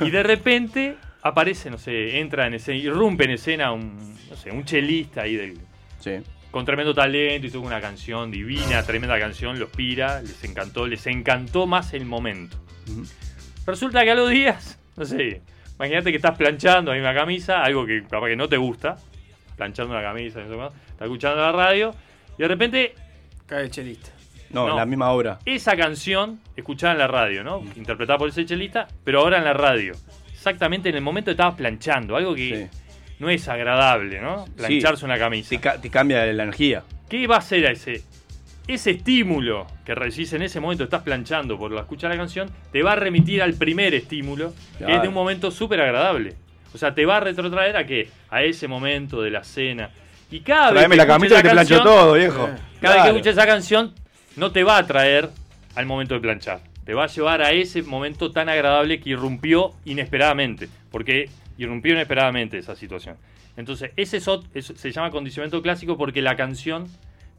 y 0.00 0.10
de 0.10 0.22
repente 0.22 0.96
aparece, 1.20 1.68
no 1.68 1.76
sé, 1.78 2.18
entra 2.20 2.46
en 2.46 2.54
escena, 2.54 2.78
irrumpe 2.78 3.24
en 3.24 3.32
escena 3.32 3.72
un, 3.72 4.16
no 4.30 4.36
sé, 4.36 4.52
un 4.52 4.64
chelista 4.64 5.22
ahí 5.22 5.34
del, 5.36 5.58
Sí. 5.98 6.12
con 6.52 6.64
tremendo 6.64 6.94
talento 6.94 7.46
y 7.46 7.50
toca 7.50 7.66
una 7.66 7.80
canción 7.80 8.30
divina, 8.30 8.82
tremenda 8.84 9.18
canción, 9.18 9.58
los 9.58 9.68
pira, 9.70 10.22
les 10.22 10.44
encantó, 10.44 10.86
les 10.86 11.04
encantó 11.08 11.66
más 11.66 11.92
el 11.92 12.06
momento. 12.06 12.56
Resulta 13.66 14.04
que 14.04 14.12
a 14.12 14.14
los 14.14 14.30
días, 14.30 14.78
no 14.96 15.04
sé, 15.04 15.42
imagínate 15.74 16.10
que 16.10 16.16
estás 16.16 16.38
planchando 16.38 16.92
ahí 16.92 17.00
una 17.00 17.12
camisa, 17.14 17.64
algo 17.64 17.84
que 17.84 18.04
capaz 18.04 18.28
que 18.28 18.36
no 18.36 18.48
te 18.48 18.56
gusta, 18.56 18.96
planchando 19.56 19.92
una 19.92 20.02
camisa, 20.02 20.40
no 20.40 20.48
sé 20.48 20.56
más, 20.56 20.72
estás 20.90 21.06
escuchando 21.06 21.38
la 21.42 21.50
radio, 21.52 21.92
y 22.38 22.42
de 22.42 22.48
repente 22.48 22.94
Cae 23.46 23.62
el 23.64 23.70
chelista. 23.70 24.10
No, 24.50 24.68
No. 24.68 24.76
la 24.76 24.86
misma 24.86 25.10
obra. 25.10 25.38
esa 25.44 25.76
canción 25.76 26.40
escuchada 26.56 26.92
en 26.92 26.98
la 26.98 27.06
radio, 27.08 27.42
¿no? 27.44 27.62
Interpretada 27.76 28.18
por 28.18 28.28
ese 28.28 28.44
chelista, 28.46 28.86
pero 29.04 29.20
ahora 29.20 29.38
en 29.38 29.44
la 29.44 29.52
radio. 29.52 29.92
Exactamente 30.32 30.88
en 30.88 30.94
el 30.96 31.00
momento 31.02 31.26
que 31.26 31.32
estabas 31.32 31.54
planchando, 31.56 32.16
algo 32.16 32.34
que 32.34 32.68
no 33.18 33.28
es 33.30 33.48
agradable, 33.48 34.20
¿no? 34.20 34.44
Plancharse 34.56 35.04
una 35.04 35.18
camisa. 35.18 35.50
Te, 35.50 35.58
ca- 35.60 35.80
te 35.80 35.90
cambia 35.90 36.24
la 36.26 36.42
energía. 36.44 36.82
¿Qué 37.08 37.26
va 37.26 37.36
a 37.36 37.38
hacer 37.38 37.66
a 37.66 37.70
ese? 37.72 38.02
Ese 38.68 38.90
estímulo 38.92 39.66
que 39.84 39.94
recibís 39.94 40.32
en 40.32 40.42
ese 40.42 40.58
momento, 40.60 40.84
estás 40.84 41.02
planchando 41.02 41.56
por 41.56 41.70
la 41.72 41.82
escucha 41.82 42.08
de 42.08 42.14
la 42.14 42.20
canción, 42.20 42.50
te 42.72 42.82
va 42.82 42.92
a 42.92 42.96
remitir 42.96 43.40
al 43.42 43.54
primer 43.54 43.94
estímulo, 43.94 44.52
que 44.78 44.84
es 44.84 44.86
de 44.88 44.92
Claro. 44.94 45.08
un 45.08 45.14
momento 45.14 45.50
súper 45.52 45.80
agradable. 45.80 46.34
O 46.74 46.78
sea, 46.78 46.92
te 46.94 47.06
va 47.06 47.18
a 47.18 47.20
retrotraer 47.20 47.76
a 47.76 47.86
qué? 47.86 48.08
A 48.28 48.42
ese 48.42 48.66
momento 48.68 49.22
de 49.22 49.30
la 49.30 49.44
cena. 49.44 49.90
Y 50.30 50.40
cada 50.40 50.72
vez 50.72 50.88
que 50.88 50.96
la 50.96 51.06
camisa 51.06 51.36
que 51.36 51.42
te 51.48 51.50
plancho 51.50 51.80
todo, 51.82 52.14
viejo. 52.14 52.38
Cada 52.44 52.50
vez 52.50 52.70
Claro. 52.80 53.02
que 53.04 53.08
escuches 53.10 53.32
esa 53.36 53.46
canción, 53.46 53.94
no 54.36 54.52
te 54.52 54.64
va 54.64 54.78
a 54.78 54.86
traer 54.86 55.30
al 55.74 55.86
momento 55.86 56.14
de 56.14 56.20
planchar. 56.20 56.60
Te 56.84 56.94
va 56.94 57.04
a 57.04 57.08
llevar 57.08 57.42
a 57.42 57.50
ese 57.52 57.82
momento 57.82 58.30
tan 58.30 58.48
agradable 58.48 59.00
que 59.00 59.10
irrumpió 59.10 59.72
inesperadamente. 59.84 60.68
Porque 60.90 61.28
irrumpió 61.58 61.92
inesperadamente 61.94 62.58
esa 62.58 62.76
situación. 62.76 63.16
Entonces, 63.56 63.90
ese 63.96 64.18
es 64.18 64.28
ot- 64.28 64.46
eso 64.54 64.76
se 64.76 64.92
llama 64.92 65.10
condicionamiento 65.10 65.62
clásico 65.62 65.96
porque 65.96 66.22
la 66.22 66.36
canción 66.36 66.86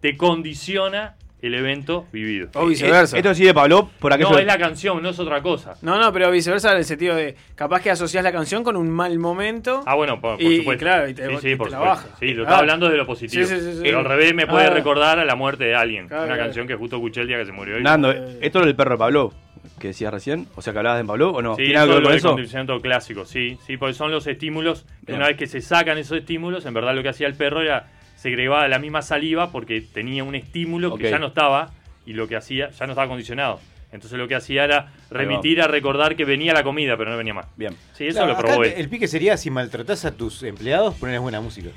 te 0.01 0.17
condiciona 0.17 1.15
el 1.41 1.53
evento 1.53 2.05
vivido. 2.11 2.49
O 2.55 2.65
viceversa. 2.65 3.15
Esto 3.17 3.33
sí 3.35 3.45
de 3.45 3.53
Pablo 3.53 3.89
por 3.99 4.11
aquello. 4.11 4.31
No, 4.31 4.39
es 4.39 4.45
la 4.45 4.57
canción, 4.57 5.01
no 5.03 5.09
es 5.09 5.19
otra 5.19 5.41
cosa. 5.41 5.75
No, 5.83 5.99
no, 5.99 6.11
pero 6.11 6.31
viceversa 6.31 6.71
en 6.71 6.77
el 6.79 6.85
sentido 6.85 7.15
de 7.15 7.35
capaz 7.55 7.81
que 7.81 7.91
asocias 7.91 8.23
la 8.23 8.31
canción 8.31 8.63
con 8.63 8.75
un 8.75 8.89
mal 8.89 9.17
momento. 9.19 9.83
Ah, 9.85 9.95
bueno, 9.95 10.19
por, 10.19 10.33
por 10.37 10.41
y, 10.41 10.57
supuesto. 10.57 10.73
y 10.73 10.77
claro, 10.87 11.07
y 11.09 11.13
te, 11.13 11.27
sí, 11.27 11.33
y 11.33 11.35
sí, 11.37 11.41
te 11.49 11.57
por 11.57 11.69
la 11.69 11.77
supuesto. 11.77 12.03
baja. 12.07 12.17
Sí, 12.19 12.33
lo 12.33 12.41
Ah. 12.41 12.45
estaba 12.45 12.59
hablando 12.59 12.89
de 12.89 12.97
lo 12.97 13.05
positivo. 13.05 13.45
Sí, 13.45 13.55
sí, 13.55 13.61
sí, 13.61 13.71
sí. 13.73 13.79
Pero 13.83 13.99
al 13.99 14.05
revés 14.05 14.33
me 14.33 14.47
puede 14.47 14.65
Ah. 14.65 14.69
recordar 14.71 15.19
a 15.19 15.25
la 15.25 15.35
muerte 15.35 15.65
de 15.65 15.75
alguien. 15.75 16.07
Claro, 16.07 16.23
una 16.23 16.33
claro. 16.33 16.47
canción 16.47 16.67
que 16.67 16.75
justo 16.75 16.95
escuché 16.95 17.21
el 17.21 17.27
día 17.27 17.37
que 17.37 17.45
se 17.45 17.51
murió. 17.51 17.79
Nando, 17.79 18.11
¿esto 18.11 18.59
es 18.59 18.65
del 18.65 18.75
perro 18.75 18.91
de 18.91 18.97
Pablo? 18.97 19.33
Que 19.79 19.89
decías 19.89 20.11
recién. 20.11 20.47
O 20.55 20.61
sea, 20.63 20.73
que 20.73 20.79
hablabas 20.79 20.99
de 20.99 21.05
Pablo 21.05 21.29
o 21.29 21.41
no. 21.43 21.55
Sí, 21.55 21.65
¿Tiene 21.65 21.77
algo 21.77 22.01
con 22.01 22.13
eso? 22.13 22.29
condicionamiento 22.29 22.81
clásico, 22.81 23.25
sí, 23.25 23.59
sí, 23.67 23.77
porque 23.77 23.93
son 23.93 24.09
los 24.09 24.25
estímulos 24.25 24.85
Bien. 25.05 25.19
una 25.19 25.27
vez 25.27 25.37
que 25.37 25.45
se 25.45 25.61
sacan 25.61 25.99
esos 25.99 26.17
estímulos, 26.17 26.65
en 26.65 26.73
verdad 26.73 26.95
lo 26.95 27.03
que 27.03 27.09
hacía 27.09 27.27
el 27.27 27.35
perro 27.35 27.61
era 27.61 27.85
segregaba 28.17 28.67
la 28.67 28.79
misma 28.79 29.01
saliva 29.01 29.51
porque 29.51 29.79
tenía 29.81 30.25
un 30.25 30.35
estímulo 30.35 30.97
que 30.97 31.09
ya 31.09 31.19
no 31.19 31.27
estaba 31.27 31.71
y 32.05 32.13
lo 32.13 32.27
que 32.27 32.35
hacía 32.35 32.71
ya 32.71 32.85
no 32.85 32.91
estaba 32.91 33.07
condicionado. 33.07 33.61
Entonces 33.91 34.17
lo 34.19 34.27
que 34.27 34.35
hacía 34.35 34.65
era 34.65 34.91
remitir 35.09 35.61
a 35.61 35.67
recordar 35.67 36.17
que 36.17 36.25
venía 36.25 36.53
la 36.53 36.63
comida, 36.63 36.97
pero 36.97 37.11
no 37.11 37.17
venía 37.17 37.33
más. 37.33 37.45
Bien. 37.55 37.73
Sí, 37.93 38.07
eso 38.07 38.17
Claro, 38.19 38.33
lo 38.33 38.37
probó 38.37 38.63
el, 38.65 38.71
él. 38.73 38.79
el 38.81 38.89
pique 38.89 39.07
sería 39.07 39.37
si 39.37 39.49
maltratás 39.49 40.03
a 40.03 40.11
tus 40.11 40.43
empleados, 40.43 40.95
ponerles 40.95 41.21
buena 41.21 41.39
música. 41.39 41.69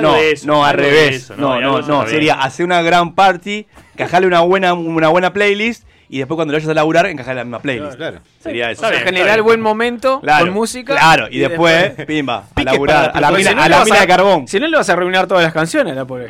No, 0.00 0.16
eso, 0.16 0.46
no, 0.46 0.64
al 0.64 0.74
revés. 0.74 1.16
eso, 1.16 1.36
no, 1.36 1.60
no, 1.60 1.82
no. 1.82 2.00
está 2.00 2.10
Sería 2.10 2.34
hacer 2.34 2.64
una 2.64 2.80
gran 2.80 3.14
party, 3.14 3.66
encajarle 3.92 4.26
una 4.26 4.40
buena, 4.40 4.72
una 4.72 5.08
buena 5.08 5.34
playlist 5.34 5.84
y 6.12 6.18
después 6.18 6.36
cuando 6.36 6.52
lo 6.52 6.58
vayas 6.58 6.68
a 6.70 6.74
laburar, 6.74 7.06
encajarle 7.06 7.40
la 7.40 7.44
misma 7.44 7.58
playlist. 7.60 7.96
Claro. 7.96 8.18
Sería 8.38 8.66
O 8.66 8.70
eso. 8.70 8.86
sea, 8.86 9.00
generar 9.00 9.40
buen 9.40 9.62
momento 9.62 10.20
Claro, 10.20 10.44
con 10.44 10.54
música. 10.54 10.92
Claro, 10.94 11.26
y, 11.30 11.38
después, 11.38 11.92
pimba, 12.06 12.44
a 12.54 12.62
laburar, 12.62 13.12
a 13.14 13.20
la 13.20 13.30
mina, 13.32 13.48
si 13.50 13.56
no 13.56 13.62
a 13.62 13.68
la 13.70 13.84
mina 13.84 13.96
a- 13.96 14.00
de 14.02 14.06
carbón. 14.06 14.46
Si 14.46 14.60
no, 14.60 14.68
le 14.68 14.76
vas 14.76 14.90
a 14.90 14.92
arruinar 14.92 15.26
todas 15.26 15.42
las 15.42 15.54
canciones, 15.54 15.96
la 15.96 16.04
pobre. 16.04 16.28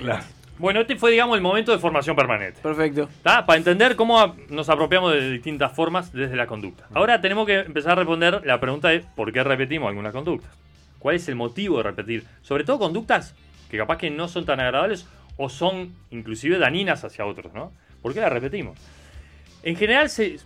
Bueno, 0.58 0.82
este 0.82 0.94
fue, 0.94 1.10
digamos, 1.10 1.34
el 1.36 1.42
momento 1.42 1.72
de 1.72 1.78
formación 1.78 2.14
permanente. 2.14 2.60
Perfecto. 2.62 3.08
¿Tá? 3.24 3.44
Para 3.44 3.56
entender 3.56 3.96
cómo 3.96 4.36
nos 4.48 4.68
apropiamos 4.68 5.12
de 5.14 5.30
distintas 5.32 5.72
formas 5.72 6.12
desde 6.12 6.36
la 6.36 6.46
conducta. 6.46 6.84
Ahora 6.94 7.20
tenemos 7.20 7.44
que 7.46 7.58
empezar 7.58 7.92
a 7.92 7.94
responder 7.96 8.40
la 8.44 8.60
pregunta 8.60 8.88
de 8.90 9.00
por 9.16 9.32
qué 9.32 9.42
repetimos 9.42 9.88
algunas 9.88 10.12
conductas. 10.12 10.52
¿Cuál 11.00 11.16
es 11.16 11.26
el 11.28 11.34
motivo 11.34 11.78
de 11.78 11.82
repetir? 11.82 12.24
Sobre 12.42 12.62
todo 12.62 12.78
conductas 12.78 13.34
que 13.68 13.76
capaz 13.78 13.98
que 13.98 14.10
no 14.10 14.28
son 14.28 14.44
tan 14.44 14.60
agradables 14.60 15.08
o 15.36 15.48
son 15.48 15.92
inclusive 16.12 16.58
dañinas 16.58 17.02
hacia 17.02 17.26
otros, 17.26 17.52
¿no? 17.52 17.72
¿Por 18.00 18.14
qué 18.14 18.20
las 18.20 18.30
repetimos? 18.32 18.78
En 19.62 19.76
general 19.76 20.10
se... 20.10 20.38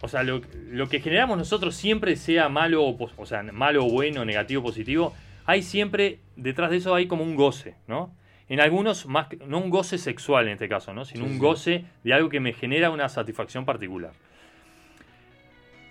O 0.00 0.08
sea, 0.08 0.22
lo, 0.24 0.42
lo 0.70 0.88
que 0.88 1.00
generamos 1.00 1.38
nosotros 1.38 1.76
siempre 1.76 2.16
sea 2.16 2.48
malo 2.48 2.84
o, 2.84 3.10
o 3.16 3.26
sea, 3.26 3.42
malo 3.44 3.86
o 3.86 3.90
bueno, 3.90 4.24
negativo, 4.24 4.60
positivo, 4.62 5.14
hay 5.44 5.62
siempre, 5.62 6.18
detrás 6.34 6.70
de 6.70 6.78
eso 6.78 6.94
hay 6.94 7.06
como 7.06 7.22
un 7.22 7.36
goce, 7.36 7.76
¿no? 7.86 8.12
En 8.48 8.60
algunos, 8.60 9.06
más 9.06 9.28
no 9.46 9.58
un 9.58 9.70
goce 9.70 9.98
sexual 9.98 10.46
en 10.48 10.54
este 10.54 10.68
caso, 10.68 10.92
¿no? 10.92 11.04
Sino 11.04 11.24
Sí, 11.24 11.30
un 11.30 11.36
sí. 11.36 11.40
goce 11.40 11.84
de 12.02 12.12
algo 12.14 12.28
que 12.28 12.40
me 12.40 12.52
genera 12.52 12.90
una 12.90 13.08
satisfacción 13.08 13.64
particular. 13.64 14.12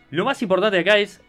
Lo 0.10 0.26
más 0.26 0.42
importante 0.42 0.78
acá 0.78 0.98
es, 0.98 1.22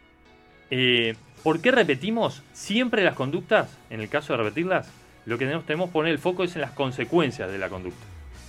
eh, 0.71 1.15
¿por 1.45 1.63
qué 1.63 1.71
repetimos 1.71 2.43
siempre 2.53 3.05
las 3.05 3.15
conductas? 3.15 3.79
En 3.91 4.01
el 4.01 4.09
caso 4.09 4.33
de 4.33 4.39
repetirlas, 4.43 4.91
lo 5.25 5.39
que 5.39 5.45
tenemos, 5.45 5.65
tenemos 5.67 5.89
que 5.91 5.93
poner 5.93 6.13
el 6.13 6.19
foco 6.19 6.43
es 6.43 6.57
en 6.57 6.63
las 6.63 6.73
consecuencias 6.73 7.51
de 7.51 7.59
la 7.59 7.69
conducta. 7.69 8.05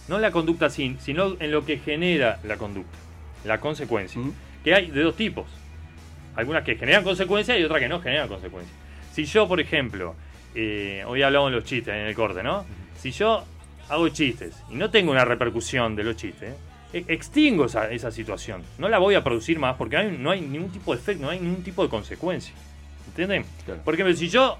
No 0.08 0.16
en 0.18 0.22
la 0.22 0.32
conducta 0.32 0.70
sin, 0.70 1.00
sino 1.00 1.36
en 1.40 1.52
lo 1.52 1.66
que 1.66 1.78
genera 1.78 2.40
la 2.44 2.58
conducta, 2.58 2.98
la 3.46 3.60
consecuencia. 3.60 4.22
Que 4.64 4.74
hay 4.74 4.92
de 4.92 5.02
dos 5.02 5.16
tipos. 5.16 5.46
Algunas 6.36 6.64
que 6.64 6.76
generan 6.76 7.04
consecuencias 7.04 7.60
y 7.60 7.64
otras 7.64 7.80
que 7.80 7.90
no 7.90 8.02
generan 8.02 8.28
consecuencias. 8.28 8.76
Si 9.14 9.26
yo, 9.26 9.48
por 9.48 9.60
ejemplo, 9.60 10.16
eh, 10.56 11.04
hoy 11.06 11.22
hablamos 11.22 11.52
de 11.52 11.58
los 11.58 11.66
chistes 11.66 11.94
en 11.94 12.08
el 12.08 12.16
corte, 12.16 12.44
¿no? 12.44 12.66
Si 12.98 13.12
yo 13.12 13.44
hago 13.90 14.10
chistes 14.10 14.56
y 14.70 14.76
no 14.76 14.90
tengo 14.90 15.12
una 15.12 15.26
repercusión 15.26 15.96
de 15.96 16.04
los 16.04 16.16
chistes, 16.16 16.56
eh, 16.94 17.06
extingo 17.08 17.66
esa, 17.66 17.92
esa 17.92 18.12
situación. 18.12 18.64
No 18.78 18.90
la 18.90 19.00
voy 19.00 19.16
a 19.16 19.24
producir 19.24 19.60
más 19.60 19.76
porque 19.76 19.98
no 19.98 20.02
hay, 20.02 20.18
no 20.18 20.32
hay 20.32 20.42
ningún 20.42 20.72
tipo 20.72 20.94
de 20.94 21.02
efecto, 21.02 21.24
no 21.24 21.30
hay 21.30 21.40
ningún 21.40 21.64
tipo 21.64 21.84
de 21.84 21.90
consecuencia. 21.90 22.54
¿Entienden? 23.08 23.46
Por 23.84 23.94
ejemplo, 23.94 24.16
si 24.16 24.30
yo 24.30 24.58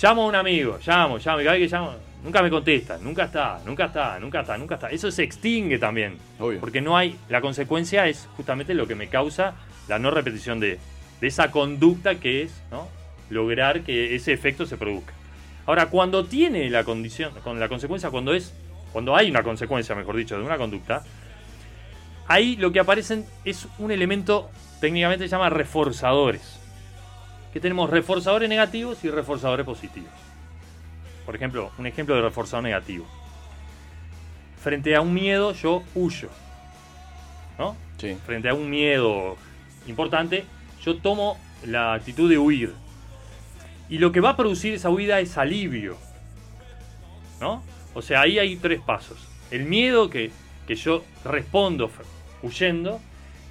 llamo 0.00 0.22
a 0.22 0.26
un 0.26 0.34
amigo, 0.34 0.78
llamo, 0.84 1.18
llamo, 1.18 1.40
y 1.40 1.44
cada 1.44 1.56
vez 1.56 1.70
que 1.70 1.74
llamo, 1.74 1.94
nunca 2.24 2.42
me 2.42 2.50
contesta, 2.50 2.98
nunca 2.98 3.24
está, 3.24 3.60
nunca 3.64 3.84
está, 3.84 4.18
nunca 4.18 4.40
está, 4.40 4.58
nunca 4.58 4.74
está. 4.74 4.90
Eso 4.90 5.10
se 5.10 5.22
extingue 5.22 5.78
también. 5.78 6.18
Porque 6.58 6.80
no 6.80 6.96
hay. 6.96 7.16
La 7.28 7.40
consecuencia 7.40 8.08
es 8.08 8.28
justamente 8.36 8.74
lo 8.74 8.88
que 8.88 8.96
me 8.96 9.08
causa 9.08 9.54
la 9.86 9.98
no 9.98 10.10
repetición 10.10 10.58
de, 10.58 10.80
de 11.20 11.26
esa 11.26 11.50
conducta 11.50 12.16
que 12.16 12.42
es, 12.42 12.62
¿no? 12.70 12.88
Lograr 13.30 13.82
que 13.82 14.16
ese 14.16 14.32
efecto 14.32 14.66
se 14.66 14.76
produzca. 14.76 15.12
Ahora, 15.66 15.86
cuando 15.86 16.24
tiene 16.24 16.68
la 16.70 16.84
condición, 16.84 17.32
con 17.42 17.60
la 17.60 17.68
consecuencia, 17.68 18.10
cuando 18.10 18.34
es, 18.34 18.52
cuando 18.92 19.14
hay 19.14 19.30
una 19.30 19.42
consecuencia, 19.42 19.94
mejor 19.94 20.16
dicho, 20.16 20.36
de 20.36 20.44
una 20.44 20.58
conducta, 20.58 21.04
ahí 22.26 22.56
lo 22.56 22.72
que 22.72 22.80
aparecen 22.80 23.24
es 23.44 23.68
un 23.78 23.90
elemento 23.90 24.50
técnicamente 24.80 25.24
se 25.24 25.30
llama 25.30 25.50
reforzadores. 25.50 26.60
que 27.52 27.60
tenemos 27.60 27.88
reforzadores 27.88 28.48
negativos 28.48 29.04
y 29.04 29.10
reforzadores 29.10 29.64
positivos. 29.64 30.10
Por 31.26 31.34
ejemplo, 31.36 31.70
un 31.78 31.86
ejemplo 31.86 32.14
de 32.14 32.22
reforzador 32.22 32.64
negativo. 32.64 33.06
Frente 34.62 34.94
a 34.96 35.00
un 35.00 35.12
miedo 35.12 35.52
yo 35.52 35.82
huyo. 35.94 36.28
¿No? 37.58 37.76
Sí. 37.98 38.16
Frente 38.26 38.48
a 38.48 38.54
un 38.54 38.68
miedo 38.68 39.36
importante, 39.86 40.44
yo 40.82 40.96
tomo 40.96 41.38
la 41.64 41.94
actitud 41.94 42.28
de 42.28 42.38
huir. 42.38 42.74
Y 43.88 43.98
lo 43.98 44.12
que 44.12 44.20
va 44.20 44.30
a 44.30 44.36
producir 44.36 44.74
esa 44.74 44.90
huida 44.90 45.20
es 45.20 45.36
alivio. 45.38 45.96
¿No? 47.40 47.62
O 47.94 48.02
sea, 48.02 48.22
ahí 48.22 48.38
hay 48.38 48.56
tres 48.56 48.80
pasos. 48.80 49.18
El 49.50 49.64
miedo 49.64 50.10
que, 50.10 50.30
que 50.66 50.74
yo 50.74 51.04
respondo 51.24 51.90
huyendo 52.42 53.00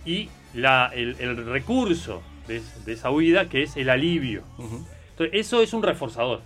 y 0.05 0.29
la, 0.53 0.91
el, 0.93 1.15
el 1.19 1.45
recurso 1.45 2.21
de, 2.47 2.61
de 2.85 2.93
esa 2.93 3.09
huida 3.09 3.47
que 3.49 3.63
es 3.63 3.77
el 3.77 3.89
alivio. 3.89 4.43
Entonces, 5.11 5.29
eso 5.33 5.61
es 5.61 5.73
un 5.73 5.83
reforzador. 5.83 6.41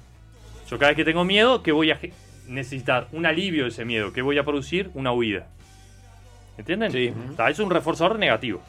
Yo 0.70 0.78
cada 0.78 0.90
vez 0.92 0.96
que 0.98 1.06
tengo 1.06 1.24
miedo, 1.24 1.64
que 1.64 1.72
voy 1.72 1.92
a 1.92 2.00
necesitar 2.48 3.08
un 3.12 3.26
alivio 3.26 3.64
de 3.64 3.70
ese 3.70 3.86
miedo, 3.86 4.12
que 4.14 4.22
voy 4.22 4.38
a 4.38 4.44
producir 4.44 4.90
una 4.94 5.12
huida. 5.12 5.48
¿Entienden? 6.58 6.92
Sí. 6.92 7.14
es 7.50 7.60
un 7.60 7.70
reforzador 7.70 8.18
negativo. 8.18 8.62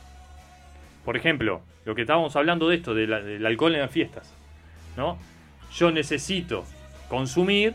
Por 1.05 1.17
ejemplo, 1.17 1.63
lo 1.85 1.95
que 1.95 2.03
estábamos 2.03 2.37
hablando 2.37 2.69
de 2.69 2.77
esto, 2.77 2.95
de 2.95 3.07
la- 3.07 3.21
del 3.23 3.45
alcohol 3.47 3.75
en 3.75 3.81
las 3.81 3.91
fiestas. 3.91 4.33
¿no? 4.97 5.17
Yo 5.75 5.91
necesito 5.91 6.65
consumir, 7.09 7.75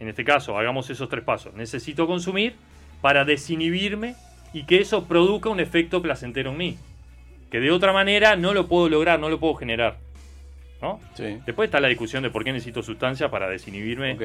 en 0.00 0.08
este 0.08 0.24
caso, 0.24 0.56
hagamos 0.56 0.88
esos 0.88 1.08
tres 1.08 1.24
pasos. 1.24 1.52
Necesito 1.54 2.06
consumir 2.06 2.54
para 3.00 3.24
desinhibirme 3.24 4.14
y 4.52 4.62
que 4.64 4.80
eso 4.80 5.04
produzca 5.04 5.48
un 5.50 5.60
efecto 5.60 6.00
placentero 6.00 6.52
en 6.52 6.56
mí. 6.56 6.78
Que 7.50 7.60
de 7.60 7.70
otra 7.70 7.92
manera 7.92 8.36
no 8.36 8.54
lo 8.54 8.66
puedo 8.68 8.88
lograr, 8.88 9.18
no 9.20 9.28
lo 9.28 9.38
puedo 9.40 9.54
generar. 9.54 9.98
¿No? 10.80 11.00
Después 11.16 11.68
está 11.68 11.80
la 11.80 11.88
discusión 11.88 12.22
de 12.22 12.30
por 12.30 12.44
qué 12.44 12.52
necesito 12.52 12.82
sustancia 12.82 13.30
para 13.30 13.48
desinhibirme 13.48 14.16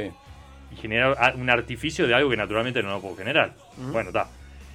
y 0.72 0.76
generar 0.76 1.36
un 1.36 1.50
artificio 1.50 2.08
de 2.08 2.14
algo 2.14 2.30
que 2.30 2.38
naturalmente 2.38 2.84
no 2.84 2.90
lo 2.90 3.02
puedo 3.02 3.16
generar. 3.16 3.54
Bueno, 3.78 4.10
está. 4.10 4.28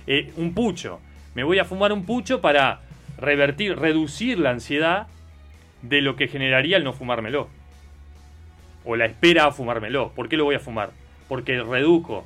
Eh, 0.06 0.32
un 0.36 0.54
pucho. 0.54 1.00
Me 1.34 1.44
voy 1.44 1.58
a 1.58 1.64
fumar 1.64 1.92
un 1.92 2.04
pucho 2.04 2.40
para 2.40 2.80
revertir, 3.18 3.76
reducir 3.76 4.38
la 4.38 4.50
ansiedad 4.50 5.06
de 5.82 6.00
lo 6.00 6.16
que 6.16 6.28
generaría 6.28 6.76
el 6.76 6.84
no 6.84 6.92
fumármelo. 6.92 7.48
O 8.84 8.96
la 8.96 9.06
espera 9.06 9.46
a 9.46 9.52
fumármelo. 9.52 10.12
¿Por 10.14 10.28
qué 10.28 10.36
lo 10.36 10.44
voy 10.44 10.56
a 10.56 10.60
fumar? 10.60 10.90
Porque 11.28 11.62
reduzco 11.62 12.24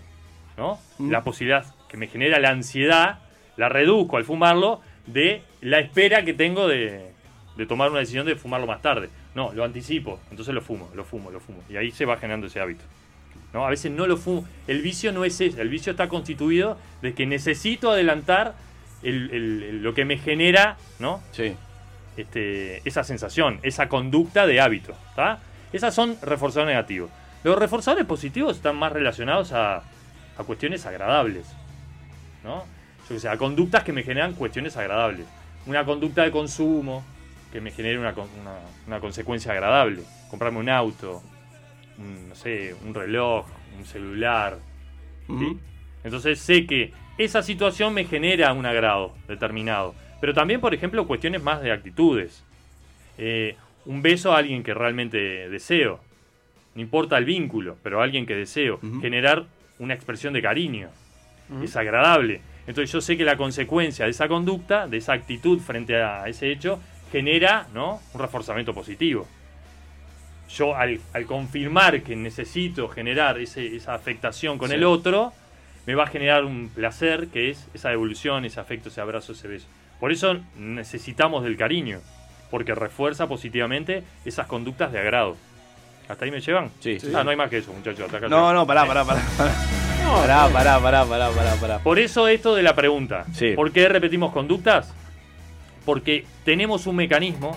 ¿no? 0.57 0.79
la 0.99 1.25
posibilidad 1.25 1.67
que 1.89 1.97
me 1.97 2.07
genera 2.07 2.39
la 2.39 2.51
ansiedad, 2.51 3.19
la 3.57 3.69
reduzco 3.69 4.17
al 4.17 4.25
fumarlo 4.25 4.81
de 5.07 5.43
la 5.61 5.81
espera 5.81 6.25
que 6.25 6.33
tengo 6.33 6.69
de, 6.69 7.13
de 7.57 7.67
tomar 7.67 7.91
una 7.91 8.01
decisión 8.01 8.27
de 8.27 8.37
fumarlo 8.37 8.67
más 8.67 8.81
tarde. 8.83 9.11
No, 9.35 9.53
lo 9.53 9.65
anticipo, 9.65 10.21
entonces 10.31 10.55
lo 10.55 10.61
fumo, 10.63 10.91
lo 10.95 11.05
fumo, 11.05 11.31
lo 11.31 11.41
fumo. 11.41 11.63
Y 11.69 11.77
ahí 11.77 11.91
se 11.91 12.05
va 12.05 12.17
generando 12.17 12.47
ese 12.47 12.61
hábito. 12.61 12.83
¿no? 13.53 13.67
A 13.67 13.71
veces 13.71 13.93
no 13.93 14.07
lo 14.07 14.17
fumo. 14.17 14.47
El 14.67 14.81
vicio 14.81 15.13
no 15.13 15.25
es 15.25 15.41
ese. 15.41 15.61
El 15.61 15.69
vicio 15.69 15.91
está 15.91 16.09
constituido 16.09 16.79
de 17.03 17.13
que 17.15 17.27
necesito 17.27 17.91
adelantar 17.91 18.55
el- 19.03 19.31
el- 19.31 19.63
el- 19.63 19.83
lo 19.83 19.93
que 19.95 20.05
me 20.05 20.17
genera, 20.17 20.77
¿no? 20.99 21.21
Este, 22.17 22.87
esa 22.89 23.05
sensación, 23.05 23.59
esa 23.63 23.89
conducta 23.89 24.47
de 24.47 24.61
hábito. 24.61 24.95
¿tá? 25.17 25.39
Esas 25.73 25.95
son 25.95 26.17
reforzadores 26.23 26.73
negativos. 26.75 27.11
Los 27.45 27.59
reforzadores 27.59 28.07
positivos 28.07 28.57
están 28.57 28.77
más 28.77 28.93
relacionados 28.93 29.53
a, 29.53 29.77
a 30.39 30.45
cuestiones 30.47 30.85
agradables. 30.87 31.47
¿no? 32.45 32.65
Yo 33.09 33.15
que 33.17 33.21
sé, 33.21 33.29
a 33.29 33.37
conductas 33.37 33.83
que 33.85 33.93
me 33.93 34.03
generan 34.03 34.35
cuestiones 34.35 34.77
agradables. 34.77 35.27
Una 35.67 35.85
conducta 35.85 36.23
de 36.23 36.31
consumo 36.31 37.05
que 37.53 37.61
me 37.61 37.71
genere 37.71 37.99
una, 37.99 38.11
una- 38.11 38.59
una 38.87 39.01
consecuencia 39.01 39.53
agradable. 39.53 40.03
Comprarme 40.31 40.59
un 40.59 40.69
auto, 40.71 41.23
un, 41.99 42.31
no 42.31 42.35
sé, 42.35 42.75
un 42.85 42.95
reloj, 42.95 43.47
un 43.79 43.85
celular. 43.85 44.59
¿sí? 45.39 45.59
Entonces 46.05 46.41
sé 46.41 46.67
que 46.67 46.93
esa 47.19 47.43
situación 47.43 47.95
me 47.95 48.05
genera 48.05 48.53
un 48.53 48.67
agrado 48.67 49.15
determinado. 49.29 49.95
Pero 50.21 50.35
también, 50.35 50.61
por 50.61 50.73
ejemplo, 50.75 51.07
cuestiones 51.07 51.43
más 51.43 51.63
de 51.63 51.73
actitudes. 51.73 52.43
Eh, 53.19 53.57
un 53.85 54.01
beso 54.03 54.33
a 54.33 54.39
alguien 54.39 54.63
que 54.63 54.73
realmente 54.75 55.19
deseo. 55.51 56.01
No 56.75 56.81
importa 56.81 57.19
el 57.19 57.25
vínculo, 57.25 57.77
pero 57.83 58.01
a 58.01 58.05
alguien 58.05 58.25
que 58.25 58.35
deseo. 58.35 58.79
Generar 59.01 59.45
una 59.79 59.95
expresión 59.95 60.33
de 60.33 60.41
cariño. 60.43 60.89
Es 61.63 61.77
agradable. 61.77 62.41
Entonces 62.67 62.91
yo 62.93 63.01
sé 63.01 63.17
que 63.17 63.25
la 63.25 63.37
consecuencia 63.37 64.05
de 64.07 64.13
esa 64.13 64.29
conducta, 64.29 64.87
de 64.87 64.97
esa 64.97 65.13
actitud 65.13 65.59
frente 65.59 66.01
a 66.01 66.27
ese 66.29 66.51
hecho, 66.51 66.81
genera 67.13 67.67
¿no? 67.75 68.01
un 68.15 68.21
reforzamiento 68.21 68.75
positivo. 68.75 69.29
Yo 70.57 70.75
al, 70.77 71.01
al 71.15 71.25
confirmar 71.27 72.03
que 72.03 72.17
necesito 72.17 72.89
generar 72.89 73.39
ese- 73.39 73.77
esa 73.77 73.95
afectación 73.95 74.59
con 74.59 74.69
Sí. 74.71 74.75
el 74.75 74.85
otro, 74.85 75.33
me 75.87 75.95
va 75.95 76.05
a 76.05 76.07
generar 76.09 76.45
un 76.45 76.69
placer 76.75 77.29
que 77.29 77.51
es 77.51 77.69
esa 77.75 77.91
devolución, 77.91 78.45
ese 78.45 78.61
afecto, 78.61 78.89
ese 78.89 79.01
abrazo, 79.01 79.33
ese 79.33 79.49
beso. 79.49 79.67
Por 80.01 80.13
eso 80.13 80.37
necesitamos 80.57 81.45
del 81.45 81.57
cariño, 81.57 82.01
porque 82.51 82.75
refuerza 82.75 83.27
positivamente 83.29 84.03
esas 84.25 84.47
conductas 84.47 84.93
de 84.93 84.99
agrado. 84.99 85.37
¿Hasta 86.09 86.25
ahí 86.25 86.31
me 86.31 86.41
llevan? 86.41 86.71
Sí. 86.81 86.99
Ah, 87.15 87.23
no 87.25 87.31
hay 87.31 87.37
más 87.37 87.49
que 87.49 87.59
eso, 87.59 87.73
muchachos. 87.73 88.11
No, 88.29 88.53
no, 88.53 88.67
pará, 88.67 88.85
pará, 88.87 89.05
pará. 89.05 89.21
pará. 89.39 89.53
Pará, 90.05 90.49
pará, 90.53 90.81
pará, 90.81 91.05
pará, 91.07 91.31
pará, 91.31 91.55
pará. 91.55 91.79
Por 91.79 91.99
eso 91.99 92.27
esto 92.29 92.55
de 92.55 92.63
la 92.63 92.75
pregunta. 92.75 93.25
Sí. 93.33 93.53
¿Por 93.55 93.71
qué 93.73 93.89
repetimos 93.89 94.33
conductas? 94.33 94.93
Porque 95.85 96.25
tenemos 96.45 96.87
un 96.87 96.97
mecanismo 96.97 97.57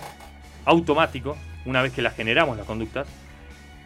automático, 0.64 1.36
una 1.64 1.82
vez 1.82 1.92
que 1.92 2.02
las 2.02 2.16
generamos 2.16 2.56
las 2.56 2.66
conductas, 2.66 3.06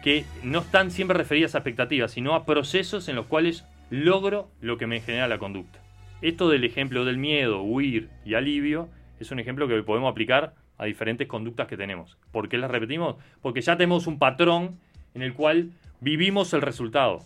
que 0.03 0.25
no 0.43 0.59
están 0.59 0.91
siempre 0.91 1.17
referidas 1.17 1.55
a 1.55 1.59
expectativas, 1.59 2.11
sino 2.11 2.33
a 2.33 2.45
procesos 2.45 3.07
en 3.07 3.15
los 3.15 3.27
cuales 3.27 3.65
logro 3.89 4.49
lo 4.61 4.77
que 4.77 4.87
me 4.87 5.01
genera 5.01 5.27
la 5.27 5.37
conducta. 5.37 5.79
Esto 6.21 6.49
del 6.49 6.63
ejemplo 6.63 7.05
del 7.05 7.17
miedo, 7.17 7.61
huir 7.61 8.09
y 8.25 8.35
alivio 8.35 8.89
es 9.19 9.31
un 9.31 9.39
ejemplo 9.39 9.67
que 9.67 9.81
podemos 9.83 10.11
aplicar 10.11 10.53
a 10.77 10.85
diferentes 10.85 11.27
conductas 11.27 11.67
que 11.67 11.77
tenemos. 11.77 12.17
¿Por 12.31 12.49
qué 12.49 12.57
las 12.57 12.71
repetimos? 12.71 13.15
Porque 13.41 13.61
ya 13.61 13.77
tenemos 13.77 14.07
un 14.07 14.17
patrón 14.17 14.79
en 15.13 15.21
el 15.21 15.33
cual 15.33 15.71
vivimos 15.99 16.53
el 16.53 16.61
resultado. 16.61 17.19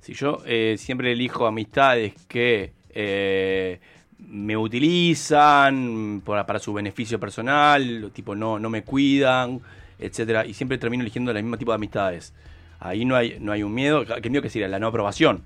Si 0.00 0.14
yo 0.14 0.38
eh, 0.46 0.76
siempre 0.78 1.12
elijo 1.12 1.46
amistades 1.46 2.14
que 2.26 2.72
eh, 2.90 3.80
me 4.28 4.56
utilizan 4.56 6.22
por- 6.24 6.44
para 6.46 6.58
su 6.58 6.72
beneficio 6.72 7.18
personal, 7.20 8.10
tipo 8.12 8.34
no, 8.34 8.58
no 8.58 8.70
me 8.70 8.82
cuidan, 8.82 9.60
etcétera, 9.98 10.46
y 10.46 10.54
siempre 10.54 10.78
termino 10.78 11.02
eligiendo 11.02 11.30
el 11.30 11.42
mismo 11.42 11.56
tipo 11.58 11.70
de 11.72 11.76
amistades. 11.76 12.32
Ahí 12.78 13.04
no 13.04 13.16
hay, 13.16 13.38
no 13.40 13.52
hay 13.52 13.62
un 13.62 13.74
miedo, 13.74 14.04
que 14.20 14.30
miedo 14.30 14.42
que 14.42 14.50
sería 14.50 14.68
la 14.68 14.78
no 14.78 14.86
aprobación, 14.86 15.42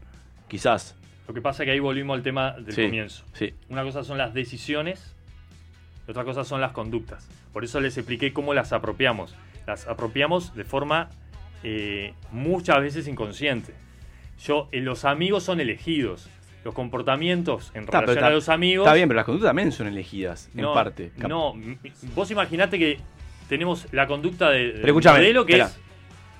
quizás. 0.48 0.94
Lo 1.26 1.34
que 1.34 1.40
pasa 1.40 1.62
es 1.62 1.66
que 1.66 1.72
ahí 1.72 1.80
volvimos 1.80 2.16
al 2.16 2.22
tema 2.22 2.52
del 2.52 2.74
Sí, 2.74 2.84
comienzo. 2.84 3.24
sí. 3.32 3.54
Una 3.68 3.82
cosa 3.82 4.04
son 4.04 4.18
las 4.18 4.34
decisiones, 4.34 5.14
y 6.06 6.10
otra 6.10 6.24
cosa 6.24 6.44
son 6.44 6.60
las 6.60 6.72
conductas. 6.72 7.28
Por 7.52 7.64
eso 7.64 7.80
les 7.80 7.96
expliqué 7.96 8.32
cómo 8.32 8.52
las 8.54 8.72
apropiamos. 8.72 9.34
Las 9.66 9.86
apropiamos 9.86 10.54
de 10.54 10.64
forma 10.64 11.08
eh, 11.62 12.12
muchas 12.30 12.78
veces 12.80 13.08
inconsciente. 13.08 13.72
Yo, 14.44 14.68
eh, 14.72 14.80
los 14.80 15.04
amigos 15.06 15.44
son 15.44 15.60
elegidos. 15.60 16.28
Los 16.64 16.74
comportamientos 16.74 17.70
en 17.74 17.86
relación 17.86 18.24
a 18.24 18.30
los 18.30 18.48
amigos. 18.48 18.86
Está 18.86 18.94
bien, 18.94 19.08
pero 19.08 19.16
las 19.16 19.26
conductas 19.26 19.50
también 19.50 19.70
son 19.72 19.86
elegidas, 19.86 20.50
en 20.56 20.64
parte. 20.72 21.12
No, 21.16 21.54
vos 22.14 22.30
imaginate 22.30 22.78
que 22.78 22.98
tenemos 23.48 23.86
la 23.92 24.06
conducta 24.06 24.50
de, 24.50 24.80
escúchame, 24.82 25.18
modelo 25.18 25.44
que 25.44 25.52
espera. 25.52 25.68
es 25.68 25.80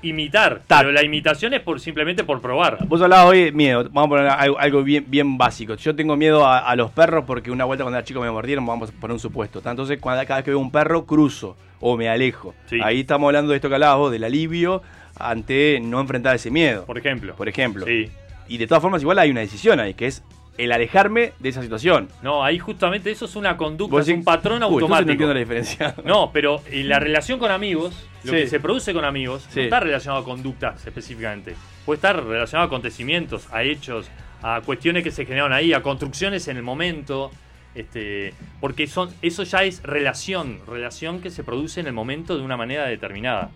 imitar. 0.03 0.63
Pero 0.67 0.93
la 0.93 1.03
imitación 1.03 1.55
es 1.55 1.61
por 1.61 1.81
simplemente 1.81 2.25
por 2.25 2.41
probar. 2.41 2.87
Vos 2.87 3.01
hablabas 3.03 3.27
hoy 3.27 3.45
de 3.45 3.53
miedo. 3.53 3.85
Vamos 3.91 4.07
a 4.07 4.09
poner 4.09 4.27
algo, 4.27 4.59
algo 4.59 4.83
bien, 4.83 5.05
bien 5.07 5.37
básico. 5.37 5.75
Yo 5.75 5.95
tengo 5.95 6.17
miedo 6.17 6.47
a, 6.47 6.59
a 6.59 6.77
los 6.77 6.91
perros 6.91 7.25
porque 7.27 7.51
una 7.51 7.65
vuelta 7.65 7.85
cuando 7.85 7.99
era 7.99 8.05
chico 8.05 8.21
me 8.21 8.31
mordieron, 8.31 8.65
vamos 8.67 8.91
a 8.91 8.93
poner 8.93 9.13
un 9.13 9.21
supuesto. 9.21 9.61
¿tá? 9.61 9.71
Entonces, 9.71 9.99
cuando, 10.01 10.25
cada 10.27 10.37
vez 10.37 10.45
que 10.45 10.51
veo 10.51 10.59
un 10.59 10.71
perro, 10.71 11.05
cruzo 11.05 11.57
o 11.81 11.97
me 11.97 12.09
alejo. 12.09 12.55
Ahí 12.83 13.01
estamos 13.01 13.29
hablando 13.29 13.51
de 13.51 13.57
esto 13.57 13.69
que 13.69 13.75
hablabas 13.75 13.99
vos, 13.99 14.13
del 14.13 14.25
alivio 14.25 14.83
ante 15.19 15.79
no 15.81 16.01
enfrentar 16.01 16.35
ese 16.35 16.51
miedo. 16.51 16.87
Por 16.87 16.99
ejemplo. 16.99 17.35
Por 17.37 17.49
ejemplo. 17.49 17.87
Sí. 17.87 18.11
Y 18.49 18.59
de 18.59 18.67
todas 18.67 18.83
formas, 18.83 19.03
igual 19.03 19.19
hay 19.19 19.31
una 19.31 19.41
decisión 19.41 19.81
ahí, 19.81 19.95
que 19.95 20.07
es 20.07 20.23
el 20.57 20.71
alejarme 20.71 21.33
de 21.41 21.49
esa 21.49 21.63
situación. 21.63 22.09
No, 22.23 22.45
ahí 22.45 22.59
justamente 22.61 23.11
eso 23.11 23.25
es 23.25 23.35
una 23.35 23.57
conducta, 23.57 23.99
es 24.01 24.09
un 24.09 24.23
patrón 24.23 24.63
"Uy, 24.63 24.75
automático. 24.75 25.07
no 25.07 25.13
entiendo 25.13 25.35
la 25.35 25.41
diferencia. 25.41 25.95
No, 26.05 26.31
pero 26.33 26.63
en 26.71 26.89
la 26.89 27.01
relación 27.01 27.39
con 27.41 27.51
amigos, 27.51 27.93
lo 28.23 28.33
Sí. 28.33 28.39
que 28.39 28.47
se 28.47 28.61
produce 28.61 28.93
con 28.95 29.05
amigos, 29.05 29.43
Sí. 29.51 29.59
no 29.61 29.63
está 29.65 29.81
relacionado 29.81 30.23
a 30.23 30.25
conductas 30.25 30.87
específicamente. 30.87 31.57
Puede 31.85 31.97
estar 31.97 32.25
relacionado 32.25 32.65
a 32.65 32.67
acontecimientos, 32.69 33.49
a 33.53 33.63
hechos, 33.65 34.09
a 34.43 34.61
cuestiones 34.65 35.03
que 35.03 35.11
se 35.11 35.25
generaron 35.25 35.53
ahí, 35.53 35.73
a 35.73 35.83
construcciones 35.83 36.47
en 36.49 36.57
el 36.57 36.63
momento. 36.63 37.31
Este, 37.75 38.33
porque 38.61 38.87
son, 38.87 39.11
eso 39.21 39.43
ya 39.43 39.65
es 39.65 39.83
relación, 39.83 40.61
relación 40.69 41.21
que 41.21 41.31
se 41.31 41.43
produce 41.43 41.81
en 41.81 41.89
el 41.89 41.93
momento 41.93 42.37
de 42.37 42.45
una 42.45 42.57
manera 42.57 42.85
determinada. 42.87 43.51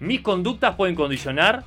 Mis 0.00 0.22
conductas 0.22 0.74
pueden 0.76 0.94
condicionar 0.94 1.62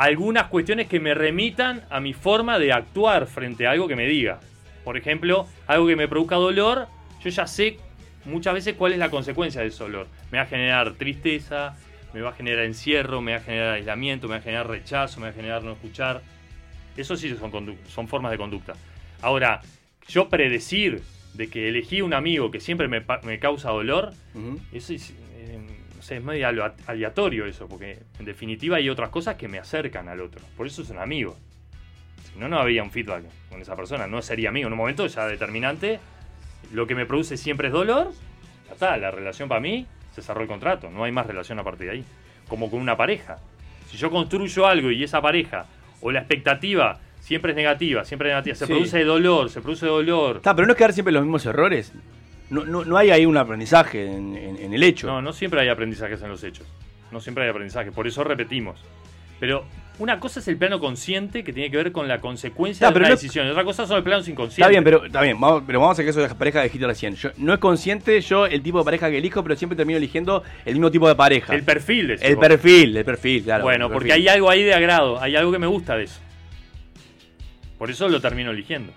algunas 0.00 0.46
cuestiones 0.46 0.86
que 0.86 0.98
me 0.98 1.12
remitan 1.12 1.82
a 1.90 2.00
mi 2.00 2.14
forma 2.14 2.58
de 2.58 2.72
actuar 2.72 3.26
frente 3.26 3.66
a 3.66 3.72
algo 3.72 3.86
que 3.86 3.96
me 3.96 4.06
diga. 4.06 4.40
Por 4.82 4.96
ejemplo, 4.96 5.46
algo 5.66 5.86
que 5.88 5.94
me 5.94 6.08
produzca 6.08 6.36
dolor, 6.36 6.88
yo 7.22 7.28
ya 7.28 7.46
sé 7.46 7.76
muchas 8.24 8.54
veces 8.54 8.76
cuál 8.76 8.92
es 8.92 8.98
la 8.98 9.10
consecuencia 9.10 9.60
de 9.60 9.66
ese 9.66 9.84
dolor. 9.84 10.06
Me 10.30 10.38
va 10.38 10.44
a 10.44 10.46
generar 10.46 10.94
tristeza, 10.94 11.76
me 12.14 12.22
va 12.22 12.30
a 12.30 12.32
generar 12.32 12.64
encierro, 12.64 13.20
me 13.20 13.32
va 13.32 13.38
a 13.38 13.42
generar 13.42 13.74
aislamiento, 13.74 14.26
me 14.26 14.36
va 14.36 14.38
a 14.38 14.42
generar 14.42 14.68
rechazo, 14.68 15.20
me 15.20 15.26
va 15.26 15.32
a 15.32 15.34
generar 15.34 15.62
no 15.62 15.72
escuchar. 15.72 16.22
Eso 16.96 17.14
sí 17.14 17.36
son, 17.36 17.76
son 17.86 18.08
formas 18.08 18.32
de 18.32 18.38
conducta. 18.38 18.72
Ahora, 19.20 19.60
yo 20.08 20.30
predecir 20.30 21.02
de 21.34 21.50
que 21.50 21.68
elegí 21.68 22.00
un 22.00 22.14
amigo 22.14 22.50
que 22.50 22.60
siempre 22.60 22.88
me, 22.88 23.04
me 23.24 23.38
causa 23.38 23.68
dolor, 23.68 24.14
eso 24.72 24.94
es, 24.94 25.10
eh, 25.34 25.58
no 26.00 26.06
sé, 26.06 26.16
es 26.16 26.24
medio 26.24 26.48
aleatorio 26.86 27.44
eso, 27.44 27.68
porque 27.68 27.98
en 28.18 28.24
definitiva 28.24 28.78
hay 28.78 28.88
otras 28.88 29.10
cosas 29.10 29.34
que 29.34 29.48
me 29.48 29.58
acercan 29.58 30.08
al 30.08 30.22
otro. 30.22 30.40
Por 30.56 30.66
eso 30.66 30.80
es 30.80 30.88
un 30.88 30.96
amigo. 30.96 31.36
Si 32.32 32.38
no, 32.38 32.48
no 32.48 32.58
habría 32.58 32.82
un 32.82 32.90
feedback 32.90 33.24
con 33.50 33.60
esa 33.60 33.76
persona. 33.76 34.06
No 34.06 34.22
sería 34.22 34.48
amigo. 34.48 34.66
En 34.68 34.72
un 34.72 34.78
momento 34.78 35.06
ya 35.06 35.26
determinante, 35.26 36.00
lo 36.72 36.86
que 36.86 36.94
me 36.94 37.04
produce 37.04 37.36
siempre 37.36 37.68
es 37.68 37.74
dolor. 37.74 38.12
Ya 38.68 38.72
está, 38.72 38.96
la 38.96 39.10
relación 39.10 39.46
para 39.50 39.60
mí 39.60 39.86
se 40.14 40.22
cerró 40.22 40.40
el 40.40 40.48
contrato. 40.48 40.88
No 40.90 41.04
hay 41.04 41.12
más 41.12 41.26
relación 41.26 41.58
a 41.58 41.64
partir 41.64 41.88
de 41.88 41.92
ahí. 41.92 42.04
Como 42.48 42.70
con 42.70 42.80
una 42.80 42.96
pareja. 42.96 43.36
Si 43.90 43.98
yo 43.98 44.10
construyo 44.10 44.66
algo 44.66 44.90
y 44.90 45.04
esa 45.04 45.20
pareja, 45.20 45.66
o 46.00 46.10
la 46.10 46.20
expectativa, 46.20 46.98
siempre 47.20 47.50
es 47.52 47.56
negativa, 47.56 48.06
siempre 48.06 48.30
es 48.30 48.32
negativa, 48.32 48.56
se 48.56 48.64
Sí. 48.64 48.72
produce 48.72 49.04
dolor, 49.04 49.50
se 49.50 49.60
produce 49.60 49.84
dolor. 49.84 50.36
Está, 50.36 50.54
pero 50.56 50.64
no 50.66 50.72
es 50.72 50.78
quedar 50.78 50.94
siempre 50.94 51.12
los 51.12 51.24
mismos 51.24 51.44
errores. 51.44 51.92
No, 52.50 52.64
no, 52.64 52.84
no 52.84 52.96
hay 52.96 53.10
ahí 53.10 53.24
un 53.26 53.36
aprendizaje 53.36 54.06
en, 54.06 54.36
en- 54.36 54.56
en 54.58 54.74
el 54.74 54.82
hecho. 54.82 55.06
No, 55.06 55.22
no 55.22 55.32
siempre 55.32 55.60
hay 55.60 55.68
aprendizajes 55.68 56.20
en 56.22 56.28
los 56.28 56.42
hechos. 56.44 56.66
No 57.10 57.20
siempre 57.20 57.44
hay 57.44 57.50
aprendizaje. 57.50 57.92
Por 57.92 58.06
eso 58.06 58.22
repetimos. 58.24 58.78
Pero 59.38 59.64
una 59.98 60.20
cosa 60.20 60.40
es 60.40 60.48
el 60.48 60.56
plano 60.58 60.78
consciente 60.80 61.42
que 61.44 61.52
tiene 61.52 61.70
que 61.70 61.76
ver 61.78 61.92
con 61.92 62.06
la 62.08 62.20
consecuencia 62.20 62.90
de 62.90 62.98
una 62.98 63.08
no- 63.08 63.14
decisión. 63.14 63.46
y 63.46 63.50
Otra 63.50 63.64
cosa 63.64 63.86
son 63.86 63.96
los 63.96 64.04
planos 64.04 64.28
inconscientes. 64.28 64.58
Está 64.58 64.68
bien, 64.68 64.84
pero 64.84 65.06
está 65.06 65.22
bien, 65.22 65.40
vamos, 65.40 65.62
pero 65.66 65.80
vamos 65.80 65.92
a 65.92 66.02
hacer 66.02 66.08
eso 66.08 66.20
de 66.20 66.28
la 66.28 66.34
pareja 66.36 66.58
de 66.58 66.64
dijiste 66.64 66.86
recién. 66.86 67.14
Yo, 67.14 67.30
no 67.38 67.54
es 67.54 67.58
consciente 67.58 68.20
yo 68.20 68.44
el 68.46 68.62
tipo 68.62 68.78
de 68.78 68.84
pareja 68.84 69.08
que 69.10 69.16
elijo, 69.18 69.42
pero 69.42 69.56
siempre 69.56 69.76
termino 69.76 69.96
eligiendo 69.96 70.42
el 70.66 70.74
mismo 70.74 70.90
tipo 70.90 71.08
de 71.08 71.14
pareja. 71.14 71.54
El 71.54 71.62
perfil, 71.62 72.08
decís 72.08 72.24
El 72.24 72.36
vos. 72.36 72.46
perfil, 72.48 72.96
el 72.96 73.04
perfil, 73.04 73.44
claro. 73.44 73.64
Bueno, 73.64 73.86
el 73.86 73.92
porque 73.92 74.08
perfil. 74.08 74.28
hay 74.28 74.34
algo 74.34 74.50
ahí 74.50 74.62
de 74.62 74.74
agrado, 74.74 75.20
hay 75.22 75.36
algo 75.36 75.52
que 75.52 75.58
me 75.58 75.66
gusta 75.68 75.96
de 75.96 76.04
eso. 76.04 76.20
Por 77.78 77.90
eso 77.90 78.08
lo 78.08 78.20
termino 78.20 78.50
eligiendo. 78.50 78.92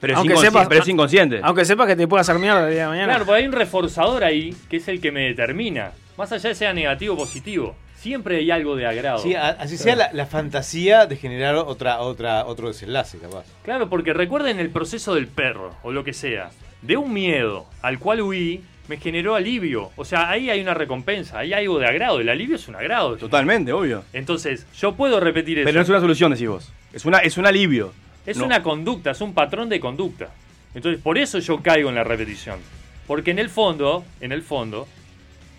Pero 0.00 0.14
es 0.14 0.18
Aunque 0.18 0.34
inconsci- 0.34 0.40
sepas- 0.46 0.68
pero 0.68 0.82
es 0.82 0.88
inconsciente. 0.88 1.40
Aunque 1.42 1.64
sepas 1.64 1.86
que 1.86 1.96
te 1.96 2.08
puede 2.08 2.22
hacer 2.22 2.38
mierda 2.38 2.66
el 2.68 2.72
día 2.74 2.82
de 2.84 2.88
mañana. 2.88 3.06
Claro, 3.08 3.26
porque 3.26 3.40
hay 3.42 3.46
un 3.46 3.52
reforzador 3.52 4.24
ahí 4.24 4.54
que 4.68 4.78
es 4.78 4.88
el 4.88 5.00
que 5.00 5.12
me 5.12 5.22
determina. 5.22 5.92
Más 6.16 6.32
allá 6.32 6.48
de 6.48 6.54
sea 6.54 6.72
negativo 6.72 7.14
o 7.14 7.16
positivo, 7.18 7.76
siempre 7.96 8.36
hay 8.38 8.50
algo 8.50 8.76
de 8.76 8.86
agrado. 8.86 9.18
Sí, 9.18 9.34
así 9.34 9.76
sea 9.76 9.96
la, 9.96 10.10
la 10.12 10.26
fantasía 10.26 11.06
de 11.06 11.16
generar 11.16 11.54
otra, 11.56 12.00
otra, 12.00 12.46
otro 12.46 12.68
desenlace, 12.68 13.18
capaz. 13.18 13.44
Claro, 13.64 13.88
porque 13.90 14.12
recuerden 14.14 14.58
el 14.58 14.70
proceso 14.70 15.14
del 15.14 15.26
perro, 15.28 15.74
o 15.82 15.92
lo 15.92 16.02
que 16.04 16.12
sea. 16.14 16.50
De 16.82 16.96
un 16.96 17.12
miedo 17.12 17.66
al 17.82 17.98
cual 17.98 18.22
huí, 18.22 18.62
me 18.88 18.96
generó 18.96 19.34
alivio. 19.34 19.90
O 19.96 20.04
sea, 20.04 20.30
ahí 20.30 20.50
hay 20.50 20.60
una 20.62 20.74
recompensa, 20.74 21.38
hay 21.38 21.52
algo 21.52 21.78
de 21.78 21.86
agrado. 21.86 22.20
El 22.20 22.28
alivio 22.28 22.56
es 22.56 22.66
un 22.68 22.74
agrado. 22.76 23.16
Totalmente, 23.18 23.72
obvio. 23.72 24.02
Entonces, 24.14 24.66
yo 24.78 24.94
puedo 24.94 25.20
repetir 25.20 25.58
eso. 25.58 25.66
Pero 25.66 25.76
no 25.76 25.82
es 25.82 25.88
una 25.90 26.00
solución, 26.00 26.32
decís 26.32 26.48
vos. 26.48 26.72
Es, 26.92 27.04
una, 27.04 27.18
es 27.18 27.36
un 27.38 27.46
alivio. 27.46 27.92
Es 28.30 28.36
No. 28.36 28.46
una 28.46 28.62
conducta, 28.62 29.10
es 29.10 29.20
un 29.20 29.34
patrón 29.34 29.68
de 29.68 29.80
conducta. 29.80 30.30
Entonces, 30.72 31.02
por 31.02 31.18
eso 31.18 31.40
yo 31.40 31.60
caigo 31.62 31.88
en 31.88 31.96
la 31.96 32.04
repetición. 32.04 32.60
Porque 33.08 33.32
en 33.32 33.40
el 33.40 33.48
fondo, 33.50 34.04
en 34.20 34.30
el 34.30 34.42
fondo, 34.42 34.86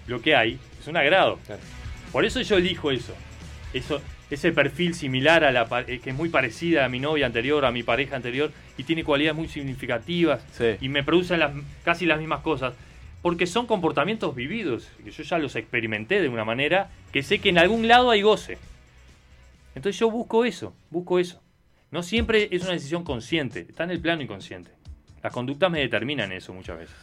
lo 0.07 0.21
que 0.21 0.37
hay 0.37 0.57
es 0.79 0.87
un 0.87 0.95
agrado. 0.95 1.37
Por 2.13 2.23
eso 2.23 2.39
yo 2.41 2.55
elijo 2.55 2.91
eso. 2.91 3.13
Eso, 3.73 4.01
ese 4.29 4.53
perfil 4.53 4.93
similar 4.95 5.43
a 5.43 5.51
la 5.51 5.67
eh, 5.85 5.99
que 5.99 6.11
es 6.11 6.15
muy 6.15 6.29
parecida 6.29 6.85
a 6.85 6.89
mi 6.89 6.99
novia 7.01 7.25
anterior, 7.25 7.65
a 7.65 7.71
mi 7.73 7.83
pareja 7.83 8.15
anterior, 8.15 8.53
y 8.77 8.83
tiene 8.85 9.03
cualidades 9.03 9.35
muy 9.35 9.49
significativas 9.49 10.41
y 10.79 10.87
me 10.87 11.03
producen 11.03 11.41
las, 11.41 11.51
casi 11.83 12.05
las 12.05 12.19
mismas 12.19 12.39
cosas. 12.39 12.73
Porque 13.21 13.47
son 13.47 13.67
comportamientos 13.67 14.33
vividos, 14.33 14.87
que 15.03 15.11
yo 15.11 15.23
ya 15.23 15.37
los 15.39 15.57
experimenté 15.57 16.21
de 16.21 16.29
una 16.29 16.45
manera 16.45 16.89
que 17.11 17.21
sé 17.21 17.39
que 17.39 17.49
en 17.49 17.57
algún 17.57 17.89
lado 17.89 18.11
hay 18.11 18.21
goce. 18.21 18.57
Entonces 19.75 19.99
yo 19.99 20.09
busco 20.09 20.45
eso, 20.45 20.73
busco 20.89 21.19
eso. 21.19 21.41
No 21.91 22.03
siempre 22.03 22.47
es 22.51 22.63
una 22.63 22.71
decisión 22.71 23.03
consciente, 23.03 23.65
está 23.67 23.83
en 23.83 23.91
el 23.91 23.99
plano 23.99 24.21
inconsciente. 24.21 24.71
Las 25.21 25.33
conductas 25.33 25.69
me 25.69 25.81
determinan 25.81 26.31
eso 26.31 26.53
muchas 26.53 26.79
veces. 26.79 26.95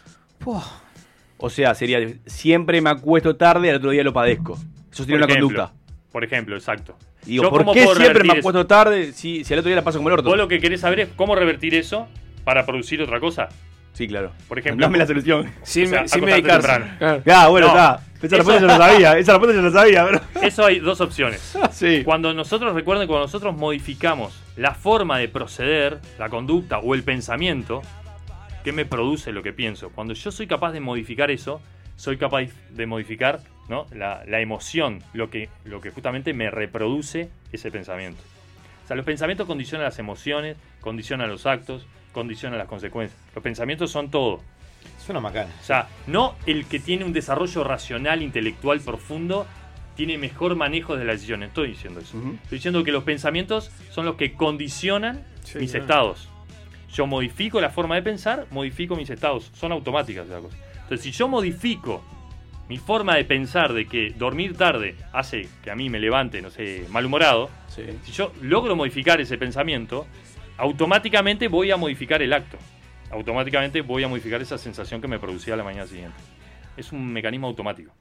O 1.37 1.51
sea, 1.51 1.75
sería 1.75 2.01
siempre 2.25 2.81
me 2.81 2.89
acuesto 2.89 3.37
tarde 3.37 3.67
y 3.67 3.71
al 3.71 3.77
otro 3.77 3.91
día 3.91 4.03
lo 4.03 4.15
padezco. 4.15 4.55
Eso 4.91 5.05
sería 5.05 5.19
Por 5.19 5.25
una 5.25 5.25
ejemplo, 5.27 5.47
conducta. 5.49 5.75
Por 6.11 6.25
ejemplo, 6.25 6.57
exacto. 6.57 6.97
Digo, 7.27 7.43
Yo, 7.45 7.51
¿por 7.51 7.61
¿cómo 7.61 7.75
qué 7.75 7.85
puedo 7.85 7.97
siempre 8.01 8.25
me 8.25 8.39
acuesto 8.39 8.67
tarde 8.67 9.13
si, 9.13 9.45
si 9.45 9.53
al 9.53 9.61
otro 9.61 9.69
día 9.69 9.77
la 9.77 9.85
paso 9.85 9.99
como 9.99 10.09
el 10.09 10.15
orto? 10.15 10.31
Vos 10.31 10.39
lo 10.39 10.49
que 10.49 10.59
querés 10.59 10.81
saber 10.81 11.01
es 11.01 11.09
cómo 11.17 11.35
revertir 11.35 11.75
eso 11.75 12.09
para 12.45 12.65
producir 12.65 13.03
otra 13.03 13.21
cosa. 13.21 13.51
Sí, 13.93 14.07
claro. 14.07 14.33
Por 14.47 14.59
ejemplo, 14.59 14.87
Dame 14.87 14.99
la 14.99 15.07
solución. 15.07 15.51
Sin, 15.63 15.89
Sin- 15.89 15.89
sin 15.89 15.97
acostarte 15.99 16.27
medicarse. 16.27 16.83
Claro. 16.99 17.23
Ya, 17.25 17.49
bueno, 17.49 17.67
está. 17.69 18.01
Esa 18.23 18.37
respuesta 18.37 18.61
yo 18.61 18.67
la 18.67 18.77
sabía, 18.77 19.19
esa 19.19 19.33
respuesta 19.33 19.57
yo 19.57 19.63
la 19.63 19.71
sabía, 19.71 20.05
pero- 20.07 20.21
Eso 20.47 20.65
hay 20.67 20.79
dos 20.81 21.01
opciones. 21.01 21.57
Sí. 21.73 22.03
Cuando 22.05 22.33
nosotros, 22.35 22.75
recuerden, 22.75 23.07
cuando 23.07 23.27
nosotros 23.27 23.57
modificamos 23.57 24.41
la 24.57 24.75
forma 24.75 25.19
de 25.19 25.29
proceder, 25.29 25.99
la 26.19 26.29
conducta 26.29 26.79
o 26.79 26.95
el 26.95 27.03
pensamiento, 27.05 27.83
¿qué 28.65 28.73
me 28.73 28.85
produce 28.85 29.33
lo 29.33 29.43
que 29.43 29.53
pienso? 29.53 29.91
Cuando 29.91 30.15
yo 30.15 30.31
soy 30.33 30.47
capaz 30.49 30.73
de 30.73 30.81
modificar 30.81 31.31
eso, 31.31 31.61
soy 31.97 32.17
capaz 32.17 32.47
de 32.71 32.87
modificar 32.87 33.41
¿no? 33.69 33.87
la, 33.93 34.23
la 34.27 34.41
emoción, 34.41 35.03
lo 35.13 35.31
que, 35.31 35.49
lo 35.65 35.81
que 35.81 35.91
justamente 35.91 36.33
me 36.35 36.51
reproduce 36.51 37.31
ese 37.53 37.71
pensamiento. 37.71 38.21
O 38.85 38.89
sea, 38.89 38.97
los 38.97 39.05
pensamientos 39.05 39.47
condicionan 39.47 39.85
las 39.85 39.99
emociones, 39.99 40.57
condicionan 40.81 41.29
los 41.29 41.47
actos, 41.47 41.87
condicionan 42.13 42.59
las 42.59 42.69
consecuencias. 42.69 43.21
Los 43.35 43.43
pensamientos 43.43 43.91
son 43.91 44.11
todo. 44.11 44.41
Es 45.01 45.09
una 45.09 45.21
macana. 45.21 45.51
O 45.61 45.65
sea, 45.65 45.89
no 46.07 46.35
el 46.47 46.67
que 46.67 46.79
tiene 46.79 47.05
un 47.05 47.13
desarrollo 47.13 47.65
racional, 47.65 48.23
intelectual 48.23 48.81
profundo, 48.81 49.47
tiene 49.97 50.19
mejor 50.19 50.55
manejo 50.55 50.97
de 50.97 51.05
las 51.05 51.17
decisiones. 51.17 51.49
Estoy 51.49 51.69
diciendo 51.71 52.01
eso. 52.01 52.17
Estoy 52.17 52.59
diciendo 52.59 52.85
que 52.85 52.93
los 52.93 53.05
pensamientos 53.05 53.71
son 53.91 54.07
los 54.07 54.17
que 54.17 54.35
condicionan 54.35 55.25
mis 55.59 55.73
claro. 55.73 55.85
estados. 55.85 56.29
Yo 56.93 57.07
modifico 57.07 57.61
la 57.61 57.71
forma 57.71 57.97
de 57.97 58.03
pensar, 58.03 58.47
modifico 58.51 58.97
mis 58.97 59.11
estados. 59.11 59.51
Son 59.55 59.73
automáticas 59.73 60.27
esas 60.27 60.43
cosas. 60.43 60.59
Entonces, 60.75 61.01
si 61.03 61.11
yo 61.11 61.29
modifico 61.29 62.03
mi 62.69 62.79
forma 62.79 63.17
de 63.17 63.25
pensar 63.25 63.73
de 63.73 63.87
que 63.87 64.11
dormir 64.11 64.57
tarde 64.57 64.95
hace 65.13 65.49
que 65.63 65.71
a 65.71 65.75
mí 65.75 65.89
me 65.91 65.99
levante, 65.99 66.43
no 66.43 66.51
sé, 66.51 66.85
malhumorado, 66.91 67.51
si 68.05 68.13
yo 68.13 68.33
logro 68.43 68.77
modificar 68.77 69.21
ese 69.21 69.39
pensamiento, 69.39 70.07
automáticamente 70.59 71.49
voy 71.49 71.71
a 71.71 71.77
modificar 71.77 72.21
el 72.23 72.33
acto. 72.33 72.59
Automáticamente 73.11 73.81
voy 73.81 74.05
a 74.05 74.09
modificar 74.09 74.43
esa 74.43 74.59
sensación 74.59 75.01
que 75.01 75.09
me 75.09 75.19
producía 75.19 75.57
la 75.57 75.65
mañana 75.65 75.87
siguiente. 75.87 76.17
Es 76.77 76.93
un 76.93 77.11
mecanismo 77.13 77.47
automático. 77.47 77.93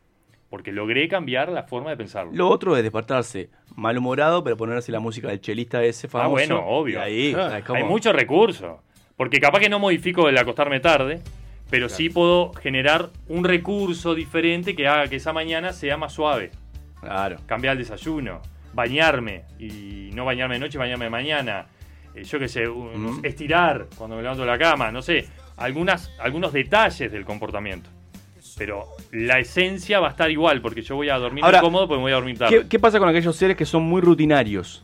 Porque 0.50 0.72
logré 0.72 1.08
cambiar 1.10 1.50
la 1.50 1.64
forma 1.64 1.90
de 1.90 1.98
pensarlo. 1.98 2.32
Lo 2.34 2.48
otro 2.50 2.76
es 2.78 2.84
despertarse 2.84 3.50
malhumorado, 3.76 4.44
pero 4.44 4.56
ponerse 4.58 4.92
la 4.92 5.00
música 5.00 5.28
del 5.28 5.42
chelista 5.42 5.84
ese 5.84 6.08
famoso. 6.08 6.28
Ah, 6.28 6.32
bueno, 6.32 6.66
obvio. 6.66 7.02
Ahí, 7.02 7.36
Ah. 7.38 7.62
Hay 7.74 7.84
muchos 7.84 8.14
recursos. 8.16 8.78
Porque 9.18 9.40
capaz 9.40 9.60
que 9.60 9.70
no 9.70 9.80
modifico 9.80 10.30
el 10.30 10.38
acostarme 10.38 10.80
tarde, 10.80 11.22
pero 11.70 11.90
sí 11.90 12.10
puedo 12.10 12.54
generar 12.54 13.10
un 13.28 13.44
recurso 13.44 14.16
diferente 14.16 14.76
que 14.76 14.88
haga 14.88 15.08
que 15.10 15.18
esa 15.18 15.34
mañana 15.34 15.74
sea 15.74 15.98
más 15.98 16.14
suave. 16.14 16.52
Claro. 17.02 17.38
Cambiar 17.46 17.74
el 17.74 17.80
desayuno, 17.80 18.42
bañarme 18.74 19.44
y 19.60 20.12
no 20.14 20.24
bañarme 20.24 20.56
de 20.56 20.60
noche, 20.60 20.78
bañarme 20.78 21.06
de 21.06 21.12
mañana. 21.12 21.68
Eh, 22.18 22.24
yo 22.24 22.40
qué 22.40 22.48
sé, 22.48 22.68
un- 22.68 23.20
estirar 23.24 23.88
cuando 23.98 24.16
me 24.16 24.22
levanto 24.22 24.42
de 24.44 24.48
la 24.48 24.58
cama, 24.58 24.92
no 24.92 25.02
sé, 25.02 25.28
algunas, 25.58 26.12
algunos 26.20 26.52
detalles 26.54 27.12
del 27.12 27.26
comportamiento. 27.26 27.90
Pero 28.58 28.86
la 29.12 29.40
esencia 29.40 30.00
va 30.00 30.08
a 30.08 30.12
estar 30.12 30.32
igual, 30.32 30.62
porque 30.62 30.82
yo 30.82 30.96
voy 30.96 31.10
a 31.10 31.18
dormir 31.18 31.44
Ahora, 31.44 31.62
cómodo 31.62 31.88
porque 31.88 31.98
me 32.00 32.04
voy 32.04 32.12
a 32.12 32.16
dormir 32.16 32.38
tarde. 32.40 32.62
¿Qué, 32.64 32.68
qué 32.68 32.80
pasa 32.80 32.98
con 32.98 33.08
aquellos 33.08 33.36
seres 33.36 33.56
que 33.56 33.66
son 33.66 33.84
muy 33.84 34.02
rutinarios? 34.02 34.84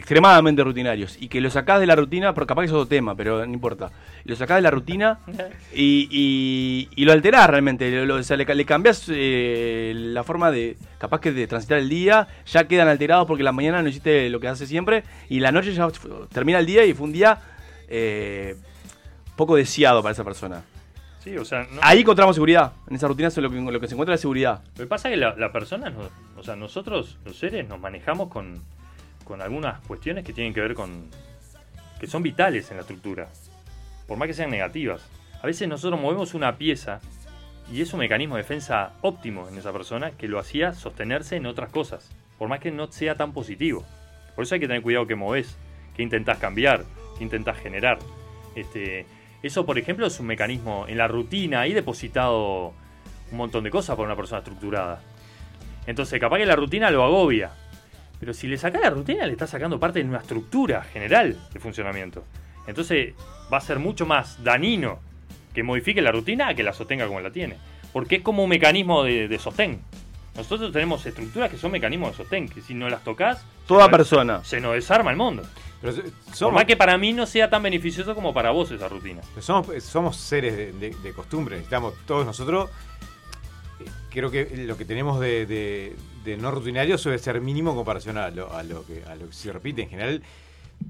Extremadamente 0.00 0.64
rutinarios. 0.64 1.18
Y 1.20 1.28
que 1.28 1.42
lo 1.42 1.50
sacás 1.50 1.78
de 1.78 1.86
la 1.86 1.94
rutina, 1.94 2.32
porque 2.32 2.48
capaz 2.48 2.62
que 2.62 2.66
es 2.68 2.72
otro 2.72 2.86
tema, 2.86 3.14
pero 3.14 3.44
no 3.46 3.52
importa. 3.52 3.90
Lo 4.24 4.34
sacás 4.34 4.56
de 4.56 4.62
la 4.62 4.70
rutina 4.70 5.18
y, 5.74 6.08
y- 6.10 6.88
y 6.96 7.04
lo 7.04 7.12
alterás 7.12 7.50
realmente. 7.50 7.90
Lo- 7.90 8.06
lo- 8.06 8.14
o 8.16 8.22
sea, 8.22 8.38
le, 8.38 8.46
le 8.46 8.64
cambiás 8.64 9.04
eh, 9.10 9.92
la 9.94 10.24
forma 10.24 10.50
de, 10.50 10.78
capaz 10.98 11.20
que 11.20 11.32
de 11.32 11.46
transitar 11.46 11.76
el 11.78 11.90
día. 11.90 12.26
Ya 12.46 12.64
quedan 12.66 12.88
alterados 12.88 13.26
porque 13.26 13.42
la 13.42 13.52
mañana 13.52 13.82
no 13.82 13.90
hiciste 13.90 14.30
lo 14.30 14.40
que 14.40 14.48
hace 14.48 14.66
siempre. 14.66 15.04
Y 15.28 15.40
la 15.40 15.52
noche 15.52 15.74
ya 15.74 15.86
termina 16.32 16.58
el 16.60 16.64
día 16.66 16.84
y 16.86 16.94
fue 16.94 17.06
un 17.06 17.12
día 17.12 17.38
eh, 17.88 18.56
poco 19.36 19.54
deseado 19.56 20.00
para 20.02 20.12
esa 20.12 20.24
persona. 20.24 20.62
Sí, 21.22 21.36
o 21.36 21.44
sea, 21.44 21.66
no- 21.70 21.80
Ahí 21.82 22.00
encontramos 22.00 22.36
seguridad. 22.36 22.72
En 22.88 22.96
esa 22.96 23.06
rutina 23.06 23.28
lo 23.36 23.50
que, 23.50 23.60
lo 23.60 23.80
que 23.80 23.86
se 23.86 23.92
encuentra 23.94 24.14
es 24.14 24.22
seguridad. 24.22 24.62
Lo 24.78 24.84
que 24.84 24.86
pasa 24.88 25.10
es 25.10 25.14
que 25.14 25.20
la, 25.20 25.36
la 25.36 25.52
persona, 25.52 25.90
no- 25.90 26.08
o 26.38 26.42
sea, 26.42 26.56
nosotros, 26.56 27.18
los 27.26 27.36
seres, 27.36 27.68
nos 27.68 27.78
manejamos 27.78 28.28
con, 28.30 28.62
con 29.30 29.40
algunas 29.40 29.78
cuestiones 29.82 30.24
que 30.24 30.32
tienen 30.32 30.52
que 30.52 30.60
ver 30.60 30.74
con. 30.74 31.08
que 32.00 32.08
son 32.08 32.20
vitales 32.20 32.68
en 32.72 32.78
la 32.78 32.80
estructura. 32.80 33.28
Por 34.08 34.18
más 34.18 34.26
que 34.26 34.34
sean 34.34 34.50
negativas. 34.50 35.08
A 35.40 35.46
veces 35.46 35.68
nosotros 35.68 36.00
movemos 36.00 36.34
una 36.34 36.58
pieza 36.58 37.00
y 37.72 37.80
es 37.80 37.92
un 37.92 38.00
mecanismo 38.00 38.34
de 38.34 38.42
defensa 38.42 38.90
óptimo 39.02 39.48
en 39.48 39.56
esa 39.56 39.72
persona 39.72 40.10
que 40.10 40.26
lo 40.26 40.40
hacía 40.40 40.74
sostenerse 40.74 41.36
en 41.36 41.46
otras 41.46 41.70
cosas. 41.70 42.10
Por 42.40 42.48
más 42.48 42.58
que 42.58 42.72
no 42.72 42.90
sea 42.90 43.14
tan 43.14 43.32
positivo. 43.32 43.84
Por 44.34 44.42
eso 44.42 44.56
hay 44.56 44.60
que 44.60 44.66
tener 44.66 44.82
cuidado 44.82 45.06
que 45.06 45.14
movés, 45.14 45.56
que 45.94 46.02
intentás 46.02 46.38
cambiar, 46.38 46.84
que 47.16 47.22
intentás 47.22 47.56
generar. 47.56 48.00
Este, 48.56 49.06
Eso, 49.44 49.64
por 49.64 49.78
ejemplo, 49.78 50.08
es 50.08 50.18
un 50.18 50.26
mecanismo 50.26 50.86
en 50.88 50.98
la 50.98 51.06
rutina 51.06 51.60
ahí 51.60 51.72
depositado 51.72 52.74
un 53.30 53.36
montón 53.36 53.62
de 53.62 53.70
cosas 53.70 53.94
para 53.94 54.06
una 54.06 54.16
persona 54.16 54.40
estructurada. 54.40 55.00
Entonces, 55.86 56.18
capaz 56.18 56.38
que 56.38 56.46
la 56.46 56.56
rutina 56.56 56.90
lo 56.90 57.04
agobia. 57.04 57.52
Pero 58.20 58.34
si 58.34 58.46
le 58.46 58.58
saca 58.58 58.78
la 58.78 58.90
rutina, 58.90 59.24
le 59.26 59.32
está 59.32 59.46
sacando 59.46 59.80
parte 59.80 59.98
de 60.02 60.04
una 60.08 60.18
estructura 60.18 60.82
general 60.84 61.38
de 61.52 61.58
funcionamiento. 61.60 62.22
Entonces, 62.66 63.14
va 63.52 63.56
a 63.56 63.60
ser 63.62 63.78
mucho 63.78 64.04
más 64.06 64.44
dañino 64.44 64.98
que 65.54 65.62
modifique 65.62 66.00
la 66.02 66.12
rutina 66.12 66.48
a 66.48 66.54
que 66.54 66.62
la 66.62 66.72
sostenga 66.74 67.06
como 67.06 67.20
la 67.20 67.30
tiene. 67.30 67.56
Porque 67.92 68.16
es 68.16 68.22
como 68.22 68.44
un 68.44 68.50
mecanismo 68.50 69.02
de, 69.02 69.26
de 69.26 69.38
sostén. 69.38 69.80
Nosotros 70.36 70.70
tenemos 70.70 71.04
estructuras 71.06 71.50
que 71.50 71.56
son 71.56 71.72
mecanismos 71.72 72.10
de 72.12 72.16
sostén, 72.18 72.48
que 72.48 72.60
si 72.60 72.74
no 72.74 72.88
las 72.88 73.02
tocas, 73.02 73.44
Toda 73.66 73.90
persona. 73.90 74.44
se 74.44 74.60
nos 74.60 74.74
desarma 74.74 75.10
el 75.10 75.16
mundo. 75.16 75.42
Pero 75.80 75.94
Por 76.38 76.52
más 76.52 76.66
que 76.66 76.76
para 76.76 76.98
mí 76.98 77.12
no 77.14 77.24
sea 77.26 77.48
tan 77.48 77.62
beneficioso 77.62 78.14
como 78.14 78.34
para 78.34 78.50
vos 78.50 78.70
esa 78.70 78.86
rutina. 78.86 79.22
pero 79.34 79.42
somos, 79.42 79.82
somos 79.82 80.16
seres 80.18 80.54
de, 80.56 80.72
de- 80.72 80.94
de 81.02 81.12
costumbre. 81.14 81.56
Necesitamos 81.56 81.94
todos 82.06 82.26
nosotros. 82.26 82.68
eh, 83.80 83.84
Creo 84.10 84.30
que 84.30 84.44
lo 84.66 84.76
que 84.76 84.84
tenemos 84.84 85.18
de, 85.20 85.46
de- 85.46 85.96
de 86.24 86.36
no 86.36 86.50
rutinario 86.50 86.98
suele 86.98 87.18
ser 87.18 87.40
mínimo 87.40 87.70
en 87.70 87.76
comparación 87.76 88.18
a 88.18 88.30
lo, 88.30 88.52
a 88.52 88.62
lo 88.62 88.84
que, 88.86 89.02
a 89.04 89.14
lo 89.14 89.26
que 89.28 89.32
se 89.32 89.52
repite. 89.52 89.82
En 89.82 89.88
general, 89.88 90.22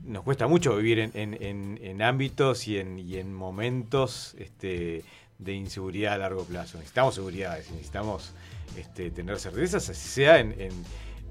nos 0.05 0.23
cuesta 0.25 0.47
mucho 0.47 0.77
vivir 0.77 0.99
en, 1.01 1.11
en- 1.15 1.43
en- 1.43 1.79
en 1.83 2.03
ámbitos 2.03 2.67
y 2.69 2.79
en, 2.79 2.99
y 2.99 3.17
en 3.17 3.33
momentos 3.35 4.35
este, 4.39 5.05
de 5.39 5.53
inseguridad 5.53 6.15
a 6.15 6.19
largo 6.19 6.45
plazo. 6.45 6.79
Necesitamos 6.79 7.15
seguridad, 7.15 7.57
necesitamos 7.73 8.33
este, 8.77 9.11
tener 9.11 9.39
certezas, 9.39 9.89
así 9.89 10.09
sea 10.09 10.39
en- 10.39 10.55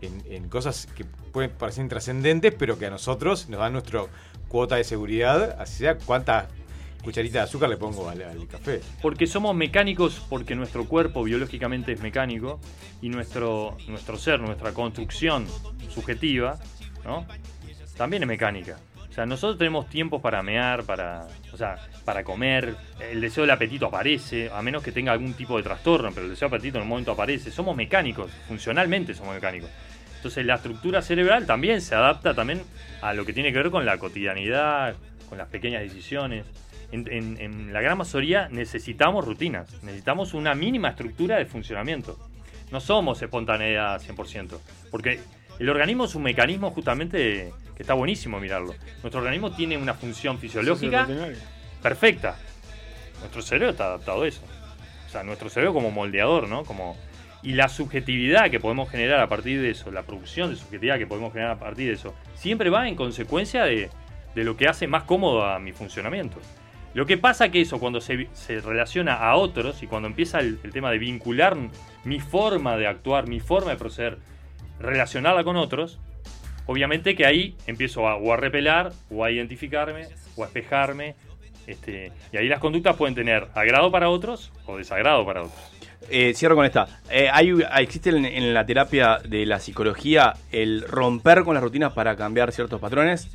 en- 0.01 0.23
en 0.29 0.47
cosas 0.49 0.87
que 0.95 1.03
pueden 1.05 1.51
parecer 1.51 1.83
intrascendentes, 1.83 2.53
pero 2.57 2.79
que 2.79 2.85
a 2.85 2.89
nosotros 2.89 3.49
nos 3.49 3.59
dan 3.59 3.73
nuestra 3.73 4.05
cuota 4.47 4.77
de 4.77 4.83
seguridad, 4.85 5.57
así 5.59 5.79
sea 5.79 5.97
cuántas 5.97 6.45
cucharitas 7.03 7.33
de 7.33 7.39
azúcar 7.39 7.69
le 7.69 7.77
pongo 7.77 8.09
al, 8.09 8.21
al 8.21 8.47
café. 8.47 8.81
Porque 9.01 9.27
somos 9.27 9.55
mecánicos, 9.55 10.21
porque 10.29 10.55
nuestro 10.55 10.85
cuerpo 10.85 11.23
biológicamente 11.23 11.93
es 11.93 12.01
mecánico 12.01 12.59
y 13.01 13.09
nuestro, 13.09 13.77
nuestro 13.87 14.17
ser, 14.17 14.39
nuestra 14.39 14.73
construcción 14.73 15.45
subjetiva, 15.89 16.59
¿no? 17.05 17.25
También 17.97 18.23
es 18.23 18.27
mecánica. 18.27 18.77
O 19.09 19.13
sea, 19.13 19.25
nosotros 19.25 19.57
tenemos 19.57 19.89
tiempos 19.89 20.21
para 20.21 20.43
mear, 20.43 20.83
para, 20.83 21.27
o 21.51 21.57
sea, 21.57 21.77
para 22.05 22.23
comer, 22.23 22.75
el 23.11 23.19
deseo 23.19 23.43
del 23.43 23.51
apetito 23.51 23.87
aparece, 23.87 24.49
a 24.53 24.61
menos 24.61 24.83
que 24.83 24.91
tenga 24.91 25.11
algún 25.11 25.33
tipo 25.33 25.57
de 25.57 25.63
trastorno, 25.63 26.09
pero 26.11 26.25
el 26.25 26.31
deseo 26.31 26.47
del 26.47 26.57
apetito 26.57 26.77
en 26.77 26.83
un 26.83 26.89
momento 26.89 27.11
aparece. 27.11 27.51
Somos 27.51 27.75
mecánicos, 27.75 28.31
funcionalmente 28.47 29.13
somos 29.13 29.33
mecánicos. 29.33 29.69
Entonces 30.15 30.45
la 30.45 30.55
estructura 30.55 31.01
cerebral 31.01 31.45
también 31.45 31.81
se 31.81 31.95
adapta 31.95 32.33
también 32.33 32.61
a 33.01 33.13
lo 33.13 33.25
que 33.25 33.33
tiene 33.33 33.51
que 33.51 33.57
ver 33.57 33.71
con 33.71 33.85
la 33.85 33.97
cotidianidad, 33.97 34.95
con 35.27 35.37
las 35.37 35.47
pequeñas 35.47 35.81
decisiones. 35.81 36.45
En, 36.91 37.07
en- 37.11 37.37
en 37.39 37.71
la 37.73 37.81
gran 37.81 37.97
mayoría 37.97 38.47
necesitamos 38.49 39.25
rutinas, 39.25 39.71
necesitamos 39.83 40.33
una 40.33 40.55
mínima 40.55 40.89
estructura 40.89 41.37
de 41.37 41.45
funcionamiento. 41.45 42.17
No 42.71 42.79
somos 42.79 43.21
espontaneidad 43.21 44.01
100%, 44.01 44.57
porque 44.91 45.19
el 45.59 45.69
organismo 45.69 46.05
es 46.05 46.15
un 46.15 46.23
mecanismo 46.23 46.71
justamente 46.71 47.51
que 47.75 47.83
está 47.83 47.93
buenísimo 47.93 48.39
mirarlo. 48.39 48.73
Nuestro 49.01 49.19
organismo 49.21 49.51
tiene 49.51 49.77
una 49.77 49.93
función 49.93 50.37
fisiológica 50.39 51.05
perfecta. 51.81 52.37
Nuestro 53.19 53.41
cerebro 53.41 53.69
está 53.71 53.85
adaptado 53.85 54.23
a 54.23 54.27
eso. 54.27 54.41
O 55.07 55.11
sea, 55.11 55.23
nuestro 55.23 55.49
cerebro 55.49 55.73
como 55.73 55.91
moldeador, 55.91 56.47
¿no? 56.47 56.63
Como 56.63 56.95
y 57.41 57.53
la 57.53 57.69
subjetividad 57.69 58.49
que 58.51 58.59
podemos 58.59 58.89
generar 58.89 59.19
a 59.21 59.27
partir 59.29 59.61
de 59.61 59.69
eso, 59.71 59.91
la 59.91 60.03
producción 60.03 60.49
de 60.49 60.57
subjetividad 60.57 60.97
que 60.97 61.07
podemos 61.07 61.31
generar 61.31 61.53
a 61.53 61.59
partir 61.59 61.87
de 61.87 61.93
eso, 61.93 62.13
siempre 62.35 62.69
va 62.69 62.87
en 62.87 62.95
consecuencia 62.95 63.63
de, 63.63 63.89
de 64.35 64.43
lo 64.43 64.57
que 64.57 64.67
hace 64.67 64.87
más 64.87 65.03
cómodo 65.03 65.45
a 65.45 65.57
mi 65.57 65.71
funcionamiento. 65.71 66.37
Lo 66.99 67.05
que 67.05 67.17
pasa 67.17 67.47
que 67.47 67.61
eso 67.61 67.79
cuando 67.79 68.01
se, 68.01 68.27
se 68.33 68.59
relaciona 68.59 69.13
a 69.13 69.37
otros 69.37 69.81
y 69.83 69.87
cuando 69.87 70.09
empieza 70.09 70.39
el, 70.39 70.59
el 70.65 70.73
tema 70.73 70.91
de 70.91 70.97
vincular 70.97 71.55
mi 72.03 72.19
forma 72.19 72.75
de 72.75 72.87
actuar, 72.87 73.25
mi 73.25 73.39
forma 73.39 73.71
de 73.71 73.77
proceder, 73.77 74.17
relacionarla 74.81 75.45
con 75.45 75.55
otros, 75.55 75.97
obviamente 76.65 77.15
que 77.15 77.25
ahí 77.25 77.55
empiezo 77.67 78.05
a, 78.05 78.17
o 78.17 78.33
a 78.33 78.35
repelar, 78.35 78.91
o 79.09 79.23
a 79.23 79.31
identificarme, 79.31 80.07
o 80.35 80.43
a 80.43 80.47
espejarme, 80.47 81.15
este, 81.67 82.11
y 82.33 82.37
ahí 82.37 82.49
las 82.49 82.59
conductas 82.59 82.97
pueden 82.97 83.15
tener 83.15 83.47
agrado 83.55 83.89
para 83.91 84.09
otros 84.09 84.51
o 84.65 84.75
desagrado 84.75 85.25
para 85.25 85.43
otros. 85.43 85.57
Eh, 86.09 86.33
cierro 86.35 86.57
con 86.57 86.65
esta. 86.65 86.99
Eh, 87.09 87.29
hay, 87.31 87.53
¿Existe 87.77 88.09
en, 88.09 88.25
en 88.25 88.53
la 88.53 88.65
terapia 88.65 89.19
de 89.23 89.45
la 89.45 89.61
psicología 89.61 90.33
el 90.51 90.81
romper 90.81 91.45
con 91.45 91.53
las 91.53 91.63
rutinas 91.63 91.93
para 91.93 92.17
cambiar 92.17 92.51
ciertos 92.51 92.81
patrones? 92.81 93.29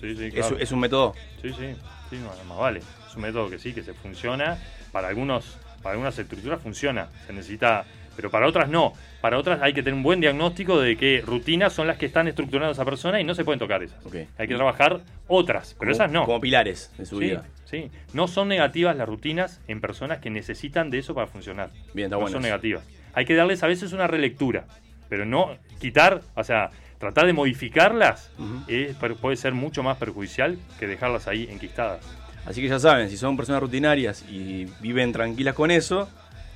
Sí, 0.00 0.16
sí, 0.16 0.28
¿Es, 0.28 0.32
claro. 0.32 0.56
es 0.58 0.72
un 0.72 0.80
método? 0.80 1.14
Sí, 1.42 1.50
sí, 1.52 1.74
sí, 2.10 2.16
no, 2.18 2.30
más 2.48 2.58
vale. 2.58 2.80
Es 3.08 3.14
un 3.16 3.22
método 3.22 3.48
que 3.50 3.58
sí, 3.58 3.72
que 3.72 3.82
se 3.82 3.94
funciona. 3.94 4.58
Para 4.92 5.08
algunos, 5.08 5.58
para 5.82 5.92
algunas 5.92 6.18
estructuras 6.18 6.60
funciona. 6.62 7.08
Se 7.26 7.32
necesita, 7.32 7.84
pero 8.14 8.30
para 8.30 8.46
otras 8.46 8.68
no. 8.68 8.92
Para 9.20 9.38
otras 9.38 9.60
hay 9.62 9.72
que 9.72 9.82
tener 9.82 9.94
un 9.94 10.02
buen 10.02 10.20
diagnóstico 10.20 10.80
de 10.80 10.96
qué 10.96 11.22
rutinas 11.26 11.72
son 11.72 11.86
las 11.86 11.98
que 11.98 12.06
están 12.06 12.28
estructurando 12.28 12.68
a 12.68 12.72
esa 12.72 12.84
persona 12.84 13.20
y 13.20 13.24
no 13.24 13.34
se 13.34 13.44
pueden 13.44 13.58
tocar 13.58 13.82
esas. 13.82 13.98
Hay 14.38 14.48
que 14.48 14.54
trabajar 14.54 15.00
otras, 15.26 15.74
pero 15.78 15.90
Como- 15.90 16.02
esas 16.04 16.10
no. 16.12 16.24
como 16.24 16.40
pilares 16.40 16.92
de 16.96 17.06
su 17.06 17.18
Sí, 17.18 17.24
vida. 17.24 17.44
Sí, 17.64 17.90
no 18.12 18.28
son 18.28 18.48
negativas 18.48 18.96
las 18.96 19.08
rutinas 19.08 19.60
en 19.66 19.80
personas 19.80 20.18
que 20.18 20.30
necesitan 20.30 20.88
de 20.90 20.98
eso 20.98 21.14
para 21.14 21.26
funcionar. 21.26 21.70
Bien, 21.94 22.06
está 22.06 22.16
no 22.18 22.28
son 22.28 22.42
negativas. 22.42 22.84
Hay 23.12 23.24
que 23.24 23.34
darles 23.34 23.62
a 23.62 23.66
veces 23.66 23.92
una 23.92 24.06
relectura, 24.06 24.66
pero 25.08 25.24
no 25.26 25.56
quitar, 25.80 26.20
o 26.36 26.44
sea, 26.44 26.70
tratar 26.98 27.26
de 27.26 27.32
modificarlas 27.32 28.30
es- 28.68 28.94
per- 28.96 29.14
puede 29.16 29.36
ser 29.36 29.52
mucho 29.54 29.82
más 29.82 29.96
perjudicial 29.98 30.58
que 30.78 30.86
dejarlas 30.86 31.28
ahí 31.28 31.48
enquistadas. 31.50 32.00
Así 32.46 32.62
que 32.62 32.68
ya 32.68 32.78
saben, 32.78 33.10
si 33.10 33.16
son 33.16 33.36
personas 33.36 33.60
rutinarias 33.60 34.24
y 34.30 34.66
viven 34.80 35.12
tranquilas 35.12 35.54
con 35.54 35.70
eso, 35.70 36.08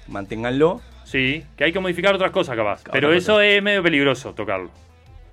manténganlo. 0.08 0.80
Sí, 1.04 1.44
que 1.56 1.64
hay 1.64 1.72
que 1.72 1.80
modificar 1.80 2.14
otras 2.14 2.30
cosas 2.30 2.56
capaz, 2.56 2.80
Otra 2.82 2.92
pero 2.92 3.08
cosa. 3.08 3.18
eso 3.18 3.40
es 3.40 3.62
medio 3.62 3.82
peligroso 3.82 4.32
tocarlo. 4.32 4.70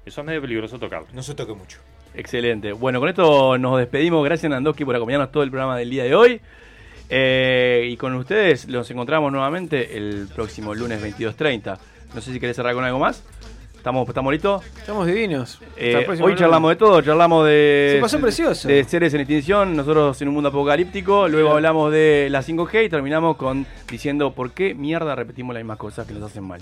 Eso 0.06 0.22
es 0.22 0.28
medio 0.28 0.42
peligroso 0.42 0.80
tocarlo. 0.80 1.08
No 1.14 1.22
se 1.22 1.36
toque 1.36 1.54
mucho. 1.54 1.80
Excelente. 2.16 2.72
Bueno, 2.72 3.00
con 3.00 3.10
esto 3.10 3.58
nos 3.60 3.78
despedimos. 3.78 4.24
Gracias, 4.26 4.50
Nandoski, 4.50 4.84
por 4.86 4.96
acompañarnos 4.96 5.32
todo 5.32 5.44
el 5.44 5.52
programa 5.52 5.78
del 5.78 5.90
día 5.92 6.04
de 6.06 6.16
hoy. 6.16 6.42
Eh, 7.10 7.88
y 7.92 7.98
con 7.98 8.14
ustedes 8.16 8.68
los 8.68 8.90
encontramos 8.90 9.32
nuevamente 9.32 9.96
el 9.98 10.28
próximo 10.34 10.74
lunes 10.74 11.02
22.30. 11.02 11.78
No 12.16 12.22
sé 12.22 12.34
si 12.34 12.40
querés 12.40 12.56
cerrar 12.56 12.74
con 12.74 12.84
algo 12.84 13.00
más. 13.00 13.24
¿Estamos, 13.88 14.06
estamos 14.06 14.34
listos? 14.34 14.66
Estamos 14.80 15.08
divinos. 15.08 15.62
Eh, 15.78 16.06
hoy 16.22 16.36
charlamos 16.36 16.72
de 16.72 16.76
todo, 16.76 17.02
charlamos 17.02 17.48
de, 17.48 17.92
Se 17.94 18.02
pasó 18.02 18.20
precioso. 18.20 18.68
de 18.68 18.84
seres 18.84 19.14
en 19.14 19.22
extinción, 19.22 19.78
nosotros 19.78 20.22
en 20.22 20.28
un 20.28 20.34
mundo 20.34 20.50
apocalíptico, 20.50 21.30
luego 21.30 21.52
hablamos 21.52 21.94
de 21.94 22.28
la 22.30 22.44
5G 22.44 22.88
y 22.88 22.90
terminamos 22.90 23.38
con 23.38 23.66
diciendo 23.90 24.34
por 24.34 24.52
qué 24.52 24.76
mierda 24.76 25.16
repetimos 25.16 25.54
las 25.54 25.64
mismas 25.64 25.78
cosas 25.78 26.06
que 26.06 26.14
nos 26.14 26.24
hacen 26.24 26.44
mal. 26.44 26.62